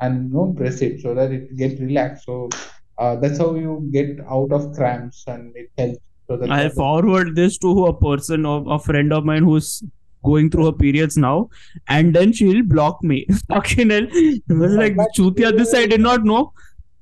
and 0.01 0.29
you 0.29 0.33
know, 0.35 0.53
press 0.57 0.81
it 0.81 1.01
so 1.01 1.13
that 1.15 1.31
it 1.31 1.55
get 1.57 1.79
relaxed. 1.79 2.25
So 2.25 2.49
uh, 2.97 3.15
that's 3.15 3.37
how 3.39 3.55
you 3.55 3.87
get 3.91 4.19
out 4.29 4.51
of 4.51 4.73
cramps, 4.75 5.23
and 5.27 5.55
it 5.55 5.69
helps. 5.77 5.99
So 6.29 6.37
that 6.37 6.51
I 6.51 6.69
forward 6.69 7.35
this 7.35 7.57
to 7.59 7.85
a 7.85 7.93
person, 7.99 8.45
of 8.45 8.67
a 8.67 8.77
friend 8.77 9.11
of 9.11 9.25
mine 9.25 9.43
who's 9.43 9.81
going 10.23 10.49
through 10.51 10.65
her 10.65 10.71
periods 10.73 11.15
now, 11.17 11.49
and 11.87 12.13
then 12.13 12.31
she'll 12.33 12.61
block 12.61 13.03
me. 13.03 13.25
Fucking 13.47 13.89
hell. 13.89 14.07
It 14.11 14.43
was 14.63 14.73
like, 14.73 14.95
Chutia, 15.17 15.57
this 15.57 15.73
I 15.73 15.85
did 15.87 16.01
not 16.01 16.23
know. 16.23 16.53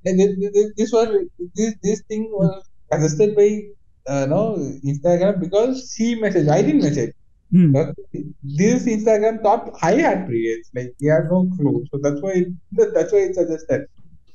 And 0.06 0.20
this, 0.20 0.74
this, 0.78 0.92
was 0.92 1.26
this 1.56 1.76
this 1.84 2.02
thing 2.08 2.30
was 2.32 2.64
suggested 2.92 3.36
by 3.36 3.62
uh, 4.08 4.26
no 4.26 4.56
Instagram 4.86 5.40
because 5.40 5.94
she 5.96 6.16
messaged. 6.16 6.50
I 6.50 6.62
didn't 6.62 6.82
message. 6.82 7.14
Hmm. 7.52 7.72
But 7.72 7.96
this 8.44 8.86
Instagram 8.86 9.42
thought 9.42 9.78
I 9.82 9.94
had 9.94 10.28
periods. 10.28 10.70
Like 10.76 10.94
he 11.00 11.08
had 11.08 11.26
no 11.32 11.50
clue. 11.56 11.86
So 11.92 12.00
that's 12.02 12.22
why 12.22 12.32
it, 12.32 12.48
that's 12.94 13.12
why 13.12 13.20
it 13.20 13.36
suggested. 13.36 13.88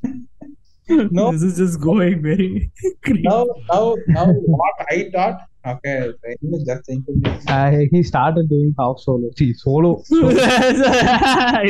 No. 0.88 1.30
This 1.32 1.42
is 1.42 1.56
just 1.56 1.80
going 1.80 2.20
very 2.22 2.70
creepy. 3.04 3.22
Now 3.22 3.46
now 3.70 3.94
now 4.08 4.26
what 4.26 4.74
I 4.90 5.08
thought. 5.10 5.40
Okay, 5.69 5.95
anyway, 6.25 6.59
just 6.65 6.85
think 6.85 7.05
of 7.09 7.25
it. 7.29 7.49
I, 7.49 7.87
he 7.91 8.01
started 8.01 8.47
doing 8.49 8.73
half 8.79 8.99
solo. 8.99 9.29
See, 9.37 9.53
solo. 9.53 10.01
solo. 10.03 10.29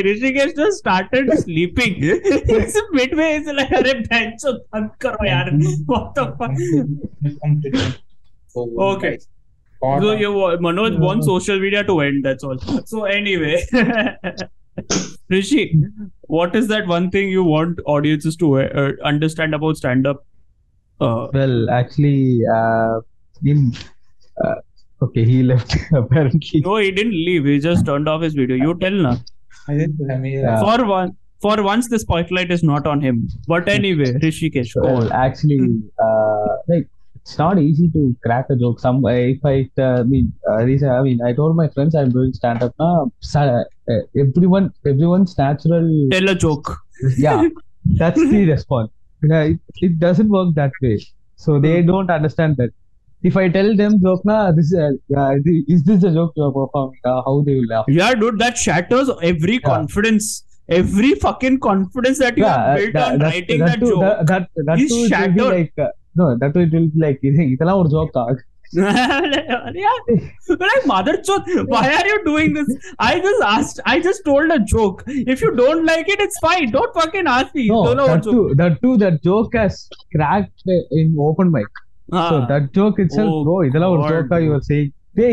Rishikesh 0.06 0.54
just 0.56 0.78
started 0.78 1.32
sleeping. 1.40 1.96
it's 2.00 2.78
midway. 2.92 3.30
It's 3.38 3.48
like, 3.60 3.70
अरे 3.80 3.94
bench 4.12 4.44
बंद 4.74 4.90
करो 5.06 5.26
यार. 5.28 5.50
What 5.86 6.14
the 6.14 6.26
fuck? 6.38 6.54
So, 8.54 8.68
Okay. 8.90 9.10
guys, 9.16 9.28
God, 9.82 10.02
So 10.02 10.12
you 10.20 10.32
wa- 10.32 10.56
Manoj 10.68 10.98
wants 11.00 11.26
social 11.26 11.58
media 11.66 11.82
to 11.90 12.00
end. 12.00 12.24
That's 12.24 12.44
all. 12.44 12.58
So 12.86 13.04
anyway, 13.04 13.64
Rishi, 15.28 15.74
what 16.38 16.54
is 16.56 16.68
that 16.68 16.86
one 16.86 17.10
thing 17.10 17.28
you 17.28 17.42
want 17.44 17.80
audiences 17.86 18.36
to 18.36 18.60
uh, 18.60 18.92
understand 19.04 19.54
about 19.54 19.76
stand-up? 19.76 20.24
Uh, 21.00 21.28
Well, 21.32 21.70
actually, 21.70 22.40
uh, 22.54 23.00
in 23.45 23.73
uh, 24.43 24.55
okay, 25.01 25.25
he 25.25 25.43
left 25.43 25.75
apparently. 25.93 26.61
no, 26.61 26.77
he 26.77 26.91
didn't 26.91 27.13
leave. 27.13 27.45
He 27.45 27.59
just 27.59 27.85
turned 27.85 28.07
off 28.07 28.21
his 28.21 28.33
video. 28.33 28.55
You 28.55 28.77
tell 28.79 28.91
na. 28.91 29.17
I 29.67 29.73
didn't 29.77 30.11
I 30.11 30.17
mean, 30.17 30.39
Yeah. 30.39 30.59
For 30.59 30.85
one, 30.85 31.15
for 31.41 31.61
once, 31.61 31.89
the 31.89 31.99
spotlight 31.99 32.51
is 32.51 32.63
not 32.63 32.87
on 32.87 33.01
him. 33.01 33.27
But 33.47 33.69
anyway, 33.69 34.13
Hrishikesh, 34.13 34.73
go 34.75 34.81
Well, 34.81 35.13
actually, 35.13 35.81
uh, 35.99 36.47
like 36.67 36.87
it's 37.15 37.37
not 37.37 37.59
easy 37.59 37.89
to 37.89 38.15
crack 38.23 38.47
a 38.49 38.55
joke. 38.55 38.79
Some 38.79 39.05
if 39.05 39.45
I 39.45 39.69
uh, 39.81 40.03
mean, 40.03 40.33
uh, 40.49 40.55
I 40.55 41.01
mean, 41.01 41.21
I 41.21 41.33
told 41.33 41.55
my 41.55 41.69
friends 41.69 41.95
I'm 41.95 42.11
doing 42.11 42.33
stand 42.33 42.63
up 42.63 42.73
now. 42.79 43.11
Uh, 43.35 43.63
everyone, 44.17 44.73
everyone's 44.85 45.37
natural. 45.37 46.07
Tell 46.11 46.29
a 46.29 46.35
joke. 46.35 46.77
Yeah, 47.17 47.47
that's 47.85 48.19
the 48.33 48.45
response. 48.49 48.91
Yeah, 49.23 49.43
it, 49.43 49.59
it 49.81 49.99
doesn't 49.99 50.29
work 50.29 50.53
that 50.55 50.71
way. 50.81 50.99
So 51.37 51.59
they 51.59 51.81
don't 51.81 52.09
understand 52.09 52.57
that 52.57 52.71
if 53.23 53.37
I 53.37 53.49
tell 53.49 53.75
them 53.75 54.01
joke, 54.01 54.23
na, 54.25 54.51
this 54.51 54.73
uh, 54.75 54.91
is 55.67 55.83
this 55.83 56.03
a 56.03 56.11
joke 56.11 56.33
you 56.35 56.43
are 56.43 56.51
performing? 56.51 56.99
Uh, 57.05 57.21
how 57.25 57.41
they 57.45 57.55
will 57.55 57.67
laugh? 57.67 57.85
Yeah, 57.87 58.13
dude, 58.13 58.39
that 58.39 58.57
shatters 58.57 59.09
every 59.21 59.53
yeah. 59.53 59.59
confidence, 59.59 60.43
every 60.67 61.15
fucking 61.15 61.59
confidence 61.59 62.19
that 62.19 62.37
you 62.37 62.43
yeah, 62.43 62.67
have 62.67 62.77
built 62.77 62.93
that, 62.93 63.11
on 63.13 63.19
that, 63.19 63.25
writing 63.25 63.59
that, 63.59 63.65
that 63.67 63.79
too, 63.79 63.91
joke. 63.91 64.01
That, 64.01 64.27
that, 64.27 64.49
that 64.65 64.79
is 64.79 64.89
too, 64.89 65.07
shattered. 65.07 65.39
Uh, 65.39 65.43
will 65.43 65.51
be 65.51 65.71
like, 65.77 65.91
no, 66.15 66.37
that 66.37 66.53
will 66.53 66.69
be 66.69 66.91
like, 66.95 67.19
itala 67.23 67.77
or 67.77 67.89
joke 67.89 68.13
ka. 68.13 68.27
Ah. 68.29 68.35
yeah, 69.75 70.15
like 70.49 70.85
mother 70.87 71.21
chod, 71.21 71.43
why 71.67 71.93
are 71.93 72.07
you 72.07 72.25
doing 72.25 72.53
this? 72.53 72.67
I 72.97 73.19
just 73.19 73.43
asked, 73.43 73.79
I 73.85 73.99
just 73.99 74.25
told 74.25 74.49
a 74.49 74.57
joke. 74.59 75.03
If 75.05 75.41
you 75.41 75.55
don't 75.55 75.85
like 75.85 76.09
it, 76.09 76.19
it's 76.19 76.39
fine. 76.39 76.71
Don't 76.71 76.91
fucking 76.93 77.27
ask 77.27 77.53
me. 77.53 77.67
No, 77.67 77.93
that 77.93 78.23
too, 78.23 78.55
that 78.57 78.81
too, 78.81 78.97
that 78.97 79.21
joke 79.23 79.53
has 79.53 79.87
cracked 80.15 80.63
in 80.65 81.15
open 81.19 81.51
mic 81.51 81.67
So 82.10 82.18
Ah. 82.20 82.46
that 82.50 82.72
joke 82.78 82.98
itself, 83.04 83.30
Oh, 83.36 83.40
bro, 83.46 83.56
இதெல்லாம் 83.68 83.92
ஒரு 83.94 84.02
God. 84.04 84.12
joke 84.12 84.42
you 84.46 84.52
are 84.58 84.64
saying. 84.70 84.90
Hey, 85.20 85.32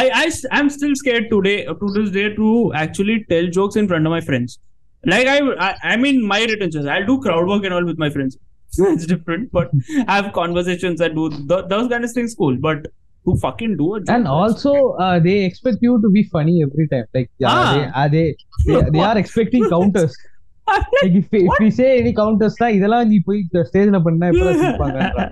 I, 0.00 0.04
I, 0.22 0.26
I'm 0.56 0.68
still 0.76 0.94
scared 1.00 1.24
today, 1.34 1.56
to 1.82 1.86
this 1.96 2.08
day, 2.16 2.26
to 2.40 2.48
actually 2.82 3.16
tell 3.32 3.46
jokes 3.58 3.76
in 3.80 3.86
front 3.90 4.06
of 4.08 4.12
my 4.16 4.20
friends. 4.28 4.50
Like 5.12 5.26
I, 5.34 5.38
I, 5.66 5.70
I'm 5.90 6.04
in 6.10 6.18
my 6.32 6.38
retentions. 6.52 6.86
I'll 6.94 7.06
do 7.10 7.16
crowd 7.24 7.46
work 7.52 7.64
and 7.68 7.74
all 7.78 7.86
with 7.90 7.98
my 8.04 8.10
friends. 8.16 8.34
it's 8.92 9.06
different, 9.06 9.44
but 9.58 9.68
I 10.12 10.16
have 10.20 10.28
conversations 10.38 11.00
and 11.06 11.14
do 11.20 11.24
th- 11.50 11.66
those 11.74 11.86
kind 11.92 12.04
of 12.08 12.12
things. 12.16 12.32
Cool, 12.40 12.56
but 12.68 12.80
to 13.26 13.34
fucking 13.44 13.72
do 13.82 13.86
a 13.96 14.00
joke. 14.00 14.10
and 14.16 14.24
that's- 14.26 14.40
also 14.40 14.72
uh, 15.04 15.18
they 15.26 15.36
expect 15.50 15.78
you 15.88 15.94
to 16.06 16.10
be 16.16 16.22
funny 16.34 16.56
every 16.66 16.86
time. 16.94 17.06
Like 17.18 17.30
yeah, 17.44 17.52
Ah. 17.52 17.68
they, 17.74 17.84
uh, 18.00 18.08
they, 18.16 18.26
they, 18.66 18.90
they 18.96 19.04
are 19.10 19.16
expecting 19.24 19.64
counters. 19.76 20.14
I'm 20.68 20.84
like, 20.94 21.02
Like 21.02 21.16
if, 21.20 21.26
if 21.32 21.58
we 21.64 21.70
say 21.78 21.88
any 22.00 22.12
counters, 22.20 22.54
தான் 22.60 22.74
இதெல்லாம் 22.76 23.08
நீ 23.10 23.18
போய் 23.28 23.40
ஸ்டேஜ்ல 23.70 23.98
பண்ணா 24.06 24.28
எப்பறம் 24.32 24.60
சிரிப்பாங்கன்றா. 24.62 25.26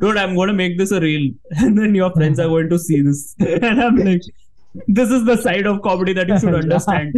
Dude, 0.00 0.18
I'm 0.22 0.34
going 0.38 0.50
to 0.52 0.56
make 0.62 0.74
this 0.80 0.92
a 0.96 1.00
reel, 1.04 1.24
and 1.60 1.72
then 1.78 1.92
your 2.00 2.10
friends 2.16 2.38
are 2.42 2.50
going 2.52 2.68
to 2.72 2.78
see 2.84 2.98
this, 3.06 3.20
and 3.68 3.78
I'm 3.84 3.96
like, 4.08 4.26
this 4.98 5.10
is 5.16 5.22
the 5.30 5.36
side 5.46 5.66
of 5.70 5.76
comedy 5.86 6.12
that 6.18 6.28
you 6.32 6.38
should 6.42 6.56
understand. 6.60 7.08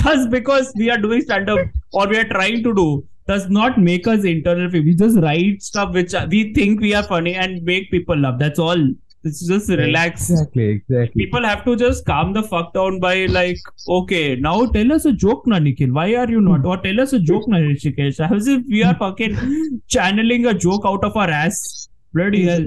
Just 0.00 0.24
because 0.34 0.66
we 0.80 0.88
are 0.94 0.98
doing 1.06 1.22
stand 1.28 1.48
up 1.54 1.62
or 1.98 2.04
we 2.12 2.18
are 2.22 2.28
trying 2.34 2.60
to 2.66 2.72
do 2.80 2.86
does 3.32 3.46
not 3.58 3.72
make 3.88 4.06
us 4.14 4.24
internal. 4.34 4.68
We 4.88 4.94
just 5.04 5.18
write 5.26 5.62
stuff 5.70 5.90
which 5.98 6.14
we 6.34 6.40
think 6.58 6.84
we 6.86 6.92
are 6.98 7.06
funny 7.14 7.34
and 7.44 7.62
make 7.70 7.86
people 7.96 8.18
laugh. 8.26 8.38
That's 8.44 8.62
all. 8.66 8.84
It's 9.23 9.45
just 9.45 9.69
relax. 9.69 10.29
Exactly, 10.29 10.69
exactly. 10.69 11.25
People 11.25 11.43
have 11.43 11.65
to 11.65 11.75
just 11.75 12.05
calm 12.05 12.33
the 12.33 12.43
fuck 12.43 12.73
down 12.73 12.99
by 12.99 13.25
like, 13.25 13.57
okay, 13.87 14.35
now 14.35 14.65
tell 14.67 14.93
us 14.93 15.05
a 15.05 15.11
joke, 15.11 15.47
na 15.47 15.59
Nikhil. 15.59 15.91
Why 15.91 16.15
are 16.15 16.29
you 16.29 16.39
not? 16.39 16.65
Or 16.65 16.77
tell 16.77 17.01
us 17.01 17.13
a 17.13 17.19
joke, 17.19 17.47
na 17.47 17.57
Hrishikesh. 17.57 18.19
As 18.31 18.47
if 18.47 18.63
we 18.67 18.83
are 18.83 18.95
fucking 18.95 19.81
channeling 19.87 20.45
a 20.45 20.53
joke 20.53 20.83
out 20.85 21.03
of 21.03 21.17
our 21.17 21.29
ass. 21.29 21.89
Bloody 22.13 22.45
hell. 22.45 22.65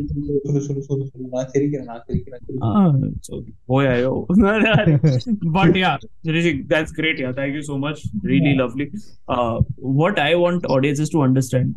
Ah, 2.63 2.93
so, 3.23 3.45
oh 3.69 3.81
yeah, 3.81 3.97
yo. 3.97 4.27
but 4.29 5.75
yeah, 5.75 5.97
Rishik, 6.27 6.69
that's 6.69 6.93
great. 6.93 7.19
Yeah, 7.19 7.33
thank 7.33 7.55
you 7.55 7.63
so 7.63 7.79
much. 7.79 8.03
Really 8.23 8.51
yeah. 8.51 8.63
lovely. 8.63 8.93
Uh, 9.29 9.61
what 9.77 10.19
I 10.19 10.35
want 10.35 10.67
audiences 10.67 11.09
to 11.11 11.23
understand, 11.23 11.75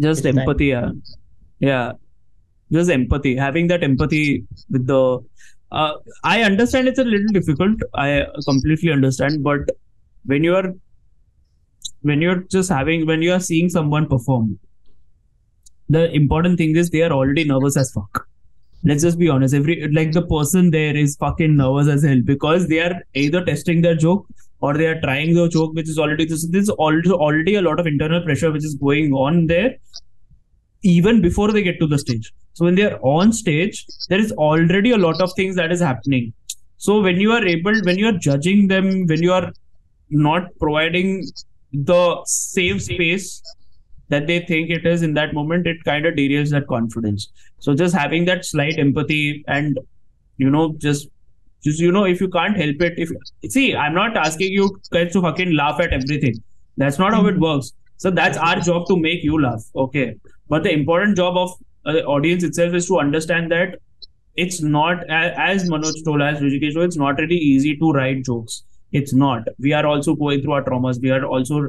just 0.00 0.24
it's 0.24 0.36
empathy. 0.36 0.72
Time. 0.72 1.02
Yeah, 1.60 1.68
yeah 1.68 1.92
just 2.72 2.90
empathy. 2.90 3.36
Having 3.36 3.68
that 3.68 3.82
empathy 3.82 4.44
with 4.70 4.86
the. 4.86 5.18
Uh, 5.72 5.94
I 6.24 6.42
understand 6.42 6.88
it's 6.88 6.98
a 6.98 7.04
little 7.04 7.32
difficult. 7.32 7.78
I 7.94 8.26
completely 8.44 8.92
understand, 8.92 9.42
but 9.44 9.60
when 10.24 10.42
you 10.42 10.56
are, 10.56 10.74
when 12.02 12.20
you're 12.20 12.44
just 12.50 12.70
having, 12.70 13.06
when 13.06 13.22
you 13.22 13.32
are 13.32 13.40
seeing 13.40 13.68
someone 13.68 14.08
perform, 14.08 14.58
the 15.88 16.10
important 16.12 16.58
thing 16.58 16.76
is 16.76 16.90
they 16.90 17.02
are 17.02 17.12
already 17.12 17.44
nervous 17.44 17.76
as 17.76 17.92
fuck 17.92 18.26
let's 18.82 19.02
just 19.02 19.18
be 19.18 19.28
honest 19.28 19.54
every 19.54 19.88
like 19.92 20.12
the 20.12 20.22
person 20.26 20.70
there 20.70 20.96
is 20.96 21.16
fucking 21.16 21.56
nervous 21.56 21.88
as 21.88 22.02
hell 22.02 22.20
because 22.24 22.66
they 22.68 22.80
are 22.80 22.94
either 23.14 23.44
testing 23.44 23.82
their 23.82 23.94
joke 23.94 24.26
or 24.60 24.74
they 24.74 24.86
are 24.86 25.00
trying 25.00 25.34
their 25.34 25.48
joke 25.48 25.74
which 25.74 25.88
is 25.88 25.98
already 25.98 26.24
this 26.24 26.46
this 26.48 26.62
is 26.62 26.70
also 26.70 27.18
already 27.26 27.56
a 27.56 27.62
lot 27.62 27.78
of 27.78 27.86
internal 27.86 28.22
pressure 28.22 28.50
which 28.50 28.64
is 28.64 28.74
going 28.76 29.12
on 29.12 29.46
there 29.46 29.76
even 30.82 31.20
before 31.20 31.52
they 31.52 31.62
get 31.62 31.78
to 31.78 31.86
the 31.86 31.98
stage 31.98 32.32
so 32.52 32.64
when 32.64 32.74
they 32.74 32.84
are 32.90 32.98
on 33.02 33.32
stage 33.32 33.86
there 34.08 34.18
is 34.18 34.32
already 34.32 34.92
a 34.92 34.98
lot 34.98 35.20
of 35.20 35.32
things 35.34 35.56
that 35.56 35.72
is 35.72 35.80
happening 35.80 36.32
so 36.76 37.00
when 37.00 37.20
you 37.20 37.32
are 37.32 37.44
able 37.44 37.74
when 37.82 37.98
you 37.98 38.08
are 38.08 38.18
judging 38.28 38.68
them 38.68 39.06
when 39.06 39.22
you 39.22 39.32
are 39.32 39.52
not 40.10 40.48
providing 40.58 41.24
the 41.72 42.20
safe 42.24 42.82
space 42.82 43.42
that 44.10 44.26
they 44.26 44.40
think 44.40 44.70
it 44.70 44.84
is 44.84 45.02
in 45.02 45.14
that 45.14 45.32
moment, 45.32 45.66
it 45.66 45.82
kind 45.84 46.04
of 46.04 46.14
derails 46.14 46.50
that 46.50 46.66
confidence. 46.66 47.28
So 47.58 47.74
just 47.74 47.94
having 47.94 48.24
that 48.26 48.44
slight 48.44 48.78
empathy 48.78 49.44
and 49.46 49.78
you 50.36 50.50
know, 50.50 50.74
just 50.78 51.08
just 51.62 51.78
you 51.78 51.92
know, 51.92 52.04
if 52.04 52.20
you 52.20 52.28
can't 52.28 52.56
help 52.56 52.80
it, 52.80 52.94
if 52.96 53.10
see, 53.50 53.76
I'm 53.76 53.94
not 53.94 54.16
asking 54.16 54.52
you 54.52 54.78
guys 54.90 55.12
to 55.12 55.22
fucking 55.22 55.54
laugh 55.54 55.80
at 55.80 55.92
everything. 55.92 56.42
That's 56.76 56.98
not 56.98 57.12
how 57.12 57.26
it 57.26 57.32
mm-hmm. 57.32 57.42
works. 57.42 57.72
So 57.98 58.10
that's 58.10 58.38
our 58.38 58.58
job 58.60 58.86
to 58.88 58.96
make 58.96 59.22
you 59.22 59.40
laugh. 59.40 59.62
Okay. 59.76 60.16
But 60.50 60.64
the 60.64 60.72
important 60.72 61.16
job 61.16 61.36
of 61.36 61.52
uh, 61.86 61.92
the 61.92 62.04
audience 62.04 62.44
itself 62.44 62.74
is 62.74 62.86
to 62.88 62.98
understand 62.98 63.50
that 63.52 63.78
it's 64.36 64.60
not 64.62 65.08
as 65.08 65.68
Manoj 65.70 66.04
told, 66.04 66.22
as 66.22 66.38
Hrishikesh 66.40 66.74
told, 66.74 66.84
it's 66.86 66.96
not 66.96 67.18
really 67.18 67.36
easy 67.36 67.76
to 67.76 67.92
write 67.92 68.24
jokes. 68.24 68.64
It's 68.92 69.14
not. 69.14 69.48
We 69.58 69.72
are 69.72 69.86
also 69.86 70.14
going 70.14 70.42
through 70.42 70.52
our 70.52 70.64
traumas. 70.64 71.00
We 71.00 71.10
are 71.10 71.24
also 71.24 71.68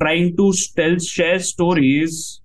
trying 0.00 0.36
to 0.36 0.52
tell 0.76 0.98
share 0.98 1.38
stories 1.38 2.40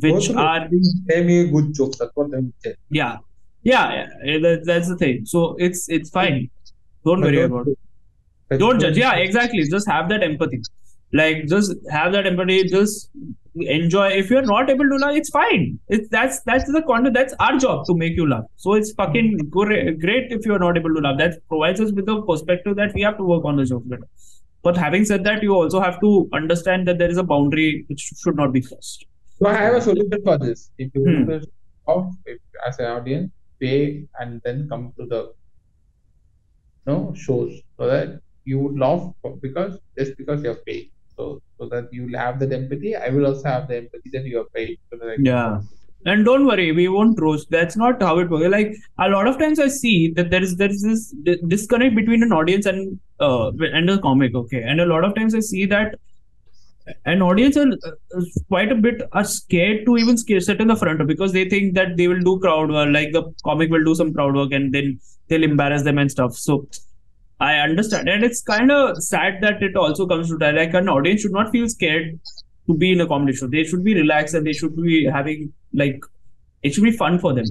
which 0.00 0.28
Go 0.32 0.38
are 0.38 0.68
good 0.68 1.74
jokes. 1.74 1.98
That's 1.98 2.12
what 2.14 2.30
they 2.30 2.36
would 2.38 2.52
say. 2.62 2.74
yeah 2.90 3.16
yeah, 3.62 4.06
yeah 4.24 4.38
that, 4.38 4.62
that's 4.64 4.88
the 4.88 4.96
thing 4.96 5.24
so 5.26 5.56
it's 5.58 5.88
it's 5.88 6.10
fine 6.10 6.50
don't 7.04 7.20
worry 7.20 7.36
don't- 7.36 7.52
about 7.52 7.66
it 7.68 8.58
don't 8.58 8.78
judge 8.80 8.96
yeah 8.96 9.14
exactly 9.14 9.64
just 9.76 9.88
have 9.88 10.08
that 10.10 10.22
empathy 10.22 10.60
like 11.12 11.46
just 11.46 11.74
have 11.90 12.12
that 12.12 12.26
empathy 12.26 12.58
just 12.64 13.10
enjoy. 13.60 14.08
If 14.08 14.30
you're 14.30 14.42
not 14.42 14.70
able 14.70 14.88
to 14.88 14.96
laugh 14.96 15.16
it's 15.16 15.30
fine. 15.30 15.78
It's 15.88 16.08
that's 16.08 16.40
that's 16.42 16.70
the 16.70 16.82
content. 16.82 17.14
That's 17.14 17.34
our 17.40 17.56
job 17.58 17.86
to 17.86 17.94
make 17.96 18.16
you 18.16 18.28
laugh 18.28 18.44
so 18.56 18.74
it's 18.74 18.92
fucking 18.92 19.38
great, 19.50 20.00
great 20.00 20.32
if 20.32 20.44
you're 20.46 20.58
not 20.58 20.76
able 20.76 20.94
to 20.94 21.00
laugh 21.00 21.18
that 21.18 21.46
provides 21.48 21.80
us 21.80 21.92
with 21.92 22.08
a 22.08 22.22
perspective 22.22 22.76
that 22.76 22.94
we 22.94 23.02
have 23.02 23.16
to 23.18 23.24
work 23.24 23.44
on 23.44 23.56
the 23.56 23.64
joke 23.64 23.82
better. 23.86 24.08
But 24.62 24.76
having 24.76 25.04
said 25.04 25.24
that 25.24 25.42
you 25.42 25.54
also 25.54 25.80
have 25.80 26.00
to 26.00 26.28
understand 26.32 26.88
that 26.88 26.98
there 26.98 27.10
is 27.10 27.18
a 27.18 27.22
boundary 27.22 27.84
which 27.88 28.10
should 28.22 28.36
not 28.36 28.52
be 28.52 28.60
crossed. 28.60 29.06
So 29.38 29.46
I 29.48 29.54
have 29.54 29.74
a 29.74 29.80
solution 29.80 30.22
for 30.24 30.38
this. 30.38 30.70
If 30.78 30.90
you 30.94 31.04
Hmm. 31.04 31.38
off 31.86 32.14
if, 32.24 32.38
as 32.66 32.78
an 32.78 32.86
audience, 32.86 33.30
pay 33.60 34.06
and 34.18 34.40
then 34.44 34.68
come 34.68 34.92
to 34.98 35.06
the 35.06 35.32
you 36.86 36.92
know, 36.92 37.14
shows 37.14 37.60
so 37.76 37.86
that 37.86 38.20
you 38.44 38.58
would 38.58 38.78
laugh 38.78 39.12
because 39.40 39.78
just 39.98 40.16
because 40.16 40.42
you're 40.42 40.60
paid. 40.66 40.90
So 41.16 41.40
so 41.58 41.68
that 41.68 41.92
you 41.92 42.06
will 42.06 42.18
have 42.18 42.38
that 42.40 42.52
empathy. 42.52 42.94
I 42.94 43.08
will 43.08 43.26
also 43.26 43.48
have 43.48 43.68
the 43.68 43.76
empathy 43.78 44.10
that 44.12 44.24
you 44.24 44.40
are 44.40 44.50
paid. 44.54 44.78
So 44.90 44.98
that 44.98 45.08
I 45.10 45.16
Yeah. 45.18 45.60
And 46.04 46.24
don't 46.24 46.46
worry, 46.46 46.70
we 46.70 46.86
won't 46.86 47.20
roast. 47.20 47.50
That's 47.50 47.76
not 47.76 48.00
how 48.00 48.18
it 48.20 48.30
works. 48.30 48.46
Like 48.48 48.76
a 48.98 49.08
lot 49.08 49.26
of 49.26 49.38
times, 49.38 49.58
I 49.58 49.66
see 49.66 50.12
that 50.12 50.30
there 50.30 50.42
is 50.42 50.56
there 50.56 50.70
is 50.70 50.82
this 50.82 51.10
di- 51.28 51.40
disconnect 51.48 51.96
between 51.96 52.22
an 52.22 52.32
audience 52.32 52.66
and 52.66 53.00
uh 53.18 53.50
and 53.78 53.90
a 53.90 53.98
comic. 53.98 54.34
Okay, 54.34 54.62
and 54.62 54.80
a 54.80 54.86
lot 54.86 55.04
of 55.04 55.16
times 55.16 55.34
I 55.34 55.40
see 55.40 55.66
that 55.66 55.96
an 57.04 57.22
audience 57.22 57.56
are 57.56 57.66
uh, 57.66 58.22
quite 58.48 58.70
a 58.70 58.76
bit 58.76 59.02
are 59.12 59.24
scared 59.24 59.84
to 59.86 59.96
even 59.96 60.16
sit 60.16 60.60
in 60.60 60.68
the 60.68 60.76
front 60.76 61.04
because 61.06 61.32
they 61.32 61.48
think 61.48 61.74
that 61.74 61.96
they 61.96 62.06
will 62.06 62.20
do 62.20 62.38
crowd 62.38 62.70
work, 62.70 62.88
like 62.92 63.12
the 63.12 63.24
comic 63.44 63.70
will 63.70 63.84
do 63.84 63.94
some 63.94 64.12
crowd 64.12 64.34
work 64.36 64.52
and 64.52 64.72
then 64.72 65.00
they'll 65.28 65.42
embarrass 65.42 65.82
them 65.82 65.98
and 65.98 66.10
stuff. 66.10 66.34
So 66.34 66.68
I 67.38 67.58
understand, 67.58 68.08
and 68.08 68.24
it's 68.24 68.42
kind 68.42 68.70
of 68.70 69.02
sad 69.02 69.40
that 69.42 69.62
it 69.62 69.76
also 69.76 70.06
comes 70.06 70.28
to 70.30 70.36
that. 70.38 70.54
Like 70.54 70.72
an 70.74 70.88
audience 70.88 71.20
should 71.20 71.32
not 71.32 71.50
feel 71.50 71.68
scared 71.68 72.18
to 72.66 72.74
be 72.74 72.92
in 72.92 73.00
a 73.00 73.06
comedy 73.06 73.34
show. 73.36 73.46
They 73.46 73.64
should 73.64 73.84
be 73.84 73.94
relaxed 73.94 74.34
and 74.34 74.46
they 74.46 74.54
should 74.54 74.74
be 74.76 75.04
having 75.06 75.52
like 75.74 76.00
it 76.62 76.72
should 76.74 76.84
be 76.84 76.92
fun 76.92 77.18
for 77.18 77.34
them. 77.34 77.44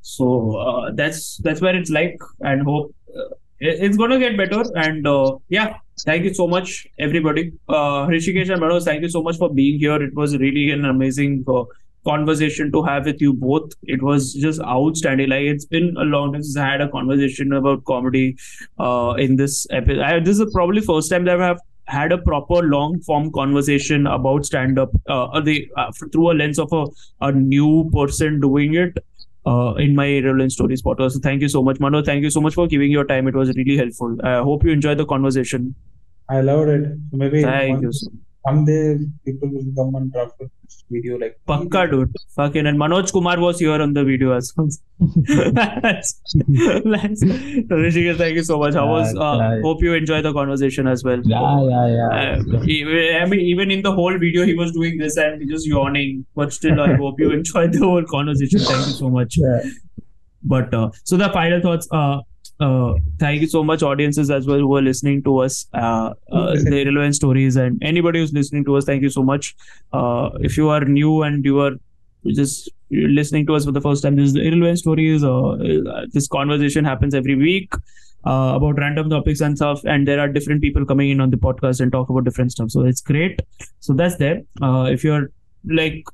So 0.00 0.56
uh, 0.56 0.90
that's 0.94 1.36
that's 1.38 1.60
where 1.60 1.76
it's 1.76 1.90
like, 1.90 2.16
and 2.40 2.62
hope 2.62 2.94
uh, 3.16 3.28
it- 3.60 3.80
it's 3.88 3.96
gonna 3.98 4.18
get 4.18 4.36
better. 4.38 4.64
And 4.76 5.06
uh, 5.06 5.36
yeah, 5.50 5.74
thank 6.06 6.24
you 6.24 6.32
so 6.32 6.46
much, 6.48 6.86
everybody. 6.98 7.52
Uh, 7.68 8.06
Hrishikesh 8.06 8.50
and 8.50 8.62
Manoj, 8.62 8.84
thank 8.84 9.02
you 9.02 9.10
so 9.10 9.22
much 9.22 9.36
for 9.36 9.52
being 9.52 9.78
here. 9.78 10.02
It 10.02 10.14
was 10.14 10.36
really 10.38 10.70
an 10.70 10.86
amazing 10.86 11.44
uh, 11.46 11.64
conversation 12.08 12.72
to 12.72 12.82
have 12.88 13.08
with 13.10 13.24
you 13.26 13.32
both. 13.46 13.72
It 13.94 14.02
was 14.02 14.34
just 14.34 14.60
outstanding. 14.74 15.30
Like 15.34 15.48
it's 15.54 15.66
been 15.76 15.96
a 16.04 16.06
long 16.16 16.32
time 16.32 16.42
since 16.42 16.56
I 16.66 16.68
had 16.72 16.84
a 16.86 16.88
conversation 16.98 17.56
about 17.62 17.84
comedy 17.84 18.36
uh, 18.78 19.14
in 19.26 19.36
this 19.42 19.66
episode. 19.70 20.06
I, 20.10 20.20
this 20.20 20.38
is 20.38 20.52
probably 20.52 20.86
first 20.92 21.10
time 21.10 21.24
that 21.30 21.40
I 21.40 21.46
have 21.46 21.60
had 21.88 22.12
a 22.12 22.18
proper 22.18 22.62
long 22.62 23.00
form 23.00 23.32
conversation 23.32 24.06
about 24.06 24.46
stand 24.46 24.78
up 24.78 24.90
uh, 25.08 25.26
uh, 25.26 25.92
through 26.12 26.30
a 26.30 26.34
lens 26.34 26.58
of 26.58 26.72
a, 26.72 26.84
a 27.28 27.32
new 27.32 27.90
person 27.94 28.40
doing 28.40 28.74
it 28.74 28.98
uh, 29.46 29.74
in 29.74 29.94
my 29.94 30.06
Irrelevant 30.06 30.52
Stories 30.52 30.82
podcast. 30.82 31.12
So 31.12 31.20
thank 31.20 31.42
you 31.42 31.48
so 31.48 31.62
much, 31.62 31.80
Mano. 31.80 32.02
Thank 32.02 32.22
you 32.22 32.30
so 32.30 32.40
much 32.40 32.54
for 32.54 32.66
giving 32.66 32.90
your 32.90 33.04
time. 33.04 33.28
It 33.28 33.34
was 33.34 33.54
really 33.56 33.76
helpful. 33.76 34.16
I 34.22 34.38
hope 34.38 34.64
you 34.64 34.72
enjoyed 34.72 34.98
the 34.98 35.06
conversation. 35.06 35.74
I 36.28 36.40
loved 36.42 36.68
it. 36.68 36.98
Maybe 37.12 37.42
Thank 37.42 37.76
one, 37.76 37.82
you. 37.82 37.92
So 37.92 38.10
someday 38.48 38.98
people 39.24 39.48
will 39.52 39.72
come 39.78 39.94
and 40.00 40.12
talk 40.12 40.36
to 40.38 40.50
this 40.64 40.84
video 40.90 41.16
like 41.18 41.38
Pakka, 41.48 41.90
dude. 41.90 42.14
Fucking 42.36 42.66
and 42.66 42.78
Manoj 42.78 43.12
Kumar 43.12 43.38
was 43.40 43.58
here 43.58 43.80
on 43.86 43.92
the 43.92 44.04
video 44.04 44.32
as 44.32 44.52
well. 44.56 44.68
Let's- 44.98 46.20
let's- 46.94 47.20
so 47.20 47.74
Hrishikesh, 47.82 48.16
thank 48.18 48.36
you 48.36 48.44
so 48.44 48.58
much. 48.58 48.74
I 48.74 48.84
was 48.84 49.14
uh, 49.14 49.20
Yeah, 49.20 49.54
yeah. 49.56 49.62
hope 49.62 49.82
you 49.82 49.94
enjoy 49.94 50.20
the 50.22 50.32
conversation 50.32 50.86
as 50.94 51.04
well. 51.04 51.20
Yeah, 51.24 51.60
yeah, 51.72 51.86
yeah. 51.96 52.08
Uh, 52.20 52.60
he- 52.62 53.16
I 53.20 53.24
mean, 53.26 53.40
even 53.40 53.70
in 53.70 53.82
the 53.82 53.92
whole 53.92 54.18
video, 54.26 54.44
he 54.44 54.54
was 54.54 54.72
doing 54.72 54.98
this 54.98 55.16
and 55.16 55.48
just 55.50 55.66
yawning. 55.66 56.24
But 56.34 56.52
still, 56.52 56.80
I 56.80 56.94
hope 57.04 57.20
you 57.20 57.30
enjoyed 57.32 57.72
the 57.72 57.84
whole 57.86 58.04
conversation. 58.04 58.60
Thank 58.60 58.86
you 58.86 58.92
so 59.04 59.10
much. 59.10 59.38
Yeah. 59.38 59.60
But 60.42 60.72
uh, 60.74 60.90
so 61.04 61.16
the 61.16 61.30
final 61.30 61.60
thoughts. 61.60 61.88
Uh, 61.90 62.18
uh, 62.60 62.94
thank 63.18 63.40
you 63.40 63.46
so 63.46 63.62
much, 63.62 63.82
audiences 63.82 64.30
as 64.30 64.46
well 64.46 64.58
who 64.58 64.76
are 64.76 64.82
listening 64.82 65.22
to 65.22 65.38
us. 65.38 65.66
Uh, 65.72 66.14
uh, 66.32 66.54
the 66.54 66.84
relevant 66.84 67.14
stories 67.14 67.56
and 67.56 67.82
anybody 67.82 68.18
who's 68.18 68.32
listening 68.32 68.64
to 68.64 68.76
us. 68.76 68.84
Thank 68.84 69.02
you 69.02 69.10
so 69.10 69.22
much. 69.22 69.56
Uh, 69.92 70.30
if 70.40 70.56
you 70.56 70.68
are 70.68 70.84
new 70.84 71.22
and 71.22 71.44
you 71.44 71.60
are 71.60 71.72
just 72.26 72.70
listening 72.90 73.46
to 73.46 73.54
us 73.54 73.64
for 73.64 73.72
the 73.72 73.80
first 73.80 74.02
time, 74.02 74.16
this 74.16 74.26
is 74.26 74.32
the 74.32 74.42
irrelevant 74.42 74.78
stories. 74.78 75.22
Uh, 75.22 75.50
uh, 75.50 76.06
this 76.12 76.26
conversation 76.26 76.84
happens 76.84 77.14
every 77.14 77.36
week 77.36 77.72
uh, 78.24 78.54
about 78.56 78.78
random 78.78 79.08
topics 79.08 79.40
and 79.40 79.56
stuff, 79.56 79.84
and 79.84 80.06
there 80.06 80.18
are 80.18 80.28
different 80.28 80.60
people 80.60 80.84
coming 80.84 81.10
in 81.10 81.20
on 81.20 81.30
the 81.30 81.36
podcast 81.36 81.80
and 81.80 81.92
talk 81.92 82.10
about 82.10 82.24
different 82.24 82.50
stuff. 82.50 82.70
So 82.70 82.84
it's 82.84 83.00
great. 83.00 83.40
So 83.80 83.92
that's 83.92 84.16
there. 84.16 84.42
Uh, 84.60 84.88
if 84.90 85.04
you're 85.04 85.30
like, 85.64 86.04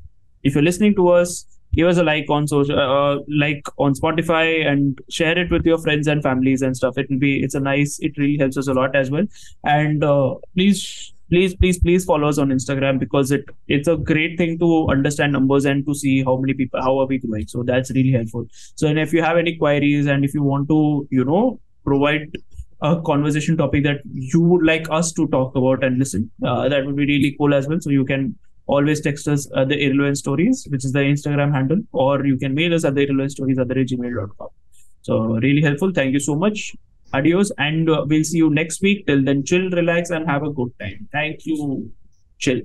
if 0.43 0.55
you're 0.55 0.63
listening 0.65 0.95
to 0.97 1.09
us, 1.09 1.47
give 1.75 1.89
us 1.89 1.99
a 1.99 2.03
like 2.03 2.29
on 2.29 2.47
social, 2.49 2.79
uh, 2.79 3.19
like 3.29 3.67
on 3.79 3.95
Spotify, 3.95 4.67
and 4.67 5.01
share 5.11 5.39
it 5.39 5.51
with 5.51 5.65
your 5.65 5.79
friends 5.79 6.07
and 6.07 6.23
families 6.23 6.63
and 6.63 6.77
stuff. 6.77 6.99
It 6.99 7.11
will 7.11 7.19
be, 7.19 7.43
it's 7.43 7.55
a 7.55 7.61
nice. 7.61 7.99
It 8.01 8.17
really 8.17 8.39
helps 8.39 8.57
us 8.57 8.69
a 8.69 8.75
lot 8.75 8.95
as 8.95 9.11
well. 9.11 9.27
And 9.65 10.03
uh, 10.03 10.35
please. 10.55 11.11
Please, 11.31 11.55
please, 11.57 11.79
please 11.79 12.05
follow 12.05 12.29
us 12.29 12.37
on 12.39 12.51
Instagram 12.51 12.99
because 13.01 13.31
it 13.33 13.47
it's 13.67 13.89
a 13.89 13.97
great 13.97 14.37
thing 14.37 14.59
to 14.59 14.87
understand 14.91 15.33
numbers 15.33 15.65
and 15.65 15.85
to 15.87 15.95
see 15.95 16.23
how 16.23 16.37
many 16.37 16.53
people 16.53 16.83
how 16.83 16.99
are 16.99 17.07
we 17.07 17.17
doing. 17.19 17.47
So 17.49 17.63
that's 17.63 17.91
really 17.93 18.13
helpful. 18.13 18.47
So 18.77 18.87
and 18.89 18.99
if 18.99 19.13
you 19.13 19.23
have 19.23 19.39
any 19.39 19.57
queries 19.57 20.07
and 20.07 20.25
if 20.25 20.35
you 20.35 20.43
want 20.43 20.69
to, 20.69 21.09
you 21.11 21.25
know, 21.25 21.59
provide 21.83 22.37
a 22.83 23.01
conversation 23.01 23.57
topic 23.57 23.85
that 23.85 24.03
you 24.13 24.43
would 24.43 24.65
like 24.65 24.87
us 24.91 25.13
to 25.15 25.27
talk 25.29 25.57
about 25.57 25.83
and 25.83 25.99
listen, 25.99 26.31
uh, 26.47 26.69
that 26.69 26.85
would 26.85 26.95
be 26.95 27.07
really 27.07 27.35
cool 27.39 27.55
as 27.55 27.67
well. 27.67 27.81
So 27.81 27.89
you 27.89 28.05
can 28.05 28.39
always 28.67 29.01
text 29.01 29.29
us 29.29 29.49
at 29.57 29.69
the 29.69 29.79
irrelevant 29.85 30.19
stories, 30.19 30.67
which 30.71 30.85
is 30.85 30.93
the 30.93 31.01
Instagram 31.01 31.53
handle, 31.53 31.81
or 31.93 32.25
you 32.25 32.37
can 32.37 32.55
mail 32.55 32.75
us 32.75 32.85
at 32.85 32.95
the 32.95 33.03
irrelevant 33.03 33.33
stories 33.33 33.59
at 33.59 33.69
the 33.69 33.75
gmail.com. 33.75 34.49
So 35.03 35.19
really 35.47 35.63
helpful. 35.63 35.93
Thank 35.93 36.13
you 36.13 36.21
so 36.21 36.35
much. 36.35 36.75
Adios, 37.13 37.53
and 37.59 37.89
uh, 37.89 38.05
we'll 38.09 38.25
see 38.25 38.39
you 38.39 38.51
next 38.51 38.83
week. 38.83 39.07
Till 39.07 39.23
then, 39.23 39.45
chill, 39.45 39.71
relax, 39.71 40.11
and 40.11 40.29
have 40.29 40.43
a 40.43 40.51
good 40.51 40.73
time. 40.81 41.09
Thank 41.13 41.47
you. 41.47 41.93
Chill. 42.39 42.63